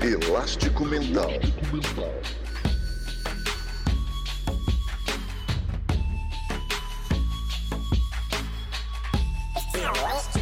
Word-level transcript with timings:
Elástico 0.00 0.84
Mental. 0.84 1.28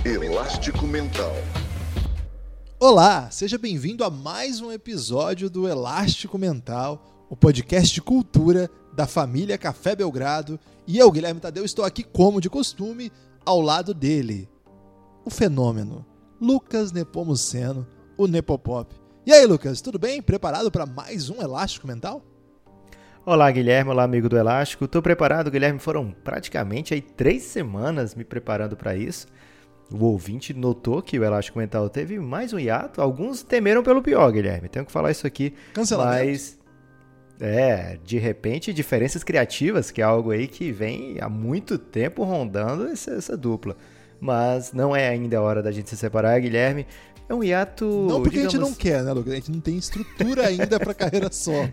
Elástico 0.04 0.86
Mental. 0.86 1.32
Olá, 2.78 3.30
seja 3.30 3.56
bem-vindo 3.56 4.04
a 4.04 4.10
mais 4.10 4.60
um 4.60 4.70
episódio 4.70 5.48
do 5.48 5.66
Elástico 5.66 6.36
Mental, 6.36 7.26
o 7.30 7.34
podcast 7.34 7.94
de 7.94 8.02
cultura 8.02 8.70
da 8.94 9.06
família 9.06 9.56
Café 9.56 9.96
Belgrado. 9.96 10.60
E 10.86 10.98
eu, 10.98 11.10
Guilherme 11.10 11.40
Tadeu, 11.40 11.64
estou 11.64 11.84
aqui, 11.84 12.02
como 12.02 12.42
de 12.42 12.50
costume, 12.50 13.10
ao 13.44 13.62
lado 13.62 13.94
dele, 13.94 14.50
o 15.24 15.30
fenômeno, 15.30 16.04
Lucas 16.38 16.92
Nepomuceno, 16.92 17.86
o 18.18 18.26
Nepopop. 18.26 19.05
E 19.26 19.32
aí, 19.32 19.44
Lucas, 19.44 19.80
tudo 19.80 19.98
bem? 19.98 20.22
Preparado 20.22 20.70
para 20.70 20.86
mais 20.86 21.28
um 21.28 21.42
Elástico 21.42 21.84
Mental? 21.84 22.22
Olá, 23.24 23.50
Guilherme. 23.50 23.90
Olá, 23.90 24.04
amigo 24.04 24.28
do 24.28 24.38
Elástico. 24.38 24.84
Estou 24.84 25.02
preparado, 25.02 25.50
Guilherme. 25.50 25.80
Foram 25.80 26.12
praticamente 26.12 26.94
aí 26.94 27.00
três 27.00 27.42
semanas 27.42 28.14
me 28.14 28.22
preparando 28.22 28.76
para 28.76 28.94
isso. 28.94 29.26
O 29.90 30.04
ouvinte 30.04 30.54
notou 30.54 31.02
que 31.02 31.18
o 31.18 31.24
Elástico 31.24 31.58
Mental 31.58 31.90
teve 31.90 32.20
mais 32.20 32.52
um 32.52 32.58
hiato. 32.60 33.02
Alguns 33.02 33.42
temeram 33.42 33.82
pelo 33.82 34.00
pior, 34.00 34.30
Guilherme. 34.30 34.68
Tenho 34.68 34.86
que 34.86 34.92
falar 34.92 35.10
isso 35.10 35.26
aqui. 35.26 35.52
Cancelamento. 35.72 36.24
Mas, 36.24 36.58
é, 37.40 37.98
de 38.04 38.18
repente, 38.18 38.72
diferenças 38.72 39.24
criativas, 39.24 39.90
que 39.90 40.00
é 40.00 40.04
algo 40.04 40.30
aí 40.30 40.46
que 40.46 40.70
vem 40.70 41.16
há 41.20 41.28
muito 41.28 41.78
tempo 41.78 42.22
rondando 42.22 42.86
essa, 42.86 43.10
essa 43.10 43.36
dupla. 43.36 43.76
Mas 44.20 44.72
não 44.72 44.94
é 44.94 45.08
ainda 45.08 45.38
a 45.38 45.42
hora 45.42 45.60
da 45.64 45.72
gente 45.72 45.90
se 45.90 45.96
separar, 45.96 46.40
Guilherme. 46.40 46.86
É 47.28 47.34
um 47.34 47.42
hiato. 47.42 47.84
Não 48.08 48.22
porque 48.22 48.38
digamos... 48.38 48.54
a 48.54 48.58
gente 48.58 48.60
não 48.60 48.74
quer, 48.74 49.02
né, 49.02 49.12
Lucas? 49.12 49.32
A 49.32 49.36
gente 49.36 49.50
não 49.50 49.60
tem 49.60 49.76
estrutura 49.76 50.46
ainda 50.46 50.78
para 50.78 50.94
carreira 50.94 51.30
só. 51.32 51.68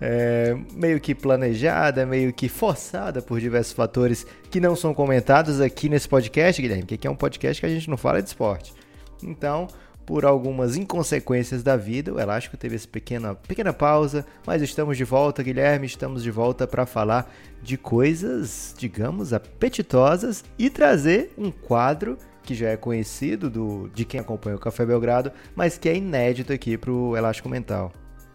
É, 0.00 0.56
meio 0.72 1.00
que 1.00 1.14
planejada, 1.14 2.04
meio 2.04 2.32
que 2.32 2.48
forçada 2.48 3.22
por 3.22 3.40
diversos 3.40 3.72
fatores 3.72 4.26
que 4.50 4.60
não 4.60 4.74
são 4.74 4.92
comentados 4.92 5.60
aqui 5.60 5.88
nesse 5.88 6.08
podcast, 6.08 6.60
Guilherme, 6.60 6.84
que 6.84 6.94
aqui 6.94 7.06
é 7.06 7.10
um 7.10 7.16
podcast 7.16 7.60
que 7.60 7.66
a 7.66 7.70
gente 7.70 7.88
não 7.88 7.96
fala 7.96 8.20
de 8.20 8.28
esporte. 8.28 8.74
Então, 9.22 9.68
por 10.04 10.24
algumas 10.24 10.76
inconsequências 10.76 11.62
da 11.62 11.76
vida, 11.76 12.12
o 12.12 12.20
Elástico 12.20 12.56
teve 12.56 12.76
essa 12.76 12.88
pequena, 12.88 13.34
pequena 13.34 13.72
pausa, 13.72 14.26
mas 14.46 14.60
estamos 14.62 14.96
de 14.96 15.04
volta, 15.04 15.42
Guilherme, 15.42 15.86
estamos 15.86 16.22
de 16.22 16.30
volta 16.30 16.66
para 16.66 16.84
falar 16.84 17.32
de 17.62 17.78
coisas, 17.78 18.74
digamos, 18.76 19.32
apetitosas 19.32 20.44
e 20.58 20.68
trazer 20.68 21.32
um 21.38 21.50
quadro 21.50 22.18
que 22.44 22.54
já 22.54 22.68
é 22.68 22.76
conhecido 22.76 23.50
do, 23.50 23.88
de 23.88 24.04
quem 24.04 24.20
acompanha 24.20 24.56
o 24.56 24.60
Café 24.60 24.84
Belgrado, 24.86 25.32
mas 25.56 25.78
que 25.78 25.88
é 25.88 25.96
inédito 25.96 26.52
aqui 26.52 26.78
para 26.78 26.92
o 26.92 27.16
Elástico 27.16 27.48
Mental. 27.48 27.92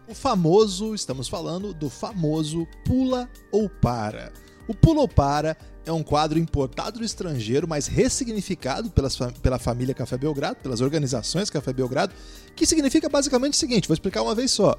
O 0.08 0.14
famoso, 0.14 0.94
estamos 0.94 1.28
falando 1.28 1.72
do 1.72 1.88
famoso 1.88 2.66
Pula 2.84 3.30
ou 3.52 3.70
Para. 3.70 4.32
O 4.66 4.74
Pula 4.74 5.02
ou 5.02 5.08
Para 5.08 5.56
é 5.86 5.92
um 5.92 6.02
quadro 6.02 6.38
importado 6.38 6.98
do 6.98 7.04
estrangeiro, 7.04 7.66
mas 7.68 7.86
ressignificado 7.86 8.90
pelas, 8.90 9.16
pela 9.40 9.58
família 9.58 9.94
Café 9.94 10.18
Belgrado, 10.18 10.56
pelas 10.56 10.80
organizações 10.80 11.48
Café 11.48 11.72
Belgrado, 11.72 12.12
que 12.54 12.66
significa 12.66 13.08
basicamente 13.08 13.54
o 13.54 13.56
seguinte: 13.56 13.88
vou 13.88 13.94
explicar 13.94 14.22
uma 14.22 14.34
vez 14.34 14.50
só. 14.50 14.76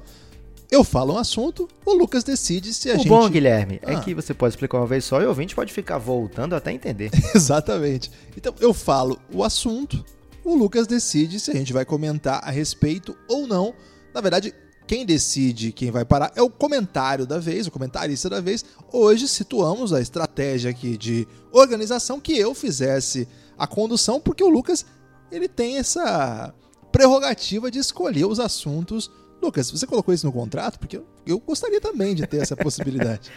Eu 0.72 0.82
falo 0.82 1.12
um 1.12 1.18
assunto, 1.18 1.68
o 1.84 1.92
Lucas 1.92 2.24
decide 2.24 2.72
se 2.72 2.90
a 2.90 2.94
o 2.94 2.96
gente. 2.96 3.06
O 3.06 3.10
bom, 3.10 3.28
Guilherme, 3.28 3.78
é 3.82 3.90
ah. 3.90 3.92
é 3.92 4.00
que 4.00 4.14
você 4.14 4.32
pode 4.32 4.54
explicar 4.54 4.78
uma 4.78 4.86
vez 4.86 5.04
só 5.04 5.20
e 5.20 5.26
o 5.26 5.28
ouvinte 5.28 5.54
pode 5.54 5.70
ficar 5.70 5.98
voltando 5.98 6.54
até 6.54 6.72
entender. 6.72 7.10
Exatamente. 7.36 8.10
Então 8.34 8.54
eu 8.58 8.72
falo 8.72 9.20
o 9.30 9.44
assunto, 9.44 10.02
o 10.42 10.54
Lucas 10.54 10.86
decide 10.86 11.38
se 11.38 11.50
a 11.50 11.54
gente 11.54 11.74
vai 11.74 11.84
comentar 11.84 12.40
a 12.42 12.50
respeito 12.50 13.14
ou 13.28 13.46
não. 13.46 13.74
Na 14.14 14.22
verdade, 14.22 14.54
quem 14.86 15.04
decide 15.04 15.72
quem 15.72 15.90
vai 15.90 16.06
parar 16.06 16.32
é 16.34 16.40
o 16.40 16.48
comentário 16.48 17.26
da 17.26 17.38
vez, 17.38 17.66
o 17.66 17.70
comentarista 17.70 18.30
da 18.30 18.40
vez. 18.40 18.64
Hoje 18.90 19.28
situamos 19.28 19.92
a 19.92 20.00
estratégia 20.00 20.70
aqui 20.70 20.96
de 20.96 21.28
organização 21.52 22.18
que 22.18 22.32
eu 22.38 22.54
fizesse 22.54 23.28
a 23.58 23.66
condução, 23.66 24.18
porque 24.18 24.42
o 24.42 24.48
Lucas 24.48 24.86
ele 25.30 25.48
tem 25.48 25.76
essa 25.76 26.54
prerrogativa 26.90 27.70
de 27.70 27.78
escolher 27.78 28.24
os 28.24 28.40
assuntos. 28.40 29.10
Lucas, 29.42 29.70
você 29.70 29.86
colocou 29.86 30.14
isso 30.14 30.24
no 30.24 30.32
contrato? 30.32 30.78
Porque 30.78 30.96
eu, 30.96 31.06
eu 31.26 31.38
gostaria 31.40 31.80
também 31.80 32.14
de 32.14 32.26
ter 32.26 32.38
essa 32.38 32.54
possibilidade. 32.56 33.30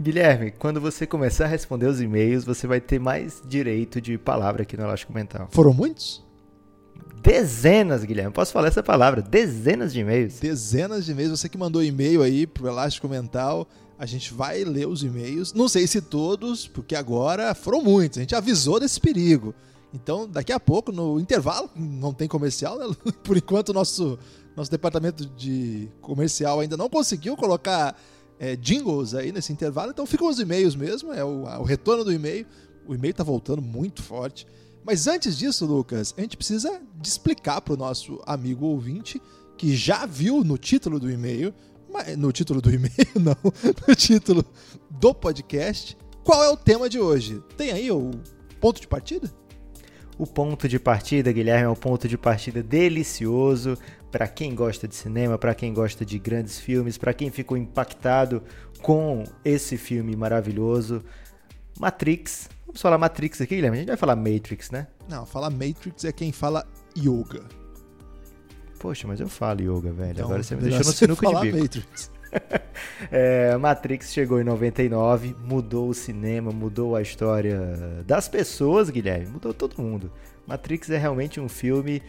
Guilherme, 0.00 0.50
quando 0.50 0.80
você 0.80 1.06
começar 1.06 1.44
a 1.44 1.48
responder 1.48 1.86
os 1.86 2.00
e-mails, 2.00 2.44
você 2.44 2.66
vai 2.66 2.80
ter 2.80 2.98
mais 2.98 3.42
direito 3.46 4.00
de 4.00 4.16
palavra 4.16 4.62
aqui 4.62 4.76
no 4.76 4.84
Elástico 4.84 5.12
Mental. 5.12 5.48
Foram 5.52 5.74
muitos? 5.74 6.24
Dezenas, 7.22 8.02
Guilherme. 8.02 8.32
Posso 8.32 8.50
falar 8.50 8.68
essa 8.68 8.82
palavra? 8.82 9.20
Dezenas 9.20 9.92
de 9.92 10.00
e-mails. 10.00 10.40
Dezenas 10.40 11.04
de 11.04 11.12
e-mails. 11.12 11.38
Você 11.38 11.50
que 11.50 11.58
mandou 11.58 11.82
e-mail 11.82 12.22
aí 12.22 12.46
pro 12.46 12.66
Elástico 12.66 13.08
Mental. 13.08 13.68
A 13.98 14.06
gente 14.06 14.32
vai 14.32 14.64
ler 14.64 14.88
os 14.88 15.02
e-mails. 15.02 15.52
Não 15.52 15.68
sei 15.68 15.86
se 15.86 16.00
todos, 16.00 16.66
porque 16.66 16.94
agora 16.94 17.54
foram 17.54 17.82
muitos. 17.82 18.16
A 18.16 18.22
gente 18.22 18.34
avisou 18.34 18.80
desse 18.80 18.98
perigo. 18.98 19.54
Então, 19.92 20.26
daqui 20.26 20.52
a 20.52 20.60
pouco, 20.60 20.92
no 20.92 21.20
intervalo, 21.20 21.68
não 21.76 22.14
tem 22.14 22.26
comercial, 22.26 22.78
né? 22.78 22.86
Por 23.22 23.36
enquanto, 23.36 23.74
nosso, 23.74 24.18
nosso 24.60 24.70
departamento 24.70 25.26
de 25.26 25.88
comercial 26.00 26.60
ainda 26.60 26.76
não 26.76 26.88
conseguiu 26.88 27.36
colocar 27.36 27.98
é, 28.38 28.56
jingles 28.56 29.14
aí 29.14 29.32
nesse 29.32 29.52
intervalo. 29.52 29.90
Então, 29.90 30.06
ficam 30.06 30.28
os 30.28 30.38
e-mails 30.38 30.74
mesmo. 30.76 31.12
É 31.12 31.24
o, 31.24 31.44
o 31.44 31.62
retorno 31.62 32.04
do 32.04 32.12
e-mail. 32.12 32.46
O 32.86 32.94
e-mail 32.94 33.14
tá 33.14 33.24
voltando 33.24 33.62
muito 33.62 34.02
forte. 34.02 34.46
Mas 34.84 35.06
antes 35.06 35.36
disso, 35.36 35.66
Lucas, 35.66 36.14
a 36.16 36.20
gente 36.20 36.36
precisa 36.36 36.80
de 36.94 37.08
explicar 37.08 37.60
para 37.60 37.74
o 37.74 37.76
nosso 37.76 38.20
amigo 38.26 38.66
ouvinte 38.66 39.20
que 39.56 39.76
já 39.76 40.06
viu 40.06 40.42
no 40.42 40.56
título 40.56 40.98
do 40.98 41.10
e-mail, 41.10 41.54
no 42.16 42.32
título 42.32 42.62
do 42.62 42.70
e-mail, 42.70 42.94
não, 43.20 43.36
no 43.86 43.94
título 43.94 44.44
do 44.90 45.14
podcast, 45.14 45.96
qual 46.24 46.42
é 46.42 46.48
o 46.48 46.56
tema 46.56 46.88
de 46.88 46.98
hoje. 46.98 47.42
Tem 47.58 47.70
aí 47.70 47.90
o 47.90 48.10
ponto 48.58 48.80
de 48.80 48.88
partida? 48.88 49.30
O 50.16 50.26
ponto 50.26 50.68
de 50.68 50.78
partida, 50.78 51.32
Guilherme, 51.32 51.64
é 51.64 51.68
um 51.68 51.74
ponto 51.74 52.06
de 52.06 52.18
partida 52.18 52.62
delicioso 52.62 53.76
para 54.10 54.26
quem 54.26 54.54
gosta 54.54 54.88
de 54.88 54.94
cinema, 54.94 55.38
para 55.38 55.54
quem 55.54 55.72
gosta 55.72 56.04
de 56.04 56.18
grandes 56.18 56.58
filmes, 56.58 56.98
para 56.98 57.12
quem 57.12 57.30
ficou 57.30 57.56
impactado 57.56 58.42
com 58.82 59.24
esse 59.44 59.76
filme 59.76 60.16
maravilhoso, 60.16 61.02
Matrix, 61.78 62.48
Vamos 62.70 62.82
falar 62.82 62.98
Matrix 62.98 63.40
aqui, 63.40 63.56
Guilherme? 63.56 63.78
A 63.78 63.80
gente 63.80 63.88
vai 63.88 63.96
falar 63.96 64.14
Matrix, 64.14 64.70
né? 64.70 64.86
Não, 65.08 65.26
falar 65.26 65.50
Matrix 65.50 66.04
é 66.04 66.12
quem 66.12 66.30
fala 66.30 66.64
yoga. 66.96 67.42
Poxa, 68.78 69.08
mas 69.08 69.18
eu 69.18 69.28
falo 69.28 69.60
yoga, 69.60 69.92
velho. 69.92 70.12
Então, 70.12 70.26
Agora 70.26 70.40
você 70.40 70.54
me 70.54 70.62
deixou 70.62 70.84
no 70.84 70.92
sinuco 70.92 71.26
de 71.26 71.40
bico. 71.40 71.58
Matrix. 71.58 72.12
é, 73.10 73.56
Matrix 73.56 74.12
chegou 74.12 74.40
em 74.40 74.44
99, 74.44 75.34
mudou 75.42 75.88
o 75.88 75.94
cinema, 75.94 76.52
mudou 76.52 76.94
a 76.94 77.02
história 77.02 78.04
das 78.06 78.28
pessoas, 78.28 78.88
Guilherme, 78.88 79.26
mudou 79.26 79.52
todo 79.52 79.82
mundo. 79.82 80.12
Matrix 80.46 80.90
é 80.90 80.96
realmente 80.96 81.40
um 81.40 81.48
filme 81.48 82.00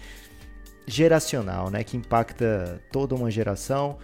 geracional, 0.91 1.69
né, 1.69 1.83
que 1.83 1.95
impacta 1.95 2.81
toda 2.91 3.15
uma 3.15 3.31
geração. 3.31 3.97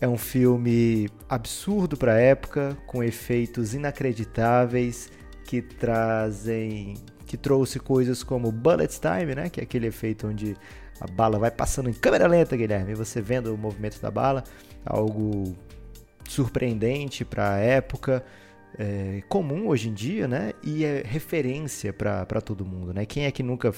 É 0.00 0.08
um 0.08 0.18
filme 0.18 1.08
absurdo 1.28 1.96
para 1.96 2.14
a 2.14 2.18
época, 2.18 2.76
com 2.86 3.02
efeitos 3.02 3.74
inacreditáveis 3.74 5.10
que 5.44 5.62
trazem 5.62 6.94
que 7.26 7.36
trouxe 7.36 7.78
coisas 7.78 8.24
como 8.24 8.50
bullet 8.50 8.92
time, 9.00 9.36
né, 9.36 9.48
que 9.48 9.60
é 9.60 9.62
aquele 9.62 9.86
efeito 9.86 10.26
onde 10.26 10.56
a 11.00 11.06
bala 11.06 11.38
vai 11.38 11.50
passando 11.50 11.88
em 11.88 11.92
câmera 11.92 12.26
lenta, 12.26 12.56
Guilherme, 12.56 12.90
e 12.90 12.94
você 12.94 13.22
vendo 13.22 13.54
o 13.54 13.56
movimento 13.56 14.00
da 14.00 14.10
bala, 14.10 14.42
algo 14.84 15.54
surpreendente 16.28 17.24
para 17.24 17.54
a 17.54 17.58
época, 17.58 18.24
é, 18.76 19.22
comum 19.28 19.68
hoje 19.68 19.88
em 19.88 19.94
dia, 19.94 20.26
né, 20.26 20.52
e 20.62 20.84
é 20.84 21.04
referência 21.06 21.92
para 21.92 22.40
todo 22.40 22.66
mundo, 22.66 22.92
né? 22.92 23.06
Quem 23.06 23.24
é 23.24 23.30
que 23.30 23.44
nunca 23.44 23.72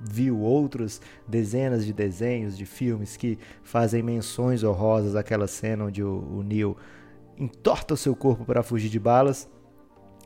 viu 0.00 0.40
outros 0.40 1.00
dezenas 1.26 1.84
de 1.84 1.92
desenhos, 1.92 2.56
de 2.56 2.66
filmes 2.66 3.16
que 3.16 3.38
fazem 3.62 4.02
menções 4.02 4.62
honrosas 4.62 5.16
àquela 5.16 5.46
cena 5.46 5.84
onde 5.84 6.02
o, 6.02 6.38
o 6.38 6.42
Neo 6.42 6.76
entorta 7.38 7.94
o 7.94 7.96
seu 7.96 8.14
corpo 8.14 8.44
para 8.44 8.62
fugir 8.62 8.88
de 8.88 8.98
balas? 8.98 9.48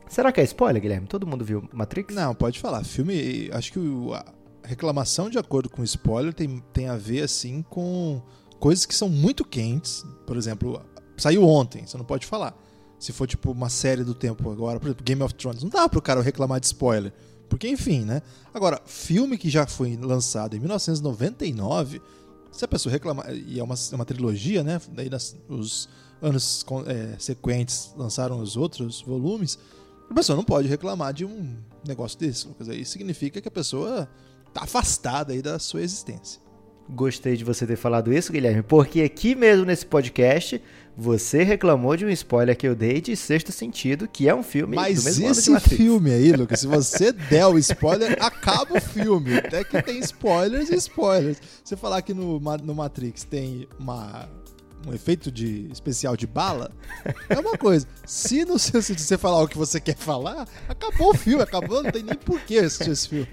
Será 0.07 0.31
que 0.31 0.41
é 0.41 0.43
spoiler, 0.43 0.81
Guilherme? 0.81 1.07
Todo 1.07 1.25
mundo 1.25 1.45
viu 1.45 1.67
Matrix? 1.71 2.13
Não, 2.13 2.35
pode 2.35 2.59
falar. 2.59 2.83
Filme, 2.83 3.49
acho 3.53 3.71
que 3.71 3.79
a 4.13 4.25
reclamação 4.67 5.29
de 5.29 5.37
acordo 5.37 5.69
com 5.69 5.83
spoiler 5.83 6.33
tem, 6.33 6.61
tem 6.73 6.89
a 6.89 6.97
ver 6.97 7.23
assim 7.23 7.61
com 7.69 8.21
coisas 8.59 8.85
que 8.85 8.93
são 8.93 9.07
muito 9.07 9.45
quentes. 9.45 10.03
Por 10.27 10.35
exemplo, 10.35 10.81
saiu 11.17 11.47
ontem, 11.47 11.85
você 11.85 11.97
não 11.97 12.03
pode 12.03 12.25
falar. 12.25 12.53
Se 12.99 13.11
for 13.13 13.25
tipo 13.25 13.51
uma 13.51 13.69
série 13.69 14.03
do 14.03 14.13
tempo 14.13 14.51
agora, 14.51 14.79
por 14.79 14.87
exemplo, 14.87 15.03
Game 15.03 15.23
of 15.23 15.33
Thrones, 15.33 15.63
não 15.63 15.69
dá 15.69 15.87
pro 15.87 16.01
cara 16.01 16.21
reclamar 16.21 16.59
de 16.59 16.67
spoiler. 16.67 17.13
Porque, 17.51 17.67
enfim, 17.67 18.05
né? 18.05 18.21
Agora, 18.53 18.81
filme 18.85 19.37
que 19.37 19.49
já 19.49 19.67
foi 19.67 19.97
lançado 19.97 20.55
em 20.55 20.59
1999, 20.59 22.01
se 22.49 22.63
a 22.63 22.67
pessoa 22.67 22.91
reclamar. 22.93 23.29
E 23.29 23.59
é 23.59 23.63
uma, 23.63 23.75
é 23.75 23.95
uma 23.95 24.05
trilogia, 24.05 24.63
né? 24.63 24.81
Daí 24.93 25.09
nas, 25.09 25.35
os 25.49 25.89
anos 26.21 26.65
é, 26.87 27.19
sequentes 27.19 27.93
lançaram 27.97 28.39
os 28.39 28.55
outros 28.55 29.01
volumes. 29.01 29.59
A 30.09 30.13
pessoa 30.13 30.37
não 30.37 30.45
pode 30.45 30.69
reclamar 30.69 31.13
de 31.13 31.25
um 31.25 31.57
negócio 31.85 32.17
desse, 32.17 32.47
Lucas. 32.47 32.69
Aí 32.69 32.85
significa 32.85 33.41
que 33.41 33.49
a 33.49 33.51
pessoa 33.51 34.09
está 34.47 34.63
afastada 34.63 35.33
aí 35.33 35.41
da 35.41 35.59
sua 35.59 35.81
existência. 35.81 36.41
Gostei 36.93 37.37
de 37.37 37.45
você 37.45 37.65
ter 37.65 37.77
falado 37.77 38.11
isso, 38.11 38.33
Guilherme, 38.33 38.61
porque 38.61 39.01
aqui 39.01 39.33
mesmo 39.33 39.65
nesse 39.65 39.85
podcast 39.85 40.61
você 40.97 41.41
reclamou 41.41 41.95
de 41.95 42.05
um 42.05 42.09
spoiler 42.09 42.55
que 42.55 42.67
eu 42.67 42.75
dei 42.75 42.99
de 42.99 43.15
Sexto 43.15 43.49
Sentido, 43.49 44.09
que 44.09 44.27
é 44.27 44.35
um 44.35 44.43
filme 44.43 44.75
Mas 44.75 45.05
esse 45.17 45.57
filme 45.61 46.11
aí, 46.11 46.33
Lucas, 46.33 46.59
se 46.59 46.67
você 46.67 47.13
der 47.13 47.45
o 47.47 47.57
spoiler, 47.57 48.17
acaba 48.21 48.77
o 48.77 48.81
filme. 48.81 49.37
Até 49.37 49.63
que 49.63 49.81
tem 49.81 49.99
spoilers 49.99 50.69
e 50.69 50.75
spoilers. 50.75 51.37
Você 51.63 51.77
falar 51.77 52.01
que 52.01 52.13
no, 52.13 52.39
no 52.39 52.75
Matrix 52.75 53.23
tem 53.23 53.69
uma, 53.79 54.27
um 54.85 54.93
efeito 54.93 55.31
de 55.31 55.69
especial 55.71 56.17
de 56.17 56.27
bala, 56.27 56.71
é 57.29 57.39
uma 57.39 57.57
coisa. 57.57 57.87
Se 58.05 58.43
no 58.43 58.59
seu 58.59 58.81
sentido 58.81 59.05
você 59.05 59.17
falar 59.17 59.41
o 59.41 59.47
que 59.47 59.57
você 59.57 59.79
quer 59.79 59.95
falar, 59.95 60.45
acabou 60.67 61.11
o 61.11 61.17
filme, 61.17 61.41
acabou, 61.41 61.81
não 61.81 61.89
tem 61.91 62.03
nem 62.03 62.17
porquê 62.17 62.57
assistir 62.57 62.91
esse 62.91 63.07
filme. 63.07 63.29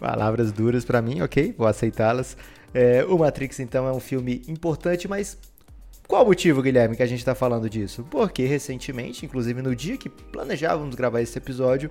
Palavras 0.00 0.52
duras 0.52 0.86
para 0.86 1.02
mim, 1.02 1.20
ok, 1.20 1.54
vou 1.58 1.66
aceitá-las. 1.66 2.36
É, 2.74 3.04
o 3.04 3.18
Matrix, 3.18 3.60
então, 3.60 3.86
é 3.86 3.92
um 3.92 4.00
filme 4.00 4.42
importante, 4.48 5.08
mas 5.08 5.38
qual 6.06 6.24
o 6.24 6.26
motivo, 6.26 6.62
Guilherme, 6.62 6.96
que 6.96 7.02
a 7.02 7.06
gente 7.06 7.18
está 7.18 7.34
falando 7.34 7.68
disso? 7.68 8.02
Porque 8.10 8.46
recentemente, 8.46 9.26
inclusive 9.26 9.60
no 9.60 9.76
dia 9.76 9.98
que 9.98 10.08
planejávamos 10.08 10.94
gravar 10.94 11.20
esse 11.20 11.36
episódio, 11.36 11.90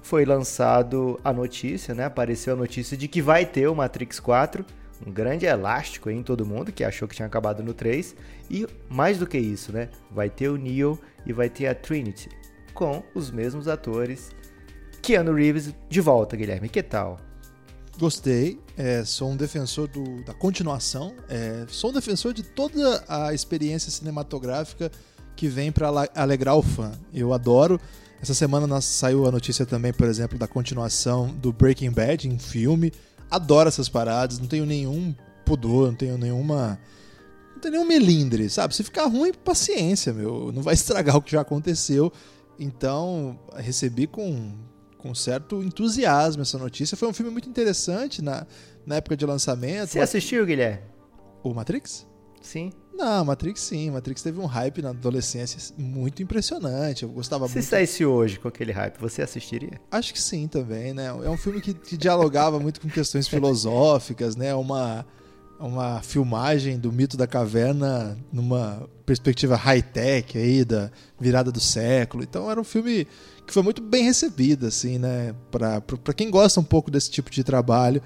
foi 0.00 0.24
lançado 0.24 1.18
a 1.24 1.32
notícia, 1.32 1.92
né? 1.92 2.04
Apareceu 2.04 2.54
a 2.54 2.56
notícia 2.56 2.96
de 2.96 3.08
que 3.08 3.20
vai 3.20 3.44
ter 3.44 3.66
o 3.68 3.74
Matrix 3.74 4.20
4, 4.20 4.64
um 5.04 5.10
grande 5.10 5.44
elástico 5.44 6.08
em 6.08 6.22
todo 6.22 6.46
mundo 6.46 6.72
que 6.72 6.84
achou 6.84 7.08
que 7.08 7.16
tinha 7.16 7.26
acabado 7.26 7.62
no 7.62 7.74
3, 7.74 8.14
e 8.48 8.64
mais 8.88 9.18
do 9.18 9.26
que 9.26 9.38
isso, 9.38 9.72
né? 9.72 9.88
Vai 10.10 10.30
ter 10.30 10.48
o 10.48 10.56
Neo 10.56 10.98
e 11.26 11.32
vai 11.32 11.50
ter 11.50 11.66
a 11.66 11.74
Trinity 11.74 12.28
com 12.72 13.02
os 13.12 13.30
mesmos 13.30 13.66
atores. 13.66 14.30
Keanu 15.02 15.34
Reeves 15.34 15.74
de 15.88 16.00
volta, 16.00 16.36
Guilherme. 16.36 16.68
Que 16.68 16.82
tal? 16.82 17.18
Gostei, 17.98 18.60
é, 18.78 19.04
sou 19.04 19.32
um 19.32 19.36
defensor 19.36 19.88
do, 19.88 20.22
da 20.22 20.32
continuação, 20.32 21.12
é, 21.28 21.66
sou 21.68 21.90
um 21.90 21.92
defensor 21.92 22.32
de 22.32 22.44
toda 22.44 23.04
a 23.08 23.34
experiência 23.34 23.90
cinematográfica 23.90 24.92
que 25.34 25.48
vem 25.48 25.72
para 25.72 25.88
alegrar 26.14 26.56
o 26.56 26.62
fã. 26.62 26.92
Eu 27.12 27.34
adoro. 27.34 27.80
Essa 28.22 28.34
semana 28.34 28.80
saiu 28.80 29.26
a 29.26 29.32
notícia 29.32 29.66
também, 29.66 29.92
por 29.92 30.06
exemplo, 30.06 30.38
da 30.38 30.46
continuação 30.46 31.26
do 31.28 31.52
Breaking 31.52 31.90
Bad 31.90 32.28
em 32.28 32.38
filme. 32.38 32.92
Adoro 33.28 33.68
essas 33.68 33.88
paradas, 33.88 34.38
não 34.38 34.46
tenho 34.46 34.64
nenhum 34.64 35.12
pudor, 35.44 35.88
não 35.88 35.94
tenho 35.94 36.16
nenhuma. 36.16 36.78
Não 37.54 37.60
tenho 37.60 37.72
nenhum 37.72 37.86
melindre, 37.86 38.48
sabe? 38.48 38.76
Se 38.76 38.84
ficar 38.84 39.06
ruim, 39.06 39.32
paciência, 39.32 40.12
meu. 40.12 40.52
Não 40.52 40.62
vai 40.62 40.74
estragar 40.74 41.16
o 41.18 41.22
que 41.22 41.32
já 41.32 41.40
aconteceu. 41.40 42.12
Então, 42.58 43.38
recebi 43.56 44.06
com 44.06 44.52
com 45.08 45.14
certo 45.14 45.62
entusiasmo 45.62 46.42
essa 46.42 46.58
notícia. 46.58 46.96
Foi 46.96 47.08
um 47.08 47.14
filme 47.14 47.32
muito 47.32 47.48
interessante 47.48 48.20
na, 48.20 48.46
na 48.84 48.96
época 48.96 49.16
de 49.16 49.24
lançamento. 49.24 49.88
Você 49.88 50.00
assistiu, 50.00 50.44
Guilherme? 50.44 50.82
O 51.42 51.54
Matrix? 51.54 52.06
Sim. 52.42 52.70
Não, 52.92 53.24
Matrix 53.24 53.60
sim. 53.62 53.90
Matrix 53.90 54.22
teve 54.22 54.38
um 54.38 54.44
hype 54.44 54.82
na 54.82 54.90
adolescência 54.90 55.74
muito 55.78 56.22
impressionante. 56.22 57.04
Eu 57.04 57.08
gostava 57.08 57.48
Se 57.48 57.54
muito. 57.54 57.64
Se 57.64 57.70
saísse 57.70 58.04
hoje 58.04 58.38
com 58.38 58.48
aquele 58.48 58.70
hype, 58.70 58.98
você 58.98 59.22
assistiria? 59.22 59.80
Acho 59.90 60.12
que 60.12 60.20
sim 60.20 60.46
também, 60.46 60.92
né? 60.92 61.06
É 61.06 61.30
um 61.30 61.38
filme 61.38 61.60
que, 61.62 61.72
que 61.72 61.96
dialogava 61.96 62.60
muito 62.60 62.80
com 62.80 62.88
questões 62.88 63.26
filosóficas, 63.28 64.36
né? 64.36 64.54
Uma, 64.54 65.06
uma 65.58 66.02
filmagem 66.02 66.78
do 66.78 66.92
mito 66.92 67.16
da 67.16 67.26
caverna 67.26 68.18
numa 68.30 68.86
perspectiva 69.06 69.56
high-tech 69.56 70.36
aí, 70.36 70.66
da 70.66 70.90
virada 71.18 71.50
do 71.50 71.60
século. 71.60 72.22
Então 72.22 72.50
era 72.50 72.60
um 72.60 72.64
filme 72.64 73.06
que 73.48 73.54
foi 73.54 73.62
muito 73.62 73.80
bem 73.80 74.04
recebida, 74.04 74.68
assim, 74.68 74.98
né? 74.98 75.34
Pra 75.50 76.14
quem 76.14 76.30
gosta 76.30 76.60
um 76.60 76.64
pouco 76.64 76.90
desse 76.90 77.10
tipo 77.10 77.30
de 77.30 77.42
trabalho. 77.42 78.02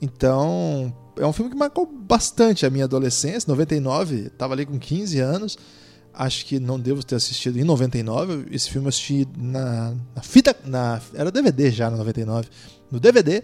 Então, 0.00 0.94
é 1.18 1.26
um 1.26 1.32
filme 1.32 1.50
que 1.50 1.56
marcou 1.56 1.84
bastante 1.84 2.64
a 2.64 2.70
minha 2.70 2.84
adolescência. 2.84 3.48
99, 3.48 4.30
tava 4.30 4.54
ali 4.54 4.64
com 4.64 4.78
15 4.78 5.18
anos. 5.18 5.58
Acho 6.12 6.46
que 6.46 6.60
não 6.60 6.78
devo 6.78 7.04
ter 7.04 7.16
assistido 7.16 7.58
em 7.58 7.64
99. 7.64 8.46
Esse 8.52 8.70
filme 8.70 8.86
eu 8.86 8.90
assisti 8.90 9.26
na, 9.36 9.94
na 10.14 10.22
fita. 10.22 10.54
Na, 10.64 11.00
era 11.12 11.30
DVD 11.30 11.72
já, 11.72 11.90
no 11.90 11.96
99. 11.96 12.48
No 12.88 13.00
DVD. 13.00 13.42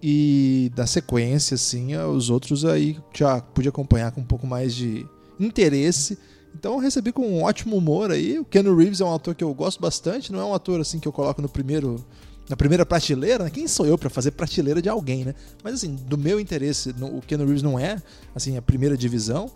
E 0.00 0.70
da 0.74 0.86
sequência, 0.86 1.56
assim, 1.56 1.96
os 1.96 2.30
outros 2.30 2.64
aí 2.64 2.96
já 3.12 3.40
pude 3.40 3.68
acompanhar 3.68 4.12
com 4.12 4.20
um 4.20 4.24
pouco 4.24 4.46
mais 4.46 4.72
de 4.72 5.04
interesse 5.38 6.16
então 6.54 6.74
eu 6.74 6.78
recebi 6.78 7.12
com 7.12 7.26
um 7.26 7.42
ótimo 7.42 7.76
humor 7.76 8.10
aí. 8.10 8.38
O 8.38 8.44
Ken 8.44 8.62
Reeves 8.62 9.00
é 9.00 9.04
um 9.04 9.14
ator 9.14 9.34
que 9.34 9.44
eu 9.44 9.52
gosto 9.54 9.80
bastante, 9.80 10.32
não 10.32 10.40
é 10.40 10.44
um 10.44 10.54
ator 10.54 10.80
assim 10.80 10.98
que 10.98 11.08
eu 11.08 11.12
coloco 11.12 11.40
no 11.40 11.48
primeiro 11.48 12.04
na 12.48 12.56
primeira 12.56 12.84
prateleira, 12.84 13.44
né? 13.44 13.50
quem 13.50 13.66
sou 13.68 13.86
eu 13.86 13.96
para 13.96 14.10
fazer 14.10 14.32
prateleira 14.32 14.82
de 14.82 14.88
alguém, 14.88 15.24
né? 15.24 15.34
Mas 15.62 15.74
assim, 15.74 15.94
do 15.94 16.18
meu 16.18 16.40
interesse, 16.40 16.92
no, 16.92 17.18
o 17.18 17.22
Ken 17.22 17.38
Reeves 17.38 17.62
não 17.62 17.78
é 17.78 18.02
assim 18.34 18.56
a 18.56 18.62
primeira 18.62 18.96
divisão, 18.96 19.50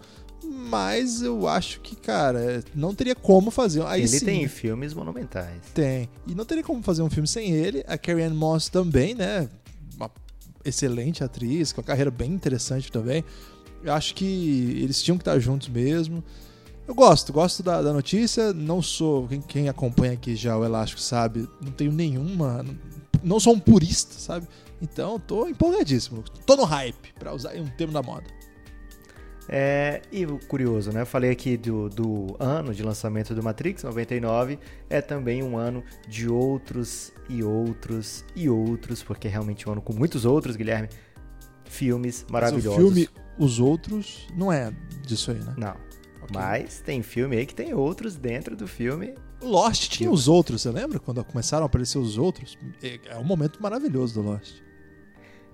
mas 0.66 1.22
eu 1.22 1.46
acho 1.48 1.80
que, 1.80 1.94
cara, 1.96 2.62
não 2.74 2.94
teria 2.94 3.14
como 3.14 3.50
fazer. 3.50 3.84
Aí, 3.86 4.02
ele 4.02 4.08
sim, 4.08 4.24
tem 4.24 4.48
filmes 4.48 4.94
monumentais. 4.94 5.60
Tem. 5.74 6.08
E 6.26 6.34
não 6.34 6.44
teria 6.44 6.62
como 6.62 6.82
fazer 6.82 7.02
um 7.02 7.10
filme 7.10 7.26
sem 7.26 7.50
ele. 7.50 7.84
A 7.86 7.98
Carrie 7.98 8.22
Ann 8.22 8.34
Moss 8.34 8.68
também, 8.68 9.14
né? 9.14 9.48
Uma 9.96 10.10
excelente 10.64 11.22
atriz, 11.22 11.72
com 11.72 11.80
a 11.80 11.84
carreira 11.84 12.10
bem 12.10 12.32
interessante 12.32 12.90
também. 12.90 13.24
Eu 13.82 13.92
acho 13.92 14.14
que 14.14 14.80
eles 14.82 15.02
tinham 15.02 15.16
que 15.16 15.22
estar 15.22 15.38
juntos 15.38 15.68
mesmo. 15.68 16.22
Eu 16.86 16.94
gosto, 16.94 17.32
gosto 17.32 17.62
da, 17.62 17.82
da 17.82 17.92
notícia. 17.92 18.52
Não 18.52 18.80
sou. 18.80 19.26
Quem, 19.26 19.40
quem, 19.40 19.68
acompanha 19.68 20.12
aqui 20.12 20.36
já 20.36 20.56
o 20.56 20.64
Elástico 20.64 21.00
sabe, 21.00 21.48
não 21.60 21.72
tenho 21.72 21.92
nenhuma. 21.92 22.64
Não 23.22 23.40
sou 23.40 23.54
um 23.54 23.58
purista, 23.58 24.14
sabe? 24.14 24.46
Então 24.80 25.18
tô 25.18 25.48
empolgadíssimo. 25.48 26.22
Tô 26.44 26.54
no 26.56 26.64
hype, 26.64 27.12
para 27.18 27.34
usar 27.34 27.54
um 27.56 27.66
termo 27.66 27.92
da 27.92 28.02
moda. 28.02 28.24
É, 29.48 30.02
e 30.10 30.26
curioso, 30.48 30.90
né? 30.92 31.02
Eu 31.02 31.06
falei 31.06 31.30
aqui 31.30 31.56
do, 31.56 31.88
do 31.88 32.36
ano 32.38 32.74
de 32.74 32.82
lançamento 32.82 33.32
do 33.32 33.42
Matrix, 33.42 33.84
99, 33.84 34.58
é 34.90 35.00
também 35.00 35.42
um 35.42 35.56
ano 35.56 35.84
de 36.08 36.28
outros 36.28 37.12
e 37.28 37.44
outros 37.44 38.24
e 38.34 38.48
outros, 38.48 39.04
porque 39.04 39.28
é 39.28 39.30
realmente 39.30 39.68
um 39.68 39.72
ano 39.72 39.80
com 39.80 39.92
muitos 39.92 40.24
outros, 40.24 40.56
Guilherme, 40.56 40.88
filmes 41.64 42.26
maravilhosos. 42.28 42.76
Mas 42.76 42.86
o 42.86 42.92
filme 42.92 43.08
Os 43.38 43.60
Outros 43.60 44.26
não 44.36 44.52
é 44.52 44.72
disso 45.06 45.30
aí, 45.30 45.38
né? 45.38 45.54
Não. 45.56 45.85
Okay. 46.30 46.40
Mas 46.40 46.80
tem 46.80 47.02
filme 47.02 47.36
aí 47.36 47.46
que 47.46 47.54
tem 47.54 47.74
outros 47.74 48.16
dentro 48.16 48.56
do 48.56 48.66
filme. 48.66 49.14
Lost 49.42 49.88
tinha 49.88 50.10
os 50.10 50.28
outros, 50.28 50.62
você 50.62 50.70
lembra? 50.70 50.98
Quando 50.98 51.24
começaram 51.24 51.64
a 51.64 51.66
aparecer 51.66 51.98
os 51.98 52.18
outros? 52.18 52.58
É, 52.82 52.98
é 53.06 53.16
um 53.16 53.24
momento 53.24 53.62
maravilhoso 53.62 54.20
do 54.20 54.28
Lost. 54.28 54.60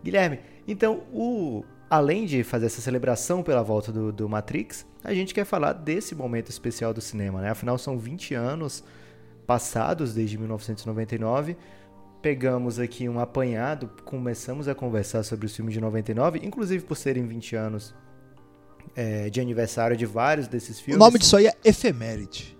Guilherme, 0.02 0.40
então, 0.66 1.04
o, 1.12 1.64
além 1.88 2.26
de 2.26 2.42
fazer 2.42 2.66
essa 2.66 2.80
celebração 2.80 3.42
pela 3.42 3.62
volta 3.62 3.92
do, 3.92 4.12
do 4.12 4.28
Matrix, 4.28 4.86
a 5.04 5.14
gente 5.14 5.34
quer 5.34 5.44
falar 5.44 5.72
desse 5.72 6.14
momento 6.14 6.48
especial 6.48 6.92
do 6.92 7.00
cinema, 7.00 7.40
né? 7.40 7.50
Afinal, 7.50 7.78
são 7.78 7.98
20 7.98 8.34
anos 8.34 8.82
passados 9.46 10.14
desde 10.14 10.38
1999 10.38 11.56
pegamos 12.22 12.78
aqui 12.78 13.08
um 13.08 13.18
apanhado, 13.18 13.90
começamos 14.04 14.68
a 14.68 14.74
conversar 14.74 15.24
sobre 15.24 15.44
os 15.44 15.56
filmes 15.56 15.74
de 15.74 15.80
99, 15.80 16.40
inclusive 16.44 16.84
por 16.84 16.96
serem 16.96 17.26
20 17.26 17.56
anos, 17.56 17.92
é, 18.94 19.30
de 19.30 19.40
aniversário 19.40 19.96
de 19.96 20.06
vários 20.06 20.48
desses 20.48 20.80
filmes. 20.80 20.96
O 20.96 20.98
nome 20.98 21.18
disso 21.18 21.36
aí 21.36 21.46
é 21.46 21.54
efeméride. 21.64 22.58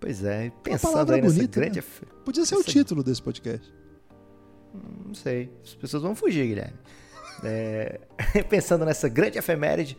Pois 0.00 0.24
é, 0.24 0.50
pensando 0.62 1.12
aí 1.12 1.20
nessa 1.20 1.34
bonita, 1.34 1.60
grande... 1.60 1.78
Né? 1.78 1.84
Podia 2.24 2.44
ser 2.44 2.54
essa... 2.54 2.62
o 2.62 2.64
título 2.64 3.02
desse 3.02 3.22
podcast. 3.22 3.72
Hum, 4.74 5.08
não 5.08 5.14
sei, 5.14 5.50
as 5.62 5.74
pessoas 5.74 6.02
vão 6.02 6.14
fugir, 6.14 6.46
Guilherme. 6.46 6.78
É... 7.44 8.00
pensando 8.48 8.84
nessa 8.84 9.08
grande 9.08 9.38
efeméride, 9.38 9.98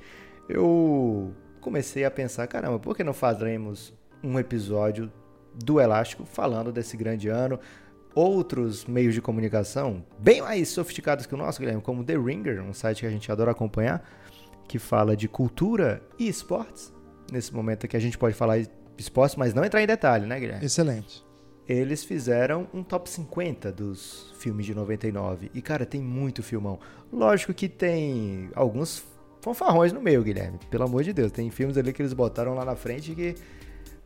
eu 0.50 1.34
comecei 1.60 2.04
a 2.04 2.12
pensar, 2.12 2.48
caramba, 2.48 2.80
por 2.80 2.96
que 2.96 3.04
não 3.04 3.14
fazemos 3.14 3.94
um 4.24 4.40
episódio 4.40 5.12
do 5.54 5.80
Elástico 5.80 6.26
falando 6.26 6.72
desse 6.72 6.98
grande 6.98 7.28
ano? 7.28 7.60
Outros 8.14 8.86
meios 8.86 9.14
de 9.14 9.22
comunicação, 9.22 10.04
bem 10.20 10.42
mais 10.42 10.68
sofisticados 10.70 11.26
que 11.26 11.34
o 11.34 11.38
nosso, 11.38 11.60
Guilherme, 11.60 11.82
como 11.82 12.04
The 12.04 12.18
Ringer, 12.18 12.62
um 12.62 12.74
site 12.74 13.02
que 13.02 13.06
a 13.06 13.10
gente 13.10 13.32
adora 13.32 13.52
acompanhar, 13.52 14.04
que 14.72 14.80
fala 14.80 15.18
de 15.18 15.28
cultura 15.28 16.02
e 16.18 16.30
esportes. 16.30 16.94
Nesse 17.30 17.54
momento 17.54 17.86
aqui 17.86 17.98
a 17.98 18.00
gente 18.00 18.18
pode 18.18 18.34
falar 18.34 18.58
esportes, 18.98 19.36
mas 19.36 19.54
não 19.54 19.66
entrar 19.66 19.84
em 19.84 19.88
detalhe, 19.88 20.26
né, 20.26 20.40
Guilherme? 20.40 20.66
Excelente. 20.66 21.26
Eles 21.68 22.06
fizeram 22.06 22.66
um 22.74 22.82
top 22.82 23.10
50 23.10 23.70
dos 23.70 24.34
filmes 24.40 24.66
de 24.66 24.74
99. 24.74 25.52
E, 25.54 25.62
cara, 25.62 25.86
tem 25.86 26.02
muito 26.02 26.42
filmão. 26.42 26.80
Lógico 27.12 27.54
que 27.54 27.68
tem 27.68 28.50
alguns 28.56 29.04
fanfarrões 29.42 29.92
no 29.92 30.02
meio, 30.02 30.24
Guilherme. 30.24 30.58
Pelo 30.70 30.86
amor 30.86 31.04
de 31.04 31.12
Deus. 31.12 31.34
Tem 31.34 31.50
filmes 31.52 31.78
ali 31.78 31.92
que 31.92 32.02
eles 32.02 32.14
botaram 32.14 32.54
lá 32.54 32.64
na 32.64 32.76
frente 32.76 33.14
que 33.14 33.36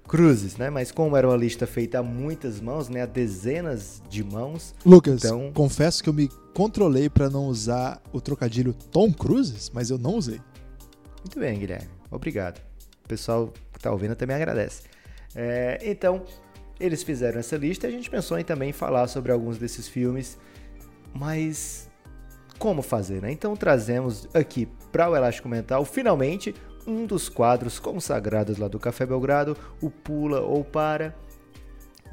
cruzes, 0.08 0.58
né? 0.58 0.72
Mas 0.72 0.92
como 0.92 1.16
era 1.16 1.28
uma 1.28 1.38
lista 1.38 1.68
feita 1.68 2.00
a 2.00 2.04
muitas 2.04 2.60
mãos, 2.60 2.90
né? 2.90 3.04
A 3.04 3.06
dezenas 3.06 4.02
de 4.10 4.24
mãos. 4.24 4.74
Lucas, 4.84 5.24
então... 5.24 5.52
confesso 5.54 6.04
que 6.04 6.10
eu 6.10 6.14
me 6.14 6.28
controlei 6.56 7.10
para 7.10 7.30
não 7.30 7.46
usar 7.48 8.02
o 8.12 8.20
trocadilho 8.20 8.74
Tom 8.74 9.12
Cruises, 9.14 9.72
mas 9.74 9.90
eu 9.90 9.98
não 9.98 10.16
usei. 10.16 10.40
Muito 11.26 11.40
bem, 11.40 11.58
Guilherme. 11.58 11.90
Obrigado. 12.12 12.62
O 13.04 13.08
pessoal 13.08 13.52
que 13.72 13.80
está 13.80 13.92
ouvindo 13.92 14.16
também 14.16 14.36
agradece. 14.36 14.84
É, 15.36 15.80
então, 15.82 16.24
eles 16.80 17.02
fizeram 17.02 17.40
essa 17.40 17.58
lista 17.58 17.88
e 17.88 17.90
a 17.90 17.92
gente 17.92 18.12
pensou 18.12 18.38
em 18.38 18.44
também 18.44 18.72
falar 18.72 19.08
sobre 19.08 19.32
alguns 19.32 19.58
desses 19.58 19.88
filmes, 19.88 20.38
mas 21.12 21.90
como 22.60 22.84
fazer, 22.84 23.24
né? 23.24 23.32
Então 23.32 23.56
trazemos 23.56 24.28
aqui 24.36 24.68
para 24.92 25.10
o 25.10 25.16
Elástico 25.16 25.50
Mental, 25.50 25.84
finalmente, 25.84 26.54
um 26.86 27.08
dos 27.08 27.28
quadros 27.28 27.80
consagrados 27.80 28.60
lá 28.60 28.68
do 28.68 28.80
Café 28.80 29.04
Belgrado, 29.04 29.58
o 29.82 29.90
Pula 29.90 30.42
ou 30.42 30.64
Para. 30.64 31.16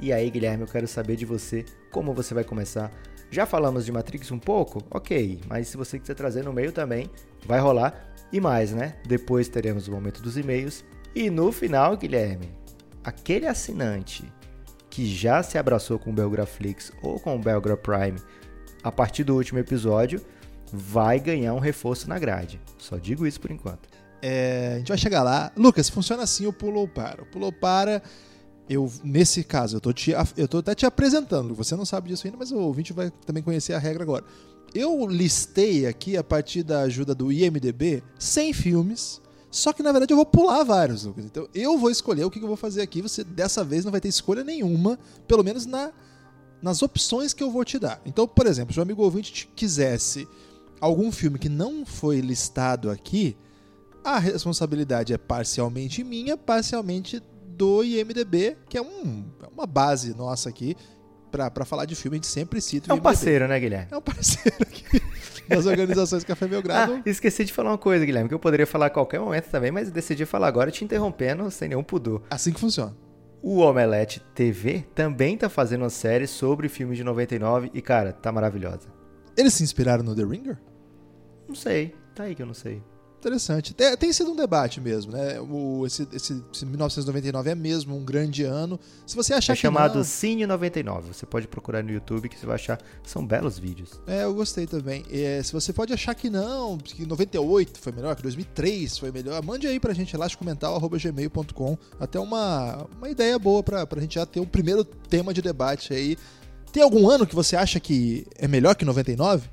E 0.00 0.10
aí, 0.10 0.30
Guilherme, 0.30 0.62
eu 0.62 0.68
quero 0.68 0.88
saber 0.88 1.16
de 1.16 1.26
você 1.26 1.66
como 1.90 2.14
você 2.14 2.32
vai 2.32 2.44
começar. 2.44 2.90
Já 3.32 3.46
falamos 3.46 3.86
de 3.86 3.90
Matrix 3.90 4.30
um 4.30 4.38
pouco? 4.38 4.84
Ok, 4.90 5.40
mas 5.48 5.66
se 5.66 5.76
você 5.78 5.98
quiser 5.98 6.12
trazer 6.12 6.44
no 6.44 6.52
meio 6.52 6.70
também, 6.70 7.08
vai 7.46 7.58
rolar. 7.58 8.12
E 8.30 8.38
mais, 8.38 8.72
né? 8.72 8.96
Depois 9.06 9.48
teremos 9.48 9.88
o 9.88 9.90
momento 9.90 10.20
dos 10.20 10.36
e-mails. 10.36 10.84
E 11.14 11.30
no 11.30 11.50
final, 11.50 11.96
Guilherme, 11.96 12.52
aquele 13.02 13.46
assinante 13.46 14.30
que 14.90 15.06
já 15.06 15.42
se 15.42 15.56
abraçou 15.56 15.98
com 15.98 16.10
o 16.10 16.12
Belgraflix 16.12 16.92
ou 17.02 17.18
com 17.18 17.34
o 17.34 17.38
Belgra 17.38 17.74
Prime 17.74 18.18
a 18.84 18.92
partir 18.92 19.24
do 19.24 19.34
último 19.34 19.58
episódio 19.58 20.20
vai 20.70 21.18
ganhar 21.18 21.54
um 21.54 21.58
reforço 21.58 22.10
na 22.10 22.18
grade. 22.18 22.60
Só 22.76 22.98
digo 22.98 23.26
isso 23.26 23.40
por 23.40 23.50
enquanto. 23.50 23.88
É, 24.20 24.72
a 24.74 24.78
gente 24.78 24.88
vai 24.88 24.98
chegar 24.98 25.22
lá. 25.22 25.50
Lucas, 25.56 25.88
funciona 25.88 26.22
assim 26.22 26.46
o 26.46 26.52
pulo 26.52 26.80
ou 26.80 26.88
para. 26.88 27.22
O 27.22 27.26
pulo 27.26 27.46
ou 27.46 27.52
para, 27.52 28.02
eu, 28.68 28.90
nesse 29.02 29.44
caso, 29.44 29.76
eu 29.76 29.80
tô, 29.80 29.92
te, 29.92 30.12
eu 30.36 30.48
tô 30.48 30.58
até 30.58 30.74
te 30.74 30.86
apresentando. 30.86 31.54
Você 31.54 31.74
não 31.76 31.84
sabe 31.84 32.08
disso 32.08 32.26
ainda, 32.26 32.38
mas 32.38 32.52
o 32.52 32.58
ouvinte 32.58 32.92
vai 32.92 33.10
também 33.26 33.42
conhecer 33.42 33.72
a 33.72 33.78
regra 33.78 34.02
agora. 34.02 34.24
Eu 34.74 35.06
listei 35.06 35.86
aqui, 35.86 36.16
a 36.16 36.24
partir 36.24 36.62
da 36.62 36.80
ajuda 36.80 37.14
do 37.14 37.30
IMDB, 37.30 38.02
100 38.18 38.52
filmes. 38.52 39.20
Só 39.50 39.70
que 39.72 39.82
na 39.82 39.92
verdade 39.92 40.12
eu 40.12 40.16
vou 40.16 40.24
pular 40.24 40.64
vários, 40.64 41.04
Lucas. 41.04 41.26
Então 41.26 41.46
eu 41.54 41.76
vou 41.76 41.90
escolher 41.90 42.24
o 42.24 42.30
que 42.30 42.38
eu 42.38 42.48
vou 42.48 42.56
fazer 42.56 42.80
aqui. 42.80 43.02
Você 43.02 43.22
dessa 43.22 43.62
vez 43.62 43.84
não 43.84 43.92
vai 43.92 44.00
ter 44.00 44.08
escolha 44.08 44.42
nenhuma, 44.42 44.98
pelo 45.28 45.44
menos 45.44 45.66
na, 45.66 45.92
nas 46.62 46.82
opções 46.82 47.34
que 47.34 47.42
eu 47.42 47.50
vou 47.50 47.64
te 47.64 47.78
dar. 47.78 48.00
Então, 48.06 48.26
por 48.26 48.46
exemplo, 48.46 48.72
se 48.72 48.78
o 48.78 48.82
amigo 48.82 49.02
ouvinte 49.02 49.50
quisesse 49.54 50.26
algum 50.80 51.12
filme 51.12 51.38
que 51.38 51.50
não 51.50 51.84
foi 51.84 52.22
listado 52.22 52.90
aqui, 52.90 53.36
a 54.02 54.18
responsabilidade 54.18 55.12
é 55.12 55.18
parcialmente 55.18 56.02
minha, 56.02 56.36
parcialmente 56.36 57.22
do 57.56 57.82
IMDB, 57.84 58.56
que 58.68 58.76
é 58.76 58.82
um, 58.82 59.24
é 59.42 59.46
uma 59.46 59.66
base 59.66 60.14
nossa 60.16 60.48
aqui 60.48 60.76
para 61.30 61.64
falar 61.64 61.86
de 61.86 61.94
filme, 61.94 62.16
a 62.16 62.18
gente 62.18 62.26
sempre 62.26 62.60
cita 62.60 62.92
É 62.92 62.94
um 62.94 63.00
parceiro, 63.00 63.48
né, 63.48 63.58
Guilherme? 63.58 63.88
É 63.90 63.96
um 63.96 64.02
parceiro 64.02 64.56
aqui 64.60 64.84
das 65.48 65.64
organizações 65.64 66.24
Café 66.24 66.46
Belgrado. 66.46 66.94
Ah, 66.94 67.02
esqueci 67.06 67.44
de 67.44 67.52
falar 67.52 67.70
uma 67.70 67.78
coisa, 67.78 68.04
Guilherme, 68.04 68.28
que 68.28 68.34
eu 68.34 68.38
poderia 68.38 68.66
falar 68.66 68.86
a 68.86 68.90
qualquer 68.90 69.18
momento 69.18 69.48
também, 69.48 69.70
mas 69.70 69.90
decidi 69.90 70.26
falar 70.26 70.48
agora 70.48 70.70
te 70.70 70.84
interrompendo 70.84 71.50
sem 71.50 71.68
nenhum 71.68 71.82
pudor. 71.82 72.22
Assim 72.30 72.52
que 72.52 72.60
funciona. 72.60 72.94
O 73.42 73.58
Omelete 73.58 74.20
TV 74.34 74.84
também 74.94 75.36
tá 75.36 75.48
fazendo 75.48 75.82
uma 75.82 75.90
série 75.90 76.26
sobre 76.26 76.68
filmes 76.68 76.96
de 76.96 77.02
99 77.02 77.70
e, 77.74 77.80
cara, 77.80 78.12
tá 78.12 78.30
maravilhosa. 78.30 78.88
Eles 79.36 79.54
se 79.54 79.64
inspiraram 79.64 80.04
no 80.04 80.14
The 80.14 80.22
Ringer? 80.22 80.58
Não 81.48 81.54
sei, 81.54 81.94
tá 82.14 82.24
aí 82.24 82.34
que 82.34 82.42
eu 82.42 82.46
não 82.46 82.54
sei. 82.54 82.82
Interessante. 83.22 83.72
Tem, 83.72 83.96
tem, 83.96 84.12
sido 84.12 84.32
um 84.32 84.36
debate 84.36 84.80
mesmo, 84.80 85.12
né? 85.12 85.40
O, 85.40 85.86
esse, 85.86 86.02
esse, 86.12 86.42
esse, 86.52 86.66
1999 86.66 87.50
é 87.50 87.54
mesmo 87.54 87.96
um 87.96 88.04
grande 88.04 88.42
ano. 88.42 88.80
Se 89.06 89.14
você 89.14 89.32
achar 89.32 89.52
é 89.52 89.56
que 89.56 89.62
chamado 89.62 89.98
não... 89.98 90.04
Cine 90.04 90.44
99. 90.44 91.14
Você 91.14 91.24
pode 91.24 91.46
procurar 91.46 91.84
no 91.84 91.92
YouTube 91.92 92.28
que 92.28 92.36
você 92.36 92.44
vai 92.44 92.56
achar. 92.56 92.80
São 93.04 93.24
belos 93.24 93.60
vídeos. 93.60 94.00
É, 94.08 94.24
eu 94.24 94.34
gostei 94.34 94.66
também. 94.66 95.04
É, 95.08 95.40
se 95.40 95.52
você 95.52 95.72
pode 95.72 95.92
achar 95.92 96.16
que 96.16 96.28
não, 96.28 96.76
que 96.76 97.06
98 97.06 97.78
foi 97.78 97.92
melhor, 97.92 98.16
que 98.16 98.22
2003 98.22 98.98
foi 98.98 99.12
melhor, 99.12 99.40
mande 99.44 99.68
aí 99.68 99.78
pra 99.78 99.94
gente, 99.94 100.16
elásticomental.gmail.com. 100.16 101.78
Até 102.00 102.18
uma, 102.18 102.88
uma 102.98 103.08
ideia 103.08 103.38
boa 103.38 103.62
pra, 103.62 103.86
pra 103.86 104.00
gente 104.00 104.16
já 104.16 104.26
ter 104.26 104.40
um 104.40 104.46
primeiro 104.46 104.84
tema 104.84 105.32
de 105.32 105.40
debate 105.40 105.94
aí. 105.94 106.18
Tem 106.72 106.82
algum 106.82 107.08
ano 107.08 107.24
que 107.24 107.36
você 107.36 107.54
acha 107.54 107.78
que 107.78 108.26
é 108.36 108.48
melhor 108.48 108.74
que 108.74 108.84
99? 108.84 109.48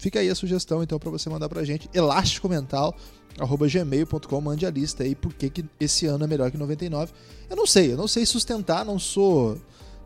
Fica 0.00 0.18
aí 0.18 0.28
a 0.30 0.34
sugestão, 0.34 0.82
então, 0.82 0.98
para 0.98 1.10
você 1.10 1.28
mandar 1.28 1.46
pra 1.50 1.62
gente. 1.62 1.90
elásticomental.gmail.com, 1.92 4.40
mande 4.40 4.64
a 4.64 4.70
lista 4.70 5.02
aí, 5.02 5.14
por 5.14 5.34
que 5.34 5.62
esse 5.78 6.06
ano 6.06 6.24
é 6.24 6.26
melhor 6.26 6.50
que 6.50 6.56
99. 6.56 7.12
Eu 7.50 7.54
não 7.54 7.66
sei, 7.66 7.92
eu 7.92 7.98
não 7.98 8.08
sei 8.08 8.24
sustentar, 8.24 8.82
não 8.82 8.98
sou 8.98 9.60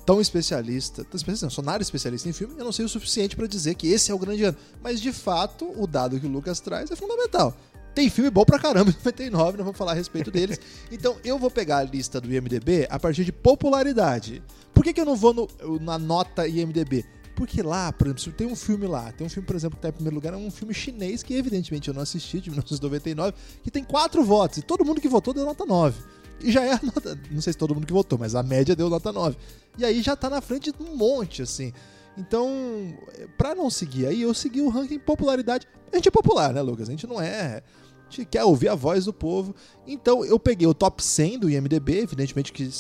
tão 0.04 0.20
especialista, 0.20 1.04
tão 1.04 1.16
especialista 1.16 1.46
não, 1.46 1.50
sou 1.50 1.62
nada 1.62 1.80
especialista 1.80 2.28
em 2.28 2.32
filme, 2.32 2.56
eu 2.58 2.64
não 2.64 2.72
sei 2.72 2.84
o 2.84 2.88
suficiente 2.88 3.36
para 3.36 3.46
dizer 3.46 3.76
que 3.76 3.86
esse 3.86 4.10
é 4.10 4.14
o 4.14 4.18
grande 4.18 4.42
ano. 4.42 4.56
Mas, 4.82 5.00
de 5.00 5.12
fato, 5.12 5.72
o 5.80 5.86
dado 5.86 6.18
que 6.18 6.26
o 6.26 6.28
Lucas 6.28 6.58
traz 6.58 6.90
é 6.90 6.96
fundamental. 6.96 7.56
Tem 7.94 8.10
filme 8.10 8.30
bom 8.30 8.44
pra 8.44 8.58
caramba 8.58 8.90
em 8.90 8.94
99, 8.94 9.58
não 9.58 9.64
vamos 9.64 9.78
falar 9.78 9.92
a 9.92 9.94
respeito 9.94 10.28
deles. 10.28 10.58
Então 10.90 11.16
eu 11.24 11.38
vou 11.38 11.52
pegar 11.52 11.78
a 11.78 11.84
lista 11.84 12.20
do 12.20 12.32
IMDB 12.32 12.88
a 12.90 12.98
partir 12.98 13.24
de 13.24 13.30
popularidade. 13.30 14.42
Por 14.72 14.82
que, 14.82 14.92
que 14.92 15.00
eu 15.00 15.04
não 15.04 15.14
vou 15.14 15.32
no, 15.32 15.48
na 15.80 16.00
nota 16.00 16.48
IMDB? 16.48 17.04
Porque 17.34 17.62
lá, 17.62 17.92
por 17.92 18.06
exemplo, 18.06 18.22
se 18.22 18.30
tem 18.30 18.46
um 18.46 18.54
filme 18.54 18.86
lá, 18.86 19.10
tem 19.12 19.26
um 19.26 19.30
filme, 19.30 19.46
por 19.46 19.56
exemplo, 19.56 19.76
que 19.76 19.78
está 19.78 19.88
em 19.88 19.92
primeiro 19.92 20.14
lugar, 20.14 20.32
é 20.32 20.36
um 20.36 20.50
filme 20.50 20.72
chinês 20.72 21.22
que 21.22 21.34
evidentemente 21.34 21.88
eu 21.88 21.94
não 21.94 22.02
assisti, 22.02 22.40
de 22.40 22.50
1999, 22.50 23.34
que 23.62 23.70
tem 23.70 23.82
quatro 23.82 24.22
votos, 24.24 24.58
e 24.58 24.62
todo 24.62 24.84
mundo 24.84 25.00
que 25.00 25.08
votou 25.08 25.34
deu 25.34 25.44
nota 25.44 25.66
9. 25.66 26.00
E 26.40 26.52
já 26.52 26.62
é 26.64 26.72
a 26.72 26.80
nota, 26.82 27.18
não 27.30 27.40
sei 27.40 27.52
se 27.52 27.58
todo 27.58 27.74
mundo 27.74 27.86
que 27.86 27.92
votou, 27.92 28.18
mas 28.18 28.34
a 28.34 28.42
média 28.42 28.76
deu 28.76 28.88
nota 28.88 29.12
9. 29.12 29.36
E 29.78 29.84
aí 29.84 30.02
já 30.02 30.14
tá 30.14 30.30
na 30.30 30.40
frente 30.40 30.70
de 30.70 30.82
um 30.82 30.96
monte, 30.96 31.42
assim. 31.42 31.72
Então, 32.16 32.48
para 33.36 33.54
não 33.54 33.68
seguir 33.68 34.06
aí, 34.06 34.22
eu 34.22 34.32
segui 34.32 34.60
o 34.60 34.68
ranking 34.68 34.98
popularidade. 34.98 35.66
A 35.92 35.96
gente 35.96 36.08
é 36.08 36.10
popular, 36.12 36.52
né, 36.52 36.62
Lucas? 36.62 36.88
A 36.88 36.92
gente 36.92 37.06
não 37.06 37.20
é. 37.20 37.62
A 38.06 38.10
gente 38.10 38.24
quer 38.26 38.44
ouvir 38.44 38.68
a 38.68 38.74
voz 38.74 39.06
do 39.06 39.12
povo. 39.12 39.54
Então, 39.86 40.24
eu 40.24 40.38
peguei 40.38 40.66
o 40.66 40.74
top 40.74 41.02
100 41.02 41.40
do 41.40 41.50
IMDB, 41.50 41.98
evidentemente 41.98 42.52
que 42.52 42.70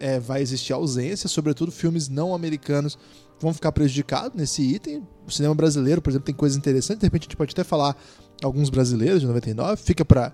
é, 0.00 0.18
vai 0.18 0.42
existir 0.42 0.72
ausência, 0.72 1.28
sobretudo 1.28 1.70
filmes 1.70 2.08
não 2.08 2.34
americanos 2.34 2.98
vão 3.40 3.52
ficar 3.54 3.72
prejudicados 3.72 4.36
nesse 4.36 4.62
item. 4.62 5.06
O 5.26 5.30
cinema 5.30 5.54
brasileiro, 5.54 6.00
por 6.00 6.10
exemplo, 6.10 6.26
tem 6.26 6.34
coisas 6.34 6.56
interessantes. 6.56 7.00
De 7.00 7.06
repente 7.06 7.22
a 7.22 7.24
gente 7.24 7.36
pode 7.36 7.52
até 7.52 7.64
falar 7.64 7.96
alguns 8.42 8.70
brasileiros 8.70 9.20
de 9.20 9.26
99. 9.26 9.82
Fica 9.82 10.04
para 10.04 10.32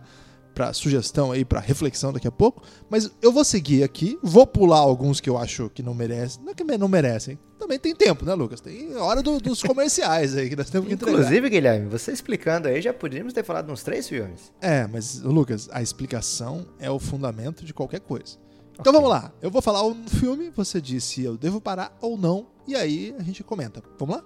para 0.55 0.73
sugestão 0.73 1.33
aí, 1.33 1.45
para 1.45 1.59
reflexão 1.59 2.13
daqui 2.13 2.29
a 2.29 2.33
pouco. 2.33 2.63
Mas 2.89 3.11
eu 3.21 3.33
vou 3.33 3.45
seguir 3.45 3.83
aqui, 3.83 4.19
vou 4.23 4.47
pular 4.47 4.79
alguns 4.79 5.21
que 5.21 5.29
eu 5.29 5.37
acho 5.37 5.69
que 5.71 5.83
não 5.83 5.93
merecem. 5.93 6.43
Não 6.45 6.53
é 6.53 6.55
que 6.55 6.65
não 6.65 6.89
merecem. 6.89 7.39
Também 7.59 7.79
tem 7.79 7.95
tempo, 7.95 8.25
né, 8.25 8.35
Lucas? 8.35 8.61
Tem 8.61 8.95
hora 8.95 9.23
do, 9.23 9.41
dos 9.41 9.61
comerciais 9.65 10.37
aí 10.37 10.49
que 10.49 10.57
nós 10.57 10.71
temos 10.71 10.87
que 10.87 10.95
entregar. 10.95 11.19
Inclusive, 11.19 11.51
Guilherme, 11.51 11.89
você 11.89 12.13
explicando 12.13 12.69
aí, 12.69 12.81
já 12.81 12.93
podíamos 12.93 13.33
ter 13.33 13.43
falado 13.43 13.71
uns 13.73 13.83
três 13.83 14.09
filmes. 14.09 14.53
É, 14.61 14.87
mas, 14.87 15.21
Lucas, 15.21 15.69
a 15.73 15.83
explicação 15.83 16.67
é 16.79 16.91
o 16.91 16.99
fundamento 16.99 17.65
de 17.65 17.75
qualquer 17.75 18.01
coisa. 18.01 18.44
Então 18.79 18.91
okay. 18.91 18.93
vamos 18.93 19.11
lá. 19.11 19.33
Eu 19.41 19.51
vou 19.51 19.63
falar 19.63 19.85
um 19.87 20.07
filme, 20.09 20.51
você 20.51 20.81
diz 20.81 21.05
se 21.05 21.23
eu 21.23 21.37
devo 21.37 21.61
parar 21.61 21.97
ou 22.01 22.19
não, 22.19 22.47
e 22.67 22.75
aí 22.75 23.15
a 23.19 23.23
gente 23.23 23.43
comenta. 23.45 23.83
Vamos 23.99 24.17
lá? 24.17 24.25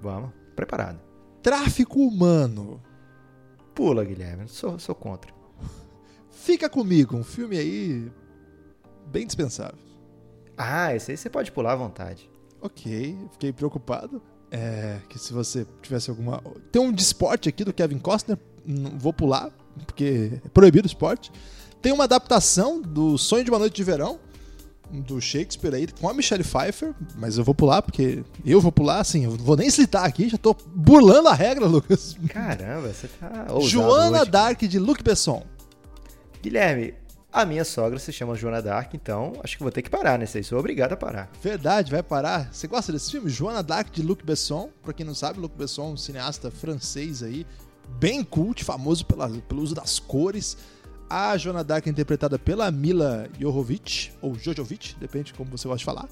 Vamos. 0.00 0.30
Preparado. 0.54 1.00
Tráfico 1.42 2.00
humano. 2.00 2.80
Pula, 3.74 4.04
Guilherme. 4.04 4.48
Sou, 4.48 4.78
sou 4.78 4.94
contra. 4.94 5.32
Fica 6.30 6.68
comigo. 6.68 7.16
Um 7.16 7.24
filme 7.24 7.58
aí 7.58 8.12
bem 9.06 9.26
dispensável. 9.26 9.78
Ah, 10.56 10.94
esse 10.94 11.10
aí 11.10 11.16
você 11.16 11.28
pode 11.28 11.50
pular 11.50 11.72
à 11.72 11.76
vontade. 11.76 12.30
Ok. 12.60 13.18
Fiquei 13.32 13.52
preocupado. 13.52 14.22
É, 14.50 15.00
que 15.08 15.18
se 15.18 15.32
você 15.32 15.66
tivesse 15.82 16.08
alguma... 16.10 16.40
Tem 16.70 16.80
um 16.80 16.92
de 16.92 17.02
esporte 17.02 17.48
aqui 17.48 17.64
do 17.64 17.72
Kevin 17.72 17.98
Costner. 17.98 18.38
Vou 18.96 19.12
pular, 19.12 19.50
porque 19.84 20.40
é 20.44 20.48
proibido 20.48 20.86
o 20.86 20.90
esporte. 20.90 21.32
Tem 21.84 21.92
uma 21.92 22.04
adaptação 22.04 22.80
do 22.80 23.18
Sonho 23.18 23.44
de 23.44 23.50
uma 23.50 23.58
Noite 23.58 23.76
de 23.76 23.84
Verão, 23.84 24.18
do 24.90 25.20
Shakespeare 25.20 25.74
aí, 25.74 25.86
com 25.86 26.08
a 26.08 26.14
Michelle 26.14 26.42
Pfeiffer, 26.42 26.94
mas 27.14 27.36
eu 27.36 27.44
vou 27.44 27.54
pular, 27.54 27.82
porque 27.82 28.24
eu 28.42 28.58
vou 28.58 28.72
pular, 28.72 29.00
assim, 29.00 29.24
eu 29.24 29.32
não 29.32 29.44
vou 29.44 29.54
nem 29.54 29.68
citar 29.68 30.06
aqui, 30.06 30.30
já 30.30 30.38
tô 30.38 30.56
burlando 30.74 31.28
a 31.28 31.34
regra, 31.34 31.66
Lucas. 31.66 32.16
Caramba, 32.30 32.88
você 32.88 33.06
tá. 33.06 33.48
Joana 33.60 34.22
hoje. 34.22 34.30
Dark 34.30 34.62
de 34.62 34.78
Luc 34.78 35.02
Besson. 35.02 35.44
Guilherme, 36.42 36.94
a 37.30 37.44
minha 37.44 37.66
sogra 37.66 37.98
se 37.98 38.10
chama 38.14 38.34
Joana 38.34 38.62
Dark, 38.62 38.94
então 38.94 39.34
acho 39.44 39.58
que 39.58 39.62
vou 39.62 39.70
ter 39.70 39.82
que 39.82 39.90
parar 39.90 40.18
nesse 40.18 40.38
aí. 40.38 40.44
Sou 40.44 40.58
obrigado 40.58 40.94
a 40.94 40.96
parar. 40.96 41.30
Verdade, 41.42 41.92
vai 41.92 42.02
parar. 42.02 42.48
Você 42.50 42.66
gosta 42.66 42.92
desse 42.92 43.10
filme? 43.10 43.28
Joana 43.28 43.62
Dark 43.62 43.92
de 43.92 44.00
Luc 44.00 44.24
Besson. 44.24 44.70
Pra 44.82 44.94
quem 44.94 45.04
não 45.04 45.14
sabe, 45.14 45.38
Luc 45.38 45.54
Besson 45.54 45.90
é 45.90 45.92
um 45.92 45.96
cineasta 45.98 46.50
francês 46.50 47.22
aí, 47.22 47.46
bem 48.00 48.24
cult, 48.24 48.64
famoso 48.64 49.04
pela, 49.04 49.28
pelo 49.28 49.60
uso 49.60 49.74
das 49.74 49.98
cores. 49.98 50.56
A 51.08 51.36
Joana 51.36 51.62
Dark 51.62 51.86
é 51.86 51.90
interpretada 51.90 52.38
pela 52.38 52.70
Mila 52.70 53.28
Jovovich, 53.38 54.12
ou 54.20 54.34
Jojovic, 54.34 54.96
depende 54.98 55.26
de 55.26 55.34
como 55.34 55.50
você 55.50 55.68
gosta 55.68 55.78
de 55.78 55.84
falar. 55.84 56.08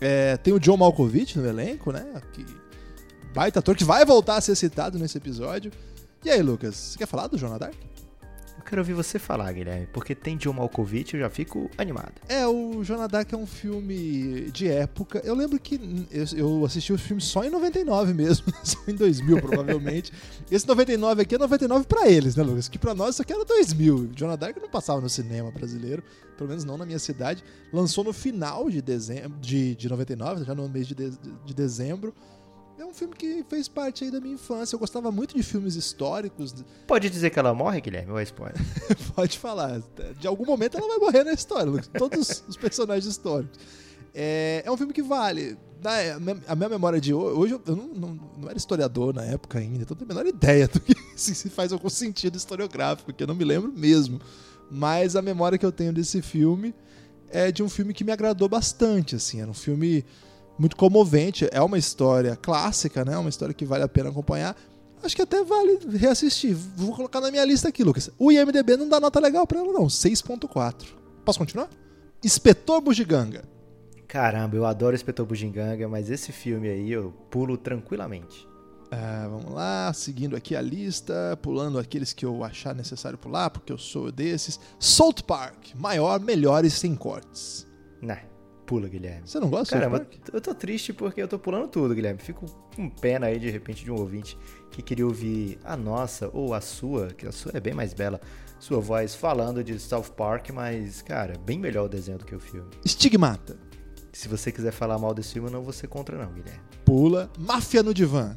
É, 0.00 0.36
tem 0.36 0.52
o 0.52 0.58
John 0.58 0.76
Malkovich 0.76 1.38
no 1.38 1.46
elenco, 1.46 1.92
né? 1.92 2.20
Que 2.32 2.44
baita 3.32 3.60
ator 3.60 3.76
que 3.76 3.84
vai 3.84 4.04
voltar 4.04 4.36
a 4.36 4.40
ser 4.40 4.56
citado 4.56 4.98
nesse 4.98 5.16
episódio. 5.16 5.70
E 6.24 6.30
aí, 6.30 6.42
Lucas, 6.42 6.74
você 6.74 6.98
quer 6.98 7.06
falar 7.06 7.28
do 7.28 7.38
Joana 7.38 7.58
Dark? 7.58 7.74
Eu 8.62 8.64
quero 8.64 8.80
ouvir 8.80 8.94
você 8.94 9.18
falar, 9.18 9.52
Guilherme, 9.52 9.88
porque 9.92 10.14
tem 10.14 10.36
John 10.36 10.52
Malkovich, 10.52 11.14
eu 11.14 11.20
já 11.20 11.28
fico 11.28 11.68
animado. 11.76 12.12
É, 12.28 12.46
o 12.46 12.82
Joana 12.84 13.08
Dark 13.08 13.30
é 13.32 13.36
um 13.36 13.44
filme 13.44 14.52
de 14.52 14.68
época. 14.68 15.20
Eu 15.24 15.34
lembro 15.34 15.58
que 15.58 15.80
eu, 16.12 16.24
eu 16.38 16.64
assisti 16.64 16.92
o 16.92 16.98
filme 16.98 17.20
só 17.20 17.42
em 17.42 17.50
99 17.50 18.14
mesmo, 18.14 18.46
só 18.62 18.78
em 18.86 18.94
2000 18.94 19.40
provavelmente. 19.40 20.12
Esse 20.48 20.66
99 20.66 21.22
aqui 21.22 21.34
é 21.34 21.38
99 21.38 21.86
para 21.86 22.08
eles, 22.08 22.36
né, 22.36 22.44
Lucas? 22.44 22.68
Que 22.68 22.78
para 22.78 22.94
nós 22.94 23.16
isso 23.16 23.22
aqui 23.22 23.32
era 23.32 23.44
2000. 23.44 24.10
Joana 24.14 24.36
Dark 24.36 24.56
não 24.56 24.70
passava 24.70 25.00
no 25.00 25.08
cinema 25.08 25.50
brasileiro, 25.50 26.00
pelo 26.38 26.48
menos 26.48 26.64
não 26.64 26.78
na 26.78 26.86
minha 26.86 27.00
cidade. 27.00 27.42
Lançou 27.72 28.04
no 28.04 28.12
final 28.12 28.70
de 28.70 28.80
dezembro 28.80 29.40
de, 29.40 29.74
de 29.74 29.88
99, 29.88 30.44
já 30.44 30.54
no 30.54 30.68
mês 30.68 30.86
de, 30.86 30.94
de, 30.94 31.10
de 31.44 31.52
dezembro. 31.52 32.14
É 32.78 32.84
um 32.84 32.92
filme 32.92 33.14
que 33.14 33.44
fez 33.48 33.68
parte 33.68 34.04
aí 34.04 34.10
da 34.10 34.20
minha 34.20 34.34
infância. 34.34 34.74
Eu 34.74 34.78
gostava 34.78 35.12
muito 35.12 35.36
de 35.36 35.42
filmes 35.42 35.76
históricos. 35.76 36.54
Pode 36.86 37.10
dizer 37.10 37.30
que 37.30 37.38
ela 37.38 37.54
morre, 37.54 37.80
Guilherme, 37.80 38.12
ou 38.12 38.18
é 38.18 38.22
spoiler? 38.22 38.60
Pode 39.14 39.38
falar. 39.38 39.82
De 40.18 40.26
algum 40.26 40.44
momento 40.44 40.78
ela 40.78 40.88
vai 40.88 40.98
morrer 40.98 41.24
na 41.24 41.32
história, 41.32 41.82
todos 41.98 42.42
os 42.48 42.56
personagens 42.56 43.06
históricos. 43.06 43.58
É, 44.14 44.62
é 44.64 44.70
um 44.70 44.76
filme 44.76 44.92
que 44.92 45.02
vale. 45.02 45.56
A 46.46 46.54
minha 46.54 46.68
memória 46.68 47.00
de 47.00 47.12
hoje, 47.12 47.36
hoje 47.36 47.60
eu 47.66 47.76
não, 47.76 47.88
não, 47.88 48.20
não, 48.38 48.48
era 48.48 48.56
historiador 48.56 49.12
na 49.12 49.24
época 49.24 49.58
ainda, 49.58 49.82
então 49.82 49.96
não 49.98 50.06
tenho 50.06 50.12
a 50.12 50.14
menor 50.14 50.28
ideia 50.28 50.68
do 50.68 50.78
que 50.78 50.94
se 51.18 51.50
faz 51.50 51.72
algum 51.72 51.88
sentido 51.88 52.36
historiográfico, 52.36 53.12
que 53.12 53.22
eu 53.22 53.26
não 53.26 53.34
me 53.34 53.44
lembro 53.44 53.72
mesmo. 53.72 54.20
Mas 54.70 55.16
a 55.16 55.22
memória 55.22 55.58
que 55.58 55.66
eu 55.66 55.72
tenho 55.72 55.92
desse 55.92 56.22
filme 56.22 56.72
é 57.28 57.50
de 57.50 57.62
um 57.62 57.68
filme 57.68 57.92
que 57.92 58.04
me 58.04 58.12
agradou 58.12 58.48
bastante, 58.48 59.16
assim, 59.16 59.40
era 59.40 59.50
um 59.50 59.54
filme 59.54 60.04
muito 60.62 60.76
comovente, 60.76 61.48
é 61.50 61.60
uma 61.60 61.76
história 61.76 62.36
clássica, 62.36 63.04
né? 63.04 63.18
Uma 63.18 63.28
história 63.28 63.52
que 63.52 63.64
vale 63.64 63.82
a 63.82 63.88
pena 63.88 64.10
acompanhar. 64.10 64.56
Acho 65.02 65.16
que 65.16 65.22
até 65.22 65.42
vale 65.42 65.80
reassistir. 65.96 66.54
Vou 66.54 66.94
colocar 66.94 67.20
na 67.20 67.32
minha 67.32 67.44
lista 67.44 67.68
aqui, 67.68 67.82
Lucas. 67.82 68.10
O 68.16 68.30
IMDB 68.30 68.76
não 68.76 68.88
dá 68.88 69.00
nota 69.00 69.18
legal 69.18 69.44
para 69.44 69.58
ela 69.58 69.72
não, 69.72 69.88
6.4. 69.88 70.84
Posso 71.24 71.40
continuar? 71.40 71.68
Inspetor 72.24 72.80
Bugiganga. 72.80 73.42
Caramba, 74.06 74.54
eu 74.54 74.64
adoro 74.64 74.94
Inspetor 74.94 75.26
Bugiganga, 75.26 75.88
mas 75.88 76.08
esse 76.08 76.30
filme 76.30 76.68
aí 76.68 76.92
eu 76.92 77.12
pulo 77.28 77.56
tranquilamente. 77.56 78.46
Ah, 78.88 79.26
vamos 79.28 79.52
lá, 79.52 79.92
seguindo 79.92 80.36
aqui 80.36 80.54
a 80.54 80.62
lista, 80.62 81.36
pulando 81.42 81.76
aqueles 81.76 82.12
que 82.12 82.24
eu 82.24 82.44
achar 82.44 82.72
necessário 82.72 83.18
pular, 83.18 83.50
porque 83.50 83.72
eu 83.72 83.78
sou 83.78 84.12
desses. 84.12 84.60
Salt 84.78 85.22
Park, 85.22 85.74
maior, 85.74 86.20
melhores 86.20 86.74
sem 86.74 86.94
cortes. 86.94 87.66
Nah, 88.00 88.18
pula, 88.66 88.88
Guilherme. 88.88 89.26
Você 89.26 89.38
não 89.38 89.48
gosta 89.48 89.76
Caramba, 89.76 89.98
Salt 89.98 90.08
Park? 90.08 90.34
eu 90.34 90.40
tô 90.40 90.54
triste 90.54 90.92
porque 90.92 91.22
eu 91.22 91.28
tô 91.28 91.38
pulando 91.38 91.68
tudo, 91.68 91.94
Guilherme. 91.94 92.20
Fico 92.20 92.46
com 92.74 92.88
pena 92.88 93.26
aí, 93.26 93.38
de 93.38 93.50
repente, 93.50 93.84
de 93.84 93.90
um 93.90 93.96
ouvinte 93.96 94.36
que 94.70 94.82
queria 94.82 95.06
ouvir 95.06 95.58
a 95.64 95.76
nossa 95.76 96.30
ou 96.32 96.54
a 96.54 96.60
sua, 96.60 97.08
que 97.08 97.26
a 97.26 97.32
sua 97.32 97.52
é 97.54 97.60
bem 97.60 97.74
mais 97.74 97.92
bela, 97.92 98.20
sua 98.58 98.80
voz 98.80 99.14
falando 99.14 99.62
de 99.62 99.78
South 99.78 100.12
Park, 100.16 100.50
mas, 100.50 101.02
cara, 101.02 101.34
bem 101.38 101.58
melhor 101.58 101.86
o 101.86 101.88
desenho 101.88 102.18
do 102.18 102.24
que 102.24 102.34
o 102.34 102.40
filme. 102.40 102.70
Estigmata. 102.84 103.58
Se 104.12 104.28
você 104.28 104.52
quiser 104.52 104.72
falar 104.72 104.98
mal 104.98 105.14
desse 105.14 105.32
filme, 105.32 105.48
eu 105.48 105.52
não 105.52 105.62
vou 105.62 105.72
ser 105.72 105.88
contra 105.88 106.16
não, 106.16 106.32
Guilherme. 106.32 106.60
Pula. 106.84 107.30
Máfia 107.38 107.82
no 107.82 107.92
Divã. 107.94 108.36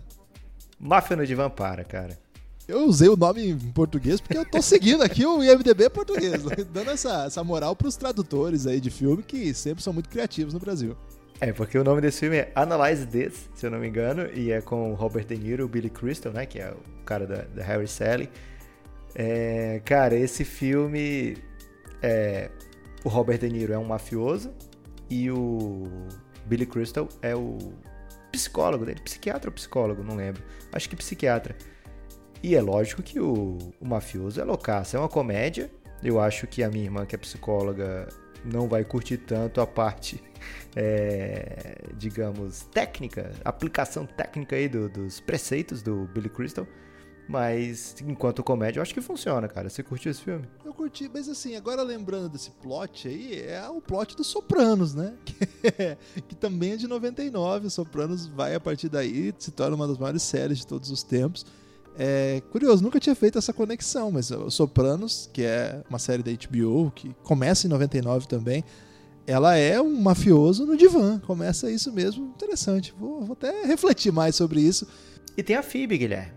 Máfia 0.80 1.16
no 1.16 1.26
Divã 1.26 1.50
para, 1.50 1.84
cara. 1.84 2.18
Eu 2.68 2.86
usei 2.86 3.08
o 3.08 3.16
nome 3.16 3.48
em 3.48 3.58
português 3.72 4.20
porque 4.20 4.38
eu 4.38 4.44
tô 4.44 4.60
seguindo 4.60 5.04
aqui 5.04 5.24
o 5.24 5.44
IMDB 5.44 5.88
português, 5.90 6.44
dando 6.74 6.90
essa, 6.90 7.26
essa 7.26 7.44
moral 7.44 7.76
pros 7.76 7.96
tradutores 7.96 8.66
aí 8.66 8.80
de 8.80 8.90
filme 8.90 9.22
que 9.22 9.54
sempre 9.54 9.84
são 9.84 9.94
muito 9.94 10.10
criativos 10.10 10.54
no 10.54 10.60
Brasil. 10.60 10.98
É, 11.40 11.52
porque 11.54 11.78
o 11.78 11.84
nome 11.84 12.02
desse 12.02 12.22
filme 12.22 12.38
é 12.38 12.52
Analyze 12.56 13.06
This, 13.06 13.50
se 13.54 13.68
eu 13.68 13.70
não 13.70 13.78
me 13.78 13.88
engano, 13.88 14.28
e 14.34 14.52
é 14.52 14.62
com 14.62 14.94
Robert 14.94 15.26
De 15.26 15.38
Niro 15.38 15.66
e 15.66 15.68
Billy 15.68 15.90
Crystal, 15.90 16.32
né, 16.32 16.46
que 16.46 16.60
é 16.60 16.72
o 16.72 17.04
cara 17.04 17.28
da, 17.28 17.44
da 17.44 17.64
Harry 17.64 17.88
Sally. 17.88 18.30
É, 19.14 19.80
cara, 19.86 20.16
esse 20.16 20.44
filme, 20.44 21.38
é, 22.02 22.50
o 23.04 23.10
Robert 23.10 23.38
De 23.38 23.50
Niro 23.50 23.74
é 23.74 23.78
um 23.78 23.84
mafioso 23.84 24.52
e 25.08 25.30
o 25.30 25.84
Billy 26.48 26.66
Crystal 26.66 27.08
é 27.22 27.36
o 27.36 27.58
psicólogo 28.32 28.86
dele, 28.86 29.02
psiquiatra 29.02 29.50
ou 29.50 29.54
psicólogo, 29.54 30.04
não 30.04 30.16
lembro. 30.16 30.42
Acho 30.72 30.90
que 30.90 30.96
psiquiatra. 30.96 31.56
E 32.44 32.56
é 32.56 32.62
lógico 32.62 33.02
que 33.02 33.20
o, 33.20 33.58
o 33.80 33.86
mafioso 33.86 34.40
é 34.40 34.44
loucaço. 34.44 34.96
É 34.96 35.00
uma 35.00 35.10
comédia. 35.10 35.72
Eu 36.04 36.20
acho 36.20 36.46
que 36.46 36.64
a 36.64 36.70
minha 36.70 36.84
irmã, 36.84 37.06
que 37.06 37.16
é 37.16 37.18
psicóloga, 37.18 38.08
não 38.44 38.68
vai 38.68 38.84
curtir 38.84 39.18
tanto 39.18 39.60
a 39.60 39.68
parte, 39.68 40.24
é, 40.76 41.78
digamos, 41.98 42.62
técnica, 42.72 43.32
aplicação 43.44 44.06
técnica 44.06 44.56
aí 44.56 44.70
do, 44.70 44.88
dos 44.88 45.20
preceitos 45.20 45.82
do 45.82 46.06
Billy 46.14 46.30
Crystal. 46.30 46.68
Mas, 47.28 47.96
enquanto 48.06 48.44
comédia, 48.44 48.78
eu 48.78 48.84
acho 48.84 48.94
que 48.94 49.02
funciona, 49.02 49.48
cara. 49.48 49.68
Você 49.68 49.82
curtiu 49.82 50.12
esse 50.12 50.22
filme? 50.22 50.46
Eu 50.64 50.72
curti, 50.74 51.10
mas 51.12 51.28
assim, 51.28 51.56
agora 51.56 51.82
lembrando 51.82 52.30
desse 52.30 52.52
plot 52.52 53.08
aí, 53.08 53.42
é 53.42 53.68
o 53.68 53.82
plot 53.82 54.16
dos 54.16 54.28
Sopranos, 54.28 54.94
né? 54.94 55.14
Que, 56.16 56.22
que 56.22 56.36
também 56.36 56.74
é 56.74 56.78
de 56.78 56.88
99. 56.88 57.70
Sopranos 57.72 58.28
vai 58.28 58.54
a 58.54 58.60
partir 58.60 58.90
daí, 58.90 59.34
se 59.40 59.50
torna 59.50 59.76
uma 59.76 59.88
das 59.88 59.98
maiores 59.98 60.22
séries 60.22 60.60
de 60.60 60.68
todos 60.68 60.92
os 60.92 61.02
tempos. 61.02 61.46
É 61.98 62.42
curioso, 62.52 62.84
nunca 62.84 63.00
tinha 63.00 63.16
feito 63.16 63.38
essa 63.38 63.54
conexão, 63.54 64.12
mas 64.12 64.30
o 64.32 64.50
Sopranos, 64.50 65.30
que 65.32 65.44
é 65.44 65.82
uma 65.90 66.00
série 66.00 66.22
da 66.22 66.32
HBO, 66.32 66.92
que 66.92 67.16
começa 67.24 67.68
em 67.68 67.70
99 67.70 68.28
também, 68.28 68.64
ela 69.26 69.56
é 69.56 69.82
um 69.82 70.02
mafioso 70.02 70.66
no 70.66 70.76
divã. 70.76 71.20
Começa 71.20 71.72
isso 71.72 71.92
mesmo, 71.92 72.26
interessante. 72.28 72.94
Vou, 73.00 73.22
vou 73.22 73.34
até 73.34 73.66
refletir 73.66 74.12
mais 74.12 74.36
sobre 74.36 74.60
isso. 74.60 74.88
E 75.38 75.42
tem 75.42 75.56
a 75.56 75.64
Phoebe, 75.64 75.98
Guilherme. 75.98 76.34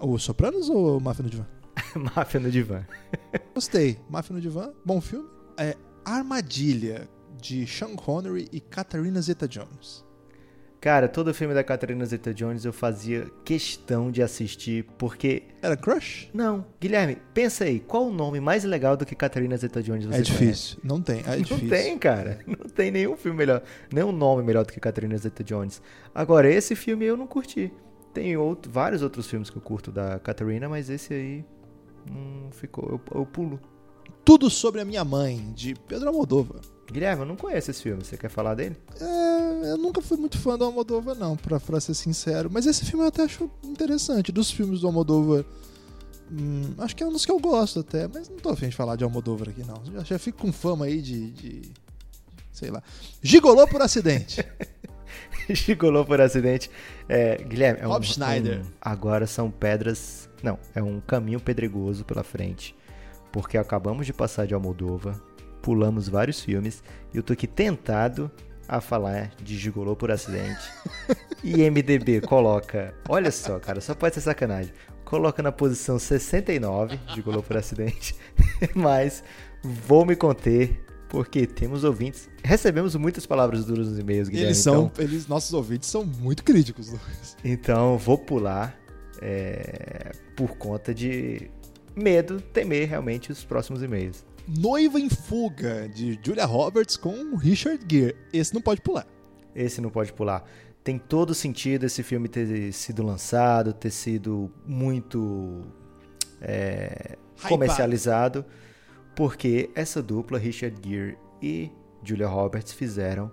O 0.00 0.18
Sopranos 0.18 0.68
ou 0.68 1.00
Máfia 1.00 1.24
no 1.24 1.30
Divã? 1.30 1.46
Máfia 2.14 2.40
no 2.40 2.50
Divã. 2.50 2.84
Gostei. 3.54 3.98
Máfia 4.08 4.34
no 4.34 4.40
Divã, 4.40 4.70
bom 4.84 5.00
filme. 5.00 5.28
É 5.56 5.76
Armadilha, 6.04 7.08
de 7.40 7.66
Sean 7.66 7.94
Connery 7.94 8.48
e 8.52 8.60
Catherine 8.60 9.20
Zeta-Jones. 9.20 10.04
Cara, 10.80 11.08
todo 11.08 11.34
filme 11.34 11.52
da 11.54 11.64
Catherine 11.64 12.04
Zeta-Jones 12.06 12.64
eu 12.64 12.72
fazia 12.72 13.26
questão 13.44 14.12
de 14.12 14.22
assistir, 14.22 14.84
porque... 14.96 15.42
Era 15.60 15.76
Crush? 15.76 16.30
Não. 16.32 16.64
Guilherme, 16.80 17.18
pensa 17.34 17.64
aí, 17.64 17.80
qual 17.80 18.06
o 18.06 18.12
nome 18.12 18.38
mais 18.38 18.62
legal 18.62 18.96
do 18.96 19.04
que 19.04 19.16
Catherine 19.16 19.56
Zeta-Jones 19.56 20.06
você 20.06 20.18
É 20.18 20.22
difícil. 20.22 20.76
Conhece? 20.76 20.78
Não 20.84 21.02
tem, 21.02 21.20
é 21.26 21.30
Não 21.34 21.42
difícil. 21.42 21.68
tem, 21.68 21.98
cara. 21.98 22.38
Não 22.46 22.70
tem 22.70 22.92
nenhum 22.92 23.16
filme 23.16 23.36
melhor, 23.36 23.60
nenhum 23.92 24.12
nome 24.12 24.44
melhor 24.44 24.64
do 24.64 24.72
que 24.72 24.78
Catherine 24.78 25.18
Zeta-Jones. 25.18 25.82
Agora, 26.14 26.48
esse 26.48 26.76
filme 26.76 27.04
eu 27.04 27.16
não 27.16 27.26
curti. 27.26 27.72
Tem 28.14 28.36
outro, 28.36 28.70
vários 28.70 29.02
outros 29.02 29.26
filmes 29.28 29.50
que 29.50 29.56
eu 29.56 29.62
curto 29.62 29.90
da 29.90 30.18
Catarina, 30.20 30.68
mas 30.68 30.88
esse 30.88 31.12
aí 31.12 31.44
não 32.08 32.52
ficou. 32.52 32.88
Eu, 32.88 33.18
eu, 33.18 33.26
pulo. 33.26 33.60
Tudo 34.24 34.48
sobre 34.48 34.80
a 34.80 34.84
minha 34.84 35.04
mãe, 35.04 35.52
de 35.54 35.74
Pedro 35.74 36.08
Almodóvar. 36.08 36.60
Guilherme, 36.92 37.22
eu 37.22 37.26
não 37.26 37.36
conheço 37.36 37.70
esse 37.70 37.82
filme. 37.82 38.04
Você 38.04 38.16
quer 38.16 38.30
falar 38.30 38.54
dele? 38.54 38.76
É, 39.00 39.70
eu 39.70 39.78
nunca 39.78 40.00
fui 40.00 40.16
muito 40.16 40.38
fã 40.38 40.56
do 40.56 40.64
Almodóvar, 40.64 41.14
não, 41.14 41.36
pra, 41.36 41.60
pra 41.60 41.80
ser 41.80 41.94
sincero. 41.94 42.48
Mas 42.52 42.66
esse 42.66 42.84
filme 42.84 43.04
eu 43.04 43.08
até 43.08 43.22
acho 43.22 43.50
interessante. 43.62 44.32
Dos 44.32 44.50
filmes 44.50 44.80
do 44.80 44.86
Almodóvar, 44.86 45.44
hum, 46.30 46.74
acho 46.78 46.96
que 46.96 47.02
é 47.02 47.06
um 47.06 47.12
dos 47.12 47.26
que 47.26 47.32
eu 47.32 47.38
gosto 47.38 47.80
até. 47.80 48.08
Mas 48.08 48.28
não 48.28 48.38
tô 48.38 48.48
afim 48.48 48.68
de 48.68 48.76
falar 48.76 48.96
de 48.96 49.04
Almodóvar 49.04 49.50
aqui, 49.50 49.62
não. 49.64 49.82
Já, 49.92 50.04
já 50.04 50.18
fico 50.18 50.38
com 50.38 50.52
fama 50.52 50.86
aí 50.86 51.02
de, 51.02 51.30
de 51.32 51.72
sei 52.52 52.70
lá. 52.70 52.82
Gigolou 53.22 53.68
por 53.68 53.82
acidente. 53.82 54.44
Gigolou 55.50 56.04
por 56.04 56.20
acidente. 56.20 56.70
É, 57.08 57.36
Guilherme, 57.36 57.80
é 57.80 57.86
um, 57.86 57.90
Rob 57.90 58.06
Schneider. 58.06 58.60
Um, 58.60 58.64
agora 58.80 59.26
são 59.26 59.50
pedras. 59.50 60.28
Não, 60.42 60.58
é 60.74 60.82
um 60.82 61.00
caminho 61.00 61.40
pedregoso 61.40 62.04
pela 62.04 62.24
frente. 62.24 62.74
Porque 63.30 63.58
acabamos 63.58 64.06
de 64.06 64.12
passar 64.12 64.46
de 64.46 64.54
Almodova, 64.54 65.20
pulamos 65.68 66.08
vários 66.08 66.40
filmes 66.40 66.82
e 67.12 67.18
eu 67.18 67.22
tô 67.22 67.34
aqui 67.34 67.46
tentado 67.46 68.30
a 68.66 68.80
falar 68.80 69.30
de 69.36 69.54
Gigolô 69.54 69.94
por 69.94 70.10
acidente. 70.10 70.72
e 71.44 71.70
MDB 71.70 72.22
coloca, 72.22 72.94
olha 73.06 73.30
só, 73.30 73.58
cara, 73.58 73.78
só 73.78 73.94
pode 73.94 74.14
ser 74.14 74.22
sacanagem. 74.22 74.72
Coloca 75.04 75.42
na 75.42 75.52
posição 75.52 75.98
69, 75.98 76.98
Gigolô 77.14 77.42
por 77.42 77.54
acidente. 77.54 78.16
Mas 78.74 79.22
vou 79.62 80.06
me 80.06 80.16
conter 80.16 80.82
porque 81.10 81.46
temos 81.46 81.84
ouvintes. 81.84 82.30
Recebemos 82.42 82.94
muitas 82.96 83.26
palavras 83.26 83.66
duras 83.66 83.88
nos 83.88 83.98
e-mails, 83.98 84.30
Guilherme. 84.30 84.52
Eles 84.52 84.58
são, 84.58 84.86
então, 84.86 85.04
eles, 85.04 85.26
nossos 85.26 85.52
ouvintes 85.52 85.90
são 85.90 86.02
muito 86.02 86.44
críticos, 86.44 86.90
Lucas. 86.90 87.36
Então, 87.44 87.98
vou 87.98 88.16
pular 88.16 88.74
é, 89.20 90.12
por 90.34 90.56
conta 90.56 90.94
de 90.94 91.50
medo, 91.94 92.40
temer 92.40 92.88
realmente 92.88 93.30
os 93.30 93.44
próximos 93.44 93.82
e-mails. 93.82 94.26
Noiva 94.48 94.98
em 94.98 95.10
Fuga, 95.10 95.88
de 95.88 96.18
Julia 96.24 96.46
Roberts 96.46 96.96
com 96.96 97.36
Richard 97.36 97.84
Gere. 97.88 98.16
Esse 98.32 98.54
não 98.54 98.62
pode 98.62 98.80
pular. 98.80 99.06
Esse 99.54 99.80
não 99.80 99.90
pode 99.90 100.12
pular. 100.12 100.44
Tem 100.82 100.98
todo 100.98 101.34
sentido 101.34 101.84
esse 101.84 102.02
filme 102.02 102.28
ter 102.28 102.72
sido 102.72 103.02
lançado, 103.02 103.72
ter 103.72 103.90
sido 103.90 104.50
muito 104.66 105.62
é, 106.40 107.18
comercializado 107.46 108.44
porque 109.18 109.68
essa 109.74 110.00
dupla, 110.00 110.38
Richard 110.38 110.76
Gere 110.80 111.18
e 111.42 111.72
Julia 112.04 112.28
Roberts, 112.28 112.72
fizeram 112.72 113.28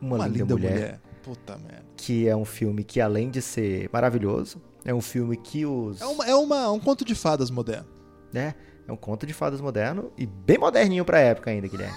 Uma, 0.00 0.14
Uma 0.14 0.28
Linda, 0.28 0.38
linda 0.38 0.54
mulher, 0.54 0.72
mulher. 0.72 1.00
Puta 1.24 1.58
merda. 1.58 1.84
Que 1.96 2.28
é 2.28 2.36
um 2.36 2.44
filme 2.44 2.84
que, 2.84 3.00
além 3.00 3.32
de 3.32 3.42
ser 3.42 3.90
maravilhoso, 3.92 4.62
é 4.84 4.94
um 4.94 5.00
filme 5.00 5.36
que 5.36 5.66
os. 5.66 6.00
É, 6.00 6.06
uma, 6.06 6.24
é 6.24 6.34
uma, 6.36 6.70
um 6.70 6.78
conto 6.78 7.04
de 7.04 7.16
fadas 7.16 7.50
moderno. 7.50 7.88
É, 8.32 8.54
é 8.86 8.92
um 8.92 8.96
conto 8.96 9.26
de 9.26 9.32
fadas 9.32 9.60
moderno 9.60 10.12
e 10.16 10.26
bem 10.26 10.58
moderninho 10.58 11.04
pra 11.04 11.18
época 11.18 11.50
ainda, 11.50 11.68
Guilherme. 11.68 11.96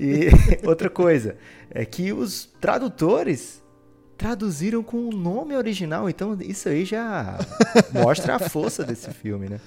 E 0.00 0.28
outra 0.66 0.90
coisa, 0.90 1.36
é 1.70 1.84
que 1.84 2.12
os 2.12 2.46
tradutores 2.60 3.62
traduziram 4.16 4.82
com 4.82 5.08
o 5.08 5.10
nome 5.10 5.56
original, 5.56 6.08
então 6.08 6.36
isso 6.40 6.68
aí 6.68 6.84
já 6.84 7.38
mostra 7.92 8.36
a 8.36 8.38
força 8.38 8.84
desse 8.84 9.10
filme, 9.10 9.48
né? 9.48 9.60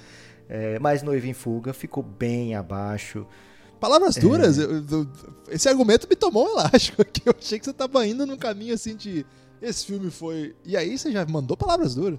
É, 0.48 0.78
mas 0.78 1.02
Noiva 1.02 1.26
em 1.26 1.34
Fuga 1.34 1.72
ficou 1.72 2.02
bem 2.02 2.54
abaixo. 2.54 3.26
Palavras 3.78 4.16
é. 4.16 4.20
duras, 4.20 4.58
eu, 4.58 4.84
eu, 4.90 5.06
esse 5.50 5.68
argumento 5.68 6.08
me 6.08 6.16
tomou 6.16 6.46
um 6.46 6.50
elástico 6.50 7.02
aqui. 7.02 7.22
Eu 7.24 7.34
achei 7.38 7.58
que 7.58 7.64
você 7.64 7.70
estava 7.70 8.06
indo 8.06 8.26
num 8.26 8.36
caminho 8.36 8.74
assim 8.74 8.96
de. 8.96 9.24
Esse 9.60 9.86
filme 9.86 10.10
foi. 10.10 10.54
E 10.64 10.76
aí 10.76 10.96
você 10.96 11.12
já 11.12 11.24
mandou 11.26 11.56
palavras 11.56 11.94
duras. 11.94 12.18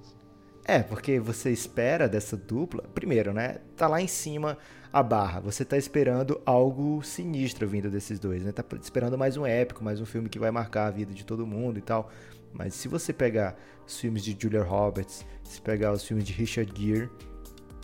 É, 0.70 0.84
porque 0.84 1.18
você 1.18 1.50
espera 1.50 2.08
dessa 2.08 2.36
dupla. 2.36 2.84
Primeiro, 2.94 3.32
né? 3.32 3.56
Tá 3.76 3.88
lá 3.88 4.00
em 4.00 4.06
cima 4.06 4.56
a 4.92 5.02
barra. 5.02 5.40
Você 5.40 5.64
tá 5.64 5.76
esperando 5.76 6.40
algo 6.46 7.02
sinistro 7.02 7.66
vindo 7.66 7.90
desses 7.90 8.20
dois, 8.20 8.44
né? 8.44 8.52
Tá 8.52 8.64
esperando 8.80 9.18
mais 9.18 9.36
um 9.36 9.44
épico, 9.44 9.82
mais 9.82 10.00
um 10.00 10.06
filme 10.06 10.28
que 10.28 10.38
vai 10.38 10.52
marcar 10.52 10.86
a 10.86 10.90
vida 10.92 11.12
de 11.12 11.24
todo 11.24 11.44
mundo 11.44 11.80
e 11.80 11.82
tal. 11.82 12.08
Mas 12.52 12.74
se 12.74 12.86
você 12.86 13.12
pegar 13.12 13.58
os 13.84 13.98
filmes 13.98 14.22
de 14.22 14.36
Julia 14.40 14.62
Roberts, 14.62 15.26
se 15.42 15.60
pegar 15.60 15.90
os 15.90 16.04
filmes 16.04 16.24
de 16.24 16.32
Richard 16.32 16.72
Gere, 16.80 17.10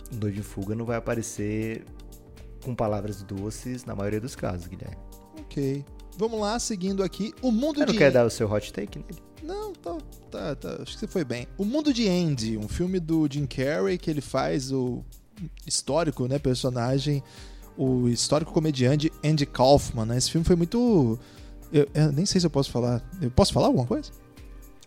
Noivo 0.09 0.39
em 0.39 0.43
Fuga 0.43 0.73
não 0.73 0.85
vai 0.85 0.95
aparecer 0.95 1.83
com 2.63 2.73
palavras 2.73 3.21
doces 3.21 3.83
na 3.83 3.95
maioria 3.95 4.21
dos 4.21 4.33
casos, 4.33 4.65
Guilherme. 4.65 4.95
Ok. 5.41 5.83
Vamos 6.17 6.39
lá, 6.39 6.57
seguindo 6.57 7.03
aqui. 7.03 7.33
O 7.41 7.51
Mundo 7.51 7.79
Você 7.79 7.85
de... 7.85 7.91
não 7.91 7.99
quer 7.99 8.13
dar 8.13 8.25
o 8.25 8.29
seu 8.29 8.49
hot 8.49 8.71
take 8.71 8.97
nele? 8.97 9.26
Não, 9.47 9.73
tá, 9.73 9.97
tá, 10.29 10.55
tá, 10.55 10.69
acho 10.81 10.93
que 10.93 10.99
você 10.99 11.07
foi 11.07 11.23
bem. 11.23 11.47
O 11.57 11.63
Mundo 11.63 11.93
de 11.93 12.07
Andy, 12.07 12.57
um 12.57 12.67
filme 12.67 12.99
do 12.99 13.27
Jim 13.31 13.45
Carrey 13.45 13.97
que 13.97 14.11
ele 14.11 14.21
faz 14.21 14.71
o 14.71 15.03
histórico, 15.65 16.27
né, 16.27 16.37
personagem, 16.37 17.23
o 17.77 18.07
histórico 18.07 18.51
comediante 18.51 19.11
Andy 19.23 19.45
Kaufman, 19.45 20.05
né? 20.05 20.17
Esse 20.17 20.31
filme 20.31 20.45
foi 20.45 20.55
muito 20.55 21.17
eu, 21.71 21.87
eu, 21.93 22.11
nem 22.11 22.25
sei 22.25 22.39
se 22.39 22.47
eu 22.47 22.51
posso 22.51 22.71
falar. 22.71 23.01
Eu 23.21 23.31
posso 23.31 23.53
falar 23.53 23.67
alguma 23.67 23.85
coisa? 23.85 24.11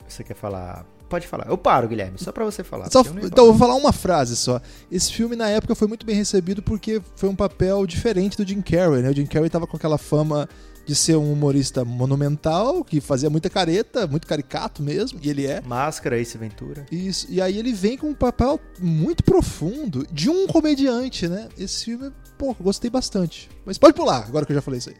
Você 0.08 0.24
quer 0.24 0.34
falar? 0.34 0.84
Pode 1.08 1.26
falar. 1.26 1.46
Eu 1.48 1.58
paro, 1.58 1.88
Guilherme, 1.88 2.18
só 2.18 2.30
para 2.30 2.44
você 2.44 2.62
falar. 2.62 2.90
Só, 2.90 3.02
eu 3.02 3.26
então, 3.26 3.46
eu 3.46 3.52
vou 3.52 3.58
falar 3.58 3.74
uma 3.74 3.92
frase 3.92 4.36
só. 4.36 4.60
Esse 4.90 5.12
filme, 5.12 5.34
na 5.34 5.48
época, 5.48 5.74
foi 5.74 5.88
muito 5.88 6.06
bem 6.06 6.14
recebido 6.14 6.62
porque 6.62 7.02
foi 7.16 7.28
um 7.28 7.34
papel 7.34 7.84
diferente 7.84 8.36
do 8.36 8.46
Jim 8.46 8.62
Carrey, 8.62 9.02
né? 9.02 9.10
O 9.10 9.14
Jim 9.14 9.26
Carrey 9.26 9.50
tava 9.50 9.66
com 9.66 9.76
aquela 9.76 9.98
fama 9.98 10.48
de 10.90 10.96
ser 10.96 11.14
um 11.14 11.32
humorista 11.32 11.84
monumental, 11.84 12.82
que 12.82 13.00
fazia 13.00 13.30
muita 13.30 13.48
careta, 13.48 14.08
muito 14.08 14.26
caricato 14.26 14.82
mesmo, 14.82 15.20
e 15.22 15.30
ele 15.30 15.46
é. 15.46 15.60
Máscara, 15.60 16.18
Ace 16.18 16.36
Ventura. 16.36 16.84
Isso, 16.90 17.28
e 17.30 17.40
aí 17.40 17.56
ele 17.56 17.72
vem 17.72 17.96
com 17.96 18.08
um 18.08 18.14
papel 18.14 18.58
muito 18.80 19.22
profundo 19.22 20.04
de 20.10 20.28
um 20.28 20.48
comediante, 20.48 21.28
né? 21.28 21.48
Esse 21.56 21.84
filme, 21.84 22.10
pô, 22.36 22.52
gostei 22.54 22.90
bastante. 22.90 23.48
Mas 23.64 23.78
pode 23.78 23.94
pular, 23.94 24.24
agora 24.26 24.44
que 24.44 24.50
eu 24.50 24.56
já 24.56 24.60
falei 24.60 24.78
isso 24.78 24.90
aí. 24.90 24.96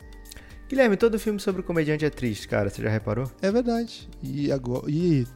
Guilherme, 0.69 0.97
todo 0.97 1.19
filme 1.19 1.41
sobre 1.41 1.61
comediante 1.65 2.05
é 2.05 2.11
triste, 2.11 2.47
cara, 2.47 2.71
você 2.71 2.81
já 2.81 2.89
reparou? 2.89 3.29
É 3.43 3.51
verdade. 3.51 4.09
E 4.23 4.53
agora. 4.53 4.89
E 4.89 5.27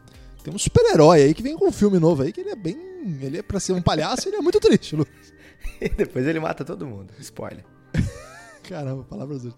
tem 0.45 0.55
um 0.55 0.59
super-herói 0.59 1.21
aí 1.21 1.35
que 1.35 1.43
vem 1.43 1.59
com 1.59 1.67
um 1.67 1.73
filme 1.73 1.99
novo 1.99 2.23
aí 2.23 2.31
que 2.31 2.41
ele 2.41 2.51
é 2.51 2.57
bem. 2.57 2.79
Ele 3.21 3.39
é 3.39 3.43
pra 3.43 3.59
ser 3.59 3.73
um 3.73 3.83
palhaço 3.83 4.29
ele 4.29 4.37
é 4.37 4.41
muito 4.41 4.61
triste, 4.61 4.95
Lucas. 4.95 5.35
e 5.81 5.89
depois 5.99 6.25
ele 6.29 6.39
mata 6.39 6.65
todo 6.65 6.87
mundo. 6.87 7.13
Spoiler. 7.19 7.65
Caramba, 8.63 9.03
palavras 9.03 9.43
duras. 9.43 9.57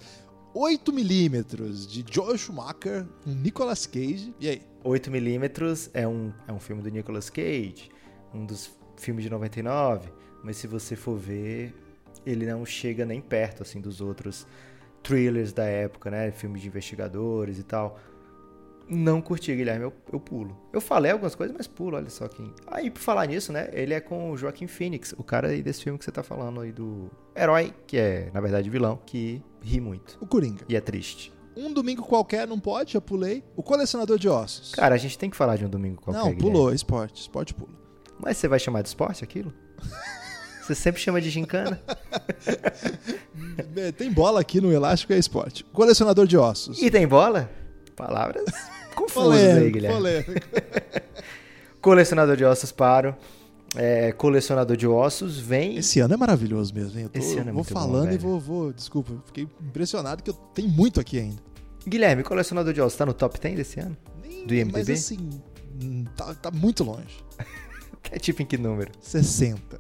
8mm 0.57 1.87
de 1.87 2.03
Joel 2.11 2.39
Schumacher 2.39 3.07
com 3.23 3.31
Nicolas 3.31 3.85
Cage. 3.85 4.35
E 4.41 4.49
aí? 4.49 4.63
8mm 4.83 5.91
é 5.93 6.09
um, 6.09 6.33
é 6.49 6.53
um 6.53 6.59
filme 6.59 6.81
do 6.81 6.91
Nicolas 6.91 7.29
Cage, 7.29 7.91
um 8.33 8.47
dos 8.47 8.71
filmes 8.97 9.23
de 9.23 9.29
99, 9.29 10.09
mas 10.43 10.57
se 10.57 10.67
você 10.67 10.97
for 10.97 11.19
ver, 11.19 11.75
ele 12.25 12.47
não 12.47 12.65
chega 12.65 13.05
nem 13.05 13.21
perto 13.21 13.63
assim 13.63 13.83
dos 13.83 14.01
outros 14.01 14.47
thrillers 15.03 15.53
da 15.53 15.65
época, 15.65 16.11
né? 16.11 16.31
Filmes 16.31 16.63
de 16.63 16.69
investigadores 16.69 17.59
e 17.59 17.63
tal. 17.63 18.01
Não 18.89 19.21
curti, 19.21 19.55
Guilherme, 19.55 19.85
eu, 19.85 19.93
eu 20.13 20.21
pulo. 20.21 20.57
Eu 20.73 20.81
falei 20.81 21.11
algumas 21.11 21.35
coisas, 21.35 21.55
mas 21.57 21.67
pulo, 21.67 21.97
olha 21.97 22.09
só 22.09 22.29
quem. 22.29 22.55
Aí, 22.69 22.91
por 22.91 23.01
falar 23.01 23.27
nisso, 23.27 23.53
né? 23.53 23.69
Ele 23.73 23.93
é 23.93 24.01
com 24.01 24.31
o 24.31 24.37
Joaquim 24.37 24.69
Phoenix, 24.69 25.13
o 25.19 25.25
cara 25.25 25.49
aí 25.49 25.63
desse 25.63 25.83
filme 25.83 25.99
que 25.99 26.05
você 26.05 26.13
tá 26.13 26.23
falando 26.23 26.61
aí 26.61 26.71
do 26.71 27.11
herói, 27.35 27.75
que 27.87 27.97
é, 27.97 28.31
na 28.33 28.41
verdade, 28.41 28.71
vilão, 28.71 29.01
que 29.05 29.43
ri 29.61 29.81
muito. 29.81 30.17
O 30.21 30.27
Coringa. 30.27 30.65
E 30.69 30.77
é 30.77 30.81
triste. 30.81 31.33
Um 31.57 31.73
domingo 31.73 32.03
qualquer, 32.03 32.47
não 32.47 32.61
pode? 32.61 32.93
Já 32.93 33.01
pulei. 33.01 33.43
O 33.57 33.63
colecionador 33.63 34.19
de 34.19 34.29
ossos. 34.29 34.73
Cara, 34.73 34.95
a 34.95 34.99
gente 34.99 35.19
tem 35.19 35.31
que 35.31 35.37
falar 35.37 35.57
de 35.57 35.65
um 35.65 35.69
domingo 35.69 36.01
qualquer. 36.01 36.21
Não, 36.21 36.37
pulou, 36.37 36.53
Guilherme. 36.53 36.77
esporte. 36.77 37.21
Esporte 37.23 37.55
pula. 37.55 37.73
Mas 38.21 38.37
você 38.37 38.47
vai 38.47 38.59
chamar 38.59 38.83
de 38.83 38.89
esporte 38.89 39.25
aquilo? 39.25 39.53
Você 40.63 40.75
sempre 40.75 41.01
chama 41.01 41.21
de 41.21 41.31
gincana? 41.31 41.81
tem 43.97 44.11
bola 44.11 44.41
aqui 44.41 44.61
no 44.61 44.73
Elástico 44.73 45.13
é 45.13 45.17
esporte. 45.17 45.63
Colecionador 45.67 46.27
de 46.27 46.37
ossos. 46.37 46.83
E 46.83 46.91
tem 46.91 47.07
bola? 47.07 47.49
Palavras 47.95 48.45
confusas 49.17 49.57
aí, 49.57 49.71
Guilherme. 49.71 50.25
Colecionador 51.81 52.37
de 52.37 52.45
ossos 52.45 52.73
paro. 52.73 53.15
É, 53.75 54.13
colecionador 54.13 54.77
de 54.77 54.87
ossos 54.87 55.39
vem. 55.39 55.77
Esse 55.77 56.01
ano 56.01 56.15
é 56.15 56.17
maravilhoso 56.17 56.73
mesmo, 56.75 56.99
hein? 56.99 57.05
Eu 57.05 57.11
tô, 57.11 57.19
Esse 57.19 57.39
ano 57.39 57.51
é 57.51 57.53
vou 57.53 57.65
falando 57.65 58.09
bom, 58.09 58.15
e 58.15 58.19
vou, 58.19 58.41
vou. 58.41 58.73
Desculpa, 58.73 59.13
fiquei 59.27 59.47
impressionado 59.61 60.23
que 60.23 60.31
eu 60.31 60.35
tenho 60.35 60.69
muito 60.69 60.99
aqui 61.01 61.19
ainda. 61.19 61.43
Guilherme, 61.87 62.23
colecionador 62.23 62.73
de 62.73 62.81
ossos, 62.81 62.97
tá 62.97 63.05
no 63.05 63.13
top 63.13 63.39
10 63.39 63.57
desse 63.57 63.81
ano? 63.81 63.97
Nem, 64.23 64.47
do 64.47 64.55
IMDb? 64.55 64.73
Mas 64.73 64.89
assim, 64.89 65.31
hum, 65.83 66.05
tá, 66.17 66.35
tá 66.35 66.51
muito 66.51 66.83
longe. 66.83 67.23
é 68.11 68.19
tipo 68.19 68.43
em 68.43 68.47
que 68.47 68.57
número? 68.57 68.91
60. 69.01 69.79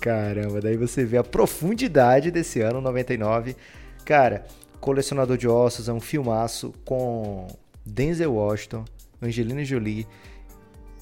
Caramba, 0.00 0.60
daí 0.60 0.76
você 0.76 1.04
vê 1.04 1.18
a 1.18 1.24
profundidade 1.24 2.30
desse 2.30 2.60
ano, 2.60 2.80
99. 2.80 3.56
Cara, 4.04 4.46
Colecionador 4.84 5.38
de 5.38 5.48
Ossos 5.48 5.88
é 5.88 5.92
um 5.94 6.00
filmaço 6.00 6.74
com 6.84 7.46
Denzel 7.84 8.32
Washington, 8.32 8.84
Angelina 9.20 9.64
Jolie. 9.64 10.06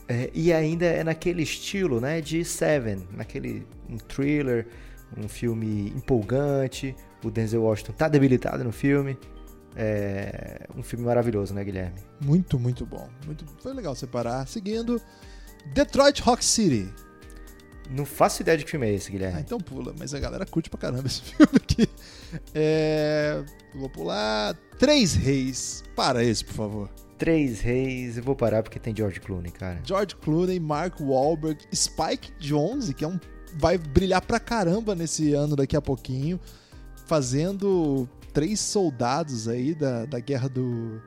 É, 0.09 0.31
e 0.35 0.53
ainda 0.53 0.85
é 0.85 1.05
naquele 1.05 1.43
estilo, 1.43 2.01
né, 2.01 2.21
de 2.21 2.45
Seven, 2.45 3.07
naquele 3.13 3.67
um 3.89 3.97
thriller, 3.97 4.67
um 5.17 5.29
filme 5.29 5.89
empolgante. 5.97 6.95
O 7.25 7.31
Denzel 7.31 7.63
Washington 7.63 7.93
tá 7.93 8.09
debilitado 8.09 8.65
no 8.65 8.73
filme. 8.73 9.17
É 9.75 10.67
um 10.77 10.83
filme 10.83 11.05
maravilhoso, 11.05 11.55
né, 11.55 11.65
Guilherme? 11.65 11.99
Muito, 12.21 12.59
muito 12.59 12.85
bom. 12.85 13.09
Muito, 13.25 13.45
foi 13.63 13.73
legal 13.73 13.95
separar. 13.95 14.47
Seguindo, 14.47 15.01
Detroit 15.73 16.21
Rock 16.21 16.45
City. 16.45 16.93
Não 17.91 18.07
faço 18.07 18.43
ideia 18.43 18.57
de 18.57 18.65
que 18.65 18.71
filme 18.71 18.89
é 18.89 18.95
esse, 18.95 19.11
Guilherme. 19.11 19.39
Ah, 19.39 19.41
então 19.41 19.59
pula, 19.59 19.95
mas 19.99 20.15
a 20.15 20.19
galera 20.19 20.47
curte 20.47 20.71
pra 20.71 20.79
caramba 20.79 21.07
esse 21.07 21.23
filme 21.35 21.53
aqui. 21.57 21.89
É... 22.55 23.43
Vou 23.75 23.89
pular. 23.91 24.55
Três 24.79 25.15
Reis. 25.15 25.83
Para 25.95 26.25
esse, 26.25 26.45
por 26.45 26.55
favor. 26.55 26.91
Três 27.19 27.61
Reis, 27.61 28.17
eu 28.17 28.23
vou 28.23 28.35
parar 28.35 28.63
porque 28.63 28.79
tem 28.79 28.95
George 28.97 29.21
Clooney, 29.21 29.53
cara. 29.53 29.81
George 29.85 30.17
Clooney, 30.17 30.59
Mark 30.59 31.01
Wahlberg, 31.01 31.61
Spike 31.75 32.33
Jonze, 32.39 32.95
que 32.95 33.05
é 33.05 33.09
um 33.09 33.19
vai 33.55 33.77
brilhar 33.77 34.23
pra 34.23 34.41
caramba 34.41 34.95
nesse 34.95 35.33
ano 35.33 35.57
daqui 35.57 35.77
a 35.77 35.83
pouquinho, 35.83 36.41
fazendo 37.07 38.09
três 38.33 38.61
soldados 38.61 39.49
aí 39.49 39.75
da, 39.75 40.07
da 40.07 40.19
guerra 40.19 40.49
do. 40.49 41.01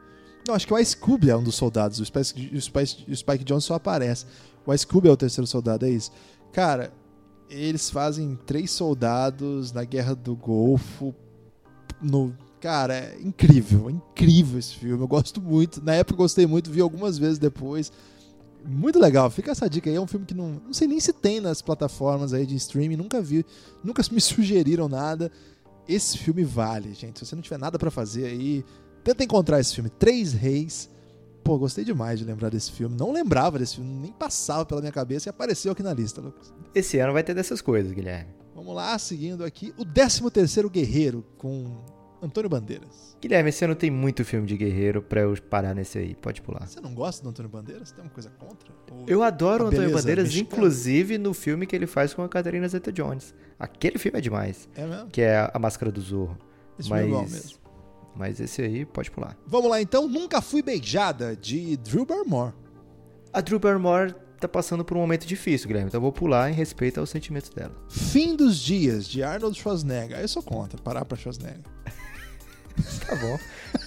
Não, 0.47 0.53
acho 0.53 0.67
que 0.67 0.73
o 0.73 0.77
Ice 0.77 0.95
Cube 0.95 1.29
é 1.29 1.35
um 1.35 1.43
dos 1.43 1.55
soldados. 1.55 1.99
O 1.99 2.05
Spike, 2.05 2.55
o 2.55 2.61
Spike, 2.61 3.11
o 3.11 3.15
Spike 3.15 3.43
Jonze 3.43 3.65
só 3.65 3.75
aparece. 3.75 4.25
O 4.65 4.73
Ice 4.73 4.85
Cube 4.85 5.07
é 5.07 5.11
o 5.11 5.17
terceiro 5.17 5.47
soldado, 5.47 5.85
é 5.85 5.89
isso. 5.89 6.11
Cara, 6.55 6.93
eles 7.49 7.89
fazem 7.89 8.39
três 8.45 8.71
soldados 8.71 9.73
na 9.73 9.83
Guerra 9.83 10.15
do 10.15 10.37
Golfo. 10.37 11.13
No, 12.01 12.33
cara, 12.61 12.95
é 12.95 13.17
incrível, 13.21 13.89
é 13.89 13.91
incrível 13.91 14.57
esse 14.57 14.73
filme. 14.73 15.03
Eu 15.03 15.07
gosto 15.09 15.41
muito. 15.41 15.83
Na 15.83 15.95
época 15.95 16.13
eu 16.13 16.17
gostei 16.19 16.47
muito, 16.47 16.71
vi 16.71 16.79
algumas 16.79 17.17
vezes 17.17 17.37
depois. 17.37 17.91
Muito 18.65 18.97
legal, 18.99 19.29
fica 19.29 19.51
essa 19.51 19.69
dica 19.69 19.89
aí. 19.89 19.97
É 19.97 19.99
um 19.99 20.07
filme 20.07 20.25
que 20.25 20.33
não, 20.33 20.61
não 20.65 20.71
sei 20.71 20.87
nem 20.87 20.97
se 20.97 21.11
tem 21.11 21.41
nas 21.41 21.61
plataformas 21.61 22.31
aí 22.31 22.45
de 22.45 22.55
streaming, 22.55 22.95
nunca 22.95 23.21
vi, 23.21 23.45
nunca 23.83 24.01
me 24.09 24.21
sugeriram 24.23 24.87
nada. 24.87 25.29
Esse 25.85 26.17
filme 26.17 26.45
vale, 26.45 26.93
gente. 26.93 27.19
Se 27.19 27.25
você 27.25 27.35
não 27.35 27.41
tiver 27.41 27.59
nada 27.59 27.77
para 27.77 27.91
fazer 27.91 28.27
aí, 28.27 28.63
tenta 29.03 29.25
encontrar 29.25 29.59
esse 29.59 29.75
filme. 29.75 29.89
Três 29.89 30.31
Reis 30.31 30.89
Pô, 31.45 31.59
gostei 31.59 31.85
demais 31.85 32.17
de 32.17 32.25
lembrar 32.25 32.49
desse 32.49 32.71
filme. 32.71 32.97
Não 32.97 33.13
lembrava 33.13 33.59
desse 33.59 33.75
filme, 33.75 33.93
nem 34.01 34.11
passava 34.11 34.65
pela 34.65 34.81
minha 34.81 34.91
cabeça 34.91 35.29
e 35.29 35.31
apareceu 35.31 35.71
aqui 35.71 35.83
na 35.83 35.93
lista, 35.93 36.19
Lucas. 36.19 36.51
Esse 36.73 36.97
ano 36.97 37.13
vai 37.13 37.23
ter 37.23 37.35
dessas 37.35 37.61
coisas, 37.61 37.91
Guilherme. 37.91 38.31
Vamos 38.55 38.73
lá, 38.73 38.97
seguindo 38.97 39.43
aqui, 39.43 39.71
o 39.77 39.85
13º 39.85 40.67
Guerreiro, 40.71 41.23
com 41.37 41.83
Antônio 42.19 42.49
Bandeiras. 42.49 43.15
Guilherme, 43.21 43.49
esse 43.49 43.63
ano 43.63 43.75
tem 43.75 43.91
muito 43.91 44.25
filme 44.25 44.47
de 44.47 44.57
guerreiro 44.57 45.03
pra 45.03 45.21
eu 45.21 45.39
parar 45.39 45.75
nesse 45.75 45.99
aí. 45.99 46.15
Pode 46.15 46.41
pular. 46.41 46.65
Você 46.67 46.81
não 46.81 46.95
gosta 46.95 47.21
do 47.21 47.29
Antônio 47.29 47.51
Bandeiras? 47.51 47.91
Tem 47.91 48.03
uma 48.03 48.09
coisa 48.09 48.31
contra? 48.31 48.73
Ou 48.91 49.05
eu 49.07 49.21
adoro 49.21 49.65
o 49.65 49.67
Antônio 49.67 49.91
Bandeiras, 49.91 50.25
mexicana? 50.25 50.51
inclusive 50.51 51.19
no 51.19 51.31
filme 51.31 51.67
que 51.67 51.75
ele 51.75 51.85
faz 51.85 52.11
com 52.11 52.23
a 52.23 52.27
Catarina 52.27 52.67
Zeta-Jones. 52.67 53.35
Aquele 53.59 53.99
filme 53.99 54.17
é 54.17 54.21
demais. 54.21 54.67
É 54.75 54.87
mesmo? 54.87 55.09
Que 55.11 55.21
é 55.21 55.47
A 55.53 55.59
Máscara 55.59 55.91
do 55.91 56.01
Zorro. 56.01 56.35
Esse 56.79 56.89
Mas... 56.89 57.01
filme 57.01 57.15
é 57.15 57.19
bom 57.19 57.29
mesmo. 57.29 57.64
Mas 58.15 58.39
esse 58.39 58.61
aí 58.61 58.85
pode 58.85 59.11
pular. 59.11 59.37
Vamos 59.45 59.69
lá 59.69 59.81
então, 59.81 60.07
Nunca 60.07 60.41
Fui 60.41 60.61
Beijada, 60.61 61.35
de 61.35 61.77
Drew 61.77 62.05
Barrymore. 62.05 62.53
A 63.33 63.41
Drew 63.41 63.59
Barrymore 63.59 64.15
tá 64.39 64.47
passando 64.47 64.85
por 64.85 64.95
um 64.95 64.99
momento 64.99 65.25
difícil, 65.25 65.67
Guilherme, 65.67 65.89
então 65.89 65.97
eu 65.97 66.01
vou 66.03 66.11
pular 66.11 66.49
em 66.49 66.53
respeito 66.53 66.99
aos 66.99 67.09
sentimentos 67.09 67.49
dela. 67.49 67.75
Fim 67.89 68.35
dos 68.35 68.57
Dias, 68.57 69.07
de 69.07 69.23
Arnold 69.23 69.59
Schwarzenegger. 69.59 70.17
Aí 70.17 70.23
eu 70.23 70.27
sou 70.27 70.43
contra, 70.43 70.81
parar 70.81 71.03
pra 71.03 71.17
Schwarzenegger. 71.17 71.61
tá 73.05 73.15
bom, 73.15 73.37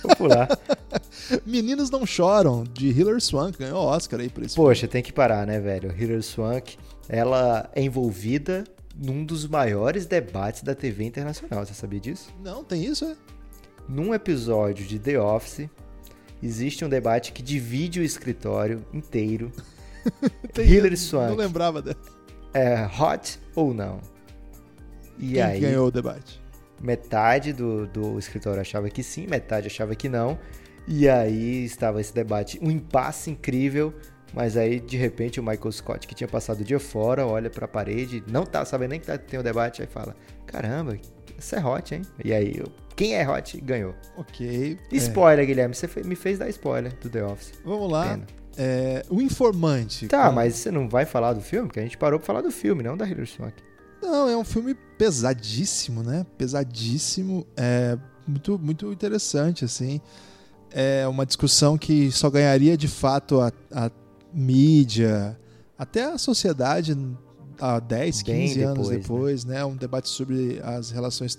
vou 0.02 0.16
pular. 0.16 0.48
Meninos 1.46 1.90
Não 1.90 2.04
Choram, 2.04 2.64
de 2.64 2.88
Hilary 2.88 3.20
Swank, 3.20 3.58
ganhou 3.58 3.78
Oscar 3.82 4.20
aí 4.20 4.28
por 4.28 4.44
isso. 4.44 4.56
Poxa, 4.56 4.88
tem 4.88 5.02
que 5.02 5.12
parar, 5.12 5.46
né, 5.46 5.60
velho? 5.60 5.94
Hilary 5.96 6.22
Swank, 6.22 6.76
ela 7.08 7.70
é 7.74 7.82
envolvida 7.82 8.64
num 8.96 9.24
dos 9.24 9.46
maiores 9.46 10.06
debates 10.06 10.62
da 10.62 10.74
TV 10.74 11.04
internacional, 11.04 11.64
você 11.64 11.72
sabia 11.72 12.00
disso? 12.00 12.30
Não, 12.42 12.64
tem 12.64 12.84
isso, 12.84 13.04
é? 13.04 13.16
Num 13.88 14.12
episódio 14.12 14.84
de 14.84 14.98
The 14.98 15.20
Office, 15.20 15.68
existe 16.42 16.84
um 16.84 16.88
debate 16.88 17.32
que 17.32 17.42
divide 17.42 18.00
o 18.00 18.02
escritório 18.02 18.84
inteiro. 18.92 19.50
Hillary 20.58 20.96
Swank. 20.96 21.30
Não 21.30 21.36
lembrava 21.36 21.82
dela. 21.82 21.96
É 22.52 22.86
hot 22.86 23.38
ou 23.54 23.74
não? 23.74 24.00
E 25.18 25.32
Quem 25.32 25.42
aí, 25.42 25.60
ganhou 25.60 25.88
o 25.88 25.90
debate? 25.90 26.40
Metade 26.80 27.52
do, 27.52 27.86
do 27.86 28.18
escritório 28.18 28.60
achava 28.60 28.88
que 28.88 29.02
sim, 29.02 29.26
metade 29.26 29.66
achava 29.66 29.94
que 29.94 30.08
não. 30.08 30.38
E 30.86 31.08
aí 31.08 31.64
estava 31.64 32.00
esse 32.00 32.14
debate, 32.14 32.58
um 32.62 32.70
impasse 32.70 33.30
incrível. 33.30 33.92
Mas 34.32 34.56
aí, 34.56 34.78
de 34.78 34.96
repente, 34.96 35.40
o 35.40 35.42
Michael 35.42 35.72
Scott, 35.72 36.06
que 36.06 36.14
tinha 36.14 36.28
passado 36.28 36.60
o 36.60 36.64
dia 36.64 36.78
fora, 36.78 37.26
olha 37.26 37.48
para 37.48 37.64
a 37.64 37.68
parede, 37.68 38.22
não 38.28 38.44
tá 38.44 38.64
sabendo 38.64 38.90
nem 38.90 39.00
que 39.00 39.06
tá, 39.06 39.16
tem 39.16 39.38
o 39.38 39.40
um 39.40 39.44
debate, 39.44 39.82
aí 39.82 39.88
fala: 39.88 40.14
Caramba, 40.46 40.98
isso 41.38 41.56
é 41.56 41.64
hot, 41.64 41.94
hein? 41.94 42.02
E 42.22 42.32
aí, 42.32 42.62
quem 42.94 43.14
é 43.14 43.28
hot 43.28 43.60
ganhou. 43.60 43.94
Ok. 44.16 44.78
É. 44.92 44.96
Spoiler, 44.96 45.44
é. 45.44 45.46
Guilherme, 45.46 45.74
você 45.74 45.88
me 46.02 46.16
fez 46.16 46.38
dar 46.38 46.48
spoiler 46.48 46.92
do 46.98 47.08
The 47.08 47.24
Office. 47.24 47.52
Vamos 47.64 47.90
lá. 47.90 48.18
É, 48.56 49.04
o 49.08 49.22
Informante. 49.22 50.08
Tá, 50.08 50.28
com... 50.28 50.34
mas 50.34 50.56
você 50.56 50.70
não 50.70 50.88
vai 50.88 51.06
falar 51.06 51.32
do 51.32 51.40
filme? 51.40 51.68
Porque 51.68 51.78
a 51.78 51.82
gente 51.84 51.96
parou 51.96 52.18
pra 52.18 52.26
falar 52.26 52.40
do 52.40 52.50
filme, 52.50 52.82
não 52.82 52.96
da 52.96 53.06
Hilary 53.06 53.26
Swank. 53.26 53.54
Não, 54.02 54.28
é 54.28 54.36
um 54.36 54.44
filme 54.44 54.74
pesadíssimo, 54.74 56.02
né? 56.02 56.26
Pesadíssimo. 56.36 57.46
É 57.56 57.96
muito, 58.26 58.58
muito 58.58 58.92
interessante, 58.92 59.64
assim. 59.64 60.00
É 60.70 61.06
uma 61.06 61.24
discussão 61.24 61.78
que 61.78 62.10
só 62.10 62.28
ganharia 62.28 62.76
de 62.76 62.88
fato 62.88 63.40
a, 63.40 63.52
a 63.72 63.90
mídia, 64.32 65.38
até 65.78 66.04
a 66.04 66.18
sociedade 66.18 66.96
há 67.60 67.78
10, 67.80 68.22
15 68.22 68.54
Bem 68.54 68.64
anos 68.64 68.88
depois, 68.88 69.02
depois 69.02 69.44
né? 69.44 69.56
né? 69.56 69.64
Um 69.64 69.76
debate 69.76 70.08
sobre 70.08 70.60
as 70.62 70.90
relações 70.90 71.36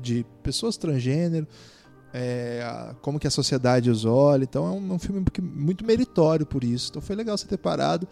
de 0.00 0.24
pessoas 0.42 0.76
transgênero, 0.76 1.46
é, 2.12 2.94
como 3.02 3.18
que 3.18 3.26
a 3.26 3.30
sociedade 3.30 3.90
os 3.90 4.04
olha. 4.04 4.44
Então 4.44 4.66
é 4.66 4.70
um, 4.70 4.94
um, 4.94 4.98
filme 4.98 5.24
muito 5.42 5.84
meritório 5.84 6.46
por 6.46 6.62
isso. 6.62 6.90
Então 6.90 7.02
foi 7.02 7.16
legal 7.16 7.36
você 7.36 7.46
ter 7.46 7.58
parado. 7.58 8.06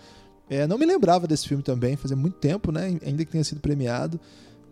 É, 0.51 0.67
não 0.67 0.77
me 0.77 0.85
lembrava 0.85 1.27
desse 1.27 1.49
filme 1.49 1.63
também, 1.63 1.97
fazia 1.97 2.17
muito 2.17 2.37
tempo, 2.39 2.73
né? 2.73 2.99
Ainda 3.05 3.25
que 3.25 3.31
tenha 3.31 3.45
sido 3.45 3.61
premiado. 3.61 4.21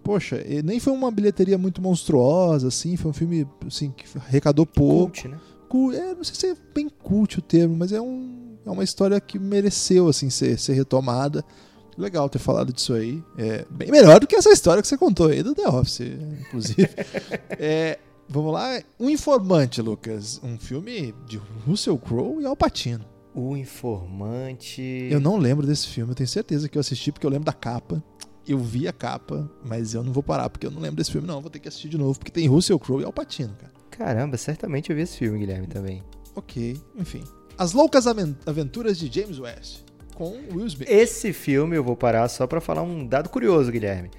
Poxa, 0.03 0.43
nem 0.65 0.81
foi 0.81 0.93
uma 0.93 1.11
bilheteria 1.11 1.59
muito 1.59 1.81
monstruosa, 1.81 2.69
assim, 2.69 2.97
foi 2.97 3.11
um 3.11 3.15
filme 3.15 3.47
assim, 3.67 3.91
que 3.91 4.07
arrecadou 4.19 4.65
pouco. 4.65 5.13
Cult, 5.13 5.29
né? 5.29 5.39
É, 5.95 6.15
não 6.15 6.25
sei 6.25 6.35
se 6.35 6.47
é 6.49 6.57
bem 6.75 6.89
cult 6.89 7.39
o 7.39 7.43
termo, 7.43 7.77
mas 7.77 7.93
é, 7.93 8.01
um, 8.01 8.50
é 8.65 8.71
uma 8.71 8.85
história 8.85 9.21
que 9.21 9.39
mereceu 9.39 10.09
assim 10.09 10.31
ser, 10.31 10.59
ser 10.59 10.75
retomada. 10.75 11.45
Legal 11.97 12.29
ter 12.29 12.39
falado 12.39 12.73
disso 12.73 12.95
aí. 12.95 13.23
É 13.37 13.65
bem 13.71 13.91
melhor 13.91 14.21
do 14.21 14.27
que 14.27 14.37
essa 14.37 14.51
história 14.51 14.81
que 14.81 14.89
você 14.89 14.97
contou 14.97 15.29
aí 15.29 15.43
do 15.43 15.55
The 15.55 15.69
Office, 15.69 16.01
inclusive. 16.41 16.89
é, 17.59 17.99
vamos 18.29 18.53
lá. 18.53 18.81
Um 18.99 19.11
Informante, 19.11 19.83
Lucas. 19.83 20.41
Um 20.43 20.59
filme 20.59 21.15
de 21.27 21.41
Russell 21.67 21.99
Crowe 21.99 22.43
e 22.43 22.47
Al 22.47 22.57
Pacino. 22.57 23.05
O 23.35 23.57
Informante. 23.57 25.09
Eu 25.11 25.21
não 25.21 25.37
lembro 25.37 25.67
desse 25.67 25.89
filme, 25.89 26.13
eu 26.13 26.17
tenho 26.17 26.29
certeza 26.29 26.69
que 26.69 26.77
eu 26.77 26.81
assisti 26.81 27.13
porque 27.13 27.27
eu 27.27 27.31
lembro 27.31 27.47
da 27.47 27.53
capa. 27.53 28.03
Eu 28.47 28.59
vi 28.59 28.89
a 28.89 28.93
capa, 28.93 29.49
mas 29.65 29.95
eu 29.95 30.03
não 30.03 30.13
vou 30.13 30.23
parar 30.23 30.49
porque 30.49 30.67
eu 30.67 30.71
não 30.71 30.81
lembro 30.81 30.97
desse 30.97 31.13
filme, 31.13 31.27
não. 31.27 31.41
Vou 31.41 31.51
ter 31.51 31.61
que 31.61 31.69
assistir 31.69 31.89
de 31.89 31.99
novo, 31.99 32.19
porque 32.19 32.33
tem 32.33 32.49
Russell 32.49 32.79
Crowe 32.79 33.03
e 33.03 33.05
Al 33.05 33.13
Pacino, 33.13 33.55
cara. 33.55 33.73
Caramba, 33.91 34.37
certamente 34.37 34.91
eu 34.91 34.97
vi 34.97 35.03
esse 35.03 35.19
filme, 35.19 35.39
Guilherme, 35.39 35.67
também. 35.67 36.03
Ok, 36.35 36.81
enfim. 36.97 37.23
As 37.61 37.75
Loucas 37.75 38.07
Aventuras 38.07 38.97
de 38.99 39.13
James 39.13 39.39
West 39.39 39.81
com 40.15 40.31
Will 40.51 40.67
Smith. 40.67 40.89
Esse 40.89 41.31
filme 41.31 41.77
eu 41.77 41.85
vou 41.85 41.95
parar 41.95 42.27
só 42.31 42.47
para 42.47 42.59
falar 42.59 42.81
um 42.81 43.07
dado 43.07 43.29
curioso, 43.29 43.71
Guilherme. 43.71 44.11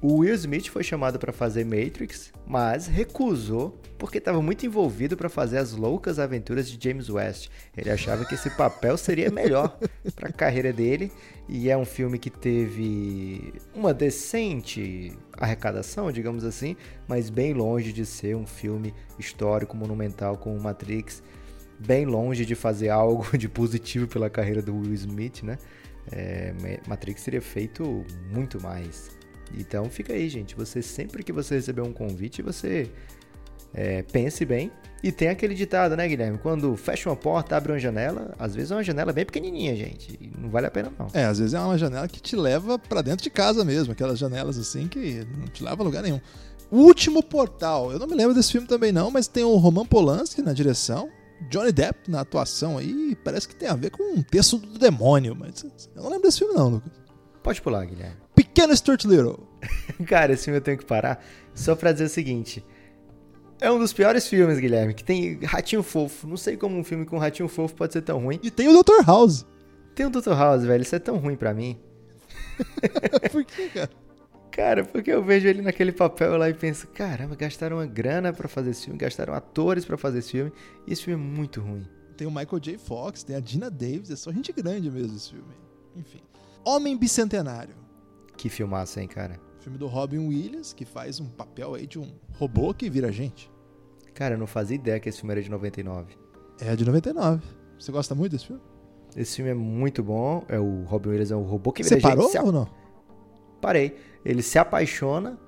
O 0.00 0.18
Will 0.18 0.32
Smith 0.36 0.68
foi 0.68 0.84
chamado 0.84 1.18
para 1.18 1.32
fazer 1.32 1.64
Matrix, 1.64 2.32
mas 2.46 2.86
recusou 2.86 3.76
porque 3.98 4.18
estava 4.18 4.40
muito 4.40 4.64
envolvido 4.64 5.16
para 5.16 5.28
fazer 5.28 5.58
as 5.58 5.72
loucas 5.72 6.20
aventuras 6.20 6.70
de 6.70 6.78
James 6.80 7.10
West. 7.10 7.48
Ele 7.76 7.90
achava 7.90 8.24
que 8.24 8.36
esse 8.36 8.48
papel 8.50 8.96
seria 8.96 9.28
melhor 9.28 9.76
para 10.14 10.28
a 10.28 10.32
carreira 10.32 10.72
dele 10.72 11.10
e 11.48 11.68
é 11.68 11.76
um 11.76 11.84
filme 11.84 12.16
que 12.16 12.30
teve 12.30 13.54
uma 13.74 13.92
decente 13.92 15.12
arrecadação, 15.32 16.12
digamos 16.12 16.44
assim, 16.44 16.76
mas 17.08 17.28
bem 17.28 17.54
longe 17.54 17.92
de 17.92 18.06
ser 18.06 18.36
um 18.36 18.46
filme 18.46 18.94
histórico 19.18 19.76
monumental 19.76 20.36
como 20.36 20.60
Matrix 20.60 21.24
bem 21.78 22.04
longe 22.04 22.44
de 22.44 22.54
fazer 22.54 22.88
algo 22.88 23.26
de 23.36 23.48
positivo 23.48 24.06
pela 24.06 24.30
carreira 24.30 24.62
do 24.62 24.74
Will 24.74 24.94
Smith, 24.94 25.42
né? 25.42 25.58
É, 26.12 26.52
Matrix 26.86 27.24
teria 27.24 27.40
feito 27.40 28.04
muito 28.30 28.60
mais. 28.62 29.10
Então 29.58 29.88
fica 29.88 30.12
aí, 30.12 30.28
gente. 30.28 30.54
Você 30.54 30.82
sempre 30.82 31.22
que 31.22 31.32
você 31.32 31.54
receber 31.56 31.82
um 31.82 31.92
convite, 31.92 32.42
você 32.42 32.90
é, 33.72 34.02
pense 34.02 34.44
bem. 34.44 34.70
E 35.02 35.12
tem 35.12 35.28
aquele 35.28 35.54
ditado, 35.54 35.94
né, 35.96 36.08
Guilherme? 36.08 36.38
Quando 36.38 36.74
fecha 36.76 37.10
uma 37.10 37.16
porta, 37.16 37.54
abre 37.54 37.72
uma 37.72 37.78
janela, 37.78 38.34
às 38.38 38.54
vezes 38.54 38.70
é 38.70 38.74
uma 38.74 38.82
janela 38.82 39.12
bem 39.12 39.26
pequenininha, 39.26 39.76
gente. 39.76 40.32
Não 40.38 40.48
vale 40.48 40.66
a 40.66 40.70
pena, 40.70 40.90
não. 40.98 41.08
É, 41.12 41.24
às 41.24 41.38
vezes 41.38 41.52
é 41.52 41.60
uma 41.60 41.76
janela 41.76 42.08
que 42.08 42.22
te 42.22 42.34
leva 42.34 42.78
para 42.78 43.02
dentro 43.02 43.22
de 43.22 43.28
casa 43.28 43.64
mesmo. 43.64 43.92
Aquelas 43.92 44.18
janelas 44.18 44.56
assim 44.56 44.88
que 44.88 45.26
não 45.38 45.46
te 45.48 45.62
leva 45.62 45.82
a 45.82 45.84
lugar 45.84 46.02
nenhum. 46.02 46.20
Último 46.70 47.22
portal. 47.22 47.92
Eu 47.92 47.98
não 47.98 48.06
me 48.06 48.14
lembro 48.14 48.34
desse 48.34 48.52
filme 48.52 48.66
também, 48.66 48.92
não, 48.92 49.10
mas 49.10 49.28
tem 49.28 49.44
o 49.44 49.56
Roman 49.56 49.84
Polanski 49.84 50.40
na 50.40 50.54
direção. 50.54 51.10
Johnny 51.48 51.72
Depp 51.72 52.10
na 52.10 52.20
atuação 52.20 52.78
aí 52.78 53.16
parece 53.24 53.48
que 53.48 53.54
tem 53.54 53.68
a 53.68 53.74
ver 53.74 53.90
com 53.90 54.02
um 54.02 54.22
texto 54.22 54.58
do 54.58 54.78
demônio, 54.78 55.36
mas 55.38 55.62
eu 55.62 56.02
não 56.02 56.10
lembro 56.10 56.22
desse 56.22 56.38
filme 56.38 56.54
não, 56.54 56.68
Lucas. 56.68 56.92
Pode 57.42 57.60
pular, 57.60 57.84
Guilherme. 57.84 58.16
Pequeno 58.34 58.74
Stuart 58.74 59.04
Little. 59.04 59.38
Cara, 60.06 60.32
esse 60.32 60.44
filme 60.44 60.58
eu 60.58 60.62
tenho 60.62 60.78
que 60.78 60.84
parar 60.84 61.22
só 61.54 61.76
pra 61.76 61.92
dizer 61.92 62.04
o 62.04 62.08
seguinte. 62.08 62.64
É 63.60 63.70
um 63.70 63.78
dos 63.78 63.92
piores 63.92 64.26
filmes, 64.26 64.58
Guilherme, 64.58 64.94
que 64.94 65.04
tem 65.04 65.38
ratinho 65.44 65.82
fofo. 65.82 66.26
Não 66.26 66.36
sei 66.36 66.56
como 66.56 66.76
um 66.76 66.84
filme 66.84 67.04
com 67.04 67.18
ratinho 67.18 67.48
fofo 67.48 67.74
pode 67.74 67.92
ser 67.92 68.02
tão 68.02 68.18
ruim. 68.18 68.40
E 68.42 68.50
tem 68.50 68.68
o 68.68 68.82
Dr. 68.82 69.06
House. 69.06 69.46
Tem 69.94 70.06
o 70.06 70.10
Dr. 70.10 70.32
House, 70.32 70.64
velho. 70.64 70.82
Isso 70.82 70.96
é 70.96 70.98
tão 70.98 71.16
ruim 71.18 71.36
pra 71.36 71.54
mim. 71.54 71.78
Por 73.30 73.44
que, 73.44 73.68
cara? 73.68 73.90
Cara, 74.54 74.84
porque 74.84 75.10
eu 75.10 75.20
vejo 75.20 75.48
ele 75.48 75.62
naquele 75.62 75.90
papel 75.90 76.36
lá 76.36 76.48
e 76.48 76.54
penso, 76.54 76.86
caramba, 76.86 77.34
gastaram 77.34 77.78
uma 77.78 77.86
grana 77.86 78.32
para 78.32 78.46
fazer 78.46 78.70
esse 78.70 78.84
filme, 78.84 78.96
gastaram 78.96 79.34
atores 79.34 79.84
para 79.84 79.98
fazer 79.98 80.20
esse 80.20 80.30
filme, 80.30 80.52
e 80.86 80.92
esse 80.92 81.02
filme 81.02 81.20
é 81.20 81.26
muito 81.26 81.60
ruim. 81.60 81.84
Tem 82.16 82.24
o 82.24 82.30
Michael 82.30 82.60
J. 82.60 82.78
Fox, 82.78 83.24
tem 83.24 83.34
a 83.34 83.40
Dina 83.40 83.68
Davis, 83.68 84.12
é 84.12 84.16
só 84.16 84.30
gente 84.30 84.52
grande 84.52 84.88
mesmo 84.88 85.16
esse 85.16 85.30
filme. 85.30 85.52
Enfim. 85.96 86.20
Homem 86.64 86.96
Bicentenário. 86.96 87.74
Que 88.36 88.48
filmaço, 88.48 89.00
hein, 89.00 89.08
cara? 89.08 89.40
Filme 89.58 89.76
do 89.76 89.88
Robin 89.88 90.28
Williams, 90.28 90.72
que 90.72 90.84
faz 90.84 91.18
um 91.18 91.26
papel 91.26 91.74
aí 91.74 91.88
de 91.88 91.98
um 91.98 92.12
robô 92.38 92.72
que 92.72 92.88
vira 92.88 93.10
gente. 93.10 93.50
Cara, 94.14 94.36
eu 94.36 94.38
não 94.38 94.46
fazia 94.46 94.76
ideia 94.76 95.00
que 95.00 95.08
esse 95.08 95.18
filme 95.18 95.32
era 95.32 95.42
de 95.42 95.50
99. 95.50 96.16
É 96.60 96.76
de 96.76 96.84
99. 96.84 97.42
Você 97.76 97.90
gosta 97.90 98.14
muito 98.14 98.30
desse 98.30 98.46
filme? 98.46 98.62
Esse 99.16 99.34
filme 99.34 99.50
é 99.50 99.54
muito 99.54 100.00
bom. 100.00 100.44
É 100.48 100.60
o 100.60 100.84
Robin 100.84 101.08
Williams 101.08 101.32
é 101.32 101.36
um 101.36 101.42
robô 101.42 101.72
que 101.72 101.82
vira 101.82 101.96
Você 101.96 102.00
gente. 102.00 102.16
Você 102.16 102.38
parou 102.38 102.46
ou 102.46 102.52
não? 102.52 102.83
Parei. 103.60 103.96
Ele 104.24 104.42
se 104.42 104.58
apaixona 104.58 105.38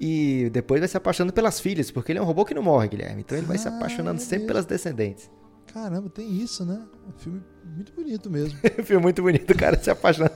e 0.00 0.48
depois 0.52 0.80
vai 0.80 0.88
se 0.88 0.96
apaixonando 0.96 1.32
pelas 1.32 1.60
filhas, 1.60 1.90
porque 1.90 2.12
ele 2.12 2.18
é 2.18 2.22
um 2.22 2.24
robô 2.24 2.44
que 2.44 2.54
não 2.54 2.62
morre, 2.62 2.88
Guilherme. 2.88 3.20
Então 3.20 3.36
ele 3.36 3.46
vai 3.46 3.58
se 3.58 3.68
ah, 3.68 3.76
apaixonando 3.76 4.20
é 4.20 4.24
sempre 4.24 4.46
pelas 4.46 4.64
descendentes. 4.64 5.30
Caramba, 5.72 6.08
tem 6.08 6.30
isso, 6.40 6.64
né? 6.64 6.80
Um 7.06 7.18
filme 7.18 7.42
muito 7.64 7.92
bonito 7.92 8.30
mesmo. 8.30 8.58
filme 8.84 9.02
muito 9.02 9.22
bonito, 9.22 9.50
o 9.50 9.56
cara 9.56 9.78
se 9.78 9.90
apaixona. 9.90 10.30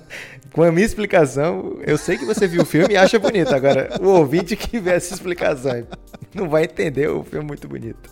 Com 0.53 0.62
a 0.62 0.71
minha 0.71 0.85
explicação, 0.85 1.79
eu 1.87 1.97
sei 1.97 2.19
que 2.19 2.25
você 2.25 2.47
viu 2.47 2.62
o 2.62 2.67
filme 2.67 2.95
e 2.95 2.97
acha 2.97 3.19
bonito. 3.19 3.55
Agora, 3.55 3.99
o 4.01 4.09
ouvinte 4.09 4.57
que 4.57 4.79
vê 4.79 4.91
essa 4.91 5.15
explicação 5.15 5.87
não 6.35 6.49
vai 6.49 6.65
entender 6.65 7.09
o 7.09 7.25
filme 7.25 7.47
muito 7.47 7.67
bonito. 7.67 8.11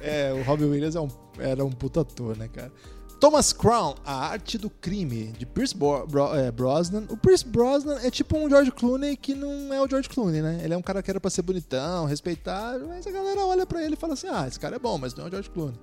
É, 0.00 0.32
o 0.32 0.42
Robin 0.42 0.64
Williams 0.64 0.96
é 0.96 1.00
um, 1.00 1.08
era 1.38 1.64
um 1.64 1.70
puta 1.70 2.00
ator, 2.00 2.36
né, 2.36 2.48
cara? 2.48 2.72
Thomas 3.20 3.52
Crown, 3.52 3.94
A 4.04 4.28
Arte 4.28 4.58
do 4.58 4.68
Crime, 4.68 5.32
de 5.38 5.46
Pierce 5.46 5.76
Bro 5.76 6.06
Bro 6.06 6.34
é, 6.34 6.50
Brosnan. 6.50 7.04
O 7.08 7.16
Pierce 7.16 7.46
Brosnan 7.46 7.98
é 8.02 8.10
tipo 8.10 8.36
um 8.36 8.48
George 8.48 8.70
Clooney 8.70 9.16
que 9.16 9.34
não 9.34 9.72
é 9.72 9.80
o 9.80 9.88
George 9.88 10.08
Clooney, 10.08 10.42
né? 10.42 10.60
Ele 10.62 10.74
é 10.74 10.76
um 10.76 10.82
cara 10.82 11.02
que 11.02 11.10
era 11.10 11.20
pra 11.20 11.30
ser 11.30 11.42
bonitão, 11.42 12.06
respeitável, 12.06 12.88
mas 12.88 13.06
a 13.06 13.10
galera 13.10 13.44
olha 13.46 13.64
pra 13.66 13.82
ele 13.82 13.94
e 13.94 13.96
fala 13.96 14.14
assim: 14.14 14.26
ah, 14.30 14.46
esse 14.46 14.60
cara 14.60 14.76
é 14.76 14.78
bom, 14.78 14.98
mas 14.98 15.14
não 15.14 15.24
é 15.24 15.28
o 15.28 15.30
George 15.30 15.50
Clooney. 15.50 15.78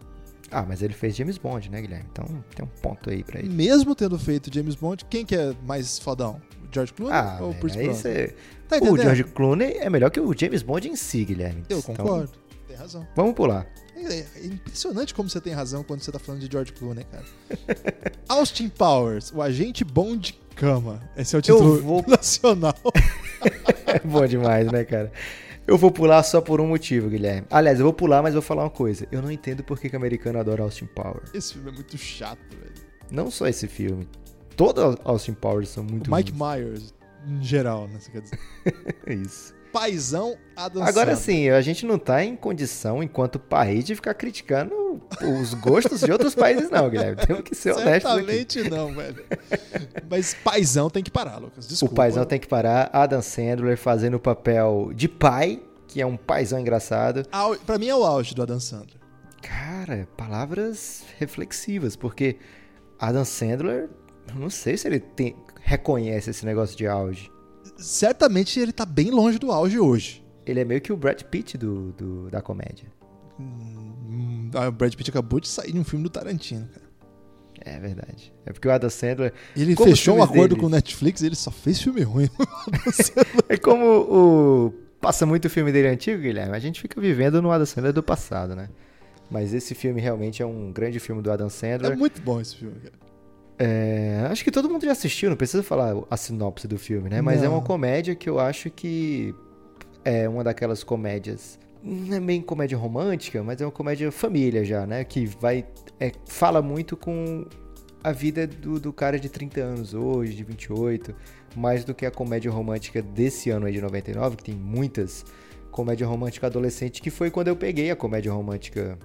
Ah, 0.52 0.66
mas 0.68 0.82
ele 0.82 0.94
fez 0.94 1.16
James 1.16 1.38
Bond, 1.38 1.70
né, 1.70 1.82
Guilherme? 1.82 2.06
Então 2.12 2.26
tem 2.54 2.66
um 2.66 2.82
ponto 2.82 3.10
aí 3.10 3.24
pra 3.24 3.40
ele. 3.40 3.50
Mesmo 3.50 3.96
tendo 3.96 4.20
feito 4.20 4.54
James 4.54 4.76
Bond, 4.76 5.06
quem 5.06 5.26
que 5.26 5.36
é 5.36 5.56
mais 5.66 5.98
fodão? 5.98 6.42
George 6.72 6.94
Clooney 6.94 7.18
ah, 7.18 7.38
ou 7.42 7.54
Pierce 7.54 7.78
Brosnan? 7.78 7.94
Cê... 7.94 8.36
Tá 8.68 8.78
o 8.78 8.98
George 8.98 9.24
Clooney 9.26 9.78
é 9.78 9.90
melhor 9.90 10.10
que 10.10 10.20
o 10.20 10.38
James 10.38 10.62
Bond 10.62 10.90
em 10.90 10.96
si, 10.96 11.26
Guilherme. 11.26 11.64
Eu 11.70 11.80
então, 11.80 11.96
concordo. 11.96 12.32
Tem 12.68 12.76
razão. 12.76 13.08
Vamos 13.16 13.34
pular. 13.34 13.68
É, 14.08 14.26
é 14.36 14.46
impressionante 14.46 15.14
como 15.14 15.30
você 15.30 15.40
tem 15.40 15.54
razão 15.54 15.84
quando 15.84 16.02
você 16.02 16.12
tá 16.12 16.20
falando 16.20 16.42
de 16.42 16.52
George 16.52 16.74
Clooney, 16.74 17.06
cara. 17.06 17.26
Austin 18.28 18.70
Powers, 18.70 19.32
o 19.34 19.42
agente 19.42 19.84
bom 19.84 20.16
de 20.16 20.34
cama. 20.56 21.02
Esse 21.16 21.36
é 21.36 21.40
o 21.40 21.42
título 21.42 21.82
vou... 21.82 22.04
nacional. 22.08 22.76
é 23.88 24.00
bom 24.00 24.26
demais, 24.26 24.72
né, 24.72 24.84
cara? 24.84 25.12
Eu 25.68 25.78
vou 25.78 25.92
pular 25.92 26.24
só 26.24 26.42
por 26.42 26.60
um 26.60 26.68
motivo, 26.68 27.10
Guilherme. 27.10 27.48
Aliás, 27.50 27.80
eu 27.80 27.86
vou 27.86 27.94
pular, 27.94 28.22
mas 28.22 28.34
vou 28.34 28.42
falar 28.42 28.64
uma 28.64 28.70
coisa. 28.70 29.08
Eu 29.12 29.22
não 29.22 29.32
entendo 29.32 29.64
por 29.64 29.80
que, 29.80 29.90
que 29.90 29.96
o 29.96 30.00
americano 30.00 30.40
adora 30.40 30.64
Austin 30.64 30.88
Powers. 30.88 31.34
Esse 31.34 31.54
filme 31.54 31.70
é 31.70 31.74
muito 31.74 31.98
chato, 31.98 32.40
velho. 32.50 32.74
Não 33.12 33.30
só 33.30 33.48
esse 33.48 33.68
filme. 33.68 34.08
Todos 34.56 34.98
Austin 35.04 35.34
Powers 35.34 35.70
são 35.70 35.84
muito 35.84 36.12
o 36.12 36.16
Mike 36.16 36.32
ruins. 36.32 36.58
Myers, 36.58 36.94
em 37.28 37.44
geral, 37.44 37.88
né? 37.88 38.00
Você 38.00 38.12
quer 38.12 38.22
dizer? 38.22 38.40
Isso. 39.08 39.54
Paizão 39.72 40.38
Adam 40.56 40.84
Agora 40.84 41.16
sim, 41.16 41.50
a 41.50 41.62
gente 41.62 41.86
não 41.86 41.98
tá 41.98 42.24
em 42.24 42.36
condição, 42.36 43.02
enquanto 43.02 43.40
país, 43.40 43.84
de 43.86 43.96
ficar 43.96 44.14
criticando 44.14 45.02
os 45.40 45.54
gostos 45.54 46.02
de 46.02 46.12
outros 46.12 46.36
países, 46.36 46.70
não, 46.70 46.90
Guilherme. 46.90 47.18
Temos 47.26 47.42
que 47.44 47.56
ser 47.56 47.72
honestos 47.72 48.12
aqui. 48.12 48.26
Certamente 48.26 48.70
não, 48.70 48.94
velho. 48.94 49.26
Mas 50.10 50.34
paizão 50.34 50.90
tem 50.90 51.02
que 51.04 51.12
parar, 51.12 51.38
Lucas. 51.38 51.68
Desculpa. 51.68 51.94
O 51.94 51.96
paizão 51.96 52.26
tem 52.26 52.40
que 52.40 52.48
parar. 52.48 52.90
Adam 52.94 53.22
Sandler 53.22 53.78
fazendo 53.78 54.16
o 54.16 54.20
papel 54.20 54.92
de 54.94 55.08
pai, 55.08 55.62
que 55.88 56.02
é 56.02 56.06
um 56.06 56.18
paizão 56.18 56.60
engraçado. 56.60 57.26
Pra 57.66 57.78
mim 57.78 57.88
é 57.88 57.96
o 57.96 58.04
auge 58.04 58.36
do 58.36 58.42
Adam 58.44 58.60
Sandler. 58.60 59.00
Cara, 59.42 60.08
palavras 60.16 61.04
reflexivas, 61.18 61.96
porque 61.96 62.38
Adam 63.00 63.26
Sandler, 63.26 63.90
eu 64.30 64.36
não 64.40 64.50
sei 64.50 64.78
se 64.78 64.88
ele 64.88 65.00
tem- 65.00 65.36
reconhece 65.64 66.30
esse 66.30 66.46
negócio 66.46 66.78
de 66.78 66.86
auge. 66.88 67.32
Certamente 67.82 68.60
ele 68.60 68.72
tá 68.72 68.86
bem 68.86 69.12
longe 69.12 69.38
do 69.40 69.52
auge 69.52 69.80
hoje. 69.80 70.24
Ele 70.46 70.60
é 70.60 70.66
meio 70.66 70.82
que 70.82 70.92
o 70.92 70.98
Brad 70.98 71.22
Pitt 71.24 71.58
do, 71.58 71.92
do- 71.94 72.30
da 72.30 72.42
comédia. 72.42 72.88
Hum, 73.40 74.50
ah, 74.54 74.68
o 74.68 74.72
Brad 74.72 74.94
Pitt 74.96 75.10
acabou 75.10 75.40
de 75.40 75.48
sair 75.48 75.72
de 75.72 75.80
um 75.80 75.84
filme 75.84 76.04
do 76.04 76.10
Tarantino, 76.10 76.68
cara. 76.68 76.92
É 77.64 77.80
verdade. 77.80 78.34
É 78.46 78.52
porque 78.52 78.68
o 78.68 78.72
Adam 78.72 78.90
Sandler. 78.90 79.34
Ele 79.56 79.76
fechou 79.76 80.18
um 80.18 80.24
acordo 80.24 80.50
dele- 80.50 80.62
com 80.62 80.66
o 80.66 80.70
Netflix 80.70 81.22
e 81.22 81.28
ele 81.28 81.36
só 81.36 81.52
fez 81.52 81.80
filme 81.82 82.02
ruim. 82.02 82.28
É 83.48 83.58
como 83.58 83.86
o. 83.86 84.74
Passa 85.00 85.26
muito 85.26 85.46
o 85.46 85.50
filme 85.50 85.72
dele 85.72 85.88
antigo, 85.88 86.22
Guilherme. 86.22 86.56
A 86.56 86.60
gente 86.60 86.80
fica 86.82 87.00
vivendo 87.02 87.42
no 87.42 87.52
Adam 87.52 87.66
Sandler 87.66 87.94
do 87.94 88.02
passado, 88.04 88.56
né? 88.56 88.70
Mas 89.30 89.54
esse 89.54 89.74
filme 89.76 90.02
realmente 90.02 90.42
é 90.42 90.46
um 90.46 90.72
grande 90.72 91.00
filme 91.00 91.22
do 91.22 91.32
Adam 91.32 91.50
Sandler. 91.50 91.92
é 91.92 91.96
muito 91.96 92.22
bom 92.22 92.40
esse 92.42 92.56
filme, 92.56 92.76
cara. 92.80 92.94
É, 93.64 94.26
acho 94.32 94.44
que 94.44 94.50
todo 94.50 94.68
mundo 94.68 94.84
já 94.84 94.92
assistiu, 94.92 95.30
não 95.30 95.38
precisa 95.38 95.62
falar 95.62 95.94
a 96.10 96.18
sinopse 96.18 96.68
do 96.68 96.80
filme, 96.80 97.12
né? 97.12 97.22
Mas 97.22 97.44
é 97.44 97.46
Não. 97.46 97.54
uma 97.54 97.62
comédia 97.62 98.16
que 98.16 98.28
eu 98.28 98.40
acho 98.40 98.72
que 98.72 99.36
é 100.04 100.28
uma 100.28 100.44
daquelas 100.44 100.84
comédias. 100.84 101.60
Não 101.84 102.18
é 102.18 102.20
bem 102.20 102.42
comédia 102.42 102.76
romântica, 102.76 103.44
mas 103.44 103.62
é 103.62 103.66
uma 103.66 103.72
comédia 103.72 104.12
família 104.12 104.66
já, 104.66 104.88
né? 104.88 105.04
Que 105.04 105.28
vai. 105.28 105.64
é, 106.00 106.12
fala 106.26 106.60
muito 106.60 106.98
com 106.98 107.46
a 108.04 108.12
vida 108.12 108.48
do, 108.48 108.80
do 108.80 108.92
cara 108.92 109.20
de 109.20 109.30
30 109.30 109.62
anos 109.62 109.94
hoje, 109.94 110.34
de 110.34 110.44
28, 110.44 111.14
mais 111.56 111.86
do 111.86 111.94
que 111.94 112.04
a 112.04 112.10
comédia 112.10 112.50
romântica 112.50 113.00
desse 113.00 113.52
ano 113.52 113.68
aí 113.68 113.74
de 113.74 113.82
99, 113.82 114.38
que 114.38 114.44
tem 114.46 114.56
muitas 114.56 115.24
comédia 115.70 116.08
romântica 116.08 116.48
adolescente, 116.48 117.00
que 117.00 117.12
foi 117.12 117.30
quando 117.30 117.50
eu 117.50 117.56
peguei 117.56 117.92
a 117.92 117.96
comédia 117.96 118.32
romântica. 118.34 118.98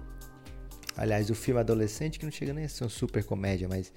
Aliás, 0.97 1.29
o 1.29 1.35
filme 1.35 1.61
adolescente, 1.61 2.19
que 2.19 2.25
não 2.25 2.33
chega 2.33 2.55
nem 2.55 2.64
a 2.64 2.69
ser 2.71 2.85
uma 2.85 2.88
super 2.90 3.23
comédia, 3.23 3.69
mas 3.69 3.92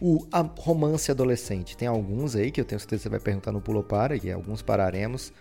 o 0.00 0.26
romance 0.58 1.10
adolescente. 1.10 1.76
Tem 1.76 1.88
alguns 1.88 2.36
aí 2.36 2.50
que 2.50 2.60
eu 2.60 2.64
tenho 2.64 2.78
certeza 2.80 3.00
que 3.00 3.02
você 3.04 3.08
vai 3.08 3.20
perguntar 3.20 3.52
no 3.52 3.60
Pulo 3.60 3.82
Para, 3.82 4.16
e 4.16 4.30
alguns 4.30 4.62
pararemos. 4.62 5.32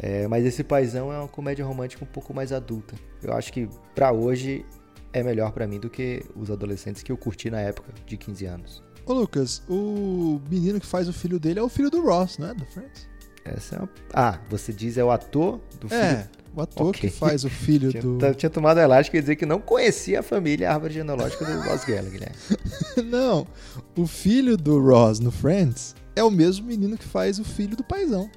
É, 0.00 0.28
mas 0.28 0.44
esse 0.44 0.62
Paizão 0.62 1.12
é 1.12 1.18
uma 1.18 1.28
comédia 1.28 1.64
romântica 1.64 2.04
um 2.04 2.08
pouco 2.08 2.34
mais 2.34 2.52
adulta. 2.52 2.94
Eu 3.22 3.32
acho 3.32 3.52
que 3.52 3.68
pra 3.94 4.12
hoje 4.12 4.64
é 5.12 5.22
melhor 5.22 5.52
pra 5.52 5.66
mim 5.66 5.80
do 5.80 5.88
que 5.88 6.22
os 6.34 6.50
adolescentes 6.50 7.02
que 7.02 7.10
eu 7.10 7.16
curti 7.16 7.50
na 7.50 7.60
época 7.60 7.92
de 8.04 8.16
15 8.16 8.44
anos. 8.46 8.82
Ô, 9.06 9.14
Lucas, 9.14 9.62
o 9.68 10.40
menino 10.50 10.80
que 10.80 10.86
faz 10.86 11.08
o 11.08 11.12
filho 11.12 11.38
dele 11.38 11.58
é 11.58 11.62
o 11.62 11.68
filho 11.68 11.90
do 11.90 12.02
Ross, 12.02 12.38
né? 12.38 12.52
Do 12.52 12.66
Friends. 12.66 13.08
Essa 13.44 13.76
é 13.76 13.78
uma... 13.78 13.88
Ah, 14.12 14.40
você 14.50 14.72
diz 14.72 14.98
é 14.98 15.04
o 15.04 15.10
ator 15.10 15.60
do 15.80 15.88
filho? 15.88 16.28
O 16.56 16.62
ator 16.62 16.86
Ok. 16.88 17.00
que 17.10 17.14
faz 17.14 17.44
o 17.44 17.50
filho 17.50 17.90
Tinha, 17.90 18.02
do. 18.02 18.34
tinha 18.34 18.48
tomado 18.48 18.80
elástico 18.80 19.16
e 19.16 19.20
dizer 19.20 19.36
que 19.36 19.44
não 19.44 19.60
conhecia 19.60 20.20
a 20.20 20.22
família 20.22 20.70
a 20.70 20.74
árvore 20.74 20.94
genealógica 20.94 21.44
do 21.44 21.60
Ross 21.60 21.84
Geller, 21.84 22.10
Guilherme. 22.10 22.34
Não, 23.10 23.46
o 23.94 24.06
filho 24.06 24.56
do 24.56 24.80
Ross 24.80 25.20
no 25.20 25.30
Friends 25.30 25.94
é 26.16 26.24
o 26.24 26.30
mesmo 26.30 26.66
menino 26.66 26.96
que 26.96 27.04
faz 27.04 27.38
o 27.38 27.44
filho 27.44 27.76
do 27.76 27.84
paizão. 27.84 28.30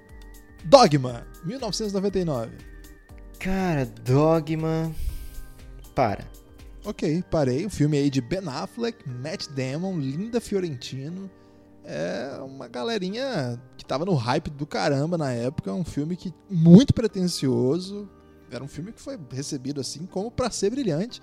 Dogma, 0.65 1.25
1999. 1.45 2.51
Cara, 3.39 3.85
Dogma. 4.03 4.91
Para. 5.95 6.25
Ok, 6.83 7.23
parei. 7.31 7.65
O 7.65 7.69
filme 7.69 7.97
aí 7.97 8.09
de 8.09 8.19
Ben 8.19 8.41
Affleck, 8.47 8.97
Matt 9.07 9.47
Damon, 9.49 9.97
Linda 9.97 10.41
Fiorentino. 10.41 11.29
É 11.91 12.39
uma 12.43 12.67
galerinha 12.67 13.59
que 13.75 13.83
tava 13.83 14.05
no 14.05 14.13
hype 14.13 14.51
do 14.51 14.67
caramba 14.67 15.17
na 15.17 15.31
época. 15.31 15.73
Um 15.73 15.83
filme 15.83 16.15
que 16.15 16.31
muito 16.47 16.93
pretencioso. 16.93 18.07
Era 18.51 18.63
um 18.63 18.67
filme 18.67 18.91
que 18.91 19.01
foi 19.01 19.17
recebido 19.31 19.81
assim 19.81 20.05
como 20.05 20.29
pra 20.29 20.51
ser 20.51 20.69
brilhante. 20.69 21.19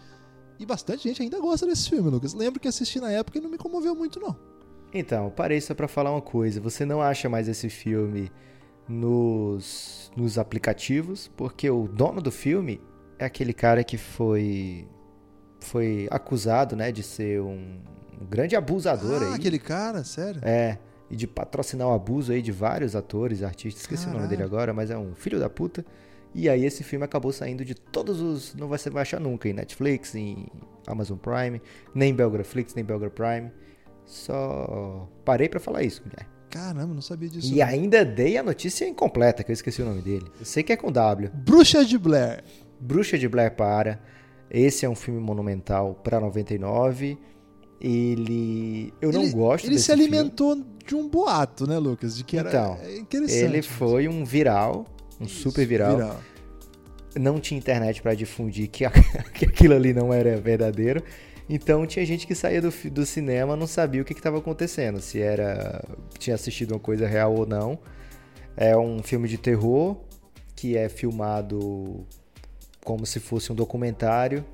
E 0.59 0.67
bastante 0.67 1.05
gente 1.05 1.23
ainda 1.23 1.39
gosta 1.39 1.67
desse 1.67 1.89
filme, 1.89 2.11
Lucas. 2.11 2.35
Lembro 2.35 2.59
que 2.59 2.67
assisti 2.67 2.99
na 2.99 3.13
época 3.13 3.39
e 3.39 3.41
não 3.41 3.49
me 3.49 3.59
comoveu 3.59 3.95
muito, 3.95 4.19
não. 4.19 4.37
Então, 4.93 5.31
parei 5.31 5.61
só 5.61 5.73
pra 5.73 5.87
falar 5.87 6.11
uma 6.11 6.23
coisa. 6.23 6.61
Você 6.61 6.85
não 6.85 7.01
acha 7.01 7.29
mais 7.29 7.47
esse 7.47 7.69
filme 7.69 8.33
nos, 8.89 10.11
nos 10.17 10.37
aplicativos, 10.37 11.31
porque 11.37 11.71
o 11.71 11.87
dono 11.87 12.21
do 12.21 12.33
filme 12.33 12.81
é 13.21 13.25
aquele 13.25 13.53
cara 13.53 13.85
que 13.85 13.97
foi 13.97 14.89
foi 15.61 16.07
acusado, 16.11 16.77
né, 16.77 16.93
de 16.93 17.03
ser 17.03 17.41
um, 17.41 17.81
um 18.21 18.27
grande 18.27 18.57
abusador 18.57 19.23
ah, 19.23 19.29
aí. 19.29 19.35
aquele 19.35 19.59
cara, 19.59 20.05
sério? 20.05 20.41
É, 20.45 20.79
e 21.11 21.17
de 21.17 21.27
patrocinar 21.27 21.89
o 21.89 21.93
abuso 21.93 22.33
aí 22.33 22.43
de 22.43 22.53
vários 22.53 22.97
atores, 22.97 23.43
artistas, 23.43 23.83
esqueci 23.83 24.05
o 24.05 24.07
nome 24.07 24.23
Caralho. 24.23 24.31
dele 24.31 24.43
agora, 24.43 24.73
mas 24.73 24.91
é 24.91 24.99
um 24.99 25.15
filho 25.15 25.39
da 25.39 25.49
puta. 25.49 25.85
E 26.35 26.49
aí 26.49 26.65
esse 26.65 26.85
filme 26.85 27.05
acabou 27.05 27.33
saindo 27.33 27.65
de 27.65 27.75
todos 27.75 28.21
os, 28.21 28.55
não 28.55 28.69
vai 28.69 28.79
ser 28.79 28.91
vai 28.91 29.03
achar 29.03 29.21
nunca 29.21 29.49
em 29.49 29.53
Netflix, 29.53 30.15
em 30.15 30.47
Amazon 30.87 31.17
Prime, 31.17 31.63
nem 31.95 32.15
Belgraflix, 32.15 32.75
nem 32.75 32.85
Belgra 32.85 33.11
Prime. 33.11 33.51
Só 34.05 35.09
parei 35.25 35.49
pra 35.49 35.59
falar 35.59 35.83
isso, 35.83 36.03
Guilherme. 36.03 36.37
Caramba, 36.51 36.95
não 36.95 37.03
sabia 37.03 37.29
disso. 37.29 37.53
E 37.53 37.59
não. 37.59 37.67
ainda 37.67 38.05
dei 38.05 38.37
a 38.39 38.43
notícia 38.43 38.87
incompleta, 38.87 39.43
que 39.43 39.51
eu 39.51 39.55
esqueci 39.55 39.83
o 39.83 39.85
nome 39.85 40.01
dele. 40.01 40.27
Eu 40.39 40.47
sei 40.47 40.63
que 40.63 40.73
é 40.73 40.77
com 40.77 40.93
W. 40.93 41.31
Bruxa 41.35 41.85
de 41.85 41.99
Blair. 41.99 42.45
Bruxa 42.81 43.19
de 43.19 43.29
Blair 43.29 43.55
para. 43.55 44.01
Esse 44.51 44.87
é 44.87 44.89
um 44.89 44.95
filme 44.95 45.21
monumental 45.21 45.95
para 46.05 46.21
99. 46.21 47.19
Ele. 47.87 48.93
Eu 49.01 49.13
não 49.13 49.23
ele, 49.23 49.33
gosto 49.33 49.67
Ele 49.67 49.79
se 49.79 49.87
filme. 49.87 50.03
alimentou 50.03 50.61
de 50.87 50.95
um 50.95 51.09
boato, 51.09 51.67
né, 51.67 51.79
Lucas? 51.79 52.17
De 52.17 52.25
que 52.25 52.37
era 52.37 52.49
Então, 52.49 52.79
é 52.83 52.97
interessante. 52.99 53.45
Ele 53.45 53.63
foi 53.63 54.09
um 54.09 54.25
viral, 54.25 54.87
um 55.21 55.25
Isso, 55.25 55.43
super 55.43 55.67
viral. 55.67 56.21
Não 57.19 57.41
tinha 57.41 57.57
internet 57.57 58.03
para 58.03 58.15
difundir 58.15 58.69
que, 58.69 58.85
a- 58.85 58.91
que 59.33 59.45
aquilo 59.47 59.75
ali 59.75 59.93
não 59.95 60.13
era 60.13 60.37
verdadeiro. 60.39 61.03
Então 61.49 61.87
tinha 61.87 62.05
gente 62.05 62.27
que 62.27 62.35
saía 62.35 62.61
do, 62.61 62.73
do 62.91 63.07
cinema 63.07 63.55
não 63.55 63.69
sabia 63.69 64.03
o 64.03 64.05
que 64.05 64.13
estava 64.13 64.39
acontecendo, 64.39 65.01
se 65.01 65.21
era 65.21 65.81
tinha 66.19 66.35
assistido 66.35 66.73
uma 66.73 66.81
coisa 66.81 67.07
real 67.07 67.33
ou 67.35 67.47
não. 67.47 67.79
É 68.57 68.77
um 68.77 69.01
filme 69.01 69.29
de 69.29 69.39
terror 69.39 69.97
que 70.57 70.77
é 70.77 70.89
filmado 70.89 72.05
como 72.85 73.07
se 73.07 73.21
fosse 73.21 73.53
um 73.53 73.55
documentário. 73.55 74.45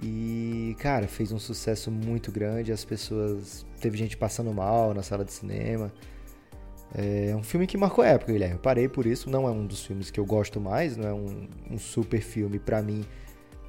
E, 0.00 0.76
cara, 0.78 1.08
fez 1.08 1.32
um 1.32 1.38
sucesso 1.38 1.90
muito 1.90 2.30
grande. 2.30 2.72
As 2.72 2.84
pessoas. 2.84 3.66
Teve 3.80 3.98
gente 3.98 4.16
passando 4.16 4.52
mal 4.52 4.94
na 4.94 5.02
sala 5.02 5.24
de 5.24 5.32
cinema. 5.32 5.92
É 6.94 7.34
um 7.34 7.42
filme 7.42 7.66
que 7.66 7.76
marcou 7.76 8.04
a 8.04 8.08
época, 8.08 8.32
Guilherme. 8.32 8.56
Eu 8.56 8.60
Parei 8.60 8.88
por 8.88 9.06
isso. 9.06 9.30
Não 9.30 9.48
é 9.48 9.50
um 9.50 9.66
dos 9.66 9.84
filmes 9.84 10.10
que 10.10 10.20
eu 10.20 10.26
gosto 10.26 10.60
mais, 10.60 10.96
não 10.96 11.08
é 11.08 11.12
um, 11.12 11.48
um 11.70 11.78
super 11.78 12.20
filme 12.20 12.58
pra 12.58 12.82
mim 12.82 13.04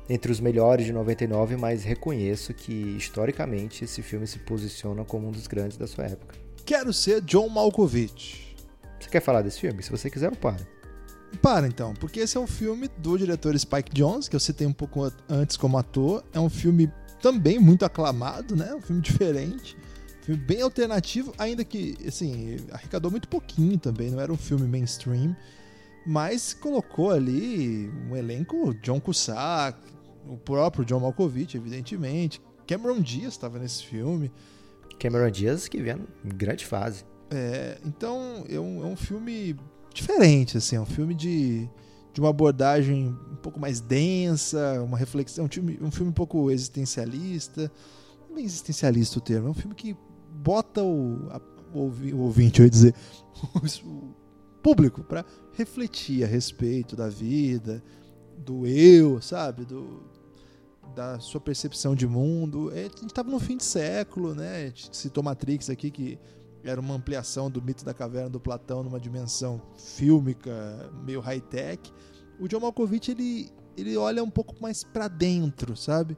entre 0.10 0.32
os 0.32 0.40
melhores 0.40 0.86
de 0.86 0.92
99, 0.92 1.56
mas 1.56 1.84
reconheço 1.84 2.54
que 2.54 2.74
historicamente 2.98 3.86
esse 3.86 4.02
filme 4.02 4.28
se 4.28 4.40
posiciona 4.40 5.06
como 5.06 5.30
um 5.30 5.32
dos 5.32 5.48
grandes 5.48 5.78
da 5.78 5.88
sua 5.88 6.06
época. 6.06 6.36
Quero 6.66 6.92
ser 6.92 7.22
John 7.22 7.48
Malkovich. 7.48 8.56
Você 9.00 9.10
quer 9.10 9.22
falar 9.22 9.42
desse 9.42 9.60
filme? 9.60 9.82
Se 9.82 9.92
você 9.92 10.10
quiser, 10.10 10.32
eu 10.32 10.36
paro. 10.36 10.66
Para 11.42 11.68
então, 11.68 11.94
porque 11.96 12.22
esse 12.22 12.38
é 12.38 12.40
um 12.40 12.48
filme 12.48 12.88
do 12.98 13.18
diretor 13.18 13.58
Spike 13.58 13.92
Jonze, 13.94 14.30
que 14.30 14.36
eu 14.36 14.40
citei 14.40 14.66
um 14.66 14.74
pouco 14.74 15.12
antes 15.28 15.58
como 15.58 15.78
ator. 15.78 16.24
É 16.34 16.40
um 16.40 16.50
filme 16.50 16.92
também 17.22 17.60
muito 17.60 17.86
aclamado, 17.86 18.56
né? 18.56 18.74
Um 18.74 18.82
filme 18.82 19.02
diferente. 19.02 19.78
Um 20.22 20.26
filme 20.26 20.42
bem 20.42 20.62
alternativo, 20.62 21.34
ainda 21.38 21.66
que, 21.66 21.98
assim, 22.08 22.58
arrecadou 22.72 23.12
muito 23.12 23.28
pouquinho 23.28 23.78
também, 23.78 24.10
não 24.10 24.22
era 24.22 24.32
um 24.32 24.38
filme 24.38 24.68
mainstream. 24.68 25.36
Mas 26.06 26.54
colocou 26.54 27.12
ali 27.12 27.90
um 28.10 28.16
elenco 28.16 28.74
John 28.76 29.00
Cusack, 29.00 29.78
o 30.28 30.38
próprio 30.38 30.86
John 30.86 31.00
Malkovich, 31.00 31.58
evidentemente. 31.58 32.42
Cameron 32.68 33.02
Diaz 33.02 33.34
estava 33.34 33.60
nesse 33.60 33.84
filme. 33.86 34.32
Cameron 35.00 35.30
Diaz 35.30 35.68
que 35.68 35.82
vem 35.82 35.98
em 36.24 36.30
grande 36.30 36.66
fase. 36.66 37.06
É, 37.32 37.78
então 37.86 38.46
é 38.50 38.60
um, 38.60 38.84
é 38.84 38.86
um 38.86 38.96
filme 38.96 39.56
diferente, 39.94 40.58
assim, 40.58 40.76
é 40.76 40.82
um 40.82 40.86
filme 40.86 41.14
de, 41.14 41.70
de 42.14 42.20
uma 42.20 42.30
abordagem 42.30 43.08
um 43.32 43.36
pouco 43.36 43.60
mais 43.60 43.80
densa, 43.80 44.82
uma 44.84 44.98
reflexão, 44.98 45.46
um 45.46 45.50
filme, 45.50 45.78
um 45.82 45.92
filme 45.92 46.10
um 46.10 46.14
pouco 46.14 46.50
existencialista. 46.52 47.72
Não 48.30 48.38
é 48.38 48.42
existencialista 48.42 49.20
o 49.20 49.22
termo, 49.22 49.48
é 49.48 49.52
um 49.52 49.56
filme 49.56 49.76
que 49.76 49.96
bota 50.44 50.82
o, 50.84 51.28
a- 51.30 51.42
o 51.74 52.18
ouvinte, 52.22 52.60
eu 52.60 52.66
ia 52.66 52.70
dizer, 52.70 52.96
o 53.86 54.14
público 54.62 55.04
para 55.04 55.26
refletir 55.54 56.24
a 56.24 56.28
respeito 56.28 56.96
da 56.96 57.10
vida, 57.10 57.84
do 58.38 58.66
eu, 58.66 59.22
sabe? 59.22 59.66
Do, 59.66 60.04
da 60.96 61.20
sua 61.20 61.42
percepção 61.42 61.96
de 61.96 62.08
mundo. 62.08 62.72
É, 62.72 62.82
a 62.82 62.84
gente 62.84 63.06
estava 63.08 63.30
no 63.30 63.40
fim 63.40 63.58
de 63.58 63.64
século, 63.64 64.34
né? 64.36 64.58
A 64.58 64.66
gente 64.68 64.96
citou 64.96 65.24
Matrix 65.24 65.70
aqui 65.70 65.90
que 65.90 66.20
era 66.64 66.80
uma 66.80 66.96
ampliação 66.96 67.50
do 67.52 67.62
mito 67.62 67.84
da 67.84 67.94
caverna 67.94 68.30
do 68.30 68.40
Platão 68.40 68.84
numa 68.84 69.00
dimensão 69.00 69.62
fílmica, 69.76 70.90
meio 71.04 71.20
high-tech. 71.20 71.92
O 72.40 72.48
John 72.48 72.62
Malkovich, 72.62 73.12
ele, 73.12 73.52
ele 73.78 73.98
olha 73.98 74.24
um 74.24 74.30
pouco 74.30 74.56
mais 74.62 74.84
para 74.84 75.08
dentro, 75.08 75.76
sabe? 75.76 76.18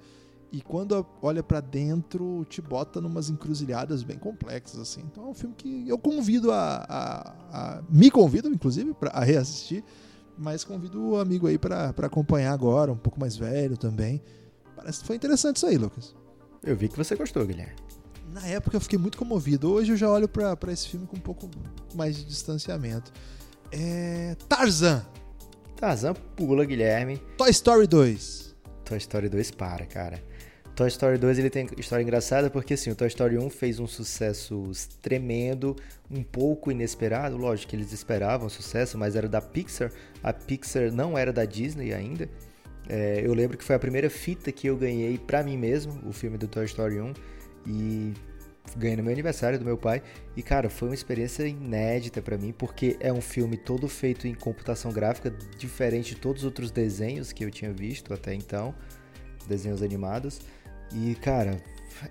E 0.51 0.61
quando 0.61 1.05
olha 1.21 1.43
para 1.43 1.59
dentro, 1.59 2.45
te 2.47 2.61
bota 2.61 3.01
numas 3.01 3.29
encruzilhadas 3.29 4.03
bem 4.03 4.17
complexas, 4.17 4.79
assim. 4.79 5.01
Então 5.01 5.25
é 5.25 5.27
um 5.27 5.33
filme 5.33 5.55
que 5.55 5.89
eu 5.89 5.97
convido 5.97 6.51
a... 6.51 6.85
a, 6.87 7.33
a 7.51 7.83
me 7.89 8.11
convido, 8.11 8.47
inclusive, 8.47 8.93
pra, 8.93 9.09
a 9.09 9.23
reassistir, 9.23 9.83
mas 10.37 10.63
convido 10.63 11.01
o 11.01 11.17
amigo 11.17 11.47
aí 11.47 11.57
para 11.57 11.89
acompanhar 11.89 12.53
agora, 12.53 12.91
um 12.91 12.97
pouco 12.97 13.19
mais 13.19 13.35
velho 13.35 13.77
também. 13.77 14.21
Parece 14.75 15.01
que 15.01 15.07
foi 15.07 15.15
interessante 15.15 15.57
isso 15.57 15.65
aí, 15.65 15.77
Lucas. 15.77 16.15
Eu 16.63 16.75
vi 16.75 16.87
que 16.87 16.97
você 16.97 17.15
gostou, 17.15 17.45
Guilherme 17.45 17.84
na 18.31 18.45
época 18.47 18.75
eu 18.75 18.81
fiquei 18.81 18.99
muito 18.99 19.17
comovido. 19.17 19.71
Hoje 19.71 19.93
eu 19.93 19.97
já 19.97 20.09
olho 20.09 20.27
para 20.27 20.71
esse 20.71 20.89
filme 20.89 21.07
com 21.07 21.17
um 21.17 21.21
pouco 21.21 21.49
mais 21.93 22.15
de 22.15 22.25
distanciamento. 22.25 23.11
É... 23.71 24.35
Tarzan. 24.47 25.05
Tarzan 25.75 26.13
pula, 26.35 26.65
Guilherme. 26.65 27.17
Toy 27.37 27.49
Story 27.49 27.87
2. 27.87 28.55
Toy 28.83 28.97
Story 28.97 29.29
2 29.29 29.51
para, 29.51 29.85
cara. 29.85 30.21
Toy 30.75 30.89
Story 30.89 31.17
2 31.17 31.39
ele 31.39 31.49
tem 31.49 31.67
história 31.77 32.03
engraçada 32.03 32.49
porque 32.49 32.73
assim, 32.73 32.91
o 32.91 32.95
Toy 32.95 33.07
Story 33.07 33.37
1 33.37 33.49
fez 33.49 33.79
um 33.79 33.87
sucesso 33.87 34.69
tremendo, 35.01 35.73
um 36.11 36.21
pouco 36.21 36.69
inesperado, 36.69 37.37
lógico 37.37 37.69
que 37.69 37.77
eles 37.77 37.93
esperavam 37.93 38.49
sucesso, 38.49 38.97
mas 38.97 39.15
era 39.15 39.27
da 39.27 39.41
Pixar. 39.41 39.89
A 40.21 40.33
Pixar 40.33 40.91
não 40.91 41.17
era 41.17 41.31
da 41.31 41.45
Disney 41.45 41.93
ainda. 41.93 42.29
É, 42.89 43.21
eu 43.23 43.33
lembro 43.33 43.57
que 43.57 43.63
foi 43.63 43.75
a 43.75 43.79
primeira 43.79 44.09
fita 44.09 44.51
que 44.51 44.67
eu 44.67 44.75
ganhei 44.75 45.17
para 45.17 45.41
mim 45.41 45.57
mesmo, 45.57 45.97
o 46.07 46.11
filme 46.11 46.37
do 46.37 46.47
Toy 46.47 46.65
Story 46.65 46.99
1. 46.99 47.13
E 47.65 48.13
ganhei 48.77 48.97
no 48.97 49.03
meu 49.03 49.11
aniversário 49.11 49.59
do 49.59 49.65
meu 49.65 49.77
pai. 49.77 50.01
E, 50.35 50.41
cara, 50.41 50.69
foi 50.69 50.89
uma 50.89 50.95
experiência 50.95 51.45
inédita 51.45 52.21
para 52.21 52.37
mim, 52.37 52.51
porque 52.51 52.97
é 52.99 53.11
um 53.11 53.21
filme 53.21 53.57
todo 53.57 53.87
feito 53.87 54.27
em 54.27 54.33
computação 54.33 54.91
gráfica, 54.91 55.33
diferente 55.57 56.15
de 56.15 56.21
todos 56.21 56.41
os 56.41 56.45
outros 56.45 56.71
desenhos 56.71 57.31
que 57.31 57.43
eu 57.45 57.51
tinha 57.51 57.71
visto 57.71 58.13
até 58.13 58.33
então, 58.33 58.73
desenhos 59.47 59.81
animados. 59.81 60.39
E, 60.93 61.15
cara, 61.15 61.61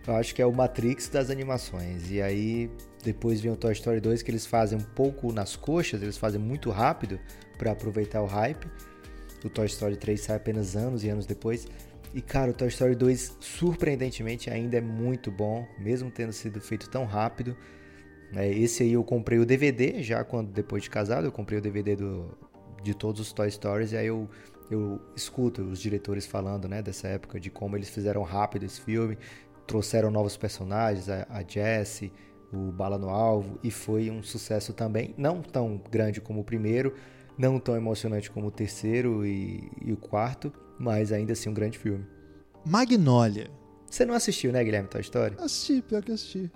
eu 0.06 0.14
acho 0.16 0.34
que 0.34 0.42
é 0.42 0.46
o 0.46 0.52
Matrix 0.52 1.08
das 1.08 1.30
animações. 1.30 2.10
E 2.10 2.22
aí, 2.22 2.70
depois 3.02 3.40
vem 3.40 3.52
o 3.52 3.56
Toy 3.56 3.72
Story 3.72 4.00
2, 4.00 4.22
que 4.22 4.30
eles 4.30 4.46
fazem 4.46 4.78
um 4.78 4.82
pouco 4.82 5.32
nas 5.32 5.56
coxas, 5.56 6.02
eles 6.02 6.16
fazem 6.16 6.40
muito 6.40 6.70
rápido 6.70 7.20
para 7.58 7.72
aproveitar 7.72 8.22
o 8.22 8.26
hype. 8.26 8.66
O 9.44 9.50
Toy 9.50 9.66
Story 9.66 9.96
3 9.96 10.20
sai 10.20 10.36
apenas 10.36 10.74
anos 10.74 11.04
e 11.04 11.08
anos 11.10 11.26
depois. 11.26 11.66
E 12.14 12.22
cara, 12.22 12.52
o 12.52 12.54
Toy 12.54 12.68
Story 12.68 12.94
2 12.94 13.38
surpreendentemente 13.40 14.48
ainda 14.48 14.78
é 14.78 14.80
muito 14.80 15.32
bom, 15.32 15.66
mesmo 15.76 16.12
tendo 16.12 16.32
sido 16.32 16.60
feito 16.60 16.88
tão 16.88 17.04
rápido. 17.04 17.56
É, 18.36 18.48
esse 18.48 18.84
aí 18.84 18.92
eu 18.92 19.02
comprei 19.02 19.40
o 19.40 19.44
DVD 19.44 20.00
já 20.00 20.22
quando 20.22 20.52
depois 20.52 20.84
de 20.84 20.90
casado, 20.90 21.26
eu 21.26 21.32
comprei 21.32 21.58
o 21.58 21.62
DVD 21.62 21.96
do, 21.96 22.38
de 22.84 22.94
todos 22.94 23.20
os 23.20 23.32
Toy 23.32 23.50
Stories 23.50 23.90
e 23.90 23.96
aí 23.96 24.06
eu, 24.06 24.30
eu 24.70 25.00
escuto 25.16 25.62
os 25.62 25.80
diretores 25.80 26.24
falando, 26.24 26.68
né, 26.68 26.80
dessa 26.80 27.08
época 27.08 27.40
de 27.40 27.50
como 27.50 27.76
eles 27.76 27.88
fizeram 27.88 28.22
rápido 28.22 28.64
esse 28.64 28.80
filme, 28.80 29.18
trouxeram 29.66 30.08
novos 30.08 30.36
personagens, 30.36 31.08
a, 31.08 31.26
a 31.28 31.42
Jessie, 31.42 32.12
o 32.52 32.70
Bala 32.70 32.96
no 32.96 33.08
Alvo 33.08 33.58
e 33.60 33.72
foi 33.72 34.08
um 34.08 34.22
sucesso 34.22 34.72
também, 34.72 35.12
não 35.18 35.42
tão 35.42 35.82
grande 35.90 36.20
como 36.20 36.42
o 36.42 36.44
primeiro, 36.44 36.94
não 37.36 37.58
tão 37.58 37.74
emocionante 37.74 38.30
como 38.30 38.46
o 38.46 38.52
terceiro 38.52 39.26
e, 39.26 39.68
e 39.84 39.92
o 39.92 39.96
quarto, 39.96 40.52
mas 40.78 41.12
ainda 41.12 41.32
assim 41.32 41.48
um 41.48 41.54
grande 41.54 41.78
filme. 41.78 42.04
Magnolia. 42.64 43.50
Você 43.88 44.04
não 44.04 44.14
assistiu, 44.14 44.52
né, 44.52 44.62
Guilherme, 44.64 44.88
Toy 44.88 45.00
Story? 45.00 45.36
Assisti, 45.38 45.82
pior 45.82 46.02
que 46.02 46.12
assisti. 46.12 46.50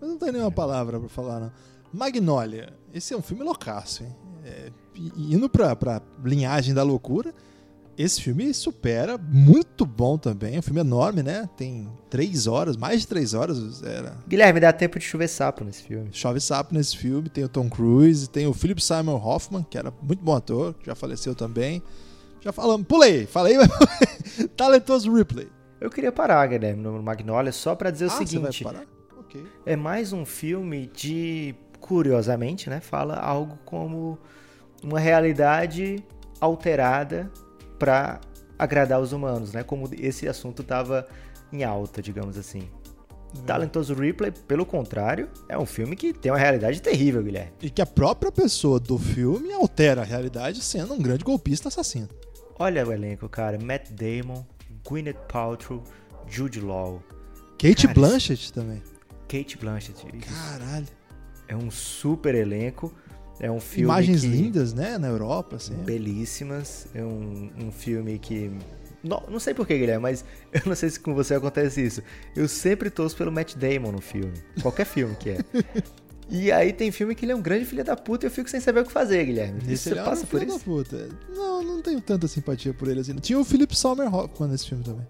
Mas 0.00 0.10
não 0.10 0.18
tem 0.18 0.32
nenhuma 0.32 0.50
palavra 0.50 0.98
para 0.98 1.08
falar, 1.08 1.40
não. 1.40 1.52
Magnolia. 1.92 2.72
Esse 2.92 3.14
é 3.14 3.16
um 3.16 3.22
filme 3.22 3.44
loucaço, 3.44 4.02
hein? 4.02 4.16
É, 4.44 4.72
indo 5.16 5.48
pra, 5.48 5.76
pra 5.76 6.00
linhagem 6.24 6.74
da 6.74 6.82
loucura, 6.82 7.34
esse 8.02 8.22
filme 8.22 8.54
supera, 8.54 9.18
muito 9.18 9.84
bom 9.84 10.16
também. 10.16 10.56
É 10.56 10.58
um 10.58 10.62
filme 10.62 10.80
enorme, 10.80 11.22
né? 11.22 11.48
Tem 11.54 11.86
três 12.08 12.46
horas, 12.46 12.74
mais 12.74 13.02
de 13.02 13.06
três 13.06 13.34
horas. 13.34 13.82
Era. 13.82 14.16
Guilherme, 14.26 14.58
dá 14.58 14.72
tempo 14.72 14.98
de 14.98 15.04
chover 15.04 15.28
sapo 15.28 15.64
nesse 15.64 15.82
filme. 15.82 16.08
Chove 16.10 16.40
sapo 16.40 16.74
nesse 16.74 16.96
filme. 16.96 17.28
Tem 17.28 17.44
o 17.44 17.48
Tom 17.48 17.68
Cruise, 17.68 18.28
tem 18.28 18.46
o 18.46 18.54
Philip 18.54 18.82
Simon 18.82 19.16
Hoffman, 19.22 19.66
que 19.68 19.76
era 19.76 19.92
muito 20.02 20.24
bom 20.24 20.34
ator, 20.34 20.74
já 20.82 20.94
faleceu 20.94 21.34
também. 21.34 21.82
Já 22.40 22.52
falamos, 22.52 22.86
pulei, 22.86 23.26
falei, 23.26 23.56
talentoso 24.56 25.12
Ripley. 25.12 25.48
Eu 25.80 25.90
queria 25.90 26.10
parar, 26.10 26.46
Guilherme, 26.46 26.82
no 26.82 27.02
Magnolia, 27.02 27.52
só 27.52 27.74
para 27.74 27.90
dizer 27.90 28.06
ah, 28.06 28.08
o 28.08 28.10
seguinte. 28.10 28.66
Okay. 29.20 29.44
É 29.64 29.76
mais 29.76 30.12
um 30.12 30.24
filme 30.24 30.90
de, 30.94 31.54
curiosamente, 31.80 32.68
né? 32.68 32.80
Fala 32.80 33.16
algo 33.16 33.58
como 33.64 34.18
uma 34.82 34.98
realidade 34.98 36.04
alterada 36.40 37.30
para 37.78 38.20
agradar 38.58 39.00
os 39.00 39.12
humanos, 39.12 39.52
né? 39.52 39.62
Como 39.62 39.88
esse 39.98 40.26
assunto 40.26 40.62
estava 40.62 41.06
em 41.52 41.62
alta, 41.62 42.02
digamos 42.02 42.38
assim. 42.38 42.68
Uhum. 43.36 43.42
Talentoso 43.42 43.94
Ripley, 43.94 44.32
pelo 44.32 44.66
contrário, 44.66 45.28
é 45.48 45.56
um 45.58 45.66
filme 45.66 45.94
que 45.94 46.12
tem 46.12 46.32
uma 46.32 46.38
realidade 46.38 46.80
terrível, 46.82 47.22
Guilherme. 47.22 47.52
E 47.62 47.70
que 47.70 47.80
a 47.80 47.86
própria 47.86 48.32
pessoa 48.32 48.80
do 48.80 48.98
filme 48.98 49.52
altera 49.52 50.00
a 50.00 50.04
realidade 50.04 50.62
sendo 50.62 50.94
um 50.94 50.98
grande 50.98 51.24
golpista 51.24 51.68
assassino. 51.68 52.08
Olha 52.60 52.86
o 52.86 52.92
elenco, 52.92 53.26
cara. 53.26 53.58
Matt 53.58 53.88
Damon, 53.92 54.44
Gwyneth 54.86 55.16
Paltrow, 55.32 55.82
Jude 56.28 56.60
Law. 56.60 57.02
Kate 57.58 57.86
cara, 57.86 57.94
Blanchett 57.94 58.52
também. 58.52 58.82
Kate 59.26 59.56
Blanchett. 59.56 60.04
Caralho. 60.28 60.86
É 61.48 61.56
um 61.56 61.70
super 61.70 62.34
elenco. 62.34 62.92
É 63.40 63.50
um 63.50 63.58
filme 63.58 63.84
Imagens 63.84 64.20
que... 64.20 64.26
lindas, 64.26 64.74
né? 64.74 64.98
Na 64.98 65.08
Europa, 65.08 65.56
assim. 65.56 65.74
Belíssimas. 65.74 66.86
É 66.94 67.02
um, 67.02 67.50
um 67.58 67.72
filme 67.72 68.18
que... 68.18 68.52
Não, 69.02 69.24
não 69.30 69.40
sei 69.40 69.54
porquê, 69.54 69.78
Guilherme, 69.78 70.02
mas 70.02 70.22
eu 70.52 70.60
não 70.66 70.76
sei 70.76 70.90
se 70.90 71.00
com 71.00 71.14
você 71.14 71.36
acontece 71.36 71.82
isso. 71.82 72.02
Eu 72.36 72.46
sempre 72.46 72.90
torço 72.90 73.16
pelo 73.16 73.32
Matt 73.32 73.54
Damon 73.54 73.92
no 73.92 74.02
filme. 74.02 74.34
Qualquer 74.60 74.84
filme 74.84 75.16
que 75.16 75.30
é. 75.30 75.38
E 76.30 76.52
aí 76.52 76.72
tem 76.72 76.92
filme 76.92 77.12
que 77.14 77.24
ele 77.24 77.32
é 77.32 77.34
um 77.34 77.42
grande 77.42 77.64
filho 77.64 77.82
da 77.82 77.96
puta 77.96 78.24
e 78.24 78.28
eu 78.28 78.30
fico 78.30 78.48
sem 78.48 78.60
saber 78.60 78.80
o 78.80 78.84
que 78.84 78.92
fazer, 78.92 79.24
Guilherme. 79.24 79.60
Isso 79.66 79.88
você 79.88 79.98
é 79.98 80.02
passa 80.02 80.22
um 80.22 80.26
por 80.26 80.40
isso? 80.40 80.58
Da 80.58 80.64
puta. 80.64 81.08
Não, 81.28 81.60
não 81.60 81.82
tenho 81.82 82.00
tanta 82.00 82.28
simpatia 82.28 82.72
por 82.72 82.86
ele 82.86 83.00
assim. 83.00 83.16
Tinha 83.16 83.38
o 83.38 83.44
Philip 83.44 83.76
Summer 83.76 84.14
Hoffman 84.14 84.48
nesse 84.48 84.68
filme 84.68 84.84
também. 84.84 85.06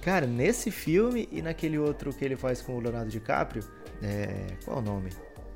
Cara, 0.00 0.26
nesse 0.26 0.70
filme 0.70 1.28
e 1.30 1.42
naquele 1.42 1.78
outro 1.78 2.10
que 2.10 2.24
ele 2.24 2.36
faz 2.36 2.62
com 2.62 2.74
o 2.74 2.80
Leonardo 2.80 3.10
DiCaprio, 3.10 3.62
é... 4.02 4.46
qual 4.64 4.78
é 4.78 4.80
o 4.80 4.82
nome? 4.82 5.10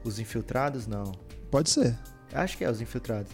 Os 0.05 0.19
Infiltrados? 0.19 0.87
Não. 0.87 1.13
Pode 1.51 1.71
ser. 1.71 1.97
Acho 2.35 2.59
que 2.59 2.65
é 2.65 2.71
Os 2.71 2.83
Infiltrados. 2.83 3.33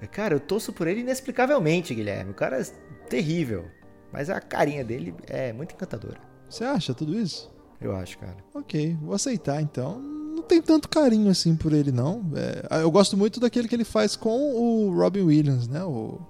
É, 0.00 0.06
cara, 0.06 0.34
eu 0.34 0.40
torço 0.40 0.72
por 0.72 0.86
ele 0.86 1.00
inexplicavelmente, 1.00 1.94
Guilherme. 1.94 2.30
O 2.30 2.34
cara 2.34 2.60
é 2.60 2.64
terrível. 3.08 3.64
Mas 4.12 4.30
a 4.30 4.40
carinha 4.40 4.84
dele 4.84 5.14
é 5.26 5.52
muito 5.52 5.74
encantadora. 5.74 6.20
Você 6.48 6.62
acha 6.64 6.94
tudo 6.94 7.18
isso? 7.18 7.52
Eu 7.80 7.96
acho, 7.96 8.18
cara. 8.18 8.36
Ok, 8.54 8.96
vou 9.00 9.14
aceitar 9.14 9.60
então 9.60 10.21
não 10.52 10.62
tenho 10.62 10.62
tanto 10.62 10.88
carinho 10.88 11.30
assim 11.30 11.56
por 11.56 11.72
ele, 11.72 11.90
não. 11.90 12.24
É, 12.34 12.82
eu 12.82 12.90
gosto 12.90 13.16
muito 13.16 13.40
daquele 13.40 13.68
que 13.68 13.74
ele 13.74 13.84
faz 13.84 14.16
com 14.16 14.54
o 14.54 14.94
Robin 14.94 15.22
Williams, 15.22 15.68
né? 15.68 15.82
O, 15.82 16.20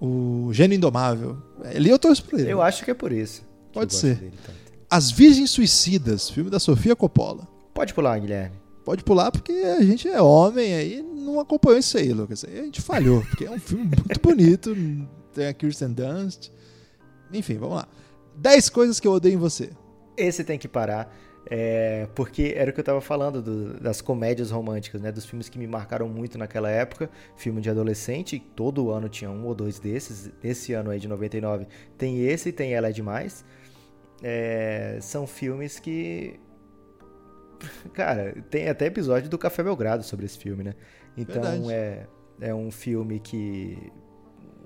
o 0.00 0.52
Gênio 0.52 0.76
Indomável. 0.76 1.36
Ali 1.64 1.90
eu 1.90 1.98
torço 1.98 2.24
por 2.24 2.38
ele. 2.38 2.50
Eu 2.50 2.62
acho 2.62 2.84
que 2.84 2.90
é 2.90 2.94
por 2.94 3.12
isso. 3.12 3.42
Pode 3.72 3.94
ser. 3.94 4.32
As 4.88 5.10
Virgens 5.10 5.50
Suicidas, 5.50 6.28
filme 6.28 6.50
da 6.50 6.58
Sofia 6.58 6.96
Coppola. 6.96 7.46
Pode 7.72 7.94
pular, 7.94 8.18
Guilherme. 8.18 8.56
Pode 8.84 9.04
pular 9.04 9.30
porque 9.30 9.52
a 9.52 9.82
gente 9.82 10.08
é 10.08 10.20
homem 10.20 10.74
aí 10.74 11.02
não 11.02 11.38
acompanhou 11.38 11.78
isso 11.78 11.96
aí, 11.96 12.12
Lucas. 12.12 12.44
Aí 12.44 12.58
a 12.58 12.62
gente 12.64 12.80
falhou, 12.80 13.22
porque 13.30 13.44
é 13.44 13.50
um 13.50 13.60
filme 13.60 13.84
muito 13.84 14.20
bonito. 14.20 14.74
Tem 15.32 15.46
a 15.46 15.54
Kirsten 15.54 15.92
Dunst. 15.92 16.50
Enfim, 17.32 17.56
vamos 17.56 17.76
lá. 17.76 17.88
10 18.36 18.68
coisas 18.70 18.98
que 18.98 19.06
eu 19.06 19.12
odeio 19.12 19.34
em 19.34 19.38
você. 19.38 19.70
Esse 20.16 20.42
tem 20.42 20.58
que 20.58 20.66
parar. 20.66 21.14
É, 21.46 22.06
porque 22.14 22.52
era 22.56 22.70
o 22.70 22.72
que 22.72 22.80
eu 22.80 22.82
estava 22.82 23.00
falando 23.00 23.40
do, 23.40 23.80
das 23.80 24.00
comédias 24.00 24.50
românticas, 24.50 25.00
né? 25.00 25.10
Dos 25.10 25.24
filmes 25.24 25.48
que 25.48 25.58
me 25.58 25.66
marcaram 25.66 26.08
muito 26.08 26.36
naquela 26.36 26.70
época. 26.70 27.10
Filme 27.36 27.60
de 27.60 27.70
adolescente, 27.70 28.38
todo 28.54 28.90
ano 28.90 29.08
tinha 29.08 29.30
um 29.30 29.46
ou 29.46 29.54
dois 29.54 29.78
desses. 29.78 30.30
Esse 30.44 30.72
ano 30.72 30.90
aí 30.90 31.00
de 31.00 31.08
99 31.08 31.66
tem 31.96 32.24
esse 32.26 32.50
e 32.50 32.52
tem 32.52 32.74
Ela 32.74 32.88
é 32.88 32.92
Demais. 32.92 33.44
É, 34.22 34.98
são 35.00 35.26
filmes 35.26 35.78
que. 35.78 36.38
Cara, 37.92 38.34
tem 38.50 38.68
até 38.68 38.86
episódio 38.86 39.28
do 39.28 39.38
Café 39.38 39.62
Belgrado 39.62 40.02
sobre 40.02 40.26
esse 40.26 40.38
filme, 40.38 40.62
né? 40.62 40.74
Então 41.16 41.70
é, 41.70 42.06
é 42.40 42.54
um 42.54 42.70
filme 42.70 43.18
que. 43.18 43.90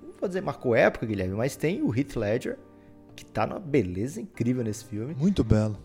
Não 0.03 0.15
vou 0.19 0.29
dizer 0.29 0.41
marcou 0.41 0.75
época, 0.75 1.07
Guilherme, 1.07 1.35
mas 1.35 1.57
tem 1.57 1.83
o 1.83 1.97
Heath 1.97 2.17
Ledger, 2.17 2.59
que 3.15 3.25
tá 3.25 3.47
numa 3.47 3.61
beleza 3.61 4.21
incrível 4.21 4.65
nesse 4.65 4.85
filme. 4.85 5.15
Muito 5.15 5.45
belo. 5.45 5.79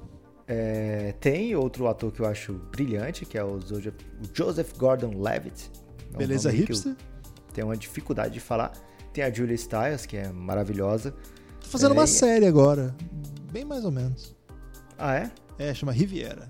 É, 0.52 1.14
tem 1.20 1.56
outro 1.56 1.88
ator 1.88 2.12
que 2.12 2.22
eu 2.22 2.26
acho 2.26 2.54
brilhante, 2.72 3.24
que 3.24 3.38
é 3.38 3.44
o 3.44 3.60
Joseph 4.34 4.76
Gordon-Levitt. 4.76 5.70
É 6.12 6.16
um 6.16 6.18
Beleza 6.18 6.50
hipster. 6.50 6.96
Tem 7.54 7.64
uma 7.64 7.78
dificuldade 7.78 8.34
de 8.34 8.40
falar. 8.40 8.72
Tem 9.14 9.24
a 9.24 9.32
Julia 9.32 9.56
Stiles, 9.56 10.08
que 10.08 10.18
é 10.18 10.30
maravilhosa. 10.30 11.12
Tá 11.12 11.68
fazendo 11.68 11.92
é, 11.92 12.00
uma 12.00 12.08
série 12.08 12.48
agora. 12.48 12.96
Bem 13.52 13.64
mais 13.64 13.86
ou 13.86 13.92
menos. 13.92 14.36
Ah, 14.98 15.18
é? 15.18 15.32
É, 15.60 15.72
chama 15.72 15.92
Riviera. 15.92 16.48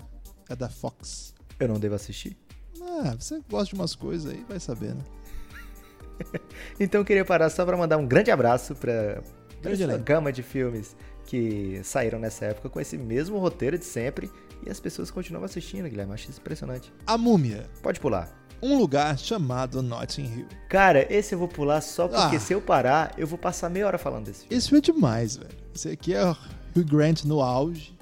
É 0.48 0.56
da 0.56 0.70
Fox. 0.70 1.34
Eu 1.58 1.68
não 1.68 1.78
devo 1.78 1.94
assistir? 1.94 2.34
Ah, 2.80 3.14
você 3.18 3.42
gosta 3.50 3.74
de 3.74 3.74
umas 3.74 3.94
coisas 3.94 4.32
aí, 4.32 4.42
vai 4.48 4.58
saber, 4.58 4.94
né? 4.94 5.04
então 6.80 7.02
eu 7.02 7.04
queria 7.04 7.24
parar 7.24 7.50
só 7.50 7.66
para 7.66 7.76
mandar 7.76 7.98
um 7.98 8.06
grande 8.06 8.30
abraço 8.30 8.74
para 8.74 9.22
essa 9.62 9.98
gama 9.98 10.32
de 10.32 10.42
filmes 10.42 10.96
que 11.30 11.80
saíram 11.84 12.18
nessa 12.18 12.46
época 12.46 12.68
com 12.68 12.80
esse 12.80 12.98
mesmo 12.98 13.38
roteiro 13.38 13.78
de 13.78 13.84
sempre 13.84 14.28
e 14.66 14.68
as 14.68 14.80
pessoas 14.80 15.12
continuam 15.12 15.44
assistindo, 15.44 15.88
Guilherme. 15.88 16.12
Acho 16.12 16.28
isso 16.28 16.40
impressionante. 16.40 16.92
A 17.06 17.16
Múmia. 17.16 17.70
Pode 17.80 18.00
pular. 18.00 18.28
Um 18.60 18.76
lugar 18.76 19.16
chamado 19.16 19.80
Notting 19.80 20.24
Hill. 20.24 20.46
Cara, 20.68 21.06
esse 21.08 21.32
eu 21.32 21.38
vou 21.38 21.46
pular 21.46 21.80
só 21.82 22.08
porque 22.08 22.34
ah. 22.34 22.40
se 22.40 22.52
eu 22.52 22.60
parar, 22.60 23.14
eu 23.16 23.28
vou 23.28 23.38
passar 23.38 23.70
meia 23.70 23.86
hora 23.86 23.96
falando 23.96 24.24
desse 24.24 24.40
filme. 24.40 24.56
Esse 24.56 24.68
filme 24.70 24.78
é 24.80 24.92
demais, 24.92 25.36
velho. 25.36 25.50
Esse 25.72 25.88
aqui 25.90 26.14
é 26.14 26.28
Hugh 26.76 26.84
Grant 26.84 27.22
no 27.22 27.40
auge. 27.40 27.96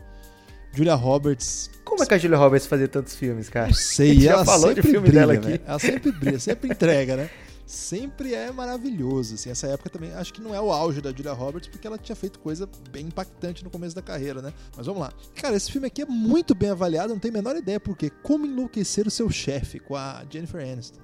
Julia 0.72 0.94
Roberts. 0.94 1.70
Como 1.84 2.02
é 2.02 2.06
que 2.06 2.14
a 2.14 2.18
Julia 2.18 2.38
Roberts 2.38 2.66
fazia 2.66 2.88
tantos 2.88 3.14
filmes, 3.14 3.50
cara? 3.50 3.66
Não 3.66 3.74
sei, 3.74 4.26
ela 4.26 4.38
já 4.38 4.44
falou 4.46 4.72
de 4.72 4.80
filme 4.80 5.08
brilha, 5.08 5.20
dela 5.20 5.32
aqui. 5.34 5.60
Ela 5.66 5.78
sempre 5.78 6.12
brilha, 6.12 6.38
sempre 6.38 6.70
entrega, 6.72 7.14
né? 7.14 7.30
Sempre 7.68 8.34
é 8.34 8.50
maravilhoso. 8.50 9.34
Assim, 9.34 9.50
essa 9.50 9.66
época 9.66 9.90
também, 9.90 10.12
acho 10.14 10.32
que 10.32 10.40
não 10.40 10.54
é 10.54 10.60
o 10.60 10.72
auge 10.72 11.00
da 11.00 11.10
Julia 11.10 11.32
Roberts, 11.32 11.68
porque 11.68 11.86
ela 11.86 11.98
tinha 11.98 12.16
feito 12.16 12.38
coisa 12.38 12.68
bem 12.90 13.06
impactante 13.06 13.62
no 13.62 13.70
começo 13.70 13.94
da 13.94 14.02
carreira, 14.02 14.40
né? 14.40 14.52
Mas 14.76 14.86
vamos 14.86 15.02
lá. 15.02 15.12
Cara, 15.34 15.54
esse 15.54 15.70
filme 15.70 15.86
aqui 15.86 16.02
é 16.02 16.06
muito 16.06 16.54
bem 16.54 16.70
avaliado, 16.70 17.12
não 17.12 17.20
tenho 17.20 17.34
a 17.34 17.36
menor 17.36 17.56
ideia 17.56 17.78
porque 17.78 18.10
Como 18.10 18.46
Enlouquecer 18.46 19.06
o 19.06 19.10
Seu 19.10 19.30
Chefe, 19.30 19.78
com 19.78 19.94
a 19.94 20.24
Jennifer 20.28 20.60
Aniston. 20.60 21.00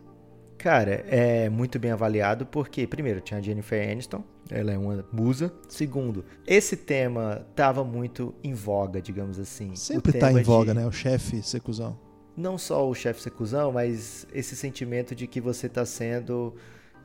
Cara, 0.57 1.05
é 1.09 1.51
muito 1.51 1.79
bem 1.79 1.91
avaliado 1.91 2.47
porque, 2.47 2.87
primeiro, 2.87 3.21
tinha 3.21 3.39
a 3.39 3.43
Jennifer 3.43 3.91
Aniston, 3.91 4.25
ela 4.49 4.73
é 4.73 4.79
uma 4.79 5.05
musa. 5.13 5.53
Segundo, 5.69 6.25
esse 6.47 6.77
tema 6.77 7.47
tava 7.55 7.85
muito 7.85 8.35
em 8.43 8.55
voga, 8.55 9.03
digamos 9.03 9.39
assim. 9.39 9.77
Sempre 9.77 10.19
tá 10.19 10.33
em 10.33 10.43
voga, 10.43 10.73
de... 10.73 10.81
né? 10.81 10.87
O 10.87 10.93
chefe 10.93 11.43
secuzão 11.43 12.04
não 12.37 12.59
só 12.59 12.89
o 12.89 12.95
chefe 12.95 13.23
ser 13.23 13.31
cuzão, 13.31 13.73
mas 13.73 14.27
esse 14.33 14.57
sentimento 14.57 15.15
de 15.15 15.27
que 15.27 15.41
você 15.41 15.67
está 15.67 15.85
sendo 15.87 16.55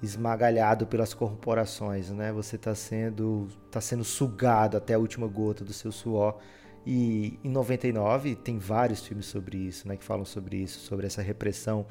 esmagalhado 0.01 0.88
pelas 0.88 1.13
corporações, 1.13 2.09
né? 2.09 2.32
Você 2.32 2.55
está 2.55 2.73
sendo, 2.73 3.47
tá 3.69 3.82
sendo 3.82 4.03
sugado 4.03 4.77
até 4.77 4.93
a 4.93 4.99
última 4.99 5.27
gota 5.27 5.63
do 5.63 5.73
seu 5.73 5.91
suor. 5.91 6.38
E 6.86 7.38
em 7.43 7.49
99 7.49 8.36
tem 8.36 8.57
vários 8.57 9.05
filmes 9.05 9.25
sobre 9.25 9.57
isso, 9.57 9.88
né? 9.88 9.97
Que 9.97 10.03
falam 10.03 10.25
sobre 10.25 10.57
isso, 10.57 10.80
sobre 10.80 11.05
essa 11.05 11.21
repressão 11.21 11.86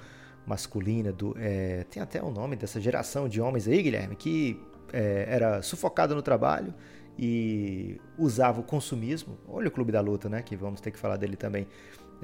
masculina. 0.47 1.13
Do, 1.13 1.37
é, 1.39 1.85
tem 1.91 2.03
até 2.03 2.23
o 2.23 2.31
nome 2.31 2.57
dessa 2.57 2.81
geração 2.81 3.29
de 3.29 3.41
homens 3.41 3.69
aí, 3.69 3.83
Guilherme, 3.83 4.17
que 4.17 4.61
é, 4.93 5.27
era 5.29 5.63
sufocado 5.63 6.15
no 6.15 6.23
trabalho 6.23 6.75
e 7.19 8.01
usava 8.17 8.61
o 8.61 8.65
consumismo. 8.65 9.37
Olha 9.47 9.69
o 9.69 9.71
Clube 9.71 9.93
da 9.93 10.01
Luta, 10.01 10.29
né? 10.29 10.41
Que 10.41 10.57
vamos 10.57 10.81
ter 10.81 10.91
que 10.91 10.99
falar 10.99 11.17
dele 11.17 11.37
também 11.37 11.67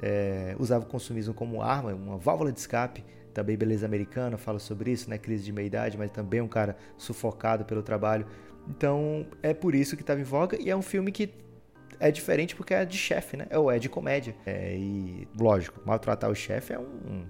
é, 0.01 0.55
usava 0.59 0.85
o 0.85 0.87
consumismo 0.87 1.33
como 1.33 1.61
arma, 1.61 1.93
uma 1.93 2.17
válvula 2.17 2.51
de 2.51 2.59
escape. 2.59 3.03
Também 3.33 3.57
Beleza 3.57 3.85
Americana 3.85 4.37
fala 4.37 4.59
sobre 4.59 4.91
isso, 4.91 5.09
né? 5.09 5.17
Crise 5.17 5.43
de 5.43 5.51
meia-idade, 5.51 5.97
mas 5.97 6.09
também 6.11 6.41
um 6.41 6.47
cara 6.47 6.77
sufocado 6.97 7.65
pelo 7.65 7.83
trabalho. 7.83 8.25
Então 8.67 9.25
é 9.43 9.53
por 9.53 9.75
isso 9.75 9.95
que 9.95 10.03
estava 10.03 10.19
em 10.19 10.23
voga 10.23 10.57
e 10.61 10.69
é 10.69 10.75
um 10.75 10.81
filme 10.81 11.11
que 11.11 11.33
é 11.99 12.11
diferente 12.11 12.55
porque 12.55 12.73
é 12.73 12.85
de 12.85 12.97
chefe, 12.97 13.37
né? 13.37 13.47
Ou 13.53 13.71
é 13.71 13.79
de 13.79 13.89
comédia. 13.89 14.35
É, 14.45 14.75
e 14.75 15.27
lógico, 15.37 15.81
maltratar 15.85 16.29
o 16.29 16.35
chefe 16.35 16.73
é 16.73 16.79
um, 16.79 17.25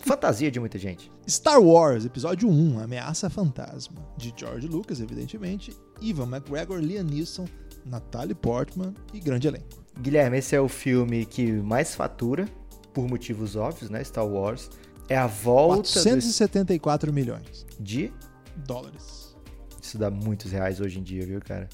fantasia 0.00 0.50
de 0.50 0.60
muita 0.60 0.78
gente. 0.78 1.10
Star 1.28 1.60
Wars, 1.60 2.04
episódio 2.04 2.48
1, 2.48 2.80
Ameaça 2.80 3.28
Fantasma, 3.28 4.06
de 4.16 4.32
George 4.36 4.66
Lucas, 4.66 5.00
evidentemente, 5.00 5.76
Ivan 6.00 6.28
McGregor, 6.28 6.78
Liam 6.78 7.04
Neeson, 7.04 7.46
Natalie 7.84 8.34
Portman 8.34 8.94
e 9.12 9.20
grande 9.20 9.48
elenco. 9.48 9.85
Guilherme, 9.98 10.38
esse 10.38 10.54
é 10.54 10.60
o 10.60 10.68
filme 10.68 11.24
que 11.24 11.50
mais 11.52 11.94
fatura, 11.94 12.46
por 12.92 13.08
motivos 13.08 13.56
óbvios, 13.56 13.90
né? 13.90 14.02
Star 14.04 14.26
Wars. 14.26 14.70
É 15.08 15.16
a 15.16 15.26
volta. 15.26 15.82
474 15.82 17.10
do... 17.10 17.14
milhões 17.14 17.66
de 17.78 18.12
dólares. 18.56 19.36
Isso 19.80 19.98
dá 19.98 20.10
muitos 20.10 20.52
reais 20.52 20.80
hoje 20.80 20.98
em 20.98 21.02
dia, 21.02 21.24
viu, 21.24 21.40
cara? 21.40 21.68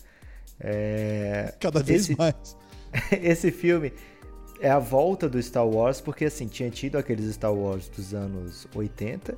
É... 0.60 1.54
Cada 1.58 1.82
vez 1.82 2.02
esse... 2.02 2.18
mais. 2.18 2.34
esse 3.10 3.50
filme 3.50 3.92
é 4.60 4.70
a 4.70 4.78
volta 4.78 5.28
do 5.28 5.42
Star 5.42 5.66
Wars, 5.66 6.00
porque 6.00 6.26
assim, 6.26 6.46
tinha 6.46 6.70
tido 6.70 6.96
aqueles 6.96 7.34
Star 7.34 7.52
Wars 7.52 7.88
dos 7.88 8.14
anos 8.14 8.68
80, 8.74 9.36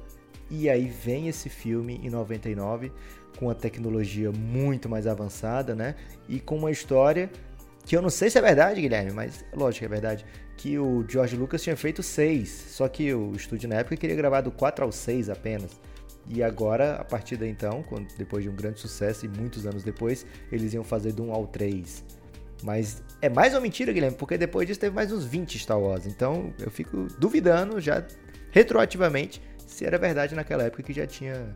e 0.51 0.69
aí 0.69 0.87
vem 0.87 1.29
esse 1.29 1.49
filme 1.49 2.01
em 2.03 2.11
99 2.11 2.93
com 3.39 3.49
a 3.49 3.55
tecnologia 3.55 4.31
muito 4.31 4.89
mais 4.89 5.07
avançada, 5.07 5.75
né? 5.75 5.95
E 6.29 6.39
com 6.39 6.57
uma 6.57 6.71
história 6.71 7.31
que 7.85 7.97
eu 7.97 8.03
não 8.03 8.11
sei 8.11 8.31
se 8.31 8.39
é 8.39 8.41
verdade, 8.41 8.81
Guilherme, 8.81 9.13
mas 9.13 9.45
lógico 9.53 9.81
que 9.81 9.85
é 9.85 9.89
verdade, 9.89 10.27
que 10.57 10.79
o 10.79 11.05
George 11.09 11.37
Lucas 11.37 11.63
tinha 11.63 11.77
feito 11.77 12.03
seis, 12.03 12.49
só 12.69 12.89
que 12.89 13.13
o 13.13 13.33
estúdio 13.33 13.69
na 13.69 13.77
época 13.77 13.97
queria 13.97 14.17
gravar 14.17 14.41
do 14.41 14.51
4 14.51 14.85
ao 14.85 14.93
6 14.93 15.29
apenas. 15.29 15.71
E 16.27 16.43
agora, 16.43 16.97
a 16.97 17.05
partir 17.05 17.37
daí 17.37 17.51
então, 17.51 17.85
depois 18.17 18.43
de 18.43 18.49
um 18.49 18.57
grande 18.57 18.81
sucesso 18.81 19.27
e 19.27 19.29
muitos 19.29 19.67
anos 19.67 19.83
depois, 19.83 20.25
eles 20.51 20.73
iam 20.73 20.83
fazer 20.83 21.13
do 21.13 21.25
1 21.25 21.33
ao 21.33 21.47
3. 21.47 22.03
Mas 22.63 23.03
é 23.21 23.29
mais 23.29 23.53
uma 23.53 23.61
mentira, 23.61 23.93
Guilherme, 23.93 24.17
porque 24.17 24.39
depois 24.39 24.67
disso 24.67 24.81
teve 24.81 24.97
mais 24.97 25.13
uns 25.13 25.27
20 25.27 25.59
Star 25.59 25.79
Wars. 25.79 26.07
Então 26.07 26.55
eu 26.59 26.71
fico 26.71 27.09
duvidando 27.19 27.79
já 27.79 28.03
retroativamente 28.51 29.43
se 29.67 29.85
era 29.85 29.99
verdade 29.99 30.35
naquela 30.35 30.63
época 30.63 30.83
que 30.83 30.93
já 30.93 31.07
tinha 31.07 31.55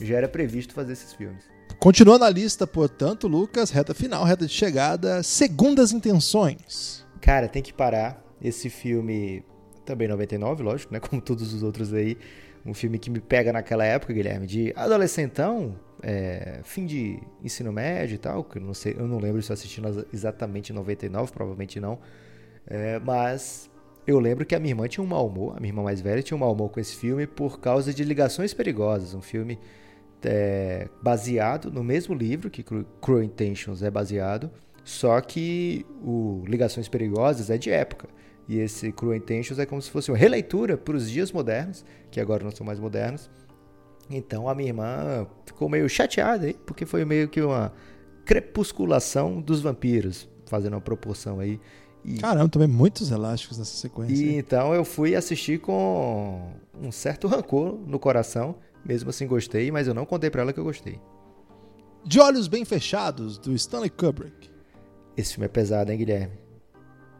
já 0.00 0.16
era 0.16 0.28
previsto 0.28 0.74
fazer 0.74 0.92
esses 0.92 1.12
filmes. 1.12 1.53
Continuando 1.78 2.24
a 2.24 2.30
lista, 2.30 2.66
portanto, 2.66 3.28
Lucas, 3.28 3.70
reta 3.70 3.92
final, 3.92 4.24
reta 4.24 4.46
de 4.46 4.52
chegada, 4.52 5.22
segundas 5.22 5.92
intenções. 5.92 7.06
Cara, 7.20 7.48
tem 7.48 7.62
que 7.62 7.72
parar. 7.72 8.22
Esse 8.42 8.68
filme, 8.68 9.44
também 9.84 10.08
99, 10.08 10.62
lógico, 10.62 10.92
né? 10.92 11.00
Como 11.06 11.20
todos 11.20 11.52
os 11.52 11.62
outros 11.62 11.92
aí. 11.92 12.16
Um 12.64 12.72
filme 12.72 12.98
que 12.98 13.10
me 13.10 13.20
pega 13.20 13.52
naquela 13.52 13.84
época, 13.84 14.12
Guilherme, 14.14 14.46
de 14.46 14.72
adolescentão, 14.74 15.78
é, 16.02 16.60
fim 16.64 16.86
de 16.86 17.20
ensino 17.42 17.70
médio 17.70 18.14
e 18.14 18.18
tal, 18.18 18.42
que 18.42 18.56
eu 18.56 18.62
não 18.62 18.72
sei, 18.72 18.94
eu 18.98 19.06
não 19.06 19.18
lembro 19.18 19.42
se 19.42 19.50
eu 19.50 19.54
assisti 19.54 19.82
exatamente 20.12 20.72
em 20.72 20.74
99, 20.74 21.32
provavelmente 21.32 21.78
não. 21.78 21.98
É, 22.66 22.98
mas 22.98 23.70
eu 24.06 24.18
lembro 24.18 24.44
que 24.44 24.54
a 24.54 24.58
minha 24.58 24.72
irmã 24.72 24.86
tinha 24.88 25.04
um 25.04 25.06
mau 25.06 25.26
humor, 25.26 25.54
a 25.56 25.60
minha 25.60 25.70
irmã 25.70 25.82
mais 25.82 26.00
velha 26.00 26.22
tinha 26.22 26.36
um 26.36 26.40
mau 26.40 26.52
humor 26.52 26.70
com 26.70 26.80
esse 26.80 26.96
filme 26.96 27.26
por 27.26 27.60
causa 27.60 27.92
de 27.92 28.04
Ligações 28.04 28.52
Perigosas, 28.52 29.14
um 29.14 29.20
filme 29.22 29.58
é, 30.24 30.88
baseado 31.02 31.70
no 31.70 31.82
mesmo 31.82 32.14
livro 32.14 32.50
que 32.50 32.64
Cruel 33.00 33.22
Intentions 33.22 33.82
é 33.82 33.90
baseado, 33.90 34.50
só 34.82 35.20
que 35.20 35.86
o 36.02 36.42
Ligações 36.46 36.88
Perigosas 36.88 37.50
é 37.50 37.56
de 37.56 37.70
época. 37.70 38.08
E 38.46 38.58
esse 38.58 38.92
Cruel 38.92 39.16
Intentions 39.16 39.58
é 39.58 39.66
como 39.66 39.80
se 39.80 39.90
fosse 39.90 40.10
uma 40.10 40.18
releitura 40.18 40.76
para 40.76 40.96
os 40.96 41.10
dias 41.10 41.32
modernos, 41.32 41.84
que 42.10 42.20
agora 42.20 42.44
não 42.44 42.50
são 42.50 42.66
mais 42.66 42.78
modernos. 42.78 43.30
Então 44.10 44.48
a 44.48 44.54
minha 44.54 44.68
irmã 44.68 45.26
ficou 45.46 45.68
meio 45.68 45.88
chateada 45.88 46.46
aí, 46.46 46.54
porque 46.66 46.84
foi 46.84 47.04
meio 47.04 47.28
que 47.28 47.40
uma 47.40 47.72
crepusculação 48.24 49.40
dos 49.40 49.60
vampiros, 49.60 50.28
fazendo 50.46 50.74
uma 50.74 50.80
proporção 50.80 51.40
aí. 51.40 51.58
E... 52.04 52.18
Caramba, 52.18 52.50
também 52.50 52.68
muitos 52.68 53.10
elásticos 53.10 53.58
nessa 53.58 53.76
sequência. 53.76 54.14
E 54.14 54.36
então 54.36 54.74
eu 54.74 54.84
fui 54.84 55.16
assistir 55.16 55.58
com 55.58 56.52
um 56.78 56.92
certo 56.92 57.26
rancor 57.26 57.78
no 57.86 57.98
coração, 57.98 58.56
mesmo 58.84 59.10
assim 59.10 59.26
gostei, 59.26 59.70
mas 59.70 59.86
eu 59.86 59.94
não 59.94 60.06
contei 60.06 60.30
para 60.30 60.42
ela 60.42 60.52
que 60.52 60.60
eu 60.60 60.64
gostei. 60.64 61.00
De 62.04 62.20
Olhos 62.20 62.48
Bem 62.48 62.64
Fechados, 62.64 63.38
do 63.38 63.52
Stanley 63.54 63.90
Kubrick. 63.90 64.50
Esse 65.16 65.34
filme 65.34 65.46
é 65.46 65.48
pesado, 65.48 65.90
hein, 65.90 65.98
Guilherme? 65.98 66.38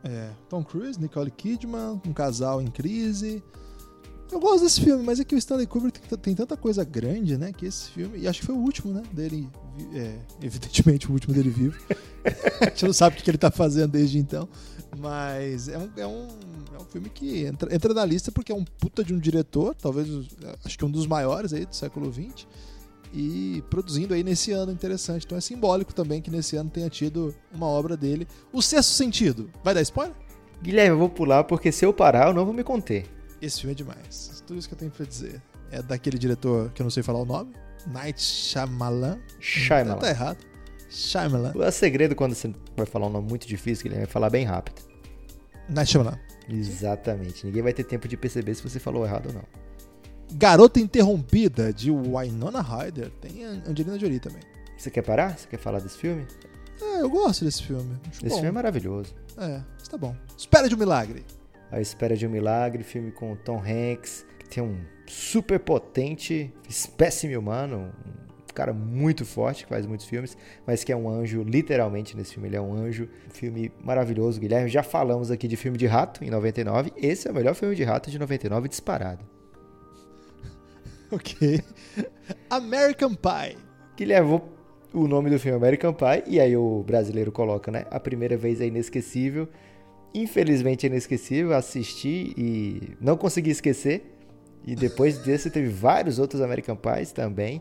É, 0.03 0.31
Tom 0.49 0.62
Cruise, 0.62 1.01
Nicole 1.01 1.31
Kidman, 1.31 2.01
um 2.07 2.12
casal 2.12 2.61
em 2.61 2.67
crise. 2.67 3.43
Eu 4.35 4.41
gosto 4.41 4.64
desse 4.64 4.80
filme, 4.80 5.05
mas 5.05 5.20
é 5.20 5.24
que 5.24 5.32
o 5.32 5.39
Stanley 5.39 5.64
Kubrick 5.64 6.01
tem 6.18 6.35
tanta 6.35 6.57
coisa 6.57 6.82
grande, 6.82 7.39
né? 7.39 7.53
Que 7.53 7.66
esse 7.66 7.89
filme. 7.93 8.18
E 8.18 8.26
acho 8.26 8.41
que 8.41 8.47
foi 8.47 8.55
o 8.57 8.59
último, 8.59 8.93
né? 8.93 9.01
Dele. 9.12 9.49
É, 9.95 10.18
evidentemente, 10.43 11.09
o 11.09 11.12
último 11.12 11.32
dele 11.32 11.51
vivo. 11.51 11.78
a 12.61 12.64
gente 12.64 12.85
não 12.87 12.93
sabe 12.93 13.16
o 13.16 13.22
que 13.22 13.30
ele 13.30 13.39
tá 13.39 13.49
fazendo 13.49 13.93
desde 13.93 14.18
então. 14.18 14.49
Mas 14.99 15.68
é 15.68 15.78
um, 15.78 15.89
é 15.97 16.07
um, 16.07 16.26
é 16.74 16.82
um 16.82 16.85
filme 16.87 17.11
que 17.11 17.45
entra, 17.45 17.72
entra 17.72 17.95
na 17.95 18.05
lista 18.05 18.32
porque 18.32 18.51
é 18.51 18.55
um 18.57 18.64
puta 18.64 19.05
de 19.05 19.14
um 19.14 19.20
diretor, 19.20 19.72
talvez 19.76 20.09
acho 20.64 20.76
que 20.76 20.85
um 20.85 20.91
dos 20.91 21.07
maiores 21.07 21.53
aí 21.53 21.64
do 21.64 21.74
século 21.74 22.12
XX, 22.12 22.47
e 23.12 23.62
produzindo 23.70 24.14
aí 24.14 24.24
nesse 24.24 24.51
ano 24.51 24.72
interessante. 24.72 25.26
Então 25.26 25.39
é 25.39 25.41
simbólico 25.41 25.95
também 25.95 26.20
que 26.20 26.30
nesse 26.30 26.57
ano 26.57 26.70
tenha 26.70 26.91
tido 26.91 27.32
uma 27.53 27.66
obra 27.66 27.97
dele. 27.97 28.26
O 28.53 28.61
Sexto 28.61 28.91
Sentido. 28.91 29.49
Vai 29.62 29.74
dar 29.74 29.82
spoiler? 29.82 30.14
Guilherme, 30.61 30.91
eu 30.91 30.99
vou 30.99 31.09
pular 31.09 31.45
porque 31.45 31.70
se 31.70 31.85
eu 31.85 31.93
parar 31.93 32.28
eu 32.28 32.35
não 32.35 32.45
vou 32.45 32.53
me 32.53 32.64
conter. 32.64 33.14
Esse 33.45 33.61
filme 33.61 33.72
é 33.72 33.74
demais. 33.74 34.42
Tudo 34.47 34.59
isso 34.59 34.66
que 34.66 34.74
eu 34.74 34.78
tenho 34.78 34.90
pra 34.90 35.05
dizer. 35.05 35.42
É 35.70 35.82
daquele 35.82 36.18
diretor 36.18 36.70
que 36.72 36.80
eu 36.80 36.84
não 36.84 36.90
sei 36.90 37.03
falar 37.03 37.20
o 37.20 37.26
nome. 37.26 37.55
Night 37.86 38.20
Shyamalan. 38.20 39.18
Shyamalan. 39.38 39.99
Tá 39.99 40.09
errado. 40.09 40.38
Shyamalan. 40.88 41.53
O 41.55 41.70
segredo 41.70 42.14
quando 42.14 42.34
você 42.34 42.55
vai 42.74 42.86
falar 42.86 43.09
um 43.09 43.11
nome 43.11 43.28
muito 43.28 43.47
difícil, 43.47 43.82
que 43.82 43.88
ele 43.88 43.97
vai 43.97 44.07
falar 44.07 44.30
bem 44.30 44.47
rápido. 44.47 44.80
Night 45.68 45.92
Shyamalan. 45.92 46.18
Exatamente. 46.49 47.45
Ninguém 47.45 47.62
vai 47.62 47.74
ter 47.74 47.84
tempo 47.84 48.09
de 48.09 48.16
perceber 48.16 48.55
se 48.55 48.62
você 48.62 48.80
falou 48.80 49.05
errado 49.05 49.26
ou 49.26 49.34
não. 49.34 49.45
Garota 50.32 50.80
Interrompida, 50.80 51.70
de 51.70 51.90
Winona 51.90 52.62
Ryder. 52.62 53.11
Tem 53.20 53.45
Angelina 53.45 53.99
Jolie 53.99 54.20
também. 54.20 54.40
Você 54.78 54.90
quer 54.90 55.03
parar? 55.03 55.38
Você 55.38 55.47
quer 55.47 55.59
falar 55.59 55.80
desse 55.80 55.99
filme? 55.99 56.26
É, 56.80 57.03
eu 57.03 57.11
gosto 57.11 57.45
desse 57.45 57.62
filme. 57.62 57.95
Acho 58.09 58.20
esse 58.20 58.28
bom. 58.28 58.34
filme 58.36 58.49
é 58.49 58.53
maravilhoso. 58.53 59.14
É, 59.36 59.61
está 59.82 59.99
bom. 59.99 60.16
Espera 60.36 60.66
de 60.66 60.74
um 60.74 60.78
milagre. 60.78 61.24
A 61.75 61.81
Espera 61.81 62.16
de 62.16 62.27
um 62.27 62.31
Milagre, 62.31 62.85
filme 62.85 63.11
com 63.11 63.35
Tom 63.35 63.59
Hanks, 63.59 64.25
que 64.39 64.49
tem 64.49 64.62
um 64.62 64.79
super 65.07 65.59
potente 65.59 66.55
espécime 66.68 67.37
humano, 67.37 67.93
um 68.07 68.55
cara 68.55 68.72
muito 68.72 69.27
forte, 69.27 69.64
que 69.64 69.70
faz 69.70 69.85
muitos 69.85 70.07
filmes, 70.07 70.37
mas 70.64 70.85
que 70.85 70.93
é 70.93 70.97
um 70.97 71.09
anjo, 71.09 71.43
literalmente, 71.43 72.16
nesse 72.16 72.35
filme 72.35 72.49
ele 72.49 72.57
é 72.57 72.61
um 72.61 72.72
anjo. 72.72 73.09
Um 73.29 73.31
filme 73.31 73.72
maravilhoso, 73.83 74.41
Guilherme. 74.41 74.70
Já 74.70 74.85
falamos 74.85 75.33
aqui 75.33 75.49
de 75.49 75.57
filme 75.57 75.77
de 75.77 75.87
rato, 75.87 76.22
em 76.25 76.31
99. 76.31 76.93
Esse 76.97 77.27
é 77.27 77.33
o 77.33 77.35
melhor 77.35 77.55
filme 77.57 77.75
de 77.75 77.83
rato 77.83 78.09
de 78.09 78.18
99, 78.18 78.68
disparado. 78.68 79.25
Ok. 81.11 81.61
American 82.51 83.14
Pie. 83.14 83.57
Que 83.97 84.05
levou 84.05 84.53
o 84.93 85.07
nome 85.07 85.31
do 85.31 85.39
filme 85.39 85.57
American 85.57 85.93
Pie, 85.93 86.25
e 86.27 86.41
aí 86.41 86.57
o 86.57 86.83
brasileiro 86.83 87.31
coloca, 87.31 87.70
né? 87.70 87.85
A 87.91 88.01
primeira 88.01 88.37
vez 88.37 88.61
é 88.61 88.66
inesquecível. 88.66 89.49
Infelizmente 90.15 90.87
é 90.87 90.89
inesquecível, 90.89 91.55
assisti 91.55 92.33
e 92.37 92.97
não 93.01 93.17
consegui 93.17 93.51
esquecer. 93.51 94.15
E 94.67 94.75
depois 94.75 95.19
desse 95.19 95.51
teve 95.51 95.69
vários 95.69 96.19
outros 96.19 96.41
American 96.41 96.77
Pies 96.77 97.12
também. 97.12 97.61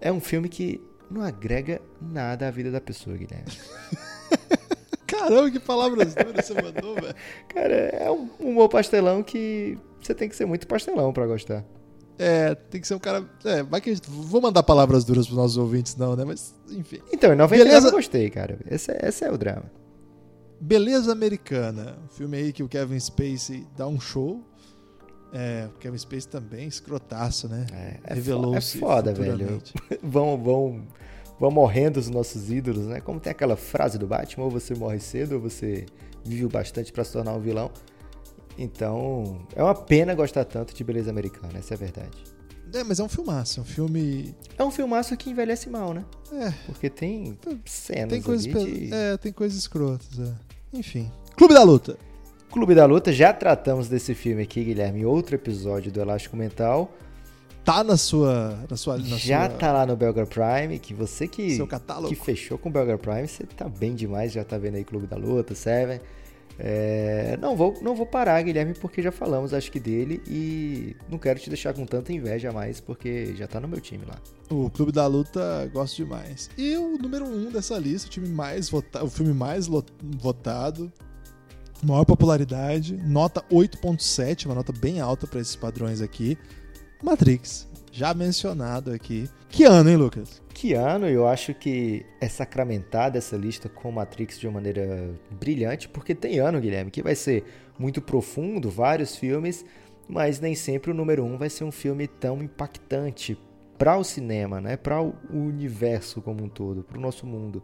É 0.00 0.10
um 0.10 0.20
filme 0.20 0.48
que 0.48 0.80
não 1.10 1.22
agrega 1.22 1.80
nada 2.00 2.48
à 2.48 2.50
vida 2.50 2.70
da 2.70 2.80
pessoa, 2.80 3.16
Guilherme. 3.16 3.52
Caramba, 5.06 5.50
que 5.50 5.60
palavras 5.60 6.14
duras 6.14 6.46
você 6.46 6.54
mandou, 6.54 6.94
velho. 6.94 7.14
Cara, 7.48 7.74
é 7.74 8.10
um 8.10 8.28
humor 8.38 8.68
pastelão 8.68 9.22
que 9.22 9.76
você 10.00 10.14
tem 10.14 10.28
que 10.28 10.36
ser 10.36 10.46
muito 10.46 10.66
pastelão 10.66 11.12
para 11.12 11.26
gostar. 11.26 11.64
É, 12.18 12.54
tem 12.54 12.80
que 12.80 12.86
ser 12.86 12.94
um 12.94 12.98
cara. 12.98 13.24
É, 13.44 13.62
vai 13.62 13.80
que 13.80 13.94
Vou 14.06 14.40
mandar 14.40 14.62
palavras 14.62 15.04
duras 15.04 15.26
pros 15.26 15.36
nossos 15.36 15.56
ouvintes, 15.56 15.96
não, 15.96 16.14
né? 16.14 16.24
Mas, 16.24 16.54
enfim. 16.70 17.00
Então, 17.12 17.32
em 17.32 17.36
99 17.36 17.64
Beleza... 17.64 17.88
eu 17.88 17.92
gostei, 17.92 18.30
cara. 18.30 18.58
Esse, 18.70 18.92
é, 18.92 19.08
esse 19.08 19.24
é 19.24 19.30
o 19.30 19.38
drama. 19.38 19.70
Beleza 20.60 21.10
Americana. 21.10 21.96
Um 22.04 22.08
filme 22.08 22.36
aí 22.36 22.52
que 22.52 22.62
o 22.62 22.68
Kevin 22.68 23.00
Spacey 23.00 23.66
dá 23.76 23.86
um 23.86 23.98
show. 23.98 24.44
É, 25.32 25.68
o 25.74 25.78
Kevin 25.78 25.96
Spacey 25.96 26.28
também, 26.28 26.66
escrotaço, 26.66 27.48
né? 27.48 27.66
É, 27.72 27.98
é 28.04 28.14
Revelou-se. 28.14 28.76
É 28.76 28.80
foda, 28.80 29.14
velho. 29.14 29.62
vão, 30.02 30.42
vão, 30.42 30.86
vão 31.38 31.50
morrendo 31.50 31.98
os 31.98 32.10
nossos 32.10 32.50
ídolos, 32.50 32.86
né? 32.86 33.00
Como 33.00 33.18
tem 33.18 33.30
aquela 33.30 33.56
frase 33.56 33.96
do 33.96 34.06
Batman: 34.06 34.44
ou 34.44 34.50
você 34.50 34.74
morre 34.74 35.00
cedo, 35.00 35.36
ou 35.36 35.40
você 35.40 35.86
vive 36.24 36.46
bastante 36.48 36.92
para 36.92 37.04
se 37.04 37.12
tornar 37.12 37.32
um 37.32 37.40
vilão. 37.40 37.70
Então, 38.58 39.46
é 39.56 39.62
uma 39.62 39.74
pena 39.74 40.14
gostar 40.14 40.44
tanto 40.44 40.74
de 40.74 40.84
Beleza 40.84 41.10
Americana, 41.10 41.58
essa 41.58 41.72
é 41.72 41.76
a 41.76 41.78
verdade. 41.78 42.18
É, 42.72 42.84
mas 42.84 43.00
é 43.00 43.02
um 43.02 43.08
filmaço, 43.08 43.60
é 43.60 43.62
um 43.62 43.66
filme. 43.66 44.34
É 44.56 44.64
um 44.64 44.70
filmaço 44.70 45.16
que 45.16 45.30
envelhece 45.30 45.68
mal, 45.68 45.92
né? 45.92 46.04
É. 46.32 46.52
Porque 46.66 46.88
tem 46.88 47.36
cenas 47.64 48.10
tem 48.10 48.22
coisas 48.22 48.44
de... 48.46 48.94
É, 48.94 49.16
tem 49.16 49.32
coisas 49.32 49.58
escrotas, 49.58 50.18
é. 50.18 50.32
Enfim. 50.72 51.10
Clube 51.36 51.54
da 51.54 51.62
Luta. 51.62 51.98
Clube 52.50 52.74
da 52.74 52.84
Luta, 52.84 53.12
já 53.12 53.32
tratamos 53.32 53.88
desse 53.88 54.14
filme 54.14 54.42
aqui, 54.42 54.64
Guilherme, 54.64 55.00
em 55.00 55.04
outro 55.04 55.34
episódio 55.34 55.90
do 55.90 56.00
Elástico 56.00 56.36
Mental. 56.36 56.92
Tá 57.64 57.84
na 57.84 57.96
sua. 57.96 58.64
Na 58.68 58.76
sua 58.76 58.96
na 58.98 59.16
já 59.16 59.48
sua... 59.48 59.58
tá 59.58 59.72
lá 59.72 59.86
no 59.86 59.96
Belgar 59.96 60.26
Prime, 60.26 60.78
que 60.78 60.94
você 60.94 61.28
que, 61.28 61.54
Seu 61.54 61.66
catálogo. 61.66 62.08
que 62.08 62.14
fechou 62.14 62.58
com 62.58 62.68
o 62.68 62.72
Belgar 62.72 62.98
Prime, 62.98 63.28
você 63.28 63.44
tá 63.44 63.68
bem 63.68 63.94
demais, 63.94 64.32
já 64.32 64.42
tá 64.44 64.58
vendo 64.58 64.76
aí 64.76 64.84
Clube 64.84 65.06
da 65.06 65.16
Luta, 65.16 65.54
Seven. 65.54 66.00
É, 66.62 67.38
não, 67.40 67.56
vou, 67.56 67.78
não 67.80 67.94
vou 67.94 68.04
parar, 68.04 68.42
Guilherme, 68.42 68.74
porque 68.74 69.00
já 69.00 69.10
falamos, 69.10 69.54
acho 69.54 69.72
que 69.72 69.80
dele, 69.80 70.22
e 70.28 70.94
não 71.08 71.18
quero 71.18 71.40
te 71.40 71.48
deixar 71.48 71.72
com 71.72 71.86
tanta 71.86 72.12
inveja 72.12 72.52
mais, 72.52 72.80
porque 72.80 73.34
já 73.34 73.46
tá 73.46 73.58
no 73.58 73.66
meu 73.66 73.80
time 73.80 74.04
lá. 74.04 74.18
O 74.50 74.68
Clube 74.68 74.92
da 74.92 75.06
Luta 75.06 75.70
gosto 75.72 75.96
demais. 75.96 76.50
E 76.58 76.76
o 76.76 76.98
número 76.98 77.24
um 77.24 77.50
dessa 77.50 77.78
lista, 77.78 78.08
o 78.08 78.10
time 78.10 78.28
mais 78.28 78.68
votado, 78.68 79.06
o 79.06 79.10
filme 79.10 79.32
mais 79.32 79.66
votado, 79.68 80.92
maior 81.82 82.04
popularidade, 82.04 82.94
nota 82.94 83.42
8.7, 83.50 84.44
uma 84.44 84.54
nota 84.54 84.70
bem 84.70 85.00
alta 85.00 85.26
para 85.26 85.40
esses 85.40 85.56
padrões 85.56 86.02
aqui. 86.02 86.36
Matrix, 87.02 87.66
já 87.90 88.12
mencionado 88.12 88.92
aqui. 88.92 89.30
Que 89.48 89.64
ano, 89.64 89.88
hein, 89.88 89.96
Lucas? 89.96 90.42
Que 90.60 90.74
ano 90.74 91.08
eu 91.08 91.26
acho 91.26 91.54
que 91.54 92.04
é 92.20 92.28
sacramentada 92.28 93.16
essa 93.16 93.34
lista 93.34 93.66
com 93.66 93.90
Matrix 93.90 94.38
de 94.38 94.46
uma 94.46 94.52
maneira 94.52 95.10
brilhante, 95.30 95.88
porque 95.88 96.14
tem 96.14 96.38
ano, 96.38 96.60
Guilherme, 96.60 96.90
que 96.90 97.02
vai 97.02 97.14
ser 97.14 97.44
muito 97.78 98.02
profundo, 98.02 98.68
vários 98.68 99.16
filmes, 99.16 99.64
mas 100.06 100.38
nem 100.38 100.54
sempre 100.54 100.90
o 100.90 100.94
número 100.94 101.24
um 101.24 101.38
vai 101.38 101.48
ser 101.48 101.64
um 101.64 101.72
filme 101.72 102.06
tão 102.06 102.42
impactante 102.42 103.38
para 103.78 103.96
o 103.96 104.04
cinema, 104.04 104.60
né? 104.60 104.76
Para 104.76 105.00
o 105.00 105.14
universo 105.32 106.20
como 106.20 106.44
um 106.44 106.48
todo, 106.50 106.82
para 106.82 106.98
o 106.98 107.00
nosso 107.00 107.26
mundo. 107.26 107.62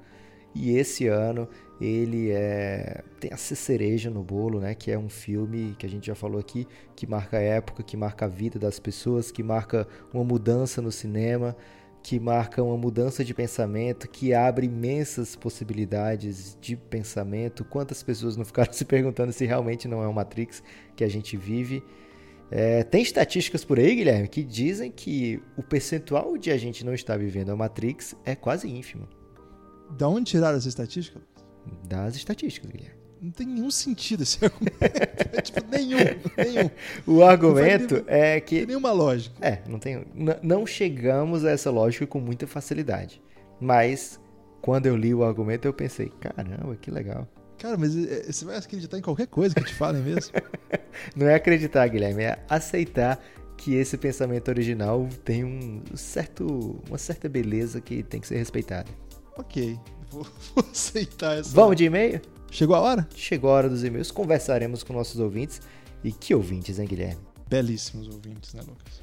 E 0.55 0.74
esse 0.74 1.07
ano 1.07 1.47
ele 1.78 2.30
é 2.30 3.05
tem 3.20 3.30
a 3.30 3.36
cereja 3.36 4.09
no 4.09 4.22
bolo, 4.22 4.59
né? 4.59 4.74
Que 4.74 4.90
é 4.90 4.99
um 4.99 5.11
filme 5.11 5.76
que 5.78 5.84
a 5.84 5.88
gente 5.88 6.07
já 6.07 6.14
falou 6.14 6.40
aqui, 6.40 6.66
que 6.97 7.07
marca 7.07 7.36
a 7.36 7.42
época, 7.42 7.82
que 7.82 7.94
marca 7.94 8.24
a 8.24 8.28
vida 8.28 8.59
das 8.59 8.80
pessoas, 8.80 9.30
que 9.30 9.42
marca 9.42 9.86
uma 10.14 10.24
mudança 10.24 10.80
no 10.80 10.90
cinema 10.90 11.55
que 12.07 12.20
marca 12.20 12.62
uma 12.62 12.76
mudança 12.76 13.24
de 13.24 13.34
pensamento, 13.34 14.09
que 14.09 14.32
abre 14.32 14.66
imensas 14.66 15.34
possibilidades 15.34 16.57
de 16.61 16.76
pensamento. 16.76 17.64
Quantas 17.64 18.00
pessoas 18.00 18.36
não 18.36 18.44
ficaram 18.44 18.70
se 18.72 18.84
perguntando 18.84 19.32
se 19.32 19.44
realmente 19.44 19.88
não 19.88 20.00
é 20.04 20.07
uma 20.07 20.12
Matrix 20.12 20.62
que 20.94 21.02
a 21.02 21.09
gente 21.09 21.36
vive? 21.36 21.82
É, 22.48 22.84
tem 22.84 23.02
estatísticas 23.02 23.64
por 23.64 23.80
aí, 23.80 23.92
Guilherme, 23.92 24.28
que 24.28 24.44
dizem 24.44 24.88
que 24.88 25.42
o 25.57 25.64
percentual 25.64 26.38
de 26.38 26.52
a 26.52 26.57
gente 26.57 26.84
não 26.84 26.94
estar 26.94 27.18
vivendo 27.18 27.50
a 27.50 27.57
Matrix 27.57 28.14
é 28.24 28.36
quase 28.36 28.68
ínfimo. 28.68 29.09
Da 29.98 30.07
onde 30.07 30.30
tiraram 30.30 30.59
essa 30.59 30.68
estatística? 30.68 31.20
Das 31.88 32.14
estatísticas, 32.14 32.70
Guilherme. 32.70 33.05
Não 33.26 33.32
tem 33.32 33.44
nenhum 33.44 33.72
sentido 33.72 34.22
esse 34.22 34.38
argumento. 34.44 34.76
é, 34.80 35.42
tipo, 35.42 35.60
nenhum, 35.68 35.98
nenhum. 36.36 36.70
O 37.04 37.24
argumento 37.24 38.04
é 38.06 38.40
que. 38.40 38.54
Não 38.54 38.60
tem 38.60 38.66
nenhuma 38.68 38.92
lógica. 38.92 39.34
É, 39.44 39.62
não 39.66 39.80
tem. 39.80 40.06
Não 40.42 40.64
chegamos 40.64 41.44
a 41.44 41.50
essa 41.50 41.68
lógica 41.68 42.06
com 42.06 42.20
muita 42.20 42.46
facilidade. 42.46 43.20
Mas, 43.60 44.20
quando 44.62 44.86
eu 44.86 44.96
li 44.96 45.12
o 45.12 45.24
argumento, 45.24 45.66
eu 45.66 45.72
pensei, 45.72 46.12
caramba, 46.20 46.76
que 46.76 46.88
legal. 46.88 47.26
Cara, 47.58 47.76
mas 47.76 47.96
é, 47.96 48.30
você 48.30 48.44
vai 48.44 48.58
acreditar 48.58 48.96
em 48.96 49.02
qualquer 49.02 49.26
coisa 49.26 49.56
que 49.56 49.64
te 49.64 49.74
falem 49.74 50.02
mesmo? 50.02 50.32
não 51.16 51.26
é 51.26 51.34
acreditar, 51.34 51.88
Guilherme, 51.88 52.22
é 52.22 52.38
aceitar 52.48 53.20
que 53.56 53.74
esse 53.74 53.98
pensamento 53.98 54.48
original 54.48 55.08
tem 55.24 55.42
um 55.42 55.82
certo, 55.96 56.80
uma 56.88 56.98
certa 56.98 57.28
beleza 57.28 57.80
que 57.80 58.04
tem 58.04 58.20
que 58.20 58.28
ser 58.28 58.36
respeitada. 58.36 58.88
Ok, 59.36 59.76
vou, 60.12 60.22
vou 60.54 60.64
aceitar 60.70 61.38
essa. 61.38 61.52
Vamos 61.52 61.74
de 61.74 61.86
e-mail? 61.86 62.20
Chegou 62.51 62.76
a 62.76 62.80
hora? 62.80 63.09
Chegou 63.14 63.51
a 63.51 63.55
hora 63.55 63.68
dos 63.68 63.84
e-mails. 63.84 64.11
Conversaremos 64.11 64.82
com 64.82 64.92
nossos 64.92 65.20
ouvintes. 65.20 65.61
E 66.03 66.12
que 66.12 66.34
ouvintes, 66.34 66.78
hein, 66.78 66.86
Guilherme? 66.86 67.20
Belíssimos 67.49 68.09
ouvintes, 68.09 68.55
né, 68.55 68.62
Lucas? 68.66 69.01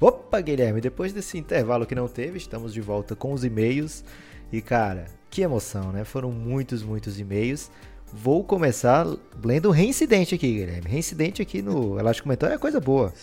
Opa, 0.00 0.40
Guilherme, 0.40 0.80
depois 0.80 1.12
desse 1.12 1.38
intervalo 1.38 1.86
que 1.86 1.94
não 1.94 2.08
teve, 2.08 2.36
estamos 2.36 2.72
de 2.72 2.80
volta 2.80 3.14
com 3.14 3.32
os 3.32 3.44
e-mails. 3.44 4.04
E, 4.52 4.60
cara, 4.60 5.06
que 5.30 5.42
emoção, 5.42 5.92
né? 5.92 6.04
Foram 6.04 6.30
muitos, 6.30 6.82
muitos 6.82 7.20
e-mails. 7.20 7.70
Vou 8.12 8.44
começar 8.44 9.06
lendo 9.42 9.70
reincidente 9.70 10.34
aqui, 10.34 10.52
Guilherme. 10.52 10.90
Reincidente 10.90 11.40
aqui 11.40 11.62
no 11.62 11.96
Elástico 12.00 12.28
Mental 12.28 12.50
é 12.50 12.58
coisa 12.58 12.78
boa. 12.78 13.14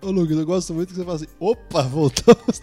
Ô, 0.00 0.10
Lucas, 0.10 0.38
eu 0.38 0.46
gosto 0.46 0.72
muito 0.72 0.88
que 0.88 0.94
você 0.94 1.04
fala 1.04 1.16
assim: 1.16 1.26
opa, 1.38 1.82
voltamos. 1.82 2.60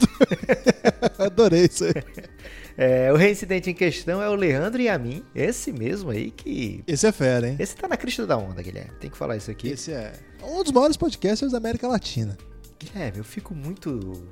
Adorei 1.19 1.65
isso 1.65 1.85
aí. 1.85 1.93
É, 2.81 3.11
o 3.11 3.17
reincidente 3.17 3.69
em 3.69 3.73
questão 3.73 4.23
é 4.23 4.29
o 4.29 4.35
Leandro 4.35 4.81
e 4.81 4.87
a 4.87 4.97
mim. 4.97 5.21
Esse 5.35 5.69
mesmo 5.69 6.11
aí 6.11 6.31
que. 6.31 6.81
Esse 6.87 7.07
é 7.07 7.11
fera, 7.11 7.49
hein? 7.49 7.57
Esse 7.59 7.75
tá 7.75 7.89
na 7.89 7.97
crista 7.97 8.25
da 8.25 8.37
onda, 8.37 8.61
Guilherme. 8.61 8.93
Tem 9.01 9.09
que 9.09 9.17
falar 9.17 9.35
isso 9.35 9.51
aqui. 9.51 9.67
Esse 9.67 9.91
é 9.91 10.13
um 10.41 10.63
dos 10.63 10.71
maiores 10.71 10.95
podcasters 10.95 11.51
da 11.51 11.57
América 11.57 11.89
Latina. 11.89 12.37
Guilherme, 12.79 13.17
eu 13.17 13.25
fico 13.25 13.53
muito 13.53 14.23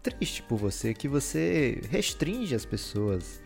triste 0.00 0.44
por 0.44 0.58
você 0.58 0.94
que 0.94 1.08
você 1.08 1.82
restringe 1.90 2.54
as 2.54 2.64
pessoas 2.64 3.42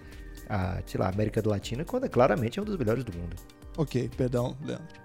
a, 0.46 0.82
sei 0.84 1.00
lá, 1.00 1.09
América 1.09 1.40
do 1.40 1.48
Latina, 1.48 1.82
quando 1.82 2.05
é 2.05 2.11
claramente 2.11 2.59
é 2.59 2.62
um 2.62 2.66
dos 2.66 2.76
melhores 2.76 3.05
do 3.05 3.16
mundo. 3.16 3.34
Ok, 3.78 4.11
perdão, 4.18 4.55
Leandro. 4.62 5.00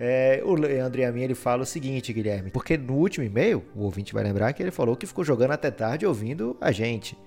É, 0.00 0.40
o 0.42 0.54
Leandro 0.54 0.98
e 0.98 1.04
a 1.04 1.12
mim 1.12 1.20
ele 1.20 1.34
fala 1.34 1.62
o 1.62 1.66
seguinte, 1.66 2.10
Guilherme, 2.10 2.50
porque 2.50 2.78
no 2.78 2.94
último 2.94 3.26
e-mail, 3.26 3.62
o 3.74 3.82
ouvinte 3.82 4.14
vai 4.14 4.24
lembrar 4.24 4.54
que 4.54 4.62
ele 4.62 4.70
falou 4.70 4.96
que 4.96 5.06
ficou 5.06 5.22
jogando 5.22 5.50
até 5.50 5.70
tarde 5.70 6.06
ouvindo 6.06 6.56
a 6.58 6.72
gente. 6.72 7.18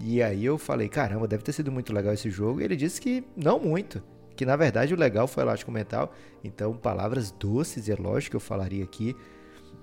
E 0.00 0.22
aí 0.22 0.44
eu 0.44 0.58
falei, 0.58 0.88
caramba, 0.88 1.28
deve 1.28 1.42
ter 1.42 1.52
sido 1.52 1.70
muito 1.70 1.92
legal 1.92 2.12
esse 2.12 2.30
jogo. 2.30 2.60
E 2.60 2.64
ele 2.64 2.76
disse 2.76 3.00
que 3.00 3.24
não 3.36 3.58
muito. 3.58 4.02
Que 4.34 4.46
na 4.46 4.56
verdade 4.56 4.94
o 4.94 4.96
legal 4.96 5.26
foi 5.26 5.42
elástico 5.42 5.70
mental. 5.70 6.12
Então, 6.42 6.74
palavras 6.74 7.30
doces, 7.30 7.88
é 7.88 7.94
lógico 7.94 8.32
que 8.32 8.36
eu 8.36 8.40
falaria 8.40 8.84
aqui. 8.84 9.14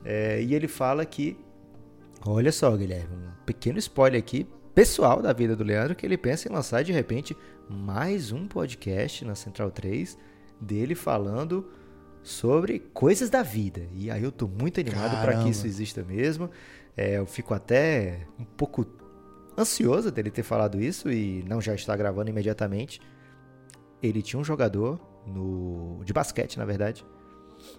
É, 0.04 0.42
e 0.42 0.54
ele 0.54 0.68
fala 0.68 1.06
que. 1.06 1.38
Olha 2.26 2.52
só, 2.52 2.76
Guilherme, 2.76 3.16
um 3.16 3.46
pequeno 3.46 3.78
spoiler 3.80 4.20
aqui, 4.20 4.46
pessoal 4.76 5.22
da 5.22 5.32
vida 5.32 5.56
do 5.56 5.64
Leandro, 5.64 5.96
que 5.96 6.06
ele 6.06 6.18
pensa 6.18 6.50
em 6.50 6.52
lançar 6.52 6.84
de 6.84 6.92
repente 6.92 7.36
mais 7.70 8.32
um 8.32 8.46
podcast 8.46 9.24
na 9.24 9.36
Central 9.36 9.72
3 9.72 10.18
dele 10.60 10.96
falando 10.96 11.70
sobre 12.22 12.80
coisas 12.94 13.30
da 13.30 13.42
vida. 13.42 13.82
E 13.94 14.12
aí 14.12 14.24
eu 14.24 14.32
tô 14.32 14.48
muito 14.48 14.80
animado 14.80 15.22
para 15.22 15.42
que 15.42 15.50
isso 15.50 15.66
exista 15.66 16.04
mesmo. 16.04 16.50
É, 16.98 17.18
eu 17.18 17.26
fico 17.26 17.54
até 17.54 18.28
um 18.38 18.44
pouco 18.44 18.86
ansioso 19.60 20.12
dele 20.12 20.32
ter 20.32 20.44
falado 20.44 20.82
isso 20.82 21.12
e 21.12 21.44
não 21.48 21.62
já 21.62 21.74
está 21.76 21.96
gravando 21.96 22.30
imediatamente. 22.30 23.02
ele 24.02 24.22
tinha 24.22 24.40
um 24.40 24.44
jogador 24.44 25.00
no 25.26 26.02
de 26.06 26.14
basquete, 26.14 26.58
na 26.58 26.66
verdade. 26.66 27.06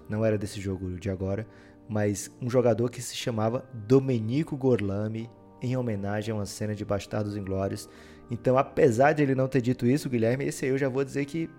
Não 0.08 0.24
era 0.24 0.36
desse 0.36 0.60
jogo 0.60 0.98
de 0.98 1.08
agora, 1.10 1.46
mas 1.88 2.30
um 2.40 2.50
jogador 2.50 2.90
que 2.90 3.00
se 3.00 3.16
chamava 3.16 3.68
Domenico 3.72 4.56
Gorlami, 4.56 5.30
em 5.62 5.76
homenagem 5.76 6.32
a 6.32 6.36
uma 6.36 6.46
cena 6.46 6.74
de 6.74 6.84
Bastardos 6.84 7.36
Inglórios. 7.36 7.88
Então, 8.30 8.56
apesar 8.56 9.12
de 9.12 9.22
ele 9.22 9.34
não 9.34 9.48
ter 9.48 9.60
dito 9.60 9.86
isso, 9.86 10.08
Guilherme, 10.08 10.44
esse 10.44 10.64
aí 10.64 10.70
eu 10.70 10.78
já 10.78 10.88
vou 10.88 11.04
dizer 11.04 11.24
que 11.24 11.50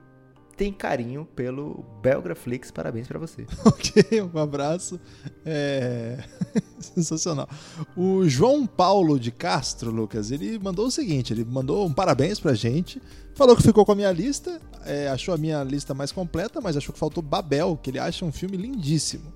tem 0.56 0.72
carinho 0.72 1.26
pelo 1.36 1.86
Belgraflix. 2.02 2.72
Parabéns 2.72 3.08
para 3.08 3.20
você. 3.20 3.46
ok, 3.66 4.22
um 4.22 4.38
abraço. 4.38 5.00
É... 5.46 6.24
Sensacional. 6.80 7.50
O 7.96 8.28
João 8.28 8.66
Paulo 8.66 9.20
de 9.20 9.32
Castro, 9.32 9.92
Lucas, 9.92 10.32
ele 10.32 10.60
mandou 10.60 10.88
o 10.88 10.92
seguinte: 10.92 11.34
ele 11.34 11.46
mandou 11.46 11.86
um 11.86 11.94
parabéns 11.94 12.40
pra 12.40 12.54
gente, 12.54 13.02
falou 13.34 13.56
que 13.56 13.64
ficou 13.64 13.86
com 13.86 13.92
a 13.92 13.96
minha 13.96 14.12
lista, 14.12 14.60
é, 14.86 15.08
achou 15.10 15.34
a 15.34 15.38
minha 15.38 15.64
lista 15.64 15.94
mais 15.94 16.12
completa, 16.12 16.60
mas 16.62 16.78
achou 16.78 16.94
que 16.94 17.00
faltou 17.00 17.24
Babel, 17.24 17.80
que 17.82 17.90
ele 17.90 18.00
acha 18.00 18.26
um 18.26 18.32
filme 18.32 18.58
lindíssimo. 18.58 19.32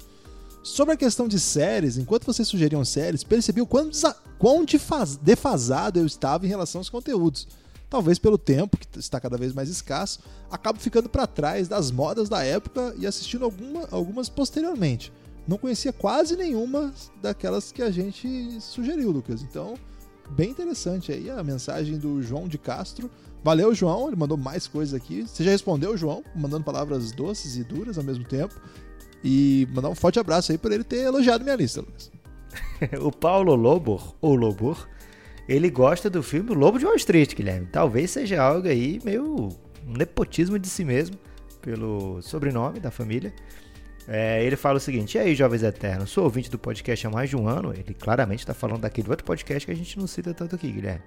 Sobre 0.63 0.95
a 0.95 0.97
questão 0.97 1.27
de 1.27 1.39
séries, 1.39 1.97
enquanto 1.97 2.25
vocês 2.25 2.47
sugeriam 2.47 2.83
séries, 2.83 3.23
percebi 3.23 3.61
o 3.61 3.67
quão, 3.67 3.91
quão 4.39 4.65
defasado 5.21 5.99
eu 5.99 6.05
estava 6.07 6.45
em 6.45 6.49
relação 6.49 6.79
aos 6.79 6.89
conteúdos 6.89 7.47
talvez 7.89 8.19
pelo 8.19 8.37
tempo, 8.37 8.77
que 8.77 8.99
está 8.99 9.19
cada 9.19 9.37
vez 9.37 9.53
mais 9.53 9.69
escasso, 9.69 10.19
acabo 10.49 10.79
ficando 10.79 11.09
para 11.09 11.27
trás 11.27 11.67
das 11.67 11.91
modas 11.91 12.29
da 12.29 12.43
época 12.43 12.93
e 12.97 13.05
assistindo 13.05 13.45
alguma, 13.45 13.87
algumas 13.91 14.29
posteriormente. 14.29 15.11
Não 15.47 15.57
conhecia 15.57 15.93
quase 15.93 16.35
nenhuma 16.35 16.93
daquelas 17.21 17.71
que 17.71 17.81
a 17.81 17.91
gente 17.91 18.59
sugeriu, 18.59 19.11
Lucas. 19.11 19.43
Então, 19.43 19.75
bem 20.31 20.49
interessante 20.49 21.11
aí 21.11 21.29
a 21.29 21.43
mensagem 21.43 21.97
do 21.97 22.21
João 22.21 22.47
de 22.47 22.57
Castro. 22.57 23.09
Valeu, 23.43 23.75
João, 23.75 24.07
ele 24.07 24.15
mandou 24.15 24.37
mais 24.37 24.65
coisas 24.67 24.93
aqui. 24.95 25.21
Você 25.21 25.43
já 25.43 25.51
respondeu, 25.51 25.95
João, 25.95 26.23
mandando 26.35 26.63
palavras 26.63 27.11
doces 27.11 27.57
e 27.57 27.63
duras 27.63 27.97
ao 27.97 28.03
mesmo 28.03 28.23
tempo. 28.25 28.59
E 29.23 29.67
mandar 29.73 29.89
um 29.89 29.95
forte 29.95 30.19
abraço 30.19 30.51
aí 30.51 30.57
por 30.57 30.71
ele 30.71 30.83
ter 30.83 31.01
elogiado 31.01 31.43
minha 31.43 31.55
lista, 31.55 31.81
Lucas. 31.81 32.11
o 33.01 33.11
Paulo 33.11 33.55
Lobor, 33.55 34.15
ou 34.19 34.35
Lobor, 34.35 34.87
ele 35.47 35.69
gosta 35.69 36.09
do 36.09 36.23
filme 36.23 36.53
Lobo 36.53 36.79
de 36.79 36.85
Wall 36.85 36.95
Street, 36.95 37.35
Guilherme. 37.35 37.67
Talvez 37.71 38.11
seja 38.11 38.41
algo 38.41 38.67
aí 38.67 38.99
meio 39.03 39.49
nepotismo 39.85 40.57
de 40.57 40.67
si 40.67 40.83
mesmo, 40.83 41.17
pelo 41.61 42.21
sobrenome 42.21 42.79
da 42.79 42.89
família. 42.91 43.33
É, 44.07 44.43
ele 44.43 44.55
fala 44.55 44.77
o 44.77 44.79
seguinte: 44.79 45.17
E 45.17 45.19
aí, 45.19 45.35
jovens 45.35 45.63
eternos, 45.63 46.09
sou 46.09 46.23
ouvinte 46.23 46.49
do 46.49 46.59
podcast 46.59 47.05
há 47.05 47.09
mais 47.09 47.29
de 47.29 47.35
um 47.35 47.47
ano. 47.47 47.73
Ele 47.73 47.93
claramente 47.93 48.39
está 48.39 48.53
falando 48.53 48.81
daquele 48.81 49.09
outro 49.09 49.25
podcast 49.25 49.65
que 49.65 49.71
a 49.71 49.75
gente 49.75 49.97
não 49.97 50.07
cita 50.07 50.33
tanto 50.33 50.55
aqui, 50.55 50.71
Guilherme. 50.71 51.01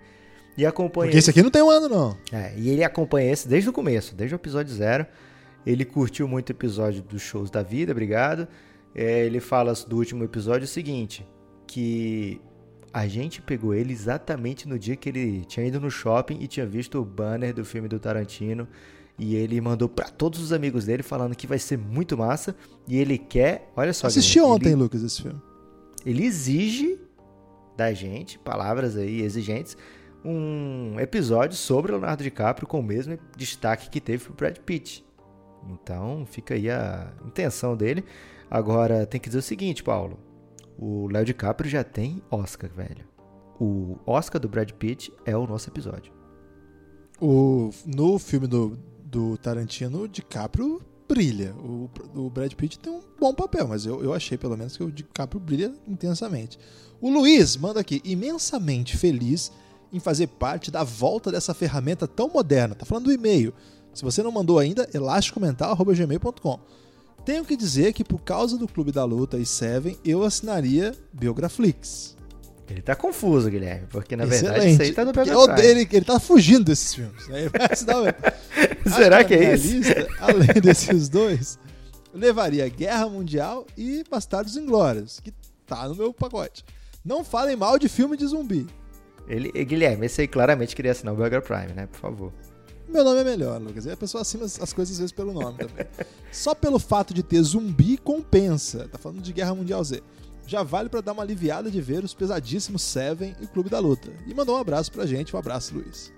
E 0.57 0.67
acompanha. 0.67 1.07
Porque 1.07 1.19
esse 1.19 1.31
aqui 1.31 1.43
não 1.43 1.51
tem 1.51 1.63
um 1.63 1.71
ano, 1.71 1.89
não. 1.89 2.19
É, 2.33 2.53
e 2.57 2.69
ele 2.71 2.83
acompanha 2.83 3.33
esse 3.33 3.47
desde 3.47 3.69
o 3.71 3.73
começo, 3.73 4.15
desde 4.15 4.35
o 4.35 4.37
episódio 4.37 4.75
zero. 4.75 5.07
Ele 5.65 5.85
curtiu 5.85 6.27
muito 6.27 6.49
o 6.49 6.53
episódio 6.53 7.03
dos 7.03 7.23
shows 7.23 7.51
da 7.51 7.63
vida, 7.63 7.93
obrigado. 7.93 8.49
É, 8.95 9.25
ele 9.25 9.39
fala 9.39 9.73
do 9.87 9.97
último 9.97 10.25
episódio 10.25 10.65
o 10.65 10.69
seguinte: 10.69 11.25
que 11.67 12.41
a 12.93 13.07
gente 13.07 13.41
pegou 13.43 13.75
ele 13.75 13.93
exatamente 13.93 14.69
no 14.69 14.79
dia 14.79 14.97
que 14.97 15.09
ele 15.09 15.45
tinha 15.45 15.67
ido 15.67 15.81
no 15.81 15.91
shopping 15.91 16.39
e 16.41 16.47
tinha 16.47 16.67
visto 16.67 17.01
o 17.01 17.05
banner 17.05 17.55
do 17.55 17.65
filme 17.65 17.89
do 17.89 17.99
Tarantino. 17.99 18.67
E 19.19 19.35
ele 19.35 19.61
mandou 19.61 19.89
para 19.89 20.09
todos 20.09 20.41
os 20.41 20.53
amigos 20.53 20.85
dele 20.85 21.03
falando 21.03 21.35
que 21.35 21.47
vai 21.47 21.59
ser 21.59 21.77
muito 21.77 22.17
massa. 22.17 22.55
E 22.87 22.97
ele 22.97 23.19
quer. 23.19 23.71
Olha 23.77 23.93
só. 23.93 24.07
Assisti 24.07 24.41
ontem, 24.41 24.69
ele, 24.69 24.77
Lucas, 24.77 25.03
esse 25.03 25.23
filme. 25.23 25.41
Ele 26.07 26.25
exige 26.25 26.99
da 27.77 27.93
gente, 27.93 28.39
palavras 28.39 28.97
aí 28.97 29.23
exigentes, 29.23 29.77
um 30.25 30.99
episódio 30.99 31.57
sobre 31.57 31.93
Leonardo 31.93 32.25
DiCaprio 32.25 32.67
com 32.67 32.81
o 32.81 32.83
mesmo 32.83 33.17
destaque 33.37 33.89
que 33.89 34.01
teve 34.01 34.25
pro 34.25 34.35
Brad 34.35 34.59
Pitt. 34.59 35.05
Então 35.71 36.27
fica 36.27 36.55
aí 36.55 36.71
a 36.71 37.13
intenção 37.25 37.77
dele. 37.77 38.05
Agora 38.51 39.07
tem 39.07 39.21
que 39.21 39.29
dizer 39.29 39.39
o 39.39 39.43
seguinte, 39.43 39.83
Paulo. 39.83 40.19
O 40.79 41.09
Léo 41.09 41.25
DiCaprio 41.25 41.69
já 41.69 41.83
tem 41.83 42.23
Oscar, 42.31 42.71
velho. 42.71 43.05
O 43.61 43.97
Oscar 44.07 44.41
do 44.41 44.49
Brad 44.49 44.71
Pitt 44.71 45.13
é 45.27 45.37
o 45.37 45.47
nosso 45.47 45.69
episódio. 45.69 46.13
O, 47.21 47.71
no 47.85 48.19
filme 48.19 48.47
do, 48.47 48.79
do 49.05 49.37
Tarantino, 49.39 50.03
o 50.03 50.09
DiCaprio 50.09 50.81
brilha. 51.09 51.53
O, 51.55 51.91
o 52.15 52.31
Brad 52.31 52.53
Pitt 52.55 52.79
tem 52.79 52.93
um 52.93 53.01
bom 53.19 53.35
papel, 53.35 53.67
mas 53.67 53.85
eu, 53.85 54.03
eu 54.05 54.15
achei 54.15 54.39
pelo 54.39 54.57
menos 54.57 54.77
que 54.77 54.85
o 54.85 54.93
DiCaprio 54.93 55.41
brilha 55.41 55.75
intensamente. 55.89 56.59
O 57.01 57.11
Luiz 57.11 57.57
manda 57.57 57.81
aqui, 57.81 58.01
imensamente 58.05 58.97
feliz 58.97 59.51
em 59.93 59.99
fazer 59.99 60.29
parte 60.29 60.71
da 60.71 60.85
volta 60.85 61.33
dessa 61.33 61.55
ferramenta 61.55 62.07
tão 62.07 62.29
moderna. 62.29 62.75
Tá 62.75 62.85
falando 62.85 63.07
do 63.07 63.13
e-mail. 63.13 63.53
Se 63.93 64.05
você 64.05 64.23
não 64.23 64.31
mandou 64.31 64.59
ainda, 64.59 64.89
elasticomental.gmail.com. 64.95 66.61
Tenho 67.29 67.45
que 67.45 67.59
dizer 67.59 67.93
que 67.93 68.03
por 68.03 68.23
causa 68.23 68.57
do 68.57 68.67
Clube 68.67 68.91
da 68.91 69.05
Luta 69.05 69.37
e 69.37 69.45
Seven, 69.45 69.99
eu 70.03 70.25
assinaria 70.25 70.95
Biograflix. 71.13 72.17
Ele 72.67 72.81
tá 72.81 72.97
confuso, 72.97 73.51
Guilherme, 73.51 73.87
porque 73.91 74.17
na 74.17 74.25
Excelente. 74.25 74.45
verdade 74.45 74.71
isso 74.73 74.83
aí 74.83 74.93
tá 74.95 75.05
no 75.05 75.13
Biograflix. 75.13 75.63
Ele, 75.63 75.89
ele 75.93 76.05
tá 76.07 76.19
fugindo 76.19 76.65
desses 76.65 76.95
filmes. 76.95 77.29
Né? 77.29 77.51
Será 78.97 79.23
que 79.25 79.35
é 79.35 79.55
isso? 79.55 79.75
Lista, 79.75 80.09
além 80.21 80.59
desses 80.63 81.11
dois, 81.11 81.59
levaria 82.15 82.67
Guerra 82.67 83.11
Mundial 83.11 83.67
e 83.77 84.03
Bastardos 84.11 84.57
Inglórios, 84.57 85.21
que 85.21 85.31
tá 85.67 85.87
no 85.87 85.97
meu 85.97 86.15
pacote. 86.15 86.65
Não 87.05 87.23
falem 87.23 87.57
mal 87.57 87.79
de 87.79 87.91
filme 87.91 88.17
de 88.17 88.27
zumbi. 88.27 88.67
Ele, 89.29 89.53
Guilherme, 89.67 90.07
esse 90.07 90.23
aí 90.23 90.29
claramente 90.29 90.75
queria 90.75 90.93
assinar 90.93 91.13
o 91.13 91.17
Burger 91.19 91.43
Prime, 91.43 91.75
né? 91.75 91.87
Por 91.89 92.01
favor. 92.01 92.33
Meu 92.89 93.05
nome 93.05 93.21
é 93.21 93.25
melhor, 93.25 93.61
Lucas. 93.61 93.85
E 93.85 93.91
a 93.91 93.97
pessoa 93.97 94.23
acima 94.23 94.45
as 94.45 94.73
coisas 94.73 94.95
às 94.95 94.99
vezes 94.99 95.13
pelo 95.13 95.33
nome 95.33 95.59
também. 95.59 95.87
Só 96.33 96.55
pelo 96.55 96.79
fato 96.79 97.13
de 97.13 97.23
ter 97.23 97.43
zumbi 97.43 97.99
compensa. 97.99 98.89
Tá 98.89 98.99
falando 98.99 99.21
de 99.21 99.33
Guerra 99.33 99.55
Mundial 99.55 99.83
Z. 99.85 100.03
Já 100.47 100.63
vale 100.63 100.89
para 100.89 101.03
dar 101.03 101.13
uma 101.13 101.23
aliviada 101.23 101.71
de 101.71 101.81
ver 101.81 102.03
os 102.03 102.15
pesadíssimos 102.15 102.81
Seven 102.81 103.37
e 103.41 103.47
Clube 103.47 103.69
da 103.69 103.79
Luta. 103.79 104.11
E 104.27 104.35
mandou 104.35 104.57
um 104.57 104.59
abraço 104.59 104.91
pra 104.91 105.05
gente. 105.05 105.37
Um 105.37 105.39
abraço, 105.39 105.75
Luiz. 105.75 106.11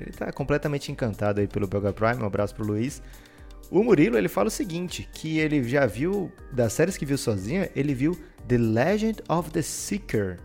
Ele 0.00 0.12
tá 0.12 0.32
completamente 0.32 0.90
encantado 0.90 1.40
aí 1.40 1.46
pelo 1.46 1.66
Belga 1.66 1.92
Prime. 1.92 2.22
Um 2.22 2.26
abraço 2.26 2.54
pro 2.54 2.64
Luiz. 2.64 3.02
O 3.70 3.84
Murilo, 3.84 4.16
ele 4.16 4.28
fala 4.28 4.48
o 4.48 4.50
seguinte, 4.50 5.06
que 5.12 5.38
ele 5.38 5.62
já 5.62 5.84
viu, 5.84 6.32
das 6.50 6.72
séries 6.72 6.96
que 6.96 7.04
viu 7.04 7.18
sozinho, 7.18 7.68
ele 7.76 7.94
viu 7.94 8.18
The 8.46 8.56
Legend 8.56 9.22
of 9.28 9.50
the 9.50 9.60
Seeker, 9.60 10.38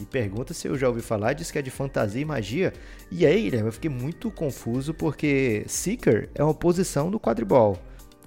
e 0.00 0.04
pergunta 0.04 0.52
se 0.52 0.66
eu 0.66 0.76
já 0.76 0.88
ouvi 0.88 1.00
falar, 1.00 1.32
diz 1.34 1.50
que 1.50 1.58
é 1.58 1.62
de 1.62 1.70
fantasia 1.70 2.22
e 2.22 2.24
magia. 2.24 2.72
E 3.10 3.24
aí, 3.24 3.42
Guilherme, 3.42 3.68
eu 3.68 3.72
fiquei 3.72 3.90
muito 3.90 4.30
confuso 4.30 4.92
porque 4.92 5.64
Seeker 5.68 6.28
é 6.34 6.42
uma 6.42 6.54
posição 6.54 7.10
do 7.10 7.20
quadribol. 7.20 7.78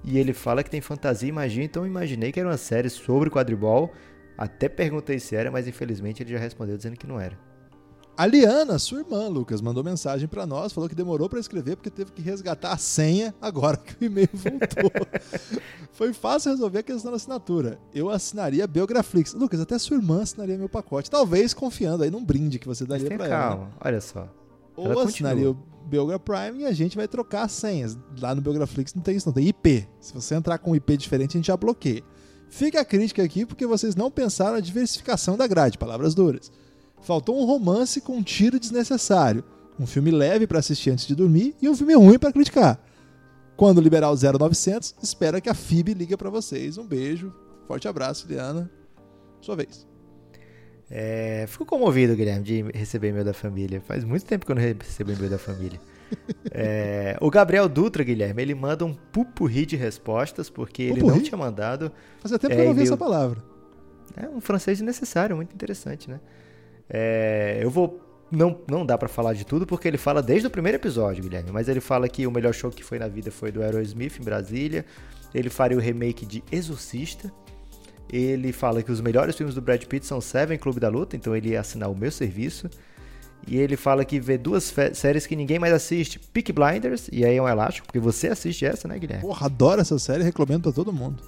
E 0.04 0.18
ele 0.18 0.34
fala 0.34 0.64
que 0.64 0.70
tem 0.70 0.80
fantasia 0.80 1.28
e 1.28 1.32
magia, 1.32 1.64
então 1.64 1.84
eu 1.84 1.88
imaginei 1.88 2.32
que 2.32 2.40
era 2.40 2.48
uma 2.48 2.58
série 2.58 2.90
sobre 2.90 3.30
quadribol. 3.30 3.94
Até 4.38 4.70
perguntei 4.70 5.20
se 5.20 5.36
era, 5.36 5.52
mas 5.52 5.68
infelizmente 5.68 6.24
ele 6.24 6.32
já 6.32 6.40
respondeu 6.40 6.78
dizendo 6.78 6.96
que 6.96 7.08
não 7.08 7.20
era. 7.20 7.47
A 8.18 8.26
Liana, 8.26 8.80
sua 8.80 9.02
irmã, 9.02 9.28
Lucas, 9.28 9.62
mandou 9.62 9.84
mensagem 9.84 10.28
para 10.28 10.44
nós, 10.44 10.74
falou 10.74 10.90
que 10.90 10.96
demorou 10.96 11.30
para 11.30 11.40
escrever 11.40 11.76
porque 11.76 11.92
teve 11.92 12.12
que 12.12 12.20
resgatar 12.20 12.72
a 12.74 12.78
senha 12.78 13.32
agora 13.40 13.78
que 13.78 14.04
o 14.04 14.08
e-mail 14.08 14.28
voltou. 14.34 14.92
Foi 15.92 16.12
fácil 16.14 16.52
resolver 16.52 16.80
a 16.80 16.84
questão 16.84 17.12
da 17.12 17.18
assinatura. 17.18 17.80
Eu 17.94 18.10
assinaria 18.10 18.66
Biograflix. 18.66 19.36
Lucas, 19.36 19.60
até 19.60 19.78
sua 19.78 19.98
irmã 19.98 20.24
assinaria 20.24 20.58
meu 20.58 20.68
pacote. 20.68 21.12
Talvez 21.12 21.54
confiando 21.54 22.04
aí 22.04 22.10
num 22.10 22.26
brinde 22.26 22.58
que 22.58 22.68
você 22.68 22.86
daria 22.86 23.08
para 23.08 23.28
ela. 23.28 23.38
Calma, 23.38 23.70
olha 23.86 24.02
só. 24.02 24.28
Ou 24.76 24.92
ela 24.92 25.04
assinaria 25.04 25.50
continua. 25.50 25.68
o 25.84 25.88
Biogra 25.88 26.18
Prime 26.18 26.64
e 26.64 26.66
a 26.66 26.74
gente 26.74 26.98
vai 26.98 27.08
trocar 27.08 27.44
as 27.44 27.52
senhas. 27.52 27.96
Lá 28.20 28.34
no 28.34 28.42
Biograflix 28.42 28.96
não 28.96 29.04
tem 29.04 29.16
isso, 29.16 29.28
não. 29.28 29.34
Tem 29.34 29.46
IP. 29.48 29.88
Se 30.00 30.16
você 30.16 30.34
entrar 30.34 30.58
com 30.58 30.72
um 30.72 30.76
IP 30.76 30.98
diferente, 30.98 31.38
a 31.38 31.38
gente 31.38 31.48
já 31.48 31.58
bloqueia. 31.58 32.02
Fica 32.50 32.82
a 32.82 32.86
crítica 32.86 33.22
aqui 33.22 33.46
porque 33.46 33.68
vocês 33.68 33.96
não 33.96 34.10
pensaram 34.10 34.54
na 34.54 34.60
diversificação 34.60 35.38
da 35.38 35.46
grade, 35.46 35.78
palavras 35.78 36.16
duras. 36.16 36.52
Faltou 37.02 37.40
um 37.42 37.46
romance 37.46 38.02
com 38.02 38.18
um 38.18 38.24
tiro 38.24 38.60
desnecessário, 38.60 39.44
um 39.80 39.86
filme 39.86 40.12
leve 40.12 40.48
para 40.48 40.60
assistir 40.60 40.90
antes 40.90 41.08
de 41.08 41.16
dormir 41.16 41.56
e 41.62 41.70
um 41.70 41.76
filme 41.76 41.96
ruim 41.96 42.20
para 42.20 42.32
criticar. 42.32 42.80
Quando 43.56 43.82
liberar 43.82 44.12
o 44.12 44.16
0900, 44.16 44.96
espera 45.02 45.42
que 45.42 45.50
a 45.50 45.54
FIB 45.54 45.94
ligue 45.94 46.18
para 46.18 46.30
vocês. 46.30 46.78
Um 46.78 46.86
beijo, 46.86 47.34
forte 47.68 47.88
abraço, 47.88 48.28
Liana. 48.28 48.70
Sua 49.42 49.56
vez. 49.56 49.88
É, 50.90 51.46
fico 51.48 51.66
comovido, 51.66 52.16
Guilherme, 52.16 52.44
de 52.44 52.62
receber 52.74 53.10
e-mail 53.10 53.26
da 53.26 53.34
família. 53.34 53.82
Faz 53.82 54.04
muito 54.04 54.26
tempo 54.26 54.46
que 54.46 54.52
eu 54.52 54.56
não 54.56 54.62
recebo 54.62 55.12
e-mail 55.12 55.30
da 55.30 55.38
família. 55.38 55.80
É, 56.52 57.18
o 57.20 57.30
Gabriel 57.30 57.68
Dutra, 57.68 58.04
Guilherme, 58.04 58.42
ele 58.42 58.56
manda 58.56 58.86
um 58.86 58.94
pupurri 58.94 59.66
de 59.66 59.76
respostas, 59.76 60.50
porque 60.50 60.84
ele 60.84 61.04
não 61.04 61.20
tinha 61.20 61.38
mandado. 61.38 61.92
Fazia 62.20 62.40
tempo 62.40 62.54
é, 62.54 62.56
que 62.56 62.62
eu 62.62 62.66
não 62.68 62.74
vi 62.74 62.84
essa 62.84 62.96
palavra. 62.96 63.44
É 64.16 64.28
um 64.30 64.40
francês 64.40 64.80
necessário, 64.80 65.36
muito 65.36 65.54
interessante, 65.54 66.10
né? 66.10 66.20
É, 66.90 67.60
eu 67.62 67.70
vou. 67.70 68.02
Não, 68.30 68.60
não 68.70 68.86
dá 68.86 68.98
para 68.98 69.08
falar 69.08 69.34
de 69.34 69.46
tudo 69.46 69.66
porque 69.66 69.88
ele 69.88 69.98
fala 69.98 70.22
desde 70.22 70.48
o 70.48 70.50
primeiro 70.50 70.78
episódio, 70.78 71.24
Guilherme. 71.24 71.50
Mas 71.52 71.70
ele 71.70 71.80
fala 71.80 72.10
que 72.10 72.28
o 72.28 72.32
melhor 72.32 72.54
show 72.54 72.70
que 72.70 72.84
foi 72.84 73.00
na 73.00 73.08
vida 73.08 73.32
foi 73.32 73.52
do 73.52 73.64
Aerosmith 73.64 74.20
em 74.20 74.24
Brasília. 74.24 74.86
Ele 75.34 75.50
faria 75.50 75.78
o 75.78 75.80
remake 75.80 76.26
de 76.26 76.44
Exorcista. 76.52 77.32
Ele 78.12 78.52
fala 78.52 78.82
que 78.82 78.92
os 78.92 79.02
melhores 79.02 79.36
filmes 79.36 79.56
do 79.56 79.62
Brad 79.62 79.84
Pitt 79.84 80.06
são 80.06 80.22
Seven 80.22 80.58
Clube 80.58 80.80
da 80.80 80.90
Luta, 80.90 81.16
então 81.16 81.36
ele 81.36 81.50
ia 81.50 81.60
assinar 81.60 81.90
o 81.90 81.96
meu 81.96 82.12
serviço. 82.12 82.70
E 83.46 83.58
ele 83.58 83.78
fala 83.78 84.04
que 84.04 84.20
vê 84.20 84.38
duas 84.38 84.74
séries 84.94 85.28
que 85.28 85.36
ninguém 85.36 85.60
mais 85.60 85.74
assiste: 85.74 86.20
Peak 86.20 86.52
Blinders, 86.52 87.10
e 87.12 87.24
aí 87.24 87.38
é 87.38 87.42
um 87.42 87.48
elástico, 87.48 87.88
porque 87.88 88.00
você 88.00 88.28
assiste 88.28 88.66
essa, 88.66 88.88
né, 88.88 88.98
Guilherme? 88.98 89.22
Porra, 89.22 89.46
adoro 89.46 89.82
essa 89.82 89.98
série, 90.00 90.24
recomendo 90.24 90.64
pra 90.64 90.72
todo 90.72 90.92
mundo. 90.92 91.24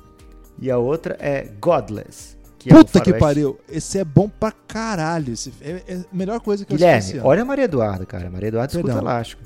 E 0.61 0.69
a 0.69 0.77
outra 0.77 1.15
é 1.19 1.43
Godless. 1.61 2.38
Que 2.59 2.69
Puta 2.69 2.99
é 2.99 3.01
que 3.01 3.13
pariu, 3.13 3.57
esse 3.69 3.97
é 3.97 4.03
bom 4.03 4.27
pra 4.27 4.51
caralho. 4.51 5.31
Esse 5.31 5.53
é, 5.61 5.81
é 5.87 5.95
a 5.95 6.15
melhor 6.15 6.41
coisa 6.41 6.65
que 6.65 6.73
Guilherme, 6.73 6.95
eu 6.95 6.99
assisti. 6.99 7.19
olha 7.19 7.41
a 7.41 7.45
Maria 7.45 7.63
Eduarda, 7.63 8.05
cara. 8.05 8.29
Maria 8.29 8.49
Eduarda 8.49 8.73
Perdão. 8.73 8.91
escuta 8.91 9.05
elástico. 9.05 9.41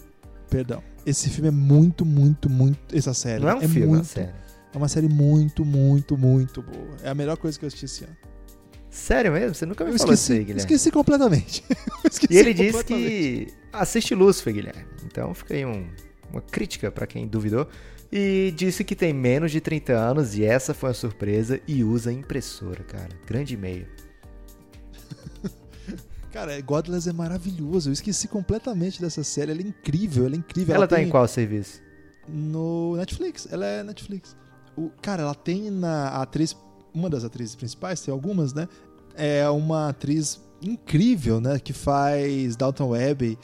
Perdão. 0.50 0.84
Esse 1.06 1.30
filme 1.30 1.50
é 1.50 1.52
muito, 1.52 2.04
muito, 2.04 2.50
muito. 2.50 2.80
Essa 2.96 3.14
série. 3.14 3.44
Não 3.44 3.50
é 3.50 3.56
um 3.56 3.62
é 3.62 3.68
filme, 3.68 3.86
muito, 3.86 3.94
é 3.94 3.98
uma 3.98 4.04
série. 4.04 4.32
É 4.74 4.78
uma 4.78 4.88
série 4.88 5.08
muito, 5.08 5.64
muito, 5.64 6.18
muito 6.18 6.64
boa. 6.64 6.98
É 7.04 7.10
a 7.10 7.14
melhor 7.14 7.38
coisa 7.38 7.58
que 7.60 7.66
eu 7.66 7.68
assisti 7.68 7.86
esse 7.86 8.04
ano. 8.04 8.18
Sério 8.90 9.32
mesmo? 9.32 9.54
Você 9.54 9.66
nunca 9.66 9.84
me 9.84 9.92
eu 9.92 9.98
falou 9.98 10.14
esqueci, 10.14 10.24
isso 10.24 10.40
aí, 10.40 10.46
Guilherme. 10.46 10.62
Esqueci 10.62 10.92
completamente. 10.92 11.64
esqueci 12.10 12.34
e 12.34 12.38
ele 12.38 12.54
disse 12.54 12.84
que 12.84 13.48
assiste 13.72 14.16
Lucifer, 14.16 14.54
Guilherme. 14.54 14.86
Então 15.06 15.34
fica 15.36 15.54
aí 15.54 15.66
um, 15.66 15.88
uma 16.32 16.42
crítica 16.42 16.92
para 16.92 17.06
quem 17.06 17.28
duvidou. 17.28 17.68
E 18.16 18.52
disse 18.52 18.84
que 18.84 18.96
tem 18.96 19.12
menos 19.12 19.52
de 19.52 19.60
30 19.60 19.94
anos 19.94 20.38
e 20.38 20.46
essa 20.46 20.72
foi 20.72 20.90
uma 20.90 20.94
surpresa 20.94 21.60
e 21.68 21.84
usa 21.84 22.14
impressora, 22.14 22.84
cara. 22.84 23.10
Grande 23.26 23.56
e-mail. 23.56 23.88
Cara, 26.32 26.62
Godless 26.62 27.10
é 27.10 27.14
maravilhoso. 27.14 27.90
Eu 27.90 27.94
esqueci 27.94 28.28
completamente 28.28 29.02
dessa 29.02 29.24
série. 29.24 29.50
Ela 29.50 29.62
é 29.62 29.66
incrível, 29.66 30.28
ela 30.28 30.36
é 30.36 30.38
incrível. 30.38 30.76
Ela, 30.76 30.84
ela 30.84 30.88
tá 30.88 30.98
tem... 30.98 31.08
em 31.08 31.10
qual 31.10 31.28
serviço? 31.28 31.82
No 32.28 32.96
Netflix. 32.98 33.48
Ela 33.52 33.66
é 33.66 33.82
Netflix. 33.82 34.36
O, 34.78 34.92
cara, 35.02 35.24
ela 35.24 35.34
tem 35.34 35.72
na 35.72 36.10
a 36.10 36.22
atriz, 36.22 36.56
uma 36.94 37.10
das 37.10 37.24
atrizes 37.24 37.56
principais, 37.56 38.00
tem 38.00 38.12
algumas, 38.12 38.54
né? 38.54 38.70
É 39.16 39.50
uma 39.50 39.90
atriz 39.90 40.40
incrível, 40.62 41.42
né? 41.42 41.58
Que 41.58 41.74
faz 41.74 42.56
Dalton 42.56 42.90
Webb. 42.90 43.40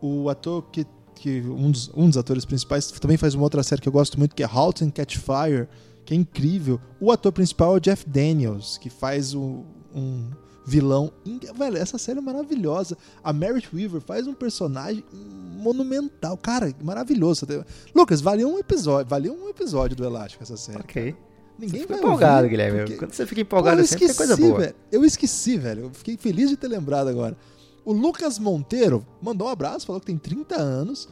O 0.00 0.28
ator 0.28 0.62
que, 0.70 0.86
que 1.22 1.40
um, 1.40 1.70
dos, 1.70 1.88
um 1.94 2.08
dos 2.08 2.18
atores 2.18 2.44
principais 2.44 2.90
também 2.90 3.16
faz 3.16 3.32
uma 3.34 3.44
outra 3.44 3.62
série 3.62 3.80
que 3.80 3.88
eu 3.88 3.92
gosto 3.92 4.18
muito, 4.18 4.34
que 4.34 4.42
é 4.42 4.48
Halt 4.52 4.82
and 4.82 4.90
Catch 4.90 5.18
Fire, 5.18 5.68
que 6.04 6.12
é 6.12 6.16
incrível. 6.16 6.80
O 7.00 7.12
ator 7.12 7.30
principal 7.30 7.74
é 7.74 7.76
o 7.76 7.80
Jeff 7.80 8.04
Daniels, 8.08 8.76
que 8.76 8.90
faz 8.90 9.32
o, 9.32 9.64
um 9.94 10.28
vilão. 10.66 11.12
Velho, 11.56 11.76
essa 11.76 11.96
série 11.96 12.18
é 12.18 12.22
maravilhosa. 12.22 12.98
A 13.22 13.32
Merit 13.32 13.68
Weaver 13.72 14.00
faz 14.00 14.26
um 14.26 14.34
personagem 14.34 15.04
monumental. 15.12 16.36
Cara, 16.36 16.74
maravilhoso. 16.82 17.46
Lucas, 17.94 18.20
valeu 18.20 18.48
um 18.48 18.58
episódio, 18.58 19.08
valeu 19.08 19.32
um 19.32 19.48
episódio 19.48 19.96
do 19.96 20.04
Elástico 20.04 20.42
essa 20.42 20.56
série. 20.56 20.80
Ok. 20.80 21.14
Ninguém 21.56 21.86
vai 21.86 21.98
empolgado, 21.98 22.48
Guilherme. 22.48 22.78
Porque... 22.80 22.96
Quando 22.96 23.12
você 23.12 23.24
fica 23.26 23.42
empolgado, 23.42 23.80
Pô, 23.80 23.86
sempre 23.86 24.06
esqueci, 24.06 24.18
coisa 24.18 24.36
boa. 24.36 24.58
Velho. 24.58 24.74
Eu 24.90 25.04
esqueci, 25.04 25.56
velho. 25.56 25.82
Eu 25.84 25.90
fiquei 25.90 26.16
feliz 26.16 26.50
de 26.50 26.56
ter 26.56 26.66
lembrado 26.66 27.06
agora. 27.06 27.36
O 27.84 27.92
Lucas 27.92 28.38
Monteiro 28.38 29.04
mandou 29.20 29.48
um 29.48 29.50
abraço, 29.50 29.86
falou 29.86 30.00
que 30.00 30.06
tem 30.06 30.18
30 30.18 30.56
anos 30.56 31.08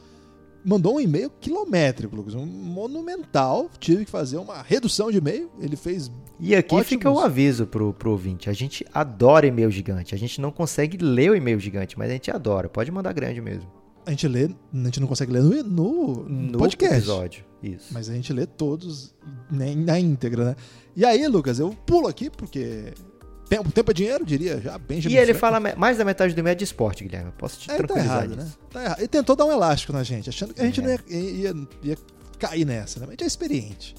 mandou 0.63 0.95
um 0.95 0.99
e-mail 0.99 1.29
quilométrico, 1.39 2.15
Lucas, 2.15 2.35
um 2.35 2.45
monumental. 2.45 3.69
Tive 3.79 4.05
que 4.05 4.11
fazer 4.11 4.37
uma 4.37 4.61
redução 4.61 5.11
de 5.11 5.17
e-mail. 5.17 5.49
Ele 5.59 5.75
fez. 5.75 6.11
E 6.39 6.55
aqui 6.55 6.75
ótimos... 6.75 6.87
fica 6.87 7.09
o 7.09 7.15
um 7.15 7.19
aviso 7.19 7.65
pro, 7.65 7.93
pro 7.93 8.11
ouvinte: 8.11 8.49
a 8.49 8.53
gente 8.53 8.85
adora 8.93 9.45
e-mail 9.45 9.71
gigante. 9.71 10.15
A 10.15 10.17
gente 10.17 10.39
não 10.39 10.51
consegue 10.51 10.97
ler 10.97 11.31
o 11.31 11.35
e-mail 11.35 11.59
gigante, 11.59 11.97
mas 11.97 12.09
a 12.09 12.13
gente 12.13 12.31
adora. 12.31 12.69
Pode 12.69 12.91
mandar 12.91 13.13
grande 13.13 13.41
mesmo. 13.41 13.69
A 14.03 14.09
gente 14.09 14.27
lê, 14.27 14.45
a 14.73 14.77
gente 14.85 14.99
não 14.99 15.07
consegue 15.07 15.31
ler 15.31 15.41
no, 15.41 15.63
no, 15.63 16.23
no 16.23 16.57
podcast. 16.57 16.95
episódio, 16.95 17.45
isso. 17.61 17.93
Mas 17.93 18.09
a 18.09 18.13
gente 18.13 18.33
lê 18.33 18.47
todos 18.47 19.13
na 19.51 19.99
íntegra, 19.99 20.45
né? 20.45 20.55
E 20.95 21.05
aí, 21.05 21.27
Lucas, 21.27 21.59
eu 21.59 21.69
pulo 21.85 22.07
aqui 22.07 22.27
porque 22.27 22.93
Tempo, 23.51 23.69
tempo 23.69 23.91
é 23.91 23.93
dinheiro, 23.93 24.25
diria 24.25 24.61
já. 24.61 24.77
Benjamin 24.77 25.13
e 25.13 25.17
ele 25.17 25.33
fala 25.33 25.59
mais 25.59 25.97
da 25.97 26.05
metade 26.05 26.33
do 26.33 26.39
e-mail 26.39 26.53
é 26.53 26.55
de 26.55 26.63
esporte, 26.63 27.03
Guilherme. 27.03 27.33
Posso 27.37 27.59
te 27.59 27.69
é, 27.69 27.75
tranquilizar 27.75 28.19
tá 28.19 28.23
errado, 28.23 28.35
né? 28.37 28.51
Tá 28.69 28.81
errado. 28.81 28.99
Ele 28.99 29.07
tentou 29.09 29.35
dar 29.35 29.43
um 29.43 29.51
elástico 29.51 29.91
na 29.91 30.03
gente, 30.03 30.29
achando 30.29 30.53
que 30.53 30.61
a 30.61 30.63
gente 30.63 30.79
é. 30.79 30.83
não 30.83 30.89
ia, 30.89 30.99
ia, 31.09 31.67
ia, 31.83 31.97
cair 32.39 32.63
nessa, 32.63 33.01
né? 33.01 33.07
Mas 33.07 33.09
a 33.09 33.11
gente 33.11 33.23
é 33.25 33.27
experiente. 33.27 33.93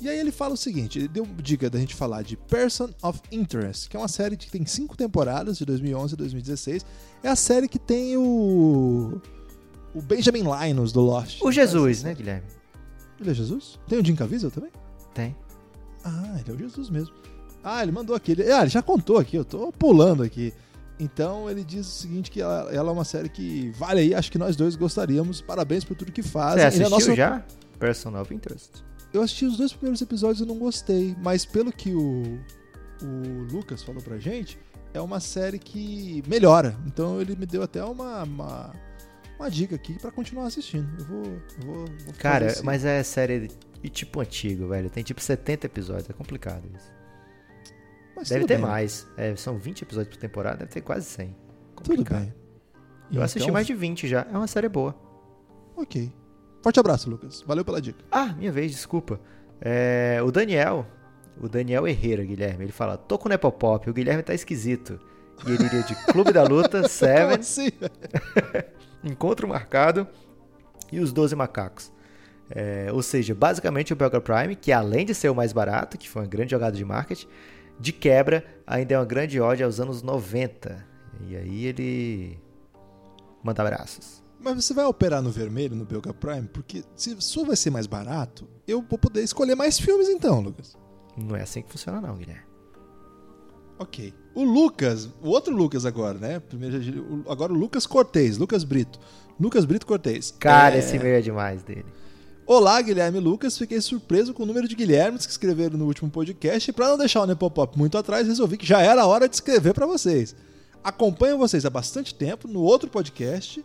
E 0.00 0.08
aí 0.08 0.18
ele 0.18 0.32
fala 0.32 0.54
o 0.54 0.56
seguinte, 0.56 0.98
ele 0.98 1.08
deu 1.08 1.26
dica 1.36 1.68
da 1.68 1.78
gente 1.78 1.94
falar 1.94 2.22
de 2.22 2.34
Person 2.34 2.88
of 3.02 3.20
Interest, 3.30 3.90
que 3.90 3.96
é 3.96 4.00
uma 4.00 4.08
série 4.08 4.38
que 4.38 4.50
tem 4.50 4.64
cinco 4.64 4.96
temporadas, 4.96 5.58
de 5.58 5.66
2011 5.66 6.14
a 6.14 6.16
2016. 6.16 6.86
É 7.22 7.28
a 7.28 7.36
série 7.36 7.68
que 7.68 7.78
tem 7.78 8.16
o... 8.16 9.20
o 9.94 10.00
Benjamin 10.00 10.44
Linus 10.44 10.92
do 10.92 11.02
Lost. 11.02 11.42
O 11.42 11.52
Jesus, 11.52 12.02
né, 12.02 12.14
Guilherme? 12.14 12.46
Ele 13.20 13.30
é 13.30 13.34
Jesus? 13.34 13.78
Tem 13.86 13.98
o 13.98 14.04
Jim 14.04 14.16
Caviezel 14.16 14.50
também? 14.50 14.70
Tem. 15.12 15.36
Ah, 16.02 16.38
ele 16.40 16.50
é 16.50 16.54
o 16.54 16.58
Jesus 16.58 16.88
mesmo. 16.88 17.14
Ah, 17.64 17.82
ele 17.82 17.90
mandou 17.90 18.14
aqui. 18.14 18.32
Ele, 18.32 18.52
ah, 18.52 18.60
ele 18.60 18.70
já 18.70 18.82
contou 18.82 19.18
aqui, 19.18 19.36
eu 19.36 19.44
tô 19.44 19.72
pulando 19.72 20.22
aqui. 20.22 20.52
Então 21.00 21.50
ele 21.50 21.64
diz 21.64 21.86
o 21.86 21.90
seguinte: 21.90 22.30
que 22.30 22.40
ela, 22.40 22.70
ela, 22.72 22.90
é 22.90 22.92
uma 22.92 23.04
série 23.04 23.28
que 23.28 23.70
vale 23.70 24.00
aí, 24.00 24.14
acho 24.14 24.30
que 24.30 24.38
nós 24.38 24.54
dois 24.54 24.76
gostaríamos. 24.76 25.40
Parabéns 25.40 25.82
por 25.82 25.96
tudo 25.96 26.12
que 26.12 26.22
faz. 26.22 26.54
Você 26.54 26.60
é 26.60 26.66
assistiu 26.66 26.90
nossa... 26.90 27.16
já? 27.16 27.44
Person 27.78 28.20
of 28.20 28.32
Interest. 28.32 28.84
Eu 29.12 29.22
assisti 29.22 29.46
os 29.46 29.56
dois 29.56 29.72
primeiros 29.72 30.02
episódios 30.02 30.40
e 30.40 30.44
não 30.44 30.58
gostei, 30.58 31.16
mas 31.22 31.46
pelo 31.46 31.72
que 31.72 31.94
o, 31.94 32.38
o 33.02 33.52
Lucas 33.52 33.82
falou 33.82 34.02
pra 34.02 34.18
gente, 34.18 34.58
é 34.92 35.00
uma 35.00 35.20
série 35.20 35.58
que 35.58 36.22
melhora. 36.26 36.76
Então 36.86 37.20
ele 37.20 37.36
me 37.36 37.46
deu 37.46 37.62
até 37.62 37.84
uma, 37.84 38.24
uma, 38.24 38.74
uma 39.38 39.50
dica 39.50 39.74
aqui 39.74 39.98
para 39.98 40.10
continuar 40.10 40.46
assistindo. 40.46 40.88
Eu 40.98 41.04
vou. 41.06 41.24
Eu 41.24 41.66
vou, 41.66 41.84
vou 42.04 42.14
Cara, 42.18 42.54
mas 42.62 42.84
é 42.84 43.02
série 43.02 43.48
de 43.82 43.88
tipo 43.88 44.20
antigo, 44.20 44.68
velho. 44.68 44.90
Tem 44.90 45.02
tipo 45.02 45.20
70 45.20 45.66
episódios, 45.66 46.10
é 46.10 46.12
complicado 46.12 46.64
isso. 46.74 46.93
Mas 48.16 48.28
deve 48.28 48.46
ter 48.46 48.56
bem. 48.56 48.66
mais. 48.66 49.06
É, 49.16 49.34
são 49.36 49.58
20 49.58 49.82
episódios 49.82 50.14
por 50.14 50.20
temporada, 50.20 50.58
deve 50.58 50.70
ter 50.70 50.80
quase 50.80 51.06
100. 51.06 51.36
Complicado. 51.74 52.06
Tudo 52.06 52.20
bem. 52.20 52.34
Eu 52.34 53.10
então... 53.10 53.22
assisti 53.22 53.50
mais 53.50 53.66
de 53.66 53.74
20 53.74 54.08
já. 54.08 54.26
É 54.32 54.36
uma 54.36 54.46
série 54.46 54.68
boa. 54.68 54.94
Ok. 55.76 56.12
Forte 56.62 56.80
abraço, 56.80 57.10
Lucas. 57.10 57.42
Valeu 57.42 57.64
pela 57.64 57.80
dica. 57.80 58.02
Ah, 58.10 58.32
minha 58.38 58.50
vez, 58.50 58.72
desculpa. 58.72 59.20
É, 59.60 60.20
o 60.24 60.30
Daniel, 60.30 60.86
o 61.40 61.48
Daniel 61.48 61.86
Herrera, 61.86 62.24
Guilherme, 62.24 62.64
ele 62.64 62.72
fala: 62.72 62.96
tô 62.96 63.18
com 63.18 63.26
o 63.26 63.28
Nepopop, 63.28 63.88
o 63.88 63.92
Guilherme 63.92 64.22
tá 64.22 64.34
esquisito. 64.34 64.98
E 65.46 65.50
ele 65.50 65.64
iria 65.64 65.82
de 65.82 65.94
Clube 66.06 66.32
da 66.32 66.42
Luta, 66.44 66.86
Seven, 66.88 67.38
assim? 67.38 67.70
Encontro 69.02 69.48
Marcado 69.48 70.06
e 70.90 71.00
os 71.00 71.12
12 71.12 71.34
Macacos. 71.34 71.92
É, 72.50 72.88
ou 72.92 73.02
seja, 73.02 73.34
basicamente 73.34 73.92
o 73.92 73.96
Belga 73.96 74.20
Prime, 74.20 74.54
que 74.54 74.70
além 74.70 75.04
de 75.04 75.14
ser 75.14 75.28
o 75.28 75.34
mais 75.34 75.52
barato, 75.52 75.98
que 75.98 76.08
foi 76.08 76.22
uma 76.22 76.28
grande 76.28 76.52
jogada 76.52 76.76
de 76.76 76.84
marketing, 76.84 77.26
de 77.78 77.92
quebra, 77.92 78.44
ainda 78.66 78.94
é 78.94 78.98
uma 78.98 79.04
grande 79.04 79.40
ódio 79.40 79.66
aos 79.66 79.80
anos 79.80 80.02
90. 80.02 80.86
E 81.28 81.36
aí 81.36 81.66
ele 81.66 82.38
manda 83.42 83.62
abraços. 83.62 84.22
Mas 84.40 84.62
você 84.62 84.74
vai 84.74 84.84
operar 84.84 85.22
no 85.22 85.30
vermelho, 85.30 85.74
no 85.74 85.84
Belga 85.84 86.12
Prime? 86.12 86.48
Porque 86.48 86.84
se 86.94 87.16
sua 87.20 87.46
vai 87.46 87.56
ser 87.56 87.70
mais 87.70 87.86
barato, 87.86 88.46
eu 88.68 88.82
vou 88.82 88.98
poder 88.98 89.22
escolher 89.22 89.54
mais 89.54 89.78
filmes 89.78 90.08
então, 90.08 90.40
Lucas. 90.40 90.76
Não 91.16 91.34
é 91.34 91.42
assim 91.42 91.62
que 91.62 91.70
funciona 91.70 92.00
não, 92.00 92.16
Guilherme. 92.16 92.44
Ok. 93.78 94.12
O 94.34 94.44
Lucas, 94.44 95.08
o 95.22 95.28
outro 95.28 95.54
Lucas 95.54 95.86
agora, 95.86 96.18
né? 96.18 96.40
Primeiro, 96.40 97.24
agora 97.28 97.52
o 97.52 97.56
Lucas 97.56 97.86
Cortez, 97.86 98.36
Lucas 98.36 98.64
Brito. 98.64 98.98
Lucas 99.38 99.64
Brito 99.64 99.86
Cortez. 99.86 100.32
Cara, 100.38 100.76
é... 100.76 100.78
esse 100.78 100.98
meio 100.98 101.16
é 101.16 101.20
demais 101.20 101.62
dele. 101.62 101.86
Olá, 102.46 102.80
Guilherme 102.82 103.18
Lucas. 103.18 103.56
Fiquei 103.56 103.80
surpreso 103.80 104.34
com 104.34 104.42
o 104.42 104.46
número 104.46 104.68
de 104.68 104.74
Guilhermes 104.74 105.24
que 105.24 105.32
escreveram 105.32 105.78
no 105.78 105.86
último 105.86 106.10
podcast. 106.10 106.68
E 106.68 106.74
para 106.74 106.88
não 106.88 106.98
deixar 106.98 107.22
o 107.22 107.26
Nepopop 107.26 107.78
muito 107.78 107.96
atrás, 107.96 108.26
resolvi 108.26 108.58
que 108.58 108.66
já 108.66 108.82
era 108.82 109.02
a 109.02 109.06
hora 109.06 109.26
de 109.26 109.34
escrever 109.34 109.72
para 109.72 109.86
vocês. 109.86 110.36
Acompanho 110.82 111.38
vocês 111.38 111.64
há 111.64 111.70
bastante 111.70 112.14
tempo 112.14 112.46
no 112.46 112.60
outro 112.60 112.90
podcast. 112.90 113.64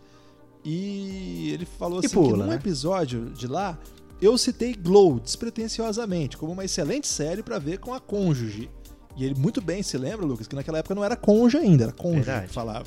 E 0.64 1.50
ele 1.52 1.66
falou 1.66 1.98
assim 1.98 2.08
pula, 2.08 2.32
que 2.32 2.38
num 2.38 2.46
né? 2.46 2.54
episódio 2.54 3.30
de 3.30 3.46
lá 3.46 3.78
eu 4.20 4.36
citei 4.38 4.74
Glow 4.74 5.18
despretensiosamente 5.20 6.36
como 6.36 6.52
uma 6.52 6.64
excelente 6.64 7.06
série 7.06 7.42
para 7.42 7.58
ver 7.58 7.78
com 7.78 7.92
a 7.92 8.00
cônjuge. 8.00 8.70
E 9.14 9.24
ele 9.26 9.34
muito 9.34 9.60
bem 9.60 9.82
se 9.82 9.98
lembra, 9.98 10.24
Lucas, 10.24 10.46
que 10.46 10.56
naquela 10.56 10.78
época 10.78 10.94
não 10.94 11.04
era 11.04 11.16
cônjuge 11.16 11.58
ainda, 11.58 11.84
era 11.84 11.92
cônjuge 11.92 12.24
Verdade. 12.24 12.46
que 12.48 12.54
falava. 12.54 12.86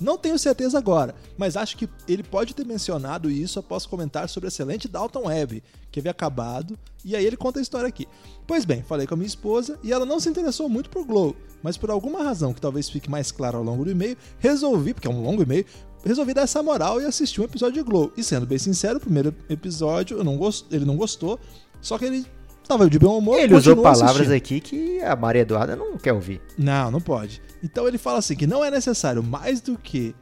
Não 0.00 0.18
tenho 0.18 0.38
certeza 0.38 0.76
agora, 0.76 1.14
mas 1.38 1.56
acho 1.56 1.76
que 1.76 1.88
ele 2.08 2.22
pode 2.22 2.54
ter 2.54 2.66
mencionado 2.66 3.30
isso 3.30 3.58
após 3.58 3.86
comentar 3.86 4.28
sobre 4.28 4.46
a 4.46 4.48
excelente 4.48 4.88
Dalton 4.88 5.26
Webb, 5.26 5.62
que 5.90 6.00
havia 6.00 6.10
acabado, 6.10 6.76
e 7.04 7.14
aí 7.14 7.24
ele 7.24 7.36
conta 7.36 7.60
a 7.60 7.62
história 7.62 7.88
aqui. 7.88 8.08
Pois 8.46 8.64
bem, 8.64 8.82
falei 8.82 9.06
com 9.06 9.14
a 9.14 9.16
minha 9.16 9.26
esposa 9.26 9.78
e 9.82 9.92
ela 9.92 10.04
não 10.04 10.18
se 10.18 10.28
interessou 10.28 10.68
muito 10.68 10.90
por 10.90 11.04
Glow, 11.04 11.36
mas 11.62 11.76
por 11.76 11.90
alguma 11.90 12.22
razão 12.22 12.52
que 12.52 12.60
talvez 12.60 12.88
fique 12.88 13.08
mais 13.08 13.30
claro 13.30 13.58
ao 13.58 13.64
longo 13.64 13.84
do 13.84 13.90
e-mail, 13.90 14.16
resolvi, 14.38 14.94
porque 14.94 15.06
é 15.06 15.10
um 15.10 15.22
longo 15.22 15.42
e-mail, 15.42 15.64
resolvi 16.04 16.34
dar 16.34 16.42
essa 16.42 16.62
moral 16.62 17.00
e 17.00 17.04
assistir 17.04 17.40
um 17.40 17.44
episódio 17.44 17.82
de 17.82 17.88
Glow. 17.88 18.12
E 18.16 18.22
sendo 18.22 18.46
bem 18.46 18.58
sincero, 18.58 18.98
o 18.98 19.00
primeiro 19.00 19.34
episódio 19.48 20.22
não 20.24 20.36
gost... 20.36 20.66
ele 20.70 20.84
não 20.84 20.96
gostou, 20.96 21.38
só 21.80 21.96
que 21.96 22.04
ele 22.04 22.26
tava 22.68 22.88
de 22.88 22.98
bom 22.98 23.18
humor. 23.18 23.38
Ele 23.38 23.54
usou 23.54 23.76
palavras 23.76 24.28
assistindo. 24.28 24.32
aqui 24.32 24.60
que 24.60 25.00
a 25.02 25.14
Maria 25.14 25.42
Eduarda 25.42 25.76
não 25.76 25.96
quer 25.96 26.12
ouvir. 26.12 26.40
Não, 26.58 26.90
não 26.90 27.00
pode. 27.00 27.40
Então 27.62 27.86
ele 27.86 27.98
fala 27.98 28.18
assim 28.18 28.34
que 28.34 28.46
não 28.46 28.64
é 28.64 28.70
necessário 28.70 29.22
mais 29.22 29.60
do 29.60 29.76
que 29.76 30.14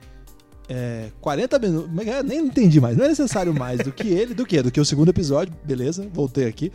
é, 0.69 1.09
40 1.21 1.59
minutos. 1.59 2.07
É 2.07 2.23
nem 2.23 2.39
entendi 2.41 2.81
mais. 2.81 2.97
Não 2.97 3.05
é 3.05 3.09
necessário 3.09 3.55
mais 3.55 3.81
do 3.81 3.93
que 3.93 4.09
ele, 4.09 4.35
do 4.35 4.45
que? 4.47 4.63
Do 4.63 4.71
que 4.71 4.81
o 4.81 4.85
segundo 4.85 5.11
episódio. 5.11 5.55
Beleza, 5.65 6.09
voltei 6.13 6.47
aqui. 6.47 6.73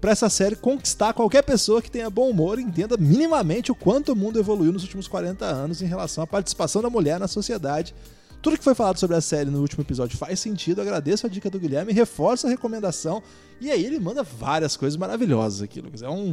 Pra 0.00 0.12
essa 0.12 0.30
série 0.30 0.56
conquistar 0.56 1.12
qualquer 1.12 1.42
pessoa 1.42 1.82
que 1.82 1.90
tenha 1.90 2.08
bom 2.08 2.30
humor 2.30 2.58
e 2.58 2.62
entenda 2.62 2.96
minimamente 2.96 3.70
o 3.70 3.74
quanto 3.74 4.12
o 4.12 4.16
mundo 4.16 4.38
evoluiu 4.38 4.72
nos 4.72 4.82
últimos 4.82 5.06
40 5.06 5.44
anos 5.44 5.82
em 5.82 5.86
relação 5.86 6.24
à 6.24 6.26
participação 6.26 6.80
da 6.80 6.88
mulher 6.88 7.20
na 7.20 7.28
sociedade 7.28 7.94
Tudo 8.42 8.56
que 8.56 8.64
foi 8.64 8.74
falado 8.74 8.98
sobre 8.98 9.16
a 9.16 9.20
série 9.20 9.50
no 9.50 9.60
último 9.60 9.82
episódio 9.82 10.16
faz 10.16 10.40
sentido. 10.40 10.80
Agradeço 10.80 11.26
a 11.26 11.28
dica 11.28 11.50
do 11.50 11.58
Guilherme, 11.58 11.92
reforço 11.92 12.46
a 12.46 12.50
recomendação. 12.50 13.22
E 13.60 13.70
aí 13.70 13.84
ele 13.84 14.00
manda 14.00 14.22
várias 14.22 14.76
coisas 14.76 14.96
maravilhosas 14.96 15.60
aqui, 15.60 15.80
Lucas. 15.80 16.02
É 16.02 16.08
um, 16.08 16.30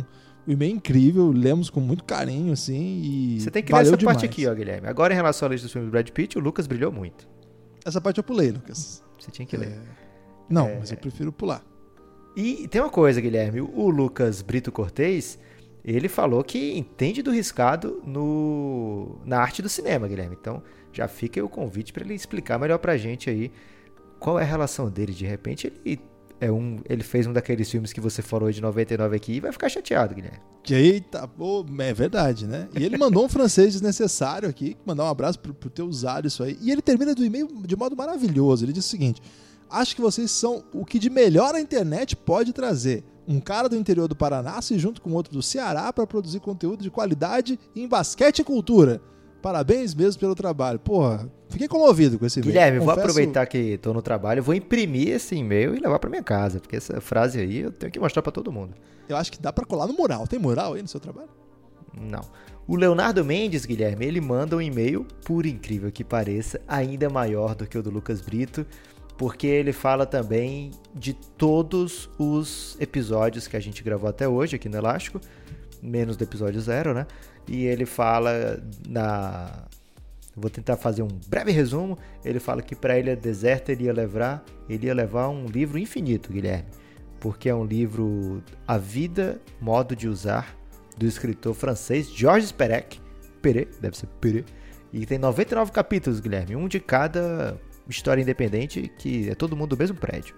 um 0.48 0.52
e-mail 0.52 0.76
incrível, 0.76 1.32
lemos 1.32 1.70
com 1.70 1.82
muito 1.82 2.06
carinho, 2.06 2.54
assim. 2.54 3.02
E 3.04 3.42
Você 3.42 3.52
tem 3.52 3.62
que 3.62 3.74
ler 3.74 3.82
essa 3.82 3.98
demais. 3.98 4.16
parte 4.16 4.26
aqui, 4.26 4.48
ó, 4.48 4.54
Guilherme. 4.54 4.88
Agora, 4.88 5.14
em 5.14 5.18
relação 5.18 5.48
à 5.48 5.52
lista 5.52 5.66
dos 5.66 5.74
filmes 5.74 5.90
do 5.90 5.92
Brad 5.92 6.10
Pitt, 6.10 6.38
o 6.38 6.42
Lucas 6.42 6.66
brilhou 6.66 6.92
muito. 6.92 7.28
Essa 7.84 8.00
parte 8.00 8.20
eu 8.20 8.24
pulei, 8.24 8.52
Lucas. 8.52 9.04
Você 9.20 9.30
tinha 9.30 9.46
que 9.46 9.58
ler. 9.58 9.70
É... 9.70 9.80
Não, 10.50 10.68
é... 10.68 10.80
mas 10.80 10.92
eu 10.92 10.98
prefiro 10.98 11.34
pular. 11.34 11.62
E 12.38 12.68
tem 12.70 12.80
uma 12.80 12.90
coisa, 12.90 13.20
Guilherme. 13.20 13.60
O 13.60 13.90
Lucas 13.90 14.42
Brito 14.42 14.72
Cortez, 14.72 15.38
ele 15.84 16.08
falou 16.08 16.44
que 16.44 16.78
entende 16.78 17.22
do 17.22 17.32
riscado 17.32 18.02
no, 18.06 19.20
na 19.26 19.40
arte 19.40 19.62
do 19.62 19.68
cinema, 19.68 20.08
Guilherme. 20.08 20.38
Então, 20.40 20.64
já 20.92 21.08
fica 21.08 21.40
aí 21.40 21.44
o 21.44 21.50
convite 21.50 21.94
para 21.94 22.04
ele 22.04 22.14
explicar 22.14 22.60
melhor 22.60 22.78
pra 22.80 22.98
gente 22.98 23.30
aí 23.30 23.52
qual 24.20 24.40
é 24.40 24.44
a 24.44 24.46
relação 24.46 24.90
dele. 24.90 25.14
De 25.14 25.26
repente, 25.26 25.72
ele 25.86 26.00
é 26.40 26.52
um, 26.52 26.80
ele 26.88 27.04
fez 27.04 27.26
um 27.26 27.34
daqueles 27.34 27.70
filmes 27.70 27.92
que 27.92 28.02
você 28.02 28.22
falou 28.22 28.52
de 28.52 28.62
99 28.62 29.16
aqui 29.16 29.34
e 29.34 29.40
vai 29.40 29.52
ficar 29.52 29.70
chateado, 29.70 30.14
Guilherme. 30.14 30.40
Eita, 30.70 31.28
pô, 31.28 31.66
é 31.80 31.94
verdade, 31.94 32.46
né? 32.46 32.68
E 32.78 32.84
ele 32.84 32.98
mandou 32.98 33.26
um 33.26 33.30
francês 33.30 33.74
desnecessário 33.74 34.50
aqui, 34.50 34.76
mandar 34.86 35.06
um 35.06 35.08
abraço 35.08 35.40
por, 35.40 35.54
por 35.54 35.72
ter 35.72 35.82
usado 35.82 36.28
isso 36.28 36.44
aí. 36.44 36.58
E 36.62 36.72
ele 36.72 36.82
termina 36.82 37.16
do 37.16 37.24
e-mail 37.24 37.48
de 37.66 37.76
modo 37.76 37.96
maravilhoso. 37.96 38.66
Ele 38.66 38.74
diz 38.74 38.86
o 38.86 38.90
seguinte: 38.90 39.22
Acho 39.70 39.96
que 39.96 40.02
vocês 40.02 40.30
são 40.30 40.64
o 40.74 40.86
que 40.86 41.00
de 41.00 41.10
melhor 41.10 41.56
a 41.56 41.62
internet 41.62 42.16
pode 42.16 42.54
trazer. 42.54 43.04
Um 43.28 43.40
cara 43.40 43.68
do 43.68 43.76
interior 43.76 44.08
do 44.08 44.16
Paraná 44.16 44.62
se 44.62 44.78
junto 44.80 45.02
com 45.02 45.12
outro 45.12 45.34
do 45.34 45.42
Ceará 45.42 45.92
para 45.92 46.08
produzir 46.08 46.40
conteúdo 46.40 46.84
de 46.84 46.90
qualidade 46.90 47.60
em 47.76 47.88
basquete 47.88 48.40
e 48.40 48.44
cultura. 48.44 49.02
Parabéns 49.48 49.96
mesmo 49.96 50.20
pelo 50.20 50.36
trabalho. 50.36 50.78
Porra, 50.78 51.32
fiquei 51.48 51.70
comovido 51.70 52.20
com 52.20 52.26
esse 52.26 52.42
e-mail. 52.42 52.52
Guilherme, 52.52 52.80
Confesso... 52.80 52.96
vou 52.96 53.04
aproveitar 53.06 53.46
que 53.46 53.58
estou 53.58 53.94
no 53.94 54.02
trabalho, 54.02 54.44
vou 54.44 54.54
imprimir 54.54 55.08
esse 55.08 55.36
e-mail 55.36 55.74
e 55.74 55.80
levar 55.80 56.00
para 56.00 56.10
minha 56.10 56.22
casa, 56.22 56.60
porque 56.60 56.76
essa 56.76 57.00
frase 57.00 57.40
aí 57.40 57.60
eu 57.60 57.72
tenho 57.72 57.90
que 57.90 57.98
mostrar 57.98 58.22
para 58.22 58.34
todo 58.34 58.52
mundo. 58.52 58.74
Eu 59.08 59.16
acho 59.16 59.32
que 59.32 59.40
dá 59.42 59.54
para 59.54 59.66
colar 59.66 59.88
no 59.88 59.94
mural. 59.94 60.28
Tem 60.28 60.38
mural 60.38 60.74
aí 60.74 60.82
no 60.82 60.88
seu 60.90 61.00
trabalho? 61.00 61.30
Não. 61.98 62.26
O 62.68 62.76
Leonardo 62.76 63.24
Mendes, 63.24 63.66
Guilherme, 63.66 64.06
ele 64.06 64.20
manda 64.20 64.58
um 64.58 64.62
e-mail, 64.62 65.08
por 65.24 65.46
incrível 65.46 65.90
que 65.94 66.04
pareça, 66.04 66.60
ainda 66.68 67.10
maior 67.10 67.56
do 67.56 67.66
que 67.66 67.78
o 67.78 67.82
do 67.82 67.90
Lucas 67.90 68.20
Brito, 68.20 68.66
porque 69.18 69.48
ele 69.48 69.72
fala 69.72 70.06
também 70.06 70.72
de 70.94 71.14
todos 71.14 72.10
os 72.20 72.76
episódios 72.82 73.48
que 73.48 73.56
a 73.56 73.62
gente 73.62 73.82
gravou 73.82 74.10
até 74.10 74.28
hoje 74.28 74.58
aqui 74.58 74.68
no 74.68 74.76
Elástico, 74.76 75.22
menos 75.82 76.18
do 76.18 76.24
episódio 76.24 76.60
zero, 76.62 76.94
né? 76.94 77.06
e 77.48 77.66
ele 77.66 77.86
fala 77.86 78.62
na 78.88 79.66
vou 80.36 80.52
tentar 80.52 80.78
fazer 80.78 81.02
um 81.02 81.08
breve 81.28 81.52
resumo. 81.52 81.98
Ele 82.24 82.40
fala 82.40 82.62
que 82.62 82.76
para 82.76 82.98
ele 83.00 83.10
a 83.10 83.16
deserta 83.16 83.72
ele 83.72 83.86
ia 83.86 83.94
levar, 83.94 84.44
ele 84.70 84.86
ia 84.86 84.94
levar 84.94 85.30
um 85.30 85.48
livro 85.48 85.80
infinito, 85.80 86.32
Guilherme, 86.32 86.70
porque 87.20 87.50
é 87.50 87.56
um 87.56 87.66
livro 87.66 88.44
A 88.68 88.78
Vida, 88.78 89.42
Modo 89.60 89.96
de 89.96 90.08
Usar 90.08 90.56
do 90.96 91.08
escritor 91.08 91.56
francês 91.56 92.12
Georges 92.12 92.52
Perec, 92.52 93.00
Perec, 93.42 93.80
deve 93.82 93.98
ser 93.98 94.08
Perec, 94.22 94.46
e 94.94 95.06
tem 95.06 95.18
99 95.18 95.72
capítulos, 95.72 96.20
Guilherme, 96.20 96.56
um 96.56 96.68
de 96.68 96.80
cada 96.80 97.60
história 97.90 98.22
independente 98.22 98.92
que 99.00 99.30
é 99.30 99.34
todo 99.34 99.56
mundo 99.56 99.76
do 99.76 99.78
mesmo 99.78 99.98
prédio. 99.98 100.36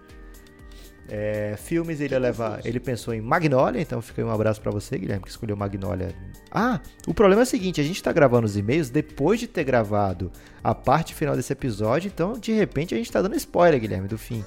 É, 1.11 1.55
filmes 1.57 1.99
ele 1.99 2.13
ia 2.13 2.19
levar. 2.19 2.63
Ele 2.63 2.79
pensou 2.79 3.13
em 3.13 3.21
Magnolia, 3.21 3.81
então 3.81 3.99
fica 4.01 4.21
aí 4.21 4.27
um 4.27 4.31
abraço 4.31 4.61
para 4.61 4.71
você, 4.71 4.97
Guilherme, 4.97 5.23
que 5.23 5.29
escolheu 5.29 5.57
Magnolia. 5.57 6.13
Ah, 6.51 6.79
o 7.07 7.13
problema 7.13 7.41
é 7.41 7.43
o 7.43 7.47
seguinte: 7.47 7.81
a 7.81 7.83
gente 7.83 8.01
tá 8.01 8.11
gravando 8.13 8.45
os 8.45 8.55
e-mails 8.55 8.89
depois 8.91 9.39
de 9.39 9.47
ter 9.47 9.63
gravado 9.63 10.31
a 10.63 10.75
parte 10.75 11.15
final 11.15 11.35
desse 11.35 11.51
episódio, 11.51 12.07
então 12.13 12.33
de 12.33 12.51
repente 12.51 12.93
a 12.93 12.97
gente 12.97 13.11
tá 13.11 13.21
dando 13.21 13.35
spoiler, 13.35 13.79
Guilherme, 13.79 14.07
do 14.07 14.17
fim. 14.17 14.45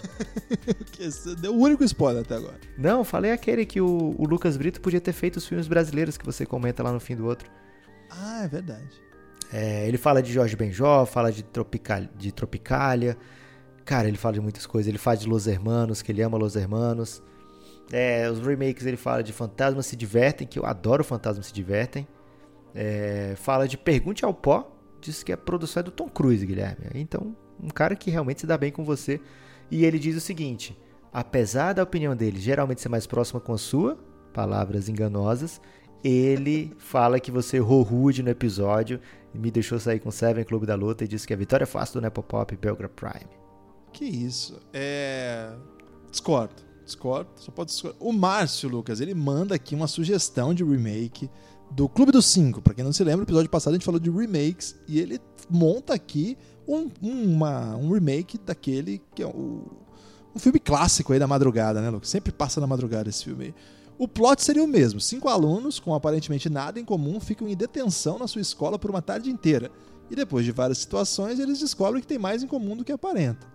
Deu 1.40 1.52
o 1.52 1.58
único 1.58 1.82
spoiler 1.82 2.22
até 2.22 2.36
agora. 2.36 2.58
Não, 2.78 3.02
falei 3.02 3.32
aquele 3.32 3.66
que 3.66 3.80
o, 3.80 4.14
o 4.16 4.24
Lucas 4.24 4.56
Brito 4.56 4.80
podia 4.80 5.00
ter 5.00 5.12
feito 5.12 5.38
os 5.38 5.46
filmes 5.46 5.66
brasileiros 5.66 6.16
que 6.16 6.24
você 6.24 6.46
comenta 6.46 6.82
lá 6.82 6.92
no 6.92 7.00
fim 7.00 7.16
do 7.16 7.26
outro. 7.26 7.50
Ah, 8.08 8.44
é 8.44 8.48
verdade. 8.48 9.02
É, 9.52 9.86
ele 9.88 9.98
fala 9.98 10.22
de 10.22 10.32
Jorge 10.32 10.54
Benjó, 10.56 11.04
fala 11.04 11.32
de, 11.32 11.42
Tropical, 11.42 12.02
de 12.16 12.30
Tropicália. 12.32 13.16
Cara, 13.84 14.08
ele 14.08 14.16
fala 14.16 14.34
de 14.34 14.40
muitas 14.40 14.66
coisas. 14.66 14.88
Ele 14.88 14.98
fala 14.98 15.16
de 15.16 15.28
Los 15.28 15.46
Hermanos, 15.46 16.02
que 16.02 16.12
ele 16.12 16.22
ama 16.22 16.38
Los 16.38 16.56
Hermanos. 16.56 17.22
É, 17.90 18.30
os 18.30 18.40
remakes 18.40 18.86
ele 18.86 18.96
fala 18.96 19.22
de 19.22 19.32
Fantasmas 19.32 19.86
Se 19.86 19.96
Divertem, 19.96 20.46
que 20.46 20.58
eu 20.58 20.64
adoro 20.64 21.04
Fantasmas 21.04 21.46
Se 21.46 21.52
Divertem. 21.52 22.06
É, 22.74 23.34
fala 23.36 23.68
de 23.68 23.76
Pergunte 23.76 24.24
ao 24.24 24.32
Pó, 24.32 24.74
diz 25.00 25.22
que 25.22 25.32
a 25.32 25.36
produção 25.36 25.80
é 25.80 25.84
do 25.84 25.90
Tom 25.90 26.08
Cruise, 26.08 26.44
Guilherme. 26.46 26.86
Então, 26.94 27.36
um 27.62 27.68
cara 27.68 27.94
que 27.94 28.10
realmente 28.10 28.40
se 28.40 28.46
dá 28.46 28.56
bem 28.56 28.72
com 28.72 28.84
você. 28.84 29.20
E 29.70 29.84
ele 29.84 29.98
diz 29.98 30.16
o 30.16 30.20
seguinte: 30.20 30.78
apesar 31.12 31.74
da 31.74 31.82
opinião 31.82 32.16
dele 32.16 32.40
geralmente 32.40 32.80
ser 32.80 32.88
mais 32.88 33.06
próxima 33.06 33.40
com 33.40 33.52
a 33.52 33.58
sua, 33.58 33.98
palavras 34.32 34.88
enganosas, 34.88 35.60
ele 36.02 36.74
fala 36.78 37.20
que 37.20 37.30
você 37.30 37.58
errou 37.58 37.82
rude 37.82 38.22
no 38.22 38.30
episódio 38.30 39.00
e 39.34 39.38
me 39.38 39.50
deixou 39.50 39.78
sair 39.78 40.00
com 40.00 40.10
Seven 40.10 40.44
Clube 40.44 40.66
da 40.66 40.74
Luta 40.74 41.04
e 41.04 41.08
disse 41.08 41.26
que 41.26 41.34
a 41.34 41.36
vitória 41.36 41.64
é 41.64 41.66
fácil 41.66 42.00
do 42.00 42.02
Nepopop 42.02 42.52
e 42.52 42.56
Belgra 42.56 42.88
Prime. 42.88 43.41
Que 43.92 44.04
isso. 44.04 44.58
É. 44.72 45.52
Discordo. 46.10 46.62
Discordo. 46.84 47.30
Só 47.36 47.52
pode 47.52 47.70
discordar. 47.70 48.00
O 48.00 48.12
Márcio, 48.12 48.68
Lucas, 48.68 49.00
ele 49.00 49.14
manda 49.14 49.54
aqui 49.54 49.74
uma 49.74 49.86
sugestão 49.86 50.52
de 50.52 50.64
remake 50.64 51.30
do 51.70 51.88
Clube 51.88 52.12
dos 52.12 52.26
Cinco. 52.26 52.60
Pra 52.60 52.74
quem 52.74 52.84
não 52.84 52.92
se 52.92 53.02
lembra, 53.04 53.18
no 53.18 53.24
episódio 53.24 53.50
passado 53.50 53.72
a 53.72 53.76
gente 53.76 53.84
falou 53.84 54.00
de 54.00 54.10
remakes 54.10 54.76
e 54.86 54.98
ele 54.98 55.20
monta 55.48 55.94
aqui 55.94 56.36
um, 56.66 56.90
uma, 57.02 57.76
um 57.76 57.92
remake 57.92 58.38
daquele 58.38 59.02
que 59.14 59.22
é 59.22 59.26
o, 59.26 59.64
um 60.34 60.38
filme 60.38 60.58
clássico 60.58 61.12
aí 61.12 61.18
da 61.18 61.26
madrugada, 61.26 61.80
né, 61.80 61.90
Lucas? 61.90 62.08
Sempre 62.08 62.32
passa 62.32 62.60
na 62.60 62.66
madrugada 62.66 63.08
esse 63.08 63.24
filme 63.24 63.46
aí. 63.46 63.54
O 63.98 64.08
plot 64.08 64.42
seria 64.42 64.64
o 64.64 64.68
mesmo: 64.68 65.00
cinco 65.00 65.28
alunos, 65.28 65.78
com 65.78 65.94
aparentemente 65.94 66.48
nada 66.48 66.80
em 66.80 66.84
comum, 66.84 67.20
ficam 67.20 67.48
em 67.48 67.56
detenção 67.56 68.18
na 68.18 68.26
sua 68.26 68.40
escola 68.40 68.78
por 68.78 68.90
uma 68.90 69.02
tarde 69.02 69.30
inteira. 69.30 69.70
E 70.10 70.16
depois 70.16 70.44
de 70.44 70.52
várias 70.52 70.78
situações, 70.78 71.38
eles 71.38 71.60
descobrem 71.60 72.00
que 72.00 72.06
tem 72.06 72.18
mais 72.18 72.42
em 72.42 72.46
comum 72.46 72.76
do 72.76 72.84
que 72.84 72.92
aparenta. 72.92 73.51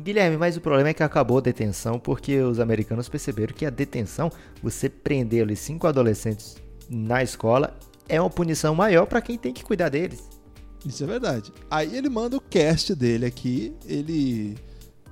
Guilherme, 0.00 0.36
mas 0.36 0.56
o 0.56 0.60
problema 0.60 0.90
é 0.90 0.94
que 0.94 1.02
acabou 1.02 1.38
a 1.38 1.40
detenção 1.40 1.98
porque 1.98 2.38
os 2.40 2.60
americanos 2.60 3.08
perceberam 3.08 3.54
que 3.54 3.64
a 3.64 3.70
detenção, 3.70 4.30
você 4.62 4.88
prender 4.88 5.42
ali 5.42 5.56
cinco 5.56 5.86
adolescentes 5.86 6.56
na 6.88 7.22
escola, 7.22 7.76
é 8.08 8.20
uma 8.20 8.30
punição 8.30 8.74
maior 8.74 9.06
para 9.06 9.22
quem 9.22 9.38
tem 9.38 9.52
que 9.52 9.64
cuidar 9.64 9.88
deles. 9.88 10.28
Isso 10.84 11.02
é 11.02 11.06
verdade. 11.06 11.52
Aí 11.70 11.96
ele 11.96 12.08
manda 12.08 12.36
o 12.36 12.40
cast 12.40 12.94
dele 12.94 13.26
aqui, 13.26 13.74
ele. 13.86 14.56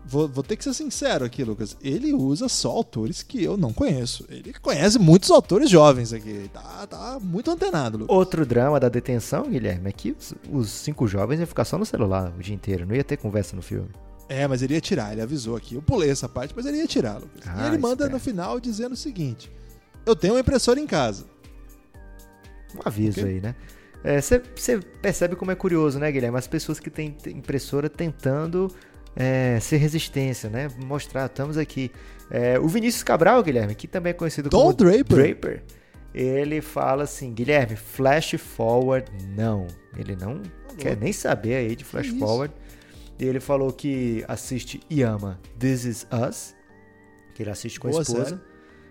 Vou, 0.06 0.28
vou, 0.28 0.44
ter 0.44 0.56
que 0.56 0.62
ser 0.62 0.74
sincero 0.74 1.24
aqui, 1.24 1.42
Lucas. 1.42 1.78
Ele 1.82 2.12
usa 2.12 2.46
só 2.46 2.70
autores 2.70 3.22
que 3.22 3.42
eu 3.42 3.56
não 3.56 3.72
conheço. 3.72 4.26
Ele 4.28 4.52
conhece 4.52 4.98
muitos 4.98 5.30
autores 5.30 5.70
jovens 5.70 6.12
aqui. 6.12 6.50
Tá, 6.52 6.86
tá 6.86 7.18
muito 7.22 7.50
antenado, 7.50 7.96
Lucas. 7.96 8.14
Outro 8.14 8.44
drama 8.44 8.78
da 8.78 8.90
detenção, 8.90 9.48
Guilherme, 9.48 9.88
é 9.88 9.92
que 9.92 10.10
os, 10.12 10.34
os 10.52 10.70
cinco 10.70 11.08
jovens 11.08 11.40
iam 11.40 11.46
ficar 11.46 11.64
só 11.64 11.78
no 11.78 11.86
celular 11.86 12.30
o 12.38 12.42
dia 12.42 12.54
inteiro. 12.54 12.84
Não 12.86 12.94
ia 12.94 13.02
ter 13.02 13.16
conversa 13.16 13.56
no 13.56 13.62
filme. 13.62 13.88
É, 14.28 14.46
mas 14.48 14.62
ele 14.62 14.74
ia 14.74 14.80
tirar, 14.80 15.12
ele 15.12 15.20
avisou 15.20 15.56
aqui. 15.56 15.74
Eu 15.74 15.82
pulei 15.82 16.10
essa 16.10 16.28
parte, 16.28 16.54
mas 16.56 16.66
ele 16.66 16.78
ia 16.78 16.86
tirar, 16.86 17.14
Lucas. 17.14 17.42
Ah, 17.46 17.64
e 17.64 17.66
ele 17.68 17.78
manda 17.78 18.08
no 18.08 18.18
final 18.18 18.58
dizendo 18.58 18.92
o 18.92 18.96
seguinte: 18.96 19.50
Eu 20.06 20.16
tenho 20.16 20.34
uma 20.34 20.40
impressora 20.40 20.80
em 20.80 20.86
casa. 20.86 21.26
Um 22.74 22.80
aviso 22.84 23.20
okay? 23.20 23.34
aí, 23.34 23.40
né? 23.40 23.54
Você 24.20 24.36
é, 24.72 24.78
percebe 25.00 25.34
como 25.34 25.50
é 25.50 25.54
curioso, 25.54 25.98
né, 25.98 26.12
Guilherme? 26.12 26.36
As 26.36 26.46
pessoas 26.46 26.78
que 26.78 26.90
têm 26.90 27.16
impressora 27.26 27.88
tentando 27.88 28.70
é, 29.16 29.58
ser 29.60 29.78
resistência, 29.78 30.50
né? 30.50 30.68
Mostrar, 30.84 31.26
estamos 31.26 31.56
aqui. 31.56 31.90
É, 32.30 32.58
o 32.58 32.68
Vinícius 32.68 33.02
Cabral, 33.02 33.42
Guilherme, 33.42 33.74
que 33.74 33.88
também 33.88 34.10
é 34.10 34.14
conhecido 34.14 34.50
Tom 34.50 34.58
como 34.58 34.74
Draper. 34.74 35.04
Draper, 35.04 35.62
ele 36.14 36.60
fala 36.60 37.04
assim: 37.04 37.32
Guilherme, 37.32 37.76
flash 37.76 38.34
forward, 38.38 39.10
não. 39.34 39.66
Ele 39.96 40.14
não 40.16 40.38
tá 40.40 40.74
quer 40.76 40.96
nem 40.96 41.12
saber 41.12 41.54
aí 41.56 41.76
de 41.76 41.84
flash 41.84 42.08
forward. 42.18 42.52
E 43.24 43.26
ele 43.26 43.40
falou 43.40 43.72
que 43.72 44.22
assiste 44.28 44.80
e 44.90 45.00
ama 45.00 45.40
This 45.58 45.84
Is 45.84 46.06
Us, 46.12 46.54
que 47.34 47.42
ele 47.42 47.50
assiste 47.50 47.80
com 47.80 47.88
Boa 47.88 48.00
a 48.00 48.02
esposa. 48.02 48.24
Série. 48.26 48.40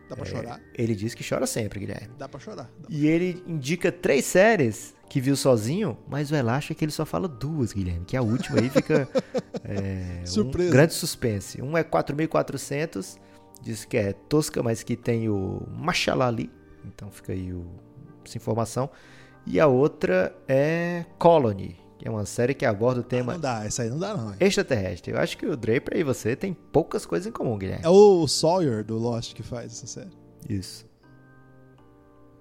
Dá 0.10 0.16
pra 0.16 0.26
é, 0.26 0.30
chorar? 0.30 0.62
Ele 0.74 0.96
diz 0.96 1.14
que 1.14 1.28
chora 1.28 1.46
sempre, 1.46 1.80
Guilherme. 1.80 2.10
Dá 2.18 2.28
pra 2.28 2.40
chorar. 2.40 2.64
Dá 2.80 2.88
pra 2.88 2.96
e 2.96 3.06
ele 3.06 3.44
indica 3.48 3.92
três 3.92 4.26
séries 4.26 4.96
que 5.08 5.22
viu 5.22 5.36
sozinho, 5.36 5.96
mas 6.08 6.32
o 6.32 6.36
Elacho 6.36 6.74
é 6.74 6.76
que 6.76 6.84
ele 6.84 6.92
só 6.92 7.06
fala 7.06 7.28
duas, 7.28 7.74
Guilherme. 7.74 8.06
Que 8.06 8.18
a 8.18 8.24
última 8.24 8.60
aí 8.60 8.72
fica. 8.72 9.08
é, 9.64 10.26
Surpresa. 10.26 10.70
Um 10.70 10.72
grande 10.72 10.94
suspense. 10.96 11.62
Um 11.62 11.78
é 11.78 11.84
4400, 11.84 13.20
diz 13.62 13.86
que 13.86 13.98
é 13.98 14.14
tosca, 14.14 14.64
mas 14.64 14.82
que 14.82 14.96
tem 14.96 15.30
o 15.30 15.62
Machalali. 15.70 16.50
Então 16.86 17.12
fica 17.12 17.34
aí 17.34 17.54
o, 17.54 17.68
essa 18.26 18.38
informação. 18.38 18.90
E 19.46 19.60
a 19.60 19.68
outra 19.68 20.36
é 20.48 21.06
Colony, 21.20 21.78
que 22.04 22.10
é 22.10 22.12
uma 22.12 22.26
série 22.26 22.54
que 22.54 22.66
aborda 22.66 23.00
o 23.00 23.04
tema. 23.04 23.32
Ah, 23.32 23.36
não 23.36 23.42
dá, 23.42 23.64
essa 23.64 23.84
aí 23.84 23.90
não 23.90 23.98
dá, 23.98 24.14
não. 24.14 24.36
Extraterrestre. 24.38 25.14
Eu 25.14 25.20
acho 25.20 25.38
que 25.38 25.46
o 25.46 25.56
Draper 25.56 25.98
e 25.98 26.04
você 26.04 26.36
tem 26.36 26.54
poucas 26.54 27.06
coisas 27.06 27.26
em 27.26 27.32
comum, 27.32 27.58
Guilherme. 27.58 27.86
É 27.86 27.88
o 27.88 28.28
Sawyer 28.28 28.84
do 28.84 28.98
Lost 28.98 29.34
que 29.34 29.42
faz 29.42 29.72
essa 29.72 29.88
série. 29.88 30.12
Isso. 30.50 30.86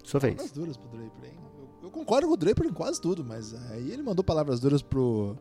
Sua 0.03 0.19
vez. 0.19 0.35
Palavras 0.35 0.53
duras 0.53 0.77
pro 0.77 0.89
Draper, 0.89 1.31
hein? 1.31 1.39
Eu, 1.57 1.69
eu, 1.85 1.91
concordo 1.93 2.27
com 2.27 2.35
o 2.35 2.37
Draper 2.37 2.67
em 2.67 2.73
quase 2.73 3.01
tudo, 3.01 3.25
mas 3.25 3.55
aí 3.71 3.93
ele 3.93 4.03
mandou 4.03 4.25
palavras 4.25 4.59
duras 4.59 4.83
pro, 4.83 5.39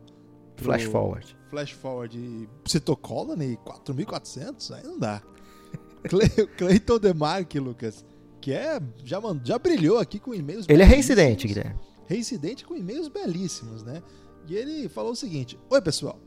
Flash 0.56 0.84
forward. 0.84 1.36
Flash 1.50 1.72
forward 1.72 2.48
Citocolony 2.64 3.58
4400, 3.64 4.70
aí 4.70 4.84
não 4.84 5.00
dá. 5.00 5.20
Cleiton 6.56 7.00
Demarque, 7.00 7.58
Lucas, 7.58 8.04
que 8.40 8.52
é 8.52 8.80
já, 9.02 9.20
já 9.42 9.58
brilhou 9.58 9.98
aqui 9.98 10.20
com 10.20 10.32
e-mails 10.32 10.66
Ele 10.68 10.82
é 10.82 10.86
reincidente, 10.86 11.48
Guilherme. 11.48 11.90
Reincidente 12.12 12.66
com 12.66 12.76
e-mails 12.76 13.08
belíssimos, 13.08 13.82
né? 13.82 14.02
E 14.46 14.54
ele 14.54 14.86
falou 14.86 15.12
o 15.12 15.16
seguinte: 15.16 15.58
Oi, 15.70 15.80
pessoal. 15.80 16.20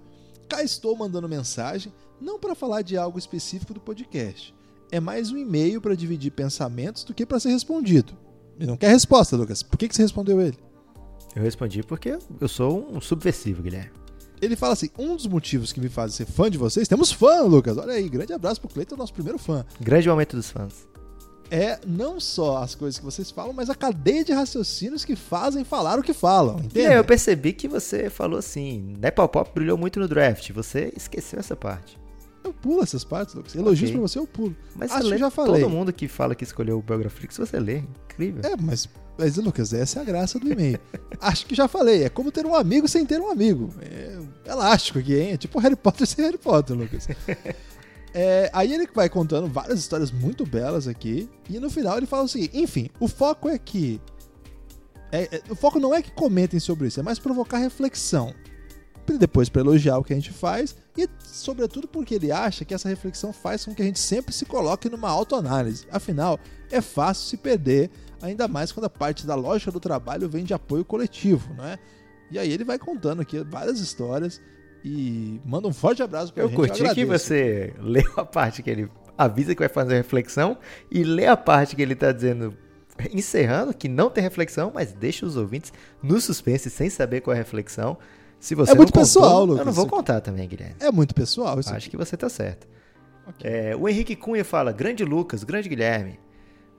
Cá 0.49 0.63
estou 0.63 0.97
mandando 0.97 1.29
mensagem, 1.29 1.93
não 2.19 2.39
para 2.39 2.55
falar 2.55 2.81
de 2.81 2.97
algo 2.97 3.19
específico 3.19 3.71
do 3.71 3.79
podcast. 3.79 4.51
É 4.91 4.99
mais 4.99 5.31
um 5.31 5.38
e-mail 5.38 5.79
para 5.79 5.95
dividir 5.95 6.31
pensamentos 6.31 7.03
do 7.03 7.13
que 7.13 7.23
para 7.23 7.39
ser 7.39 7.49
respondido. 7.49 8.17
Ele 8.57 8.65
não 8.65 8.77
quer 8.77 8.89
resposta, 8.89 9.38
Lucas. 9.38 9.61
Por 9.61 9.77
que, 9.77 9.88
que 9.88 9.95
você 9.95 10.01
respondeu 10.01 10.41
ele? 10.41 10.57
Eu 11.36 11.43
respondi 11.43 11.83
porque 11.83 12.17
eu 12.41 12.47
sou 12.47 12.89
um 12.91 12.99
subversivo, 12.99 13.61
Guilherme. 13.61 13.91
Ele 14.41 14.55
fala 14.55 14.73
assim: 14.73 14.89
um 14.97 15.15
dos 15.15 15.27
motivos 15.27 15.71
que 15.71 15.79
me 15.79 15.89
fazem 15.89 16.17
ser 16.17 16.25
fã 16.25 16.49
de 16.49 16.57
vocês, 16.57 16.88
temos 16.88 17.11
fã, 17.11 17.41
Lucas. 17.41 17.77
Olha 17.77 17.93
aí, 17.93 18.09
grande 18.09 18.33
abraço 18.33 18.59
pro 18.59 18.69
Cleiton, 18.69 18.95
nosso 18.95 19.13
primeiro 19.13 19.38
fã. 19.38 19.63
Grande 19.79 20.09
momento 20.09 20.36
dos 20.36 20.49
fãs. 20.49 20.88
É 21.50 21.80
não 21.86 22.20
só 22.20 22.64
as 22.64 22.76
coisas 22.76 22.98
que 22.98 23.06
vocês 23.06 23.30
falam, 23.32 23.54
mas 23.54 23.70
a 23.70 23.76
cadeia 23.76 24.24
de 24.24 24.34
raciocínios 24.34 25.06
que 25.06 25.16
fazem 25.16 25.64
falar 25.64 26.00
o 26.00 26.04
que 26.04 26.14
falam. 26.14 26.60
Entende? 26.60 26.88
É, 26.88 26.98
eu 26.98 27.04
percebi 27.04 27.54
que 27.54 27.68
você 27.68 28.10
falou 28.10 28.39
assim: 28.39 28.96
Nepal 29.00 29.30
brilhou 29.54 29.78
muito 29.78 30.00
no 30.00 30.08
draft. 30.08 30.52
Você 30.52 30.91
esqueceu 30.96 31.39
essa 31.39 31.56
parte. 31.56 31.98
Eu 32.43 32.54
pulo 32.54 32.84
essas 32.84 33.04
partes, 33.04 33.34
Lucas. 33.34 33.56
Elogios 33.56 33.89
okay. 33.89 34.00
pra 34.00 34.08
você, 34.08 34.20
eu 34.20 34.28
pulo. 34.28 34.56
Mas 34.76 34.91
Acho 34.91 35.10
que 35.10 35.18
já 35.18 35.32
falei. 35.32 35.62
Todo 35.62 35.72
mundo 35.72 35.91
que 35.91 36.08
fala 36.08 36.36
que 36.36 36.43
escolheu 36.43 36.78
o 36.78 36.82
Biograflix, 36.82 37.38
você 37.38 37.60
lê. 37.60 37.84
Incrível. 38.06 38.43
É, 38.43 38.56
mas, 38.56 38.88
mas, 39.18 39.36
Lucas, 39.38 39.74
essa 39.74 40.00
é 40.00 40.02
a 40.04 40.06
graça 40.06 40.38
do 40.38 40.52
e-mail. 40.52 40.80
Acho 41.20 41.48
que 41.48 41.56
já 41.56 41.68
falei. 41.68 42.04
É 42.04 42.10
como 42.10 42.32
ter 42.32 42.46
um 42.46 42.54
amigo 42.54 42.88
sem 42.88 43.04
ter 43.04 43.20
um 43.20 43.32
amigo. 43.32 43.74
É 43.82 44.20
elástico 44.46 45.00
aqui, 45.00 45.16
hein? 45.16 45.32
É 45.32 45.38
tipo 45.38 45.58
Harry 45.58 45.76
Potter 45.76 46.06
sem 46.06 46.24
Harry 46.24 46.38
Potter, 46.38 46.78
Lucas. 46.78 47.08
É, 48.18 48.49
aí 48.53 48.74
ele 48.74 48.88
vai 48.93 49.09
contando 49.09 49.45
várias 49.45 49.78
histórias 49.78 50.09
muito 50.09 50.45
belas 50.45 50.88
aqui. 50.88 51.30
E 51.49 51.59
no 51.59 51.70
final 51.70 51.97
ele 51.97 52.05
fala 52.05 52.24
o 52.24 52.28
seguinte: 52.30 52.57
enfim, 52.57 52.89
o 52.97 53.09
foco 53.09 53.49
é 53.49 53.57
que. 53.57 53.99
É, 55.11 55.36
é, 55.36 55.41
o 55.49 55.55
foco 55.55 55.82
não 55.82 55.93
é 55.93 56.01
que 56.01 56.11
comentem 56.11 56.57
sobre 56.57 56.88
isso, 56.88 56.97
é 56.97 57.03
mais 57.03 57.20
provocar 57.20 57.57
reflexão. 57.57 58.34
Depois 59.20 59.49
para 59.49 59.61
elogiar 59.61 59.99
o 59.99 60.03
que 60.03 60.13
a 60.13 60.16
gente 60.16 60.32
faz 60.32 60.76
e, 60.97 61.07
sobretudo, 61.20 61.88
porque 61.88 62.16
ele 62.16 62.32
acha 62.32 62.66
que 62.66 62.74
essa 62.74 62.89
reflexão 62.89 63.32
faz 63.32 63.63
com 63.63 63.76
que 63.76 63.82
a 63.84 63.86
gente 63.86 63.99
sempre 63.99 64.34
se 64.34 64.45
coloque 64.45 64.89
numa 64.89 65.09
autoanálise. 65.09 65.86
Afinal, 65.91 66.39
é 66.72 66.82
fácil 66.82 67.28
se 67.28 67.38
perder, 67.38 67.91
ainda 68.20 68.47
mais 68.47 68.72
quando 68.72 68.86
a 68.86 68.89
parte 68.89 69.28
da 69.28 69.36
lógica 69.36 69.72
do 69.72 69.80
trabalho 69.80 70.28
vem 70.28 70.43
de 70.43 70.55
apoio 70.55 70.84
coletivo, 70.84 71.53
não 71.53 71.66
é? 71.66 71.78
E 72.32 72.39
aí 72.39 72.51
ele 72.51 72.63
vai 72.63 72.80
contando 72.80 73.22
aqui 73.22 73.43
várias 73.43 73.80
histórias 73.80 74.41
e 74.88 75.41
manda 75.43 75.67
um 75.67 75.73
forte 75.73 76.03
abraço 76.03 76.31
pra 76.31 76.43
eu 76.43 76.47
gente. 76.47 76.55
Curti 76.55 76.79
eu 76.79 76.86
curti 76.86 76.93
que 76.93 77.05
você 77.05 77.73
leu 77.79 78.05
a 78.17 78.23
parte 78.23 78.61
que 78.61 78.69
ele 78.69 78.88
avisa 79.17 79.55
que 79.55 79.59
vai 79.59 79.67
fazer 79.67 79.95
reflexão 79.95 80.59
e 80.91 81.03
lê 81.03 81.25
a 81.25 81.36
parte 81.36 81.75
que 81.75 81.81
ele 81.81 81.95
tá 81.95 82.11
dizendo, 82.11 82.55
encerrando, 83.11 83.73
que 83.73 83.89
não 83.89 84.11
tem 84.11 84.23
reflexão, 84.23 84.71
mas 84.71 84.93
deixa 84.93 85.25
os 85.25 85.38
ouvintes 85.38 85.73
no 86.03 86.21
suspense 86.21 86.69
sem 86.69 86.88
saber 86.88 87.21
qual 87.21 87.33
é 87.33 87.39
a 87.39 87.41
reflexão. 87.41 87.97
Se 88.39 88.53
você 88.53 88.73
é 88.73 88.75
muito 88.75 88.89
contou, 88.93 89.01
pessoal, 89.01 89.43
Lucas. 89.43 89.59
Eu 89.61 89.65
não 89.65 89.73
vou 89.73 89.88
contar 89.88 90.21
também, 90.21 90.47
Guilherme. 90.47 90.75
É 90.79 90.91
muito 90.91 91.15
pessoal 91.15 91.59
isso. 91.59 91.69
Acho 91.69 91.77
aqui. 91.77 91.89
que 91.89 91.97
você 91.97 92.15
tá 92.15 92.29
certo. 92.29 92.67
Okay. 93.29 93.51
É, 93.51 93.75
o 93.75 93.89
Henrique 93.89 94.15
Cunha 94.15 94.45
fala: 94.45 94.71
Grande 94.71 95.03
Lucas, 95.03 95.43
grande 95.43 95.67
Guilherme. 95.67 96.19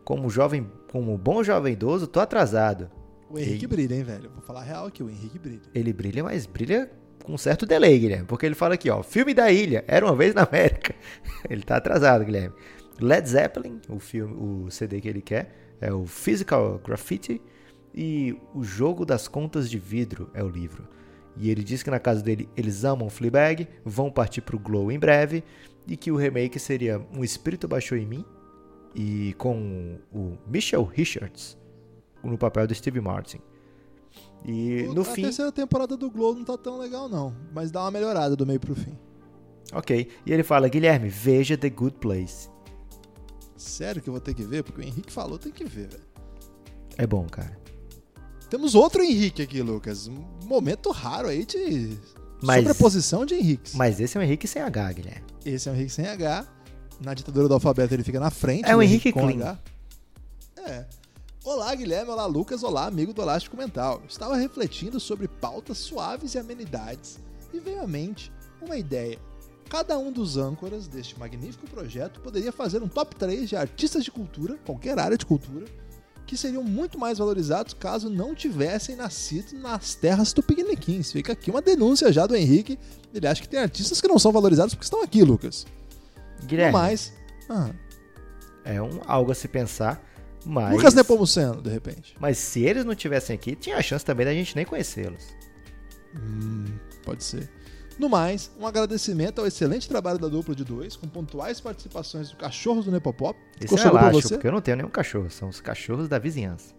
Como 0.05 0.31
jovem, 0.31 0.71
como 0.93 1.19
bom 1.19 1.43
jovem 1.43 1.73
idoso, 1.73 2.07
tô 2.07 2.21
atrasado. 2.21 2.89
O 3.29 3.37
Henrique 3.37 3.65
e... 3.65 3.67
brilha, 3.67 3.97
hein, 3.97 4.05
velho? 4.05 4.31
Vou 4.31 4.43
falar 4.43 4.61
a 4.61 4.63
real 4.63 4.87
aqui, 4.87 5.03
o 5.03 5.11
Henrique 5.11 5.41
brilha. 5.41 5.63
Ele 5.75 5.93
brilha, 5.93 6.23
mas 6.23 6.47
brilha 6.47 6.89
com 7.27 7.35
um 7.35 7.39
certo 7.39 7.67
delay, 7.67 7.99
Guilherme. 7.99 8.25
Porque 8.25 8.47
ele 8.47 8.55
fala 8.55 8.75
aqui, 8.75 8.89
ó, 8.89 9.03
filme 9.03 9.35
da 9.35 9.51
ilha, 9.51 9.85
era 9.89 10.07
uma 10.07 10.15
vez 10.15 10.33
na 10.33 10.45
América. 10.45 10.95
ele 11.51 11.63
tá 11.63 11.77
atrasado, 11.77 12.25
Guilherme. 12.25 12.55
Led 13.01 13.29
Zeppelin, 13.29 13.81
o 13.89 13.99
filme, 13.99 14.35
o 14.35 14.71
CD 14.71 15.01
que 15.01 15.09
ele 15.09 15.21
quer, 15.21 15.53
é 15.81 15.93
o 15.93 16.07
Physical 16.07 16.79
Graffiti 16.79 17.43
e 17.93 18.35
o 18.55 18.63
Jogo 18.63 19.05
das 19.05 19.27
Contas 19.27 19.69
de 19.69 19.79
Vidro 19.79 20.31
é 20.33 20.43
o 20.43 20.49
livro. 20.49 20.89
E 21.37 21.51
ele 21.51 21.63
diz 21.63 21.83
que 21.83 21.91
na 21.91 21.99
casa 21.99 22.23
dele 22.23 22.49
eles 22.57 22.85
amam 22.85 23.11
Fleabag, 23.11 23.69
vão 23.85 24.11
partir 24.11 24.41
pro 24.41 24.59
Glow 24.59 24.91
em 24.91 24.99
breve 24.99 25.43
e 25.87 25.97
que 25.97 26.11
o 26.11 26.17
remake 26.17 26.59
seria 26.59 27.05
Um 27.13 27.23
Espírito 27.23 27.69
Baixou 27.69 27.99
em 27.99 28.07
Mim 28.07 28.25
e 28.95 29.35
com 29.37 29.99
o 30.11 30.39
Michel 30.47 30.85
Richards 30.85 31.59
no 32.23 32.39
papel 32.39 32.67
do 32.67 32.75
Steve 32.75 33.01
Martin. 33.01 33.41
E 34.47 34.85
o, 34.85 34.95
no 34.95 35.03
a 35.03 35.05
fim. 35.05 35.23
A 35.23 35.25
terceira 35.25 35.51
temporada 35.51 35.97
do 35.97 36.09
Glow 36.09 36.35
não 36.35 36.45
tá 36.45 36.57
tão 36.57 36.79
legal, 36.79 37.09
não. 37.09 37.35
Mas 37.53 37.73
dá 37.73 37.83
uma 37.83 37.91
melhorada 37.91 38.37
do 38.37 38.47
meio 38.47 38.61
pro 38.61 38.77
fim. 38.77 38.97
Ok. 39.73 40.09
E 40.25 40.33
ele 40.33 40.45
fala: 40.45 40.69
Guilherme, 40.69 41.09
veja 41.09 41.59
The 41.59 41.69
Good 41.69 41.97
Place. 41.97 42.49
Sério 43.57 44.01
que 44.01 44.09
eu 44.09 44.13
vou 44.13 44.21
ter 44.21 44.35
que 44.35 44.45
ver? 44.45 44.63
Porque 44.63 44.81
o 44.81 44.85
Henrique 44.85 45.13
falou, 45.13 45.39
tem 45.39 45.51
que 45.51 45.65
ver, 45.65 45.89
velho. 45.89 46.05
É 46.97 47.07
bom, 47.07 47.27
cara. 47.27 47.59
Temos 48.49 48.75
outro 48.75 49.03
Henrique 49.03 49.43
aqui, 49.43 49.61
Lucas. 49.61 50.07
Um 50.07 50.25
momento 50.45 50.91
raro 50.91 51.29
aí 51.29 51.45
de 51.45 51.99
mas, 52.41 52.59
sobreposição 52.59 53.27
de 53.27 53.35
Henriques. 53.35 53.75
Mas 53.75 53.99
esse 53.99 54.17
é 54.17 54.21
um 54.21 54.23
Henrique 54.23 54.47
sem 54.47 54.63
H, 54.63 54.93
Guilherme. 54.93 55.25
Esse 55.45 55.69
é 55.69 55.73
um 55.73 55.75
Henrique 55.75 55.93
sem 55.93 56.07
H. 56.07 56.47
Na 57.01 57.13
ditadura 57.13 57.49
do 57.49 57.55
alfabeto 57.55 57.93
ele 57.93 58.05
fica 58.05 58.21
na 58.21 58.31
frente. 58.31 58.69
É 58.69 58.77
o 58.77 58.83
Henrique, 58.83 59.09
Henrique 59.09 59.37
Clean. 59.37 59.51
H. 59.51 59.59
É. 60.59 60.87
Olá, 61.47 61.73
Guilherme. 61.77 62.11
Olá, 62.11 62.27
Lucas. 62.27 62.65
Olá, 62.65 62.87
amigo 62.87 63.13
do 63.13 63.23
Elástico 63.23 63.57
Mental. 63.57 64.03
Estava 64.09 64.35
refletindo 64.35 64.99
sobre 64.99 65.29
pautas 65.29 65.79
suaves 65.79 66.35
e 66.35 66.39
amenidades 66.41 67.21
e 67.55 67.61
veio 67.61 67.83
à 67.83 67.87
mente 67.87 68.33
uma 68.61 68.77
ideia. 68.77 69.17
Cada 69.71 69.97
um 69.97 70.11
dos 70.11 70.37
âncoras 70.37 70.89
deste 70.89 71.17
magnífico 71.17 71.71
projeto 71.71 72.19
poderia 72.19 72.51
fazer 72.51 72.83
um 72.83 72.89
top 72.89 73.15
3 73.15 73.49
de 73.49 73.55
artistas 73.55 74.03
de 74.03 74.11
cultura, 74.11 74.59
qualquer 74.67 74.99
área 74.99 75.17
de 75.17 75.25
cultura, 75.25 75.67
que 76.27 76.37
seriam 76.37 76.65
muito 76.65 76.99
mais 76.99 77.19
valorizados 77.19 77.75
caso 77.75 78.11
não 78.11 78.35
tivessem 78.35 78.97
nascido 78.97 79.57
nas 79.57 79.95
terras 79.95 80.33
tupiniquins. 80.33 81.13
Fica 81.13 81.33
aqui 81.33 81.49
uma 81.49 81.63
denúncia 81.63 82.13
já 82.13 82.27
do 82.27 82.35
Henrique. 82.35 82.77
Ele 83.15 83.25
acha 83.25 83.41
que 83.41 83.49
tem 83.49 83.61
artistas 83.61 84.01
que 84.01 84.09
não 84.09 84.19
são 84.19 84.33
valorizados 84.33 84.75
porque 84.75 84.87
estão 84.87 85.01
aqui, 85.01 85.23
Lucas. 85.23 85.65
Guilherme. 86.45 86.73
Mas. 86.73 87.13
Ah. 87.49 87.71
É 88.65 88.83
um, 88.83 89.01
algo 89.07 89.31
a 89.31 89.35
se 89.37 89.47
pensar. 89.47 90.03
Mas... 90.47 90.77
Lucas 90.77 90.95
Nepomuceno, 90.95 91.61
de 91.61 91.71
repente. 91.71 92.15
Mas 92.21 92.39
se 92.39 92.63
eles 92.63 92.85
não 92.85 92.95
tivessem 92.95 93.35
aqui, 93.35 93.57
tinha 93.57 93.77
a 93.77 93.83
chance 93.83 94.05
também 94.05 94.25
da 94.25 94.33
gente 94.33 94.55
nem 94.55 94.65
conhecê-los. 94.65 95.35
Hum, 96.15 96.65
pode 97.05 97.25
ser. 97.25 97.51
No 97.99 98.09
mais, 98.09 98.51
um 98.61 98.67
agradecimento 98.67 99.41
ao 99.41 99.47
excelente 99.47 99.89
trabalho 99.89 100.19
da 100.19 100.29
dupla 100.29 100.55
de 100.55 100.63
dois, 100.63 100.95
com 100.95 101.09
pontuais 101.09 101.61
participações 101.61 102.31
do 102.31 102.37
Cachorros 102.37 102.85
do 102.85 102.93
Nepopop. 102.93 103.37
Esse 103.61 103.75
é 103.75 103.89
elástico, 103.89 104.29
porque 104.29 104.47
eu 104.47 104.53
não 104.53 104.61
tenho 104.61 104.77
nenhum 104.77 104.91
cachorro, 104.91 105.31
são 105.31 105.49
os 105.49 105.61
cachorros 105.61 106.09
da 106.09 106.19
vizinhança. 106.19 106.75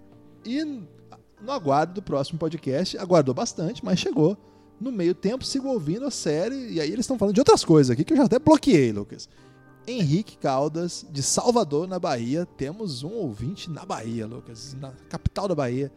E 0.45 0.63
no 0.63 1.51
aguardo 1.51 1.93
do 1.95 2.01
próximo 2.01 2.39
podcast, 2.39 2.97
aguardou 2.97 3.33
bastante, 3.33 3.83
mas 3.83 3.99
chegou. 3.99 4.37
No 4.79 4.91
meio 4.91 5.15
tempo, 5.15 5.43
sigo 5.43 5.67
ouvindo 5.67 6.05
a 6.05 6.11
série, 6.11 6.73
e 6.73 6.79
aí 6.79 6.89
eles 6.89 6.99
estão 6.99 7.17
falando 7.17 7.33
de 7.33 7.41
outras 7.41 7.65
coisas 7.65 7.89
aqui 7.89 8.03
que 8.03 8.13
eu 8.13 8.17
já 8.17 8.25
até 8.25 8.37
bloqueei, 8.37 8.91
Lucas. 8.91 9.27
Henrique 9.87 10.37
Caldas, 10.37 11.05
de 11.09 11.23
Salvador, 11.23 11.87
na 11.87 11.97
Bahia. 11.97 12.45
Temos 12.45 13.03
um 13.03 13.13
ouvinte 13.13 13.71
na 13.71 13.85
Bahia, 13.85 14.27
Lucas, 14.27 14.75
na 14.79 14.91
capital 15.09 15.47
da 15.47 15.55
Bahia. 15.55 15.89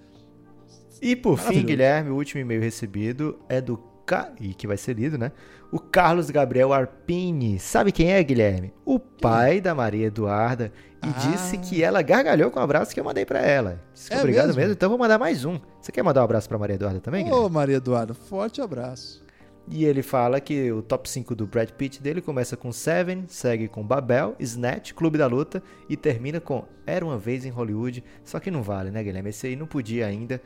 E 1.03 1.17
por 1.17 1.37
fim, 1.37 1.65
Guilherme, 1.65 2.11
o 2.11 2.15
último 2.15 2.41
e-mail 2.41 2.61
recebido 2.61 3.39
é 3.49 3.61
do 3.61 3.77
Ca... 4.07 4.33
e 4.41 4.55
que 4.55 4.67
vai 4.67 4.77
ser 4.77 4.95
lido, 4.95 5.19
né? 5.19 5.33
O 5.73 5.79
Carlos 5.79 6.31
Gabriel 6.31 6.73
Arpini. 6.73 7.59
Sabe 7.59 7.91
quem 7.91 8.13
é, 8.13 8.23
Guilherme? 8.23 8.73
O 8.85 8.99
pai 8.99 9.61
da 9.61 9.75
Maria 9.75 10.07
Eduarda. 10.07 10.73
E 11.03 11.09
ah. 11.09 11.31
disse 11.31 11.59
que 11.59 11.83
ela 11.83 12.03
gargalhou 12.03 12.51
com 12.51 12.61
o 12.61 12.63
abraço 12.63 12.93
que 12.93 13.01
eu 13.01 13.05
mandei 13.05 13.25
para 13.25 13.41
ela. 13.41 13.81
Disse 13.93 14.09
que 14.09 14.15
é 14.15 14.19
obrigado 14.19 14.47
mesmo? 14.49 14.61
mesmo? 14.61 14.73
Então 14.75 14.89
vou 14.89 14.99
mandar 14.99 15.19
mais 15.19 15.45
um. 15.45 15.59
Você 15.81 15.91
quer 15.91 16.03
mandar 16.03 16.21
um 16.21 16.25
abraço 16.25 16.49
para 16.49 16.59
Maria 16.59 16.75
Eduarda 16.75 17.01
também, 17.01 17.25
Guilherme? 17.25 17.47
Ô, 17.47 17.49
Maria 17.49 17.77
Eduarda, 17.77 18.15
forte 18.15 18.61
abraço. 18.61 19.25
E 19.73 19.85
ele 19.85 20.03
fala 20.03 20.41
que 20.41 20.73
o 20.73 20.83
top 20.83 21.09
5 21.09 21.33
do 21.33 21.47
Brad 21.47 21.71
Pitt 21.71 22.03
dele 22.03 22.21
começa 22.21 22.57
com 22.57 22.73
Seven, 22.73 23.27
segue 23.29 23.69
com 23.69 23.87
Babel, 23.87 24.35
Snatch, 24.41 24.93
Clube 24.95 25.17
da 25.17 25.29
Luta 25.29 25.63
e 25.89 25.97
termina 25.97 26.41
com 26.41 26.65
Era 26.85 27.05
uma 27.05 27.17
vez 27.17 27.45
em 27.45 27.51
Hollywood. 27.51 28.03
Só 28.25 28.41
que 28.41 28.51
não 28.51 28.65
vale, 28.65 28.91
né, 28.91 29.01
Guilherme? 29.01 29.31
Esse 29.31 29.47
aí 29.47 29.55
não 29.55 29.69
podia 29.69 30.07
ainda. 30.07 30.43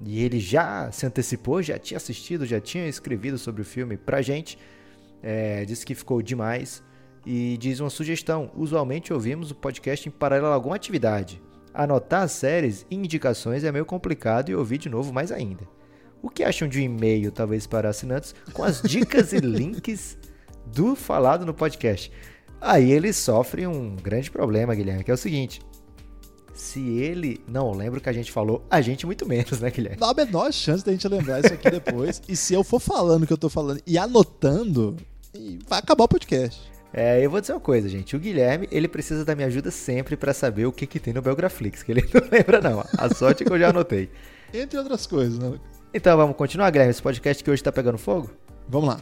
E 0.00 0.22
ele 0.22 0.38
já 0.38 0.92
se 0.92 1.04
antecipou, 1.04 1.60
já 1.60 1.76
tinha 1.76 1.96
assistido, 1.96 2.46
já 2.46 2.60
tinha 2.60 2.86
escrevido 2.86 3.36
sobre 3.36 3.62
o 3.62 3.64
filme 3.64 3.96
pra 3.96 4.22
gente. 4.22 4.56
É, 5.20 5.64
disse 5.64 5.84
que 5.84 5.96
ficou 5.96 6.22
demais. 6.22 6.80
E 7.26 7.56
diz 7.58 7.80
uma 7.80 7.90
sugestão: 7.90 8.48
usualmente 8.54 9.12
ouvimos 9.12 9.50
o 9.50 9.56
podcast 9.56 10.08
em 10.08 10.12
paralelo 10.12 10.52
a 10.52 10.54
alguma 10.54 10.76
atividade. 10.76 11.42
Anotar 11.74 12.28
séries 12.28 12.86
e 12.88 12.94
indicações 12.94 13.64
é 13.64 13.72
meio 13.72 13.84
complicado 13.84 14.50
e 14.50 14.54
ouvir 14.54 14.78
de 14.78 14.88
novo 14.88 15.12
mais 15.12 15.32
ainda. 15.32 15.77
O 16.22 16.28
que 16.28 16.42
acham 16.42 16.68
de 16.68 16.78
um 16.78 16.82
e-mail, 16.82 17.30
talvez, 17.30 17.66
para 17.66 17.88
assinantes, 17.88 18.34
com 18.52 18.64
as 18.64 18.82
dicas 18.82 19.32
e 19.32 19.38
links 19.40 20.18
do 20.66 20.96
falado 20.96 21.46
no 21.46 21.54
podcast? 21.54 22.10
Aí 22.60 22.90
ele 22.90 23.12
sofre 23.12 23.66
um 23.66 23.94
grande 23.94 24.30
problema, 24.30 24.74
Guilherme, 24.74 25.04
que 25.04 25.10
é 25.10 25.14
o 25.14 25.18
seguinte: 25.18 25.60
Se 26.52 26.80
ele 26.98 27.40
não 27.46 27.72
lembra 27.72 27.98
o 27.98 28.02
que 28.02 28.08
a 28.08 28.12
gente 28.12 28.32
falou, 28.32 28.64
a 28.68 28.80
gente 28.80 29.06
muito 29.06 29.26
menos, 29.26 29.60
né, 29.60 29.70
Guilherme? 29.70 29.98
Dá 29.98 30.10
a 30.10 30.14
menor 30.14 30.52
chance 30.52 30.84
da 30.84 30.90
gente 30.90 31.06
lembrar 31.06 31.44
isso 31.44 31.54
aqui 31.54 31.70
depois. 31.70 32.20
e 32.28 32.34
se 32.34 32.52
eu 32.52 32.64
for 32.64 32.80
falando 32.80 33.22
o 33.22 33.26
que 33.26 33.32
eu 33.32 33.38
tô 33.38 33.48
falando 33.48 33.80
e 33.86 33.96
anotando, 33.96 34.96
vai 35.68 35.78
acabar 35.78 36.04
o 36.04 36.08
podcast. 36.08 36.68
É, 36.92 37.24
eu 37.24 37.30
vou 37.30 37.40
dizer 37.40 37.52
uma 37.52 37.60
coisa, 37.60 37.88
gente. 37.88 38.16
O 38.16 38.18
Guilherme, 38.18 38.66
ele 38.72 38.88
precisa 38.88 39.24
da 39.24 39.34
minha 39.34 39.46
ajuda 39.46 39.70
sempre 39.70 40.16
para 40.16 40.32
saber 40.32 40.66
o 40.66 40.72
que, 40.72 40.86
que 40.86 40.98
tem 40.98 41.12
no 41.12 41.22
Belgraflix, 41.22 41.82
que 41.82 41.92
ele 41.92 42.02
não 42.12 42.28
lembra, 42.30 42.60
não. 42.60 42.84
A 42.96 43.14
sorte 43.14 43.42
é 43.42 43.46
que 43.46 43.52
eu 43.52 43.58
já 43.58 43.68
anotei. 43.68 44.10
Entre 44.52 44.78
outras 44.78 45.06
coisas, 45.06 45.38
né? 45.38 45.58
Então 45.92 46.16
vamos 46.18 46.36
continuar, 46.36 46.70
Guilherme, 46.70 46.90
esse 46.90 47.00
podcast 47.00 47.42
que 47.42 47.50
hoje 47.50 47.62
tá 47.62 47.72
pegando 47.72 47.96
fogo? 47.96 48.30
Vamos 48.68 48.88
lá. 48.90 49.00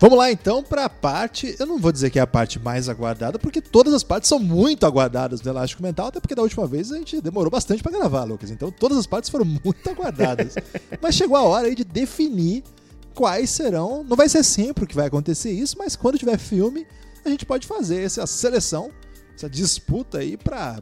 Vamos 0.00 0.18
lá 0.18 0.32
então 0.32 0.64
para 0.64 0.86
a 0.86 0.88
parte, 0.88 1.54
eu 1.58 1.66
não 1.66 1.78
vou 1.78 1.92
dizer 1.92 2.10
que 2.10 2.18
é 2.18 2.22
a 2.22 2.26
parte 2.26 2.58
mais 2.58 2.88
aguardada, 2.88 3.38
porque 3.38 3.60
todas 3.60 3.92
as 3.92 4.02
partes 4.02 4.28
são 4.28 4.38
muito 4.38 4.86
aguardadas 4.86 5.40
do 5.40 5.48
Elástico 5.48 5.82
Mental, 5.82 6.06
até 6.06 6.18
porque 6.18 6.34
da 6.34 6.42
última 6.42 6.66
vez 6.66 6.90
a 6.90 6.96
gente 6.96 7.20
demorou 7.20 7.50
bastante 7.50 7.82
para 7.82 7.92
gravar, 7.92 8.24
Lucas. 8.24 8.50
Então 8.50 8.72
todas 8.72 8.98
as 8.98 9.06
partes 9.06 9.30
foram 9.30 9.44
muito 9.62 9.90
aguardadas. 9.90 10.54
mas 11.00 11.14
chegou 11.14 11.36
a 11.36 11.42
hora 11.42 11.68
aí 11.68 11.74
de 11.74 11.84
definir 11.84 12.64
quais 13.14 13.50
serão. 13.50 14.02
Não 14.02 14.16
vai 14.16 14.28
ser 14.28 14.42
sempre 14.42 14.86
que 14.86 14.96
vai 14.96 15.06
acontecer 15.06 15.52
isso, 15.52 15.76
mas 15.78 15.94
quando 15.94 16.18
tiver 16.18 16.38
filme, 16.38 16.84
a 17.24 17.28
gente 17.28 17.46
pode 17.46 17.66
fazer 17.66 18.02
essa 18.02 18.26
seleção, 18.26 18.90
essa 19.36 19.48
disputa 19.48 20.18
aí 20.18 20.36
para 20.36 20.80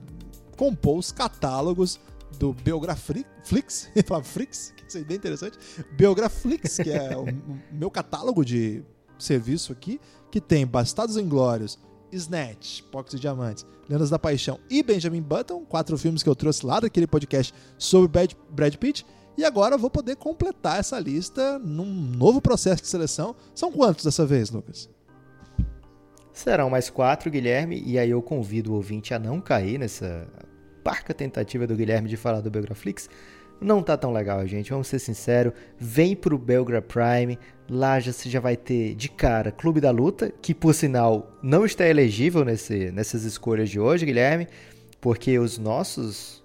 compor 0.56 0.96
os 0.96 1.12
catálogos 1.12 2.00
do 2.38 2.52
Biograflix, 2.52 3.90
falar 4.06 4.22
Flix, 4.22 4.72
que 4.76 4.90
seria 4.90 5.06
bem 5.06 5.16
interessante, 5.16 5.58
Biograflix, 5.92 6.76
que 6.76 6.90
é 6.90 7.16
o 7.16 7.26
meu 7.72 7.90
catálogo 7.90 8.44
de 8.44 8.82
serviço 9.18 9.72
aqui, 9.72 10.00
que 10.30 10.40
tem 10.40 10.66
Bastardos 10.66 11.16
Inglórios, 11.16 11.78
Snatch, 12.12 12.82
Pox 12.90 13.12
e 13.14 13.18
Diamantes, 13.18 13.66
Lendas 13.88 14.10
da 14.10 14.18
Paixão 14.18 14.58
e 14.70 14.82
Benjamin 14.82 15.22
Button, 15.22 15.64
quatro 15.64 15.96
filmes 15.98 16.22
que 16.22 16.28
eu 16.28 16.36
trouxe 16.36 16.64
lá 16.64 16.80
daquele 16.80 17.06
podcast 17.06 17.52
sobre 17.76 18.08
Brad, 18.08 18.32
Brad 18.50 18.74
Pitt. 18.76 19.04
E 19.36 19.44
agora 19.44 19.76
eu 19.76 19.78
vou 19.78 19.90
poder 19.90 20.16
completar 20.16 20.80
essa 20.80 20.98
lista 20.98 21.58
num 21.60 21.86
novo 21.86 22.40
processo 22.40 22.82
de 22.82 22.88
seleção. 22.88 23.36
São 23.54 23.70
quantos 23.70 24.04
dessa 24.04 24.26
vez, 24.26 24.50
Lucas? 24.50 24.90
Serão 26.32 26.70
mais 26.70 26.90
quatro, 26.90 27.30
Guilherme, 27.30 27.82
e 27.84 27.98
aí 27.98 28.10
eu 28.10 28.22
convido 28.22 28.72
o 28.72 28.74
ouvinte 28.74 29.14
a 29.14 29.18
não 29.18 29.40
cair 29.40 29.78
nessa 29.78 30.28
parca 30.82 31.12
tentativa 31.14 31.66
do 31.66 31.76
Guilherme 31.76 32.08
de 32.08 32.16
falar 32.16 32.40
do 32.40 32.50
Biograflix. 32.50 33.08
Não 33.60 33.82
tá 33.82 33.96
tão 33.96 34.12
legal, 34.12 34.46
gente, 34.46 34.70
vamos 34.70 34.86
ser 34.86 34.98
sinceros. 35.00 35.52
Vem 35.78 36.14
pro 36.14 36.38
Belgra 36.38 36.80
Prime, 36.80 37.38
lá 37.68 37.98
já, 37.98 38.12
você 38.12 38.30
já 38.30 38.38
vai 38.38 38.56
ter 38.56 38.94
de 38.94 39.08
cara 39.08 39.50
Clube 39.50 39.80
da 39.80 39.90
Luta, 39.90 40.32
que 40.40 40.54
por 40.54 40.72
sinal 40.72 41.36
não 41.42 41.64
está 41.64 41.86
elegível 41.86 42.44
nesse, 42.44 42.92
nessas 42.92 43.24
escolhas 43.24 43.68
de 43.68 43.80
hoje, 43.80 44.06
Guilherme, 44.06 44.46
porque 45.00 45.38
os 45.38 45.58
nossos 45.58 46.38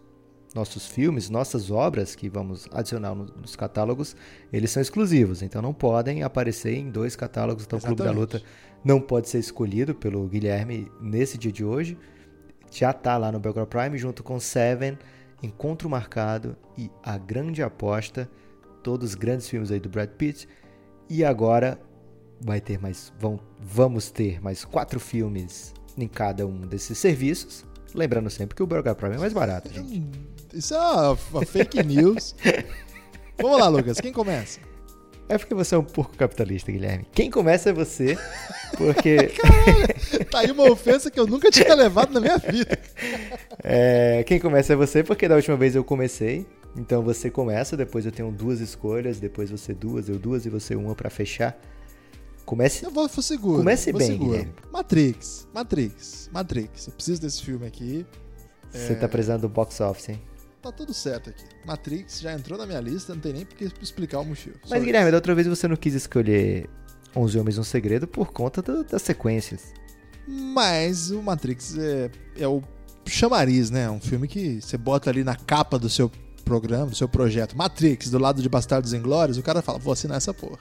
nossos 0.53 0.85
filmes, 0.85 1.29
nossas 1.29 1.71
obras 1.71 2.15
que 2.15 2.29
vamos 2.29 2.67
adicionar 2.71 3.15
nos 3.15 3.55
catálogos, 3.55 4.15
eles 4.51 4.69
são 4.69 4.81
exclusivos, 4.81 5.41
então 5.41 5.61
não 5.61 5.73
podem 5.73 6.21
aparecer 6.21 6.75
em 6.75 6.91
dois 6.91 7.15
catálogos. 7.15 7.63
Então, 7.65 7.79
o 7.79 7.81
Clube 7.81 8.03
da 8.03 8.11
Luta 8.11 8.41
não 8.83 9.01
pode 9.01 9.29
ser 9.29 9.39
escolhido 9.39 9.95
pelo 9.95 10.27
Guilherme 10.27 10.91
nesse 11.01 11.37
dia 11.37 11.51
de 11.51 11.65
hoje. 11.65 11.97
Já 12.73 12.89
está 12.89 13.17
lá 13.17 13.31
no 13.31 13.39
Belgrade 13.39 13.69
Prime 13.69 13.97
junto 13.99 14.23
com 14.23 14.39
Seven 14.39 14.97
Encontro 15.43 15.87
Marcado 15.87 16.57
e 16.75 16.89
A 17.03 17.17
Grande 17.19 17.61
Aposta, 17.61 18.27
todos 18.81 19.13
grandes 19.13 19.47
filmes 19.47 19.71
aí 19.71 19.79
do 19.79 19.89
Brad 19.89 20.09
Pitt. 20.09 20.47
E 21.07 21.23
agora 21.23 21.79
vai 22.41 22.59
ter 22.59 22.79
mais, 22.79 23.13
vão, 23.19 23.39
vamos 23.59 24.09
ter 24.09 24.41
mais 24.41 24.65
quatro 24.65 24.99
filmes 24.99 25.73
em 25.95 26.07
cada 26.07 26.47
um 26.47 26.61
desses 26.61 26.97
serviços. 26.97 27.63
Lembrando 27.93 28.29
sempre 28.31 28.55
que 28.55 28.63
o 28.63 28.67
Burger 28.67 28.95
Prime 28.95 29.15
é 29.15 29.19
mais 29.19 29.33
barato, 29.33 29.71
gente. 29.71 29.99
Hum, 29.99 30.11
isso 30.51 30.73
é 30.73 30.79
uma, 30.79 31.17
uma 31.31 31.45
fake 31.45 31.83
news. 31.83 32.35
Vamos 33.39 33.59
lá, 33.59 33.67
Lucas, 33.67 33.99
quem 33.99 34.11
começa? 34.11 34.59
É 35.29 35.37
porque 35.37 35.53
você 35.53 35.73
é 35.73 35.77
um 35.77 35.83
porco 35.83 36.17
capitalista, 36.17 36.71
Guilherme. 36.71 37.07
Quem 37.13 37.31
começa 37.31 37.69
é 37.69 37.73
você, 37.73 38.17
porque. 38.77 39.27
Caralho, 39.27 40.25
tá 40.29 40.39
aí 40.39 40.51
uma 40.51 40.69
ofensa 40.69 41.09
que 41.09 41.19
eu 41.19 41.25
nunca 41.25 41.49
tinha 41.49 41.73
levado 41.73 42.13
na 42.13 42.19
minha 42.19 42.37
vida. 42.37 42.77
É, 43.63 44.23
quem 44.27 44.39
começa 44.39 44.73
é 44.73 44.75
você, 44.75 45.03
porque 45.03 45.27
da 45.27 45.35
última 45.35 45.55
vez 45.55 45.75
eu 45.75 45.83
comecei. 45.83 46.45
Então 46.75 47.03
você 47.03 47.29
começa, 47.29 47.77
depois 47.77 48.05
eu 48.05 48.11
tenho 48.11 48.31
duas 48.31 48.59
escolhas, 48.59 49.19
depois 49.19 49.49
você 49.49 49.73
duas, 49.73 50.09
eu 50.09 50.17
duas 50.17 50.45
e 50.45 50.49
você 50.49 50.75
uma 50.75 50.95
para 50.95 51.09
fechar. 51.09 51.57
Comece. 52.45 52.83
Eu 52.83 52.91
vou, 52.91 53.07
vou 53.07 53.23
seguro. 53.23 53.59
Comece 53.59 53.91
vou 53.91 53.99
bem, 53.99 54.11
seguro. 54.11 54.31
Guilherme. 54.31 54.53
Matrix, 54.71 55.47
Matrix, 55.53 56.29
Matrix. 56.33 56.87
Eu 56.87 56.93
preciso 56.93 57.21
desse 57.21 57.43
filme 57.43 57.65
aqui. 57.65 58.05
Você 58.71 58.93
é... 58.93 58.95
tá 58.95 59.07
precisando 59.07 59.41
do 59.41 59.49
box 59.49 59.79
office, 59.79 60.09
hein? 60.09 60.21
Tá 60.63 60.71
tudo 60.71 60.93
certo 60.93 61.29
aqui. 61.29 61.43
Matrix 61.65 62.21
já 62.21 62.33
entrou 62.33 62.57
na 62.57 62.65
minha 62.65 62.79
lista, 62.79 63.13
não 63.13 63.21
tem 63.21 63.33
nem 63.33 63.45
porque 63.45 63.69
explicar 63.81 64.19
o 64.19 64.25
motivo. 64.25 64.55
Mas, 64.61 64.69
Só 64.69 64.79
Guilherme, 64.79 65.07
isso. 65.07 65.11
da 65.11 65.17
outra 65.17 65.35
vez 65.35 65.45
você 65.45 65.67
não 65.67 65.75
quis 65.75 65.93
escolher 65.93 66.69
11 67.15 67.37
Homens 67.37 67.57
um 67.57 67.63
Segredo 67.63 68.07
por 68.07 68.31
conta 68.31 68.61
do, 68.61 68.83
das 68.83 69.01
sequências. 69.01 69.73
Mas 70.25 71.11
o 71.11 71.21
Matrix 71.21 71.77
é, 71.77 72.09
é 72.37 72.47
o 72.47 72.63
chamariz, 73.05 73.69
né? 73.69 73.89
Um 73.89 73.99
filme 73.99 74.27
que 74.27 74.61
você 74.61 74.77
bota 74.77 75.09
ali 75.09 75.23
na 75.23 75.35
capa 75.35 75.77
do 75.77 75.89
seu 75.89 76.09
programa, 76.45 76.87
do 76.87 76.95
seu 76.95 77.09
projeto. 77.09 77.57
Matrix, 77.57 78.09
do 78.09 78.17
lado 78.17 78.41
de 78.41 78.47
Bastardos 78.47 78.93
Inglórios, 78.93 79.37
o 79.37 79.43
cara 79.43 79.61
fala, 79.61 79.77
vou 79.77 79.91
assinar 79.91 80.17
essa 80.17 80.33
porra. 80.33 80.59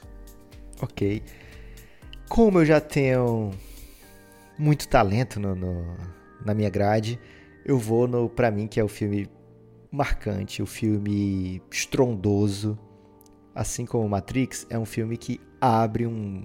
Ok. 0.81 1.23
Como 2.29 2.59
eu 2.59 2.65
já 2.65 2.81
tenho 2.81 3.53
muito 4.59 4.89
talento 4.89 5.39
no, 5.39 5.55
no 5.55 5.97
na 6.45 6.55
minha 6.55 6.71
grade, 6.71 7.21
eu 7.65 7.79
vou 7.79 8.09
no, 8.09 8.29
pra 8.29 8.51
mim, 8.51 8.67
que 8.67 8.81
é 8.81 8.85
o 8.85 8.89
filme 8.89 9.29
marcante, 9.93 10.63
o 10.63 10.67
filme 10.67 11.61
estrondoso, 11.71 12.79
assim 13.55 13.85
como 13.85 14.09
Matrix, 14.09 14.67
é 14.71 14.79
um 14.79 14.87
filme 14.87 15.19
que 15.19 15.39
abre 15.61 16.07
um, 16.07 16.45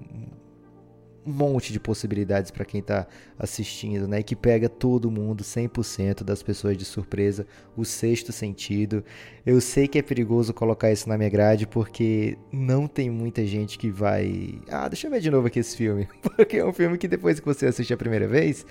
monte 1.25 1.73
de 1.73 1.79
possibilidades 1.79 2.51
para 2.51 2.65
quem 2.65 2.79
está 2.79 3.07
assistindo, 3.39 4.07
né? 4.07 4.19
E 4.19 4.23
que 4.23 4.35
pega 4.35 4.67
todo 4.67 5.11
mundo, 5.11 5.43
100% 5.43 6.23
das 6.23 6.43
pessoas 6.43 6.77
de 6.77 6.85
surpresa, 6.85 7.45
o 7.75 7.83
sexto 7.83 8.31
sentido. 8.31 9.03
Eu 9.45 9.59
sei 9.59 9.87
que 9.87 9.97
é 9.97 10.01
perigoso 10.01 10.53
colocar 10.53 10.91
isso 10.91 11.07
na 11.07 11.17
minha 11.17 11.29
grade 11.29 11.67
porque 11.67 12.37
não 12.51 12.85
tem 12.85 13.09
muita 13.09 13.45
gente 13.45 13.77
que 13.77 13.89
vai, 13.89 14.61
ah, 14.69 14.87
deixa 14.87 15.07
eu 15.07 15.11
ver 15.11 15.21
de 15.21 15.31
novo 15.31 15.47
aqui 15.47 15.59
esse 15.59 15.75
filme, 15.75 16.07
porque 16.21 16.57
é 16.57 16.65
um 16.65 16.73
filme 16.73 16.97
que 16.97 17.07
depois 17.07 17.39
que 17.39 17.45
você 17.45 17.65
assiste 17.65 17.93
a 17.93 17.97
primeira 17.97 18.27
vez, 18.27 18.65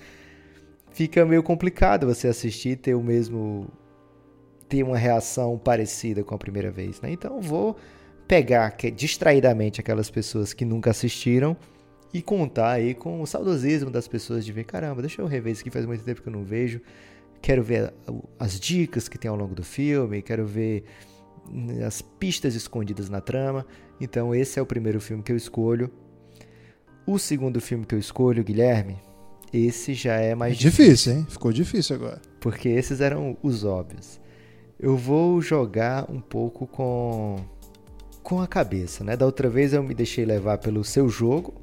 fica 0.91 1.25
meio 1.25 1.43
complicado 1.43 2.07
você 2.07 2.27
assistir 2.27 2.77
ter 2.77 2.95
o 2.95 3.03
mesmo 3.03 3.67
ter 4.67 4.83
uma 4.83 4.97
reação 4.97 5.57
parecida 5.57 6.23
com 6.23 6.35
a 6.35 6.37
primeira 6.37 6.69
vez, 6.69 7.01
né? 7.01 7.11
Então 7.11 7.41
vou 7.41 7.77
pegar 8.27 8.69
que, 8.71 8.91
distraidamente 8.91 9.79
aquelas 9.79 10.09
pessoas 10.09 10.53
que 10.53 10.65
nunca 10.65 10.91
assistiram 10.91 11.55
e 12.13 12.21
contar 12.21 12.71
aí 12.71 12.93
com 12.93 13.21
o 13.21 13.27
saudosismo 13.27 13.89
das 13.89 14.07
pessoas 14.07 14.45
de 14.45 14.51
ver, 14.51 14.65
caramba, 14.65 15.01
deixa 15.01 15.21
eu 15.21 15.25
rever 15.25 15.53
isso 15.53 15.61
aqui 15.61 15.69
faz 15.69 15.85
muito 15.85 16.03
tempo 16.03 16.21
que 16.21 16.27
eu 16.27 16.33
não 16.33 16.43
vejo. 16.43 16.81
Quero 17.41 17.63
ver 17.63 17.93
as 18.39 18.59
dicas 18.59 19.07
que 19.07 19.17
tem 19.17 19.29
ao 19.29 19.37
longo 19.37 19.53
do 19.53 19.63
filme, 19.63 20.21
quero 20.21 20.45
ver 20.45 20.83
hum, 21.49 21.85
as 21.85 22.01
pistas 22.01 22.55
escondidas 22.55 23.09
na 23.09 23.21
trama. 23.21 23.65
Então 24.01 24.33
esse 24.33 24.59
é 24.59 24.61
o 24.61 24.65
primeiro 24.65 24.99
filme 24.99 25.23
que 25.23 25.31
eu 25.31 25.37
escolho. 25.37 25.89
O 27.05 27.17
segundo 27.17 27.61
filme 27.61 27.85
que 27.85 27.95
eu 27.95 27.99
escolho, 27.99 28.43
Guilherme, 28.43 28.97
esse 29.53 29.93
já 29.93 30.15
é 30.15 30.35
mais 30.35 30.53
é 30.53 30.57
difícil, 30.57 30.85
difícil, 30.85 31.13
hein? 31.13 31.27
Ficou 31.29 31.53
difícil 31.53 31.95
agora. 31.95 32.21
Porque 32.41 32.67
esses 32.67 32.99
eram 32.99 33.37
os 33.41 33.63
óbvios 33.63 34.19
eu 34.79 34.95
vou 34.95 35.41
jogar 35.41 36.09
um 36.09 36.19
pouco 36.19 36.67
com 36.67 37.37
com 38.21 38.41
a 38.41 38.47
cabeça, 38.47 39.05
né? 39.05 39.15
Da 39.15 39.25
outra 39.25 39.49
vez 39.49 39.71
eu 39.71 39.81
me 39.81 39.93
deixei 39.93 40.25
levar 40.25 40.57
pelo 40.57 40.83
seu 40.83 41.07
jogo 41.07 41.53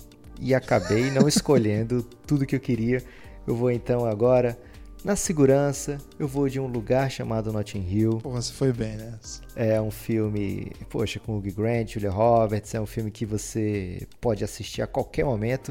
e 0.41 0.55
acabei 0.55 1.11
não 1.11 1.29
escolhendo 1.29 2.03
tudo 2.27 2.47
que 2.47 2.57
eu 2.57 2.61
queria. 2.61 3.03
Eu 3.47 3.55
vou 3.55 3.71
então 3.71 4.07
agora 4.07 4.59
na 5.05 5.15
segurança, 5.15 5.99
eu 6.19 6.27
vou 6.27 6.49
de 6.49 6.59
um 6.59 6.67
lugar 6.67 7.11
chamado 7.11 7.53
Notting 7.53 7.87
Hill. 7.87 8.19
Pô, 8.23 8.31
você 8.31 8.51
foi 8.51 8.73
bem, 8.73 8.97
né? 8.97 9.19
É 9.55 9.79
um 9.79 9.91
filme, 9.91 10.73
poxa, 10.89 11.21
com 11.21 11.37
Hugh 11.37 11.53
Grant, 11.55 11.93
Julia 11.93 12.11
Roberts, 12.11 12.75
é 12.75 12.81
um 12.81 12.87
filme 12.87 13.11
que 13.11 13.27
você 13.27 14.09
pode 14.19 14.43
assistir 14.43 14.81
a 14.81 14.87
qualquer 14.87 15.27
momento. 15.27 15.71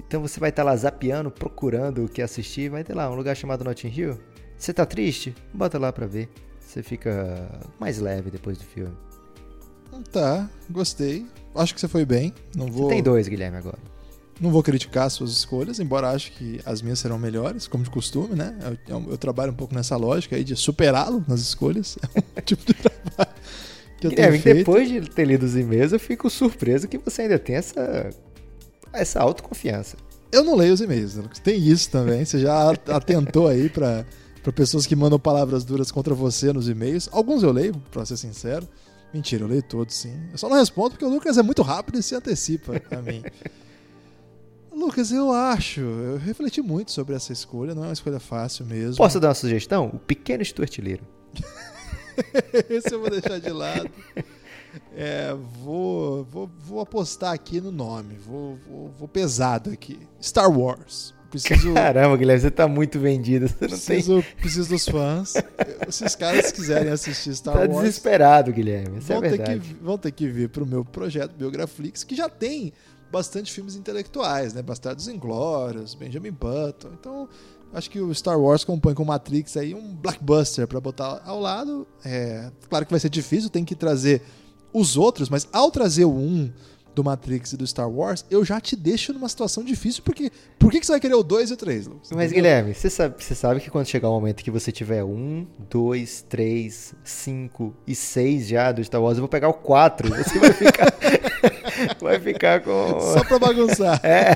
Então 0.00 0.20
você 0.20 0.40
vai 0.40 0.50
estar 0.50 0.64
lá 0.64 0.74
zapeando, 0.74 1.30
procurando 1.30 2.04
o 2.04 2.08
que 2.08 2.20
assistir, 2.20 2.68
vai 2.68 2.82
ter 2.82 2.94
lá 2.94 3.08
um 3.08 3.14
lugar 3.14 3.36
chamado 3.36 3.62
Notting 3.62 3.92
Hill. 3.96 4.18
Você 4.58 4.74
tá 4.74 4.84
triste? 4.84 5.32
Bota 5.54 5.78
lá 5.78 5.92
pra 5.92 6.06
ver. 6.06 6.28
Você 6.76 6.82
fica 6.82 7.48
mais 7.80 7.98
leve 7.98 8.30
depois 8.30 8.58
do 8.58 8.64
filme. 8.64 8.92
Tá, 10.12 10.46
gostei. 10.68 11.26
Acho 11.54 11.74
que 11.74 11.80
você 11.80 11.88
foi 11.88 12.04
bem. 12.04 12.34
Não 12.54 12.66
vou. 12.66 12.90
Você 12.90 12.96
tem 12.96 13.02
dois, 13.02 13.26
Guilherme, 13.28 13.56
agora. 13.56 13.78
Não 14.38 14.50
vou 14.50 14.62
criticar 14.62 15.10
suas 15.10 15.30
escolhas, 15.30 15.80
embora 15.80 16.10
acho 16.10 16.32
que 16.32 16.60
as 16.66 16.82
minhas 16.82 16.98
serão 16.98 17.18
melhores, 17.18 17.66
como 17.66 17.82
de 17.82 17.88
costume, 17.88 18.34
né? 18.34 18.54
Eu, 18.86 18.98
eu, 18.98 19.10
eu 19.12 19.16
trabalho 19.16 19.52
um 19.52 19.54
pouco 19.54 19.74
nessa 19.74 19.96
lógica 19.96 20.36
aí 20.36 20.44
de 20.44 20.54
superá-lo 20.54 21.24
nas 21.26 21.40
escolhas. 21.40 21.96
É 22.36 22.40
um 22.40 22.44
tipo 22.44 22.66
de 22.66 22.74
trabalho 22.74 23.36
que 23.98 24.06
eu 24.06 24.10
Guilherme, 24.10 24.32
tenho 24.38 24.42
feito. 24.42 24.58
depois 24.58 24.86
de 24.86 25.00
ter 25.00 25.24
lido 25.24 25.46
os 25.46 25.56
e-mails, 25.56 25.92
eu 25.92 25.98
fico 25.98 26.28
surpreso 26.28 26.86
que 26.86 26.98
você 26.98 27.22
ainda 27.22 27.38
tem 27.38 27.56
essa, 27.56 28.10
essa 28.92 29.20
autoconfiança. 29.20 29.96
Eu 30.30 30.44
não 30.44 30.54
leio 30.54 30.74
os 30.74 30.82
e-mails, 30.82 31.18
tem 31.42 31.58
isso 31.58 31.90
também. 31.90 32.22
Você 32.22 32.38
já 32.38 32.70
atentou 32.88 33.48
aí 33.48 33.70
para 33.70 34.04
pessoas 34.52 34.86
que 34.86 34.94
mandam 34.94 35.18
palavras 35.18 35.64
duras 35.64 35.90
contra 35.90 36.14
você 36.14 36.52
nos 36.52 36.68
e-mails. 36.68 37.08
Alguns 37.12 37.42
eu 37.42 37.52
leio, 37.52 37.74
pra 37.90 38.04
ser 38.04 38.16
sincero. 38.16 38.68
Mentira, 39.12 39.44
eu 39.44 39.48
leio 39.48 39.62
todos 39.62 39.94
sim. 39.94 40.14
Eu 40.30 40.38
só 40.38 40.48
não 40.48 40.56
respondo 40.56 40.90
porque 40.90 41.04
o 41.04 41.08
Lucas 41.08 41.38
é 41.38 41.42
muito 41.42 41.62
rápido 41.62 41.98
e 41.98 42.02
se 42.02 42.14
antecipa 42.14 42.80
a 42.90 43.02
mim. 43.02 43.22
Lucas, 44.72 45.10
eu 45.10 45.32
acho. 45.32 45.80
Eu 45.80 46.18
refleti 46.18 46.60
muito 46.60 46.92
sobre 46.92 47.14
essa 47.14 47.32
escolha, 47.32 47.74
não 47.74 47.84
é 47.84 47.86
uma 47.86 47.92
escolha 47.94 48.20
fácil 48.20 48.66
mesmo. 48.66 48.96
Posso 48.96 49.18
dar 49.18 49.28
uma 49.28 49.34
sugestão? 49.34 49.86
O 49.86 49.98
Pequeno 49.98 50.44
Stuart 50.44 50.78
Little. 50.78 51.06
Esse 52.68 52.94
eu 52.94 53.00
vou 53.00 53.08
deixar 53.08 53.38
de 53.40 53.50
lado. 53.50 53.90
É, 54.94 55.34
vou, 55.62 56.24
vou, 56.24 56.50
vou 56.58 56.80
apostar 56.80 57.32
aqui 57.32 57.60
no 57.60 57.72
nome. 57.72 58.16
Vou, 58.16 58.58
vou, 58.68 58.88
vou 58.98 59.08
pesado 59.08 59.70
aqui. 59.70 59.98
Star 60.20 60.50
Wars. 60.50 61.15
Preciso... 61.30 61.74
Caramba, 61.74 62.16
Guilherme, 62.16 62.40
você 62.40 62.50
tá 62.50 62.68
muito 62.68 62.98
vendido. 62.98 63.48
Você 63.48 63.54
preciso, 63.54 64.22
tem... 64.22 64.34
preciso 64.36 64.68
dos 64.68 64.88
fãs. 64.88 65.34
Se 65.90 66.04
os 66.04 66.14
caras 66.14 66.52
quiserem 66.52 66.90
assistir 66.90 67.34
Star 67.34 67.54
tá 67.54 67.60
Wars. 67.60 67.74
Tá 67.74 67.80
desesperado, 67.82 68.52
Guilherme. 68.52 68.98
Isso 68.98 69.12
é 69.12 69.16
vão, 69.16 69.24
é 69.24 69.30
ter 69.30 69.60
que, 69.60 69.74
vão 69.74 69.98
ter 69.98 70.12
que 70.12 70.28
vir 70.28 70.48
pro 70.48 70.66
meu 70.66 70.84
projeto 70.84 71.32
Biograflix, 71.36 72.04
que 72.04 72.14
já 72.14 72.28
tem 72.28 72.72
bastante 73.10 73.52
filmes 73.52 73.76
intelectuais, 73.76 74.52
né? 74.52 74.62
Bastardos 74.62 75.08
Inglórios, 75.08 75.94
Benjamin 75.94 76.32
Button. 76.32 76.90
Então, 76.98 77.28
acho 77.72 77.90
que 77.90 78.00
o 78.00 78.14
Star 78.14 78.38
Wars 78.38 78.64
compõe 78.64 78.94
com 78.94 79.04
Matrix 79.04 79.56
aí 79.56 79.74
um 79.74 79.94
blockbuster 79.94 80.66
para 80.66 80.80
botar 80.80 81.22
ao 81.24 81.40
lado. 81.40 81.86
É, 82.04 82.50
claro 82.68 82.84
que 82.84 82.92
vai 82.92 83.00
ser 83.00 83.10
difícil, 83.10 83.50
tem 83.50 83.64
que 83.64 83.74
trazer 83.74 84.22
os 84.72 84.96
outros, 84.96 85.28
mas 85.28 85.48
ao 85.52 85.70
trazer 85.70 86.04
o 86.04 86.14
um 86.14 86.52
do 86.96 87.04
Matrix 87.04 87.52
e 87.52 87.58
do 87.58 87.66
Star 87.66 87.90
Wars, 87.90 88.24
eu 88.30 88.42
já 88.42 88.58
te 88.58 88.74
deixo 88.74 89.12
numa 89.12 89.28
situação 89.28 89.62
difícil, 89.62 90.02
porque 90.02 90.32
por 90.58 90.70
que, 90.70 90.80
que 90.80 90.86
você 90.86 90.92
vai 90.92 91.00
querer 91.00 91.14
o 91.14 91.22
2 91.22 91.50
e 91.50 91.52
o 91.52 91.56
3, 91.56 91.86
Lucas? 91.88 92.10
Mas, 92.10 92.32
Guilherme, 92.32 92.72
você 92.72 92.88
sabe, 92.88 93.22
você 93.22 93.34
sabe 93.34 93.60
que 93.60 93.70
quando 93.70 93.86
chegar 93.86 94.08
o 94.08 94.14
momento 94.14 94.42
que 94.42 94.50
você 94.50 94.72
tiver 94.72 95.04
um, 95.04 95.46
dois, 95.68 96.24
três, 96.26 96.94
cinco 97.04 97.76
e 97.86 97.94
seis 97.94 98.48
já 98.48 98.72
do 98.72 98.82
Star 98.82 99.02
Wars, 99.02 99.18
eu 99.18 99.20
vou 99.20 99.28
pegar 99.28 99.50
o 99.50 99.52
4. 99.52 100.08
Você 100.08 100.38
vai 100.38 100.52
ficar. 100.54 100.94
vai 102.00 102.18
ficar 102.18 102.60
com. 102.62 103.00
Só 103.12 103.22
pra 103.24 103.38
bagunçar. 103.38 104.00
É, 104.06 104.34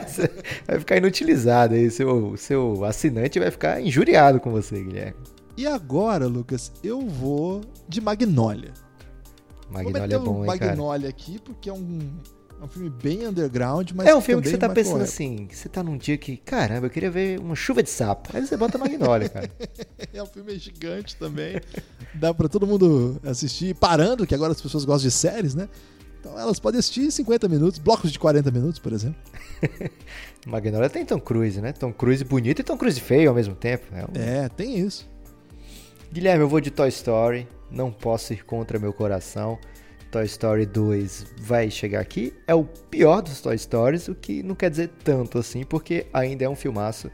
vai 0.66 0.78
ficar 0.80 0.96
inutilizado 0.98 1.74
aí. 1.74 1.90
Seu, 1.90 2.36
seu 2.36 2.84
assinante 2.84 3.38
vai 3.38 3.50
ficar 3.50 3.80
injuriado 3.80 4.38
com 4.38 4.50
você, 4.50 4.82
Guilherme. 4.82 5.16
E 5.56 5.66
agora, 5.66 6.26
Lucas, 6.26 6.70
eu 6.84 7.00
vou 7.00 7.62
de 7.88 8.00
Magnolia. 8.00 8.72
Magnolia 9.70 10.16
é 10.16 10.18
bom, 10.18 10.40
hein, 10.40 10.46
Magnolia 10.46 11.08
aqui, 11.08 11.38
porque 11.38 11.70
é 11.70 11.72
um, 11.72 12.10
é 12.60 12.64
um 12.64 12.68
filme 12.68 12.90
bem 12.90 13.26
underground, 13.26 13.90
mas 13.94 14.06
É 14.06 14.14
um 14.14 14.20
filme 14.20 14.42
que 14.42 14.50
você 14.50 14.58
tá 14.58 14.68
pensando 14.68 15.02
assim, 15.02 15.48
você 15.50 15.68
tá 15.68 15.82
num 15.82 15.96
dia 15.96 16.18
que, 16.18 16.36
caramba, 16.36 16.86
eu 16.86 16.90
queria 16.90 17.10
ver 17.10 17.40
uma 17.40 17.56
chuva 17.56 17.82
de 17.82 17.88
sapo. 17.88 18.28
Aí 18.34 18.46
você 18.46 18.56
bota 18.56 18.76
Magnolia, 18.76 19.28
cara. 19.30 19.50
é 20.12 20.22
um 20.22 20.26
filme 20.26 20.58
gigante 20.58 21.16
também. 21.16 21.58
Dá 22.14 22.34
pra 22.34 22.48
todo 22.48 22.66
mundo 22.66 23.18
assistir, 23.24 23.74
parando, 23.74 24.26
que 24.26 24.34
agora 24.34 24.52
as 24.52 24.60
pessoas 24.60 24.84
gostam 24.84 25.08
de 25.08 25.14
séries, 25.14 25.54
né? 25.54 25.68
Então 26.20 26.38
elas 26.38 26.60
podem 26.60 26.78
assistir 26.78 27.10
50 27.10 27.48
minutos, 27.48 27.78
blocos 27.78 28.12
de 28.12 28.18
40 28.18 28.50
minutos, 28.50 28.78
por 28.78 28.92
exemplo. 28.92 29.18
Magnolia 30.46 30.90
tem 30.90 31.04
Tom 31.04 31.18
Cruise, 31.18 31.60
né? 31.62 31.72
Tom 31.72 31.94
Cruise 31.94 32.22
bonito 32.24 32.60
e 32.60 32.62
Tom 32.62 32.76
Cruise 32.76 33.00
feio 33.00 33.30
ao 33.30 33.34
mesmo 33.34 33.54
tempo. 33.54 33.86
É, 33.94 34.04
um... 34.04 34.22
é 34.22 34.48
tem 34.50 34.78
isso. 34.78 35.08
Guilherme, 36.12 36.44
eu 36.44 36.48
vou 36.48 36.60
de 36.60 36.70
Toy 36.70 36.88
Story 36.90 37.48
não 37.70 37.92
posso 37.92 38.32
ir 38.32 38.44
contra 38.44 38.78
meu 38.78 38.92
coração. 38.92 39.58
Toy 40.10 40.24
Story 40.24 40.66
2 40.66 41.26
vai 41.38 41.70
chegar 41.70 42.00
aqui. 42.00 42.34
É 42.46 42.54
o 42.54 42.64
pior 42.64 43.22
dos 43.22 43.40
Toy 43.40 43.56
Stories, 43.56 44.08
o 44.08 44.14
que 44.14 44.42
não 44.42 44.54
quer 44.54 44.70
dizer 44.70 44.90
tanto 45.04 45.38
assim, 45.38 45.64
porque 45.64 46.06
ainda 46.12 46.44
é 46.44 46.48
um 46.48 46.56
filmaço. 46.56 47.10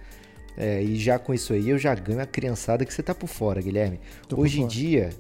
É, 0.57 0.83
e 0.83 0.97
já 0.97 1.19
com 1.19 1.35
isso 1.35 1.53
aí 1.53 1.69
eu 1.69 1.79
já 1.79 1.95
ganho 1.95 2.21
a 2.21 2.27
criançada 2.27 2.85
que 2.85 2.93
você 2.93 3.03
tá 3.03 3.15
por 3.15 3.27
fora, 3.27 3.61
Guilherme. 3.61 4.01
Tô 4.27 4.41
Hoje 4.41 4.63
em 4.63 4.67
dia, 4.67 5.11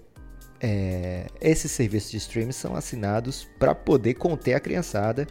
é, 0.60 1.26
esses 1.40 1.70
serviços 1.70 2.10
de 2.10 2.16
streaming 2.16 2.52
são 2.52 2.74
assinados 2.74 3.46
para 3.58 3.74
poder 3.74 4.14
conter 4.14 4.54
a 4.54 4.60
criançada. 4.60 5.26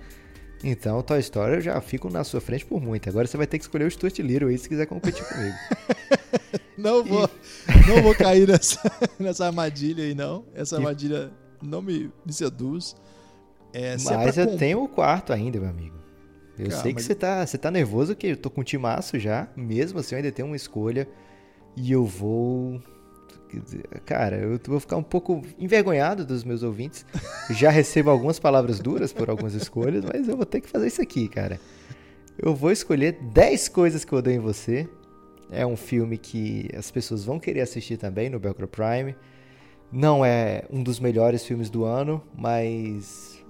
Então, 0.63 1.01
Toy 1.01 1.19
Story 1.19 1.55
eu 1.55 1.61
já 1.61 1.81
fico 1.81 2.09
na 2.09 2.23
sua 2.23 2.39
frente 2.39 2.65
por 2.65 2.79
muito. 2.79 3.09
Agora 3.09 3.27
você 3.27 3.37
vai 3.37 3.47
ter 3.47 3.57
que 3.57 3.63
escolher 3.63 3.85
o 3.85 3.91
Stuart 3.91 4.17
Little 4.19 4.49
aí 4.49 4.57
se 4.57 4.69
quiser 4.69 4.85
competir 4.85 5.25
comigo. 5.25 5.55
não 6.77 7.03
vou, 7.03 7.29
não 7.87 8.03
vou 8.03 8.15
cair 8.15 8.47
nessa, 8.47 8.79
nessa 9.19 9.47
armadilha 9.47 10.03
aí, 10.03 10.13
não. 10.13 10.45
Essa 10.53 10.77
armadilha 10.77 11.31
não 11.65 11.81
me, 11.81 12.11
me 12.25 12.33
seduz. 12.33 12.95
É, 13.73 13.93
é 13.93 13.97
mas 14.03 14.37
é 14.37 14.43
eu 14.43 14.57
tenho 14.57 14.83
o 14.83 14.87
quarto 14.87 15.33
ainda, 15.33 15.59
meu 15.59 15.69
amigo. 15.69 15.95
Eu 16.57 16.71
sei 16.71 16.93
que 16.93 17.01
você 17.01 17.13
tá, 17.13 17.45
você 17.45 17.57
tá 17.57 17.69
nervoso, 17.69 18.15
que 18.15 18.27
eu 18.27 18.37
tô 18.37 18.49
com 18.49 18.61
o 18.61 18.63
timaço 18.63 19.19
já. 19.19 19.47
Mesmo 19.55 19.99
assim, 19.99 20.15
eu 20.15 20.17
ainda 20.17 20.31
tenho 20.31 20.47
uma 20.47 20.55
escolha. 20.55 21.07
E 21.75 21.91
eu 21.91 22.05
vou. 22.05 22.81
Cara, 24.05 24.37
eu 24.37 24.59
vou 24.65 24.79
ficar 24.79 24.95
um 24.95 25.03
pouco 25.03 25.41
envergonhado 25.59 26.25
dos 26.25 26.43
meus 26.43 26.63
ouvintes. 26.63 27.05
Já 27.51 27.69
recebo 27.69 28.09
algumas 28.09 28.39
palavras 28.39 28.79
duras 28.79 29.11
por 29.11 29.29
algumas 29.29 29.53
escolhas, 29.53 30.03
mas 30.03 30.27
eu 30.27 30.35
vou 30.35 30.45
ter 30.45 30.61
que 30.61 30.69
fazer 30.69 30.87
isso 30.87 31.01
aqui, 31.01 31.27
cara. 31.27 31.59
Eu 32.37 32.55
vou 32.55 32.71
escolher 32.71 33.13
10 33.33 33.69
coisas 33.69 34.03
que 34.03 34.13
eu 34.13 34.19
odeio 34.19 34.37
em 34.37 34.39
você. 34.39 34.87
É 35.51 35.65
um 35.65 35.75
filme 35.75 36.17
que 36.17 36.69
as 36.75 36.89
pessoas 36.89 37.23
vão 37.23 37.39
querer 37.39 37.61
assistir 37.61 37.97
também 37.97 38.29
no 38.29 38.39
Belcro 38.39 38.67
Prime. 38.67 39.15
Não 39.91 40.25
é 40.25 40.65
um 40.69 40.83
dos 40.83 40.99
melhores 40.99 41.45
filmes 41.45 41.69
do 41.69 41.85
ano, 41.85 42.21
mas 42.35 43.43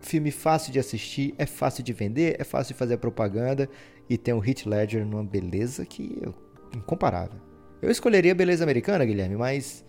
filme 0.00 0.30
fácil 0.30 0.72
de 0.72 0.78
assistir, 0.78 1.34
é 1.36 1.46
fácil 1.46 1.82
de 1.82 1.92
vender, 1.92 2.36
é 2.38 2.44
fácil 2.44 2.74
de 2.74 2.78
fazer 2.78 2.96
propaganda 2.98 3.68
e 4.08 4.16
tem 4.16 4.32
o 4.32 4.44
Heath 4.44 4.66
Ledger 4.66 5.04
numa 5.04 5.24
beleza 5.24 5.84
que 5.84 6.18
é 6.22 6.76
incomparável. 6.76 7.40
Eu 7.82 7.90
escolheria 7.90 8.34
beleza 8.34 8.62
americana, 8.62 9.04
Guilherme, 9.04 9.36
mas 9.36 9.84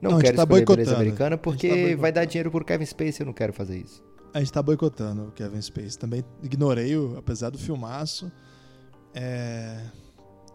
não, 0.00 0.12
não 0.12 0.18
quero 0.18 0.36
tá 0.36 0.44
escolher 0.44 0.64
beleza 0.64 0.94
americana 0.94 1.36
porque 1.36 1.94
tá 1.94 2.00
vai 2.00 2.10
dar 2.10 2.24
dinheiro 2.24 2.50
pro 2.50 2.64
Kevin 2.64 2.86
Spacey, 2.86 3.20
eu 3.20 3.26
não 3.26 3.32
quero 3.34 3.52
fazer 3.52 3.78
isso. 3.78 4.02
A 4.32 4.38
gente 4.38 4.52
tá 4.52 4.62
boicotando 4.62 5.28
o 5.28 5.32
Kevin 5.32 5.60
Spacey. 5.60 5.98
Também 5.98 6.24
ignorei, 6.42 6.96
o, 6.96 7.16
apesar 7.18 7.50
do 7.50 7.58
filmaço. 7.58 8.30
É 9.14 9.80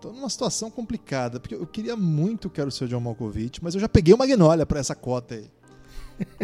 tô 0.03 0.11
numa 0.11 0.29
situação 0.29 0.69
complicada, 0.69 1.39
porque 1.39 1.55
eu 1.55 1.65
queria 1.65 1.95
muito 1.95 2.49
que 2.49 2.59
era 2.59 2.67
o 2.67 2.71
seu 2.71 2.85
John 2.89 2.99
Malkovich, 2.99 3.63
mas 3.63 3.73
eu 3.73 3.79
já 3.79 3.87
peguei 3.87 4.13
o 4.13 4.17
Magnolia 4.17 4.65
para 4.65 4.81
essa 4.81 4.93
cota 4.93 5.35
aí. 5.35 5.49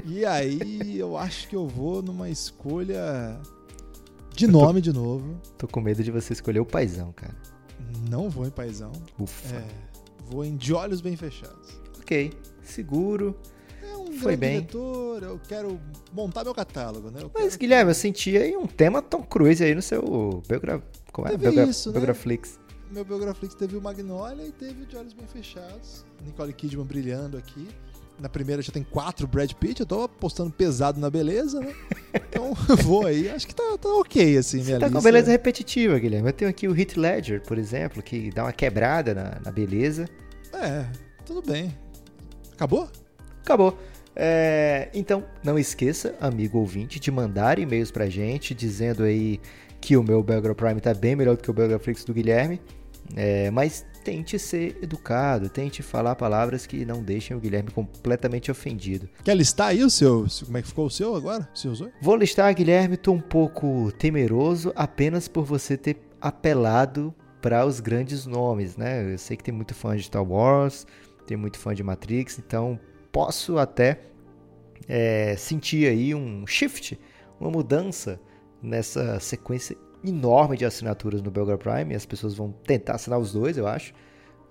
E 0.06 0.26
aí 0.26 0.98
eu 0.98 1.18
acho 1.18 1.50
que 1.50 1.58
eu 1.58 1.68
vou 1.68 2.02
numa 2.02 2.30
escolha 2.30 3.38
de 4.34 4.48
nome 4.48 4.80
de 4.80 4.94
novo. 4.94 5.42
Tô 5.58 5.68
com 5.68 5.82
medo 5.82 6.02
de 6.02 6.10
você 6.10 6.32
escolher 6.32 6.62
o 6.62 6.66
paizão, 6.66 7.12
cara. 7.12 7.36
Não 8.10 8.30
vou 8.30 8.48
em 8.48 8.50
paizão. 8.50 8.94
Ufa. 9.20 9.58
É, 9.58 9.68
vou 10.30 10.46
em 10.46 10.56
de 10.56 10.74
olhos 10.74 11.02
bem 11.02 11.18
fechados. 11.18 11.82
Ok, 12.00 12.32
seguro. 12.64 13.38
É 13.84 13.98
um 13.98 14.14
Foi 14.14 14.38
bem. 14.38 14.62
diretor, 14.62 15.22
eu 15.22 15.40
quero 15.50 15.78
montar 16.14 16.46
meu 16.46 16.56
catálogo, 16.56 17.12
né? 17.12 17.20
Eu 17.22 17.32
Mas, 17.34 17.58
Guilherme, 17.58 17.92
eu 17.92 17.96
senti 17.96 18.38
aí 18.38 18.56
um 18.56 18.68
tema 18.68 19.02
Tom 19.02 19.22
Cruise 19.22 19.62
aí 19.62 19.76
no 19.76 19.82
seu 19.82 20.42
biogra... 20.48 20.82
Como 21.12 21.28
é? 21.28 21.36
Biogra... 21.36 21.66
isso, 21.66 21.92
né? 21.92 22.00
Biograflix 22.90 22.92
meu 22.92 23.06
Biograflix 23.06 23.54
teve 23.54 23.78
o 23.78 23.82
Magnolia 23.82 24.46
e 24.46 24.52
teve 24.52 24.84
o 24.84 24.86
De 24.86 24.98
Olhos 24.98 25.14
Bem 25.14 25.28
Fechados. 25.28 26.04
Nicole 26.26 26.52
Kidman 26.54 26.86
brilhando 26.86 27.38
aqui. 27.38 27.68
Na 28.20 28.28
primeira 28.28 28.62
já 28.62 28.72
tem 28.72 28.84
quatro 28.84 29.26
Brad 29.28 29.54
Pitt, 29.54 29.80
eu 29.80 29.86
tô 29.86 30.04
apostando 30.04 30.52
pesado 30.52 31.00
na 31.00 31.10
beleza, 31.10 31.60
né? 31.60 31.74
Então 32.30 32.54
vou 32.84 33.06
aí, 33.06 33.30
acho 33.30 33.48
que 33.48 33.56
tá, 33.56 33.78
tá 33.80 33.90
ok, 33.90 34.38
assim, 34.38 34.64
Você 34.64 34.78
tá 34.80 34.90
com 34.90 35.02
beleza 35.02 35.32
repetitiva, 35.32 35.98
Guilherme. 36.00 36.30
Eu 36.30 36.34
tenho 36.34 36.50
aqui 36.50 36.68
o 36.68 36.78
Heath 36.78 36.98
Ledger, 36.98 37.42
por 37.42 37.58
exemplo, 37.58 38.02
que 38.02 38.32
dá 38.32 38.44
uma 38.44 38.52
quebrada 38.52 39.14
na, 39.14 39.40
na 39.46 39.52
beleza. 39.52 40.08
É, 40.54 40.86
tudo 41.26 41.42
bem. 41.42 41.76
Acabou? 42.54 42.90
Acabou. 43.42 43.78
É, 44.16 44.90
então, 44.94 45.24
não 45.44 45.58
esqueça, 45.58 46.16
amigo 46.20 46.58
ouvinte, 46.58 47.00
de 47.00 47.12
mandar 47.12 47.60
e-mails 47.60 47.92
pra 47.92 48.10
gente 48.10 48.54
dizendo 48.54 49.04
aí 49.04 49.40
que 49.80 49.96
o 49.96 50.04
meu 50.04 50.22
Belgra 50.22 50.54
Prime 50.54 50.82
tá 50.82 50.94
bem 50.94 51.16
melhor 51.16 51.38
do 51.38 51.44
que 51.44 51.50
o 51.50 51.54
Belgraflix 51.54 52.04
do 52.04 52.14
Guilherme. 52.14 52.60
É, 53.16 53.50
mas 53.52 53.86
tente 54.04 54.40
ser 54.40 54.78
educado, 54.82 55.50
tente 55.50 55.84
falar 55.84 56.16
palavras 56.16 56.66
que 56.66 56.86
não 56.86 57.04
deixem 57.04 57.36
o 57.36 57.40
Guilherme 57.40 57.72
completamente 57.72 58.50
ofendido. 58.50 59.10
Quer 59.24 59.36
listar 59.36 59.70
aí 59.70 59.84
o 59.84 59.90
seu? 59.90 60.26
Como 60.46 60.58
é 60.58 60.62
que 60.62 60.68
ficou 60.68 60.86
o 60.86 60.92
seu 60.92 61.16
agora? 61.16 61.48
Você 61.54 61.68
usou? 61.68 61.92
Vou 62.02 62.16
listar, 62.16 62.54
Guilherme. 62.54 62.98
Tô 62.98 63.12
um 63.12 63.22
pouco 63.22 63.92
temeroso 63.94 64.72
apenas 64.76 65.28
por 65.28 65.44
você 65.44 65.76
ter 65.76 65.98
apelado 66.22 67.14
para 67.42 67.66
os 67.66 67.80
grandes 67.80 68.26
nomes, 68.26 68.76
né? 68.76 69.14
Eu 69.14 69.18
sei 69.18 69.38
que 69.38 69.44
tem 69.44 69.54
muito 69.54 69.74
fã 69.74 69.96
de 69.96 70.04
Star 70.04 70.24
Wars, 70.24 70.86
tem 71.26 71.38
muito 71.38 71.58
fã 71.58 71.74
de 71.74 71.84
Matrix, 71.84 72.38
então 72.40 72.80
posso 73.12 73.58
até 73.58 74.00
é, 74.88 75.36
sentir 75.38 75.88
aí 75.88 76.14
um 76.14 76.46
shift, 76.46 77.00
uma 77.40 77.50
mudança 77.50 78.20
nessa 78.62 79.20
sequência 79.20 79.78
enorme 80.04 80.58
de 80.58 80.66
assinaturas 80.66 81.22
no 81.22 81.32
Belgar 81.32 81.58
Prime. 81.58 81.96
As 81.96 82.06
pessoas 82.06 82.36
vão 82.36 82.52
tentar 82.52 82.96
assinar 82.96 83.20
os 83.20 83.34
dois, 83.34 83.58
eu 83.58 83.68
acho. 83.68 83.94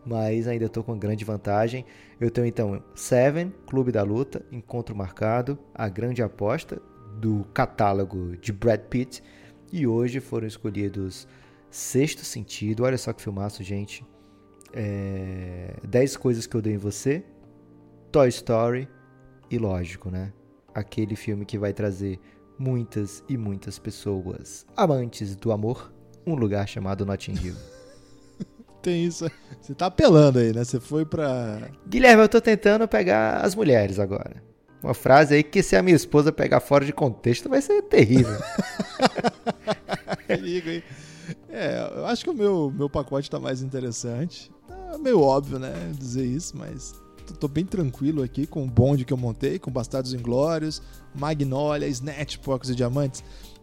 Mas 0.05 0.47
ainda 0.47 0.67
estou 0.67 0.83
com 0.83 0.99
grande 0.99 1.25
vantagem. 1.25 1.85
Eu 2.21 2.31
tenho 2.31 2.47
então 2.47 2.83
Seven, 2.95 3.53
Clube 3.67 3.93
da 3.93 4.03
Luta, 4.03 4.45
Encontro 4.51 4.95
Marcado, 4.95 5.59
a 5.75 5.89
grande 5.89 6.23
aposta 6.23 6.81
do 7.21 7.45
catálogo 7.53 8.37
de 8.37 8.53
Brad 8.53 8.81
Pitt. 8.83 9.23
E 9.73 9.87
hoje 9.87 10.21
foram 10.21 10.47
escolhidos 10.47 11.29
Sexto 11.71 12.25
Sentido, 12.25 12.85
olha 12.85 12.97
só 12.97 13.13
que 13.13 13.21
filmaço, 13.21 13.63
gente. 13.63 14.05
É... 14.73 15.75
10 15.87 16.17
Coisas 16.17 16.47
que 16.47 16.55
eu 16.55 16.63
dei 16.63 16.75
em 16.75 16.79
você, 16.79 17.23
Toy 18.11 18.29
Story 18.29 18.89
e, 19.51 19.59
lógico, 19.59 20.11
né? 20.11 20.33
Aquele 20.75 21.17
filme 21.17 21.45
que 21.45 21.59
vai 21.59 21.73
trazer 21.73 22.19
muitas 22.59 23.23
e 23.29 23.37
muitas 23.37 23.79
pessoas 23.79 24.67
amantes 24.77 25.37
do 25.37 25.53
amor, 25.53 25.93
um 26.27 26.35
lugar 26.35 26.67
chamado 26.69 27.07
Notting 27.07 27.35
Hill. 27.35 27.57
Tem 28.83 29.05
isso. 29.05 29.31
Você 29.61 29.75
tá 29.75 29.87
apelando 29.87 30.39
aí, 30.39 30.53
né? 30.53 30.65
Você 30.65 30.79
foi 30.79 31.05
pra. 31.05 31.71
Guilherme, 31.87 32.23
eu 32.23 32.29
tô 32.29 32.41
tentando 32.41 32.87
pegar 32.87 33.39
as 33.39 33.55
mulheres 33.55 33.99
agora. 33.99 34.43
Uma 34.83 34.95
frase 34.95 35.35
aí 35.35 35.43
que 35.43 35.63
se 35.63 35.75
a 35.75 35.83
minha 35.83 35.97
esposa 35.97 36.31
pegar 36.31 36.61
fora 36.61 36.85
de 36.85 36.93
contexto 36.93 37.49
vai 37.49 37.61
ser 37.61 37.83
terrível. 37.83 38.39
Perigo, 40.27 40.71
hein? 40.71 40.83
É, 41.49 41.93
eu 41.97 42.07
acho 42.07 42.25
que 42.25 42.31
o 42.31 42.35
meu, 42.35 42.73
meu 42.75 42.89
pacote 42.89 43.29
tá 43.29 43.41
mais 43.41 43.63
interessante. 43.63 44.51
É 44.95 44.99
meio 44.99 45.21
óbvio, 45.21 45.59
né? 45.59 45.73
Dizer 45.99 46.25
isso, 46.25 46.57
mas 46.57 46.95
tô 47.35 47.49
bem 47.49 47.65
tranquilo 47.65 48.23
aqui 48.23 48.47
com 48.47 48.65
o 48.65 48.67
bonde 48.67 49.05
que 49.05 49.13
eu 49.13 49.17
montei, 49.17 49.59
com 49.59 49.71
Bastardos 49.71 50.15
Inglórios, 50.15 50.83
Magnolia, 51.15 51.89
Snatch, 51.89 52.39
Porcos 52.39 52.71
e 52.71 52.75
Diamantes, 52.75 53.23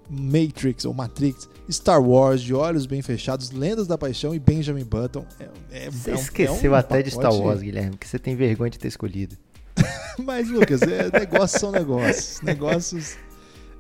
Matrix 0.10 0.86
ou 0.86 0.94
Matrix, 0.94 1.50
Star 1.70 2.02
Wars, 2.02 2.42
De 2.42 2.54
Olhos 2.54 2.86
Bem 2.86 3.02
Fechados, 3.02 3.52
Lendas 3.52 3.88
da 3.88 3.98
Paixão 3.98 4.36
e 4.36 4.40
Benjamin 4.40 4.84
Button. 4.84 5.26
É, 5.40 5.86
é, 5.86 5.90
você 5.90 6.12
é 6.12 6.14
um, 6.14 6.18
esqueceu 6.18 6.72
é 6.74 6.76
um 6.76 6.80
até 6.80 6.98
pacote... 6.98 7.04
de 7.04 7.12
Star 7.12 7.34
Wars, 7.34 7.62
Guilherme, 7.62 7.98
que 7.98 8.08
você 8.08 8.20
tem 8.20 8.36
vergonha 8.36 8.70
de 8.70 8.80
ter 8.80 8.88
escolhido. 8.88 9.36
Mas, 10.24 10.50
Lucas, 10.50 10.82
é, 10.84 11.12
negócios 11.12 11.60
são 11.60 11.72
negócios. 11.72 12.42
Negócios 12.42 13.18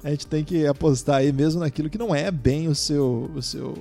a 0.06 0.12
gente 0.12 0.28
tem 0.28 0.44
que 0.44 0.68
apostar 0.68 1.16
aí 1.18 1.34
mesmo 1.34 1.62
naquilo 1.62 1.90
que 1.90 1.98
não 1.98 2.14
é 2.14 2.30
bem 2.30 2.68
o 2.68 2.76
seu, 2.76 3.32
o 3.36 3.42
seu 3.42 3.74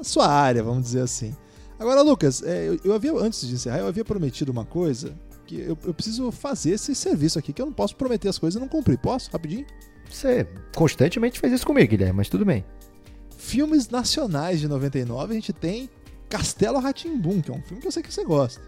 a 0.00 0.02
sua 0.02 0.28
área, 0.28 0.62
vamos 0.62 0.84
dizer 0.84 1.02
assim. 1.02 1.36
Agora, 1.78 2.02
Lucas, 2.02 2.42
é, 2.42 2.68
eu, 2.68 2.78
eu, 2.84 2.94
havia, 2.94 3.12
antes 3.14 3.46
de 3.46 3.54
encerrar, 3.54 3.78
eu 3.78 3.86
havia 3.86 4.04
prometido 4.04 4.50
uma 4.50 4.64
coisa 4.64 5.14
que 5.46 5.60
eu, 5.60 5.78
eu, 5.84 5.94
preciso 5.94 6.30
fazer 6.32 6.70
esse 6.70 6.94
serviço 6.94 7.38
aqui, 7.38 7.52
que 7.52 7.60
eu 7.60 7.66
não 7.66 7.72
posso 7.72 7.94
prometer 7.96 8.28
as 8.28 8.38
coisas 8.38 8.56
e 8.56 8.60
não 8.60 8.68
cumprir. 8.68 8.98
Posso? 8.98 9.30
Rapidinho? 9.30 9.66
Você 10.10 10.46
constantemente 10.74 11.38
faz 11.38 11.52
isso 11.52 11.66
comigo, 11.66 11.90
Guilherme, 11.90 12.16
mas 12.16 12.28
tudo 12.28 12.44
bem. 12.44 12.64
Filmes 13.36 13.88
nacionais 13.88 14.60
de 14.60 14.68
99, 14.68 15.32
a 15.32 15.34
gente 15.34 15.52
tem 15.52 15.90
Castelo 16.28 16.78
Ratimbum, 16.78 17.40
que 17.40 17.50
é 17.50 17.54
um 17.54 17.62
filme 17.62 17.80
que 17.80 17.86
eu 17.86 17.92
sei 17.92 18.02
que 18.02 18.12
você 18.12 18.24
gosta. 18.24 18.60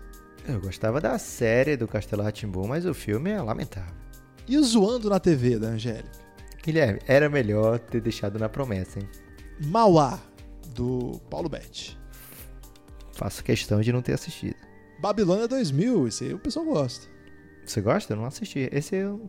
Eu 0.47 0.61
gostava 0.61 1.01
da 1.01 1.19
série 1.19 1.77
do 1.77 1.89
Castelo 1.89 2.23
Ratimbum, 2.23 2.67
mas 2.67 2.87
o 2.87 2.95
filme 2.95 3.31
é 3.31 3.41
lamentável. 3.41 3.95
E 4.47 4.57
o 4.57 4.63
Zoando 4.63 5.11
na 5.11 5.19
TV, 5.19 5.59
da 5.59 5.69
Angélica? 5.69 6.11
Guilherme, 6.63 7.01
era 7.07 7.29
melhor 7.29 7.79
ter 7.79 8.01
deixado 8.01 8.39
na 8.39 8.49
promessa, 8.49 8.99
hein? 8.99 9.09
Mauá, 9.67 10.19
do 10.75 11.21
Paulo 11.29 11.49
Betti. 11.49 11.98
Faço 13.19 13.43
questão 13.43 13.81
de 13.81 13.93
não 13.93 14.01
ter 14.01 14.13
assistido. 14.13 14.55
Babilônia 15.01 15.49
2000, 15.49 16.07
esse 16.07 16.25
aí 16.27 16.35
o 16.35 16.39
pessoal 16.39 16.65
gosta. 16.65 17.09
Você 17.67 17.81
gosta? 17.81 18.13
Eu 18.13 18.17
não 18.17 18.25
assisti. 18.25 18.69
Esse 18.71 18.95
eu... 18.95 19.29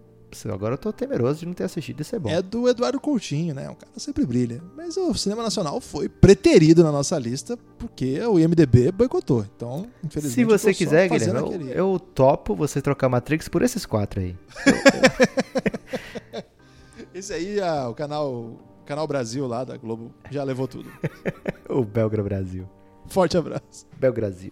Agora 0.54 0.76
eu 0.76 0.78
tô 0.78 0.94
temeroso 0.94 1.40
de 1.40 1.48
não 1.48 1.54
ter 1.54 1.64
assistido, 1.64 2.02
esse 2.02 2.16
é 2.16 2.20
bom. 2.20 2.30
É 2.30 2.40
do 2.40 2.70
Eduardo 2.70 3.00
Coutinho, 3.00 3.56
né? 3.56 3.68
O 3.68 3.74
cara 3.74 3.92
sempre 3.98 4.28
brilha. 4.28 4.62
Mas 4.78 4.96
o 4.96 5.12
cinema 5.16 5.42
nacional 5.42 5.82
foi 5.82 6.08
preterido 6.08 6.84
na 6.84 6.92
nossa 6.92 7.18
lista 7.18 7.58
porque 7.80 8.22
o 8.22 8.40
IMDB 8.40 8.92
boicotou. 8.92 9.44
Então, 9.56 9.88
infelizmente. 10.04 10.36
Se 10.36 10.44
você 10.46 10.72
quiser, 10.72 11.10
Guilherme, 11.10 11.72
eu, 11.72 11.94
eu 11.94 12.00
topo 12.00 12.56
você 12.56 12.84
trocar 12.84 13.10
Matrix 13.10 13.48
por 13.48 13.64
esses 13.64 13.88
quatro 13.88 14.20
aí. 14.20 14.36
esse 17.12 17.34
aí, 17.34 17.60
ah, 17.60 17.90
o 17.90 17.96
canal, 17.96 18.56
canal 18.86 19.08
Brasil 19.08 19.48
lá 19.48 19.64
da 19.64 19.78
Globo 19.78 20.14
já 20.30 20.44
levou 20.44 20.68
tudo. 20.68 20.92
o 21.68 21.84
Belgra 21.84 22.22
Brasil. 22.22 22.70
Forte 23.10 23.38
abraço. 23.38 23.88
Bel 23.98 24.14
Brasil. 24.14 24.52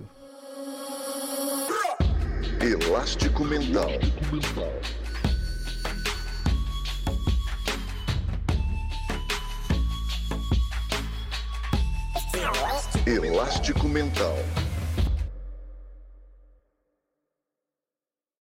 Elástico 2.59 3.45
Mental. 3.45 3.89
Elástico 13.05 13.87
Mental. 13.87 14.35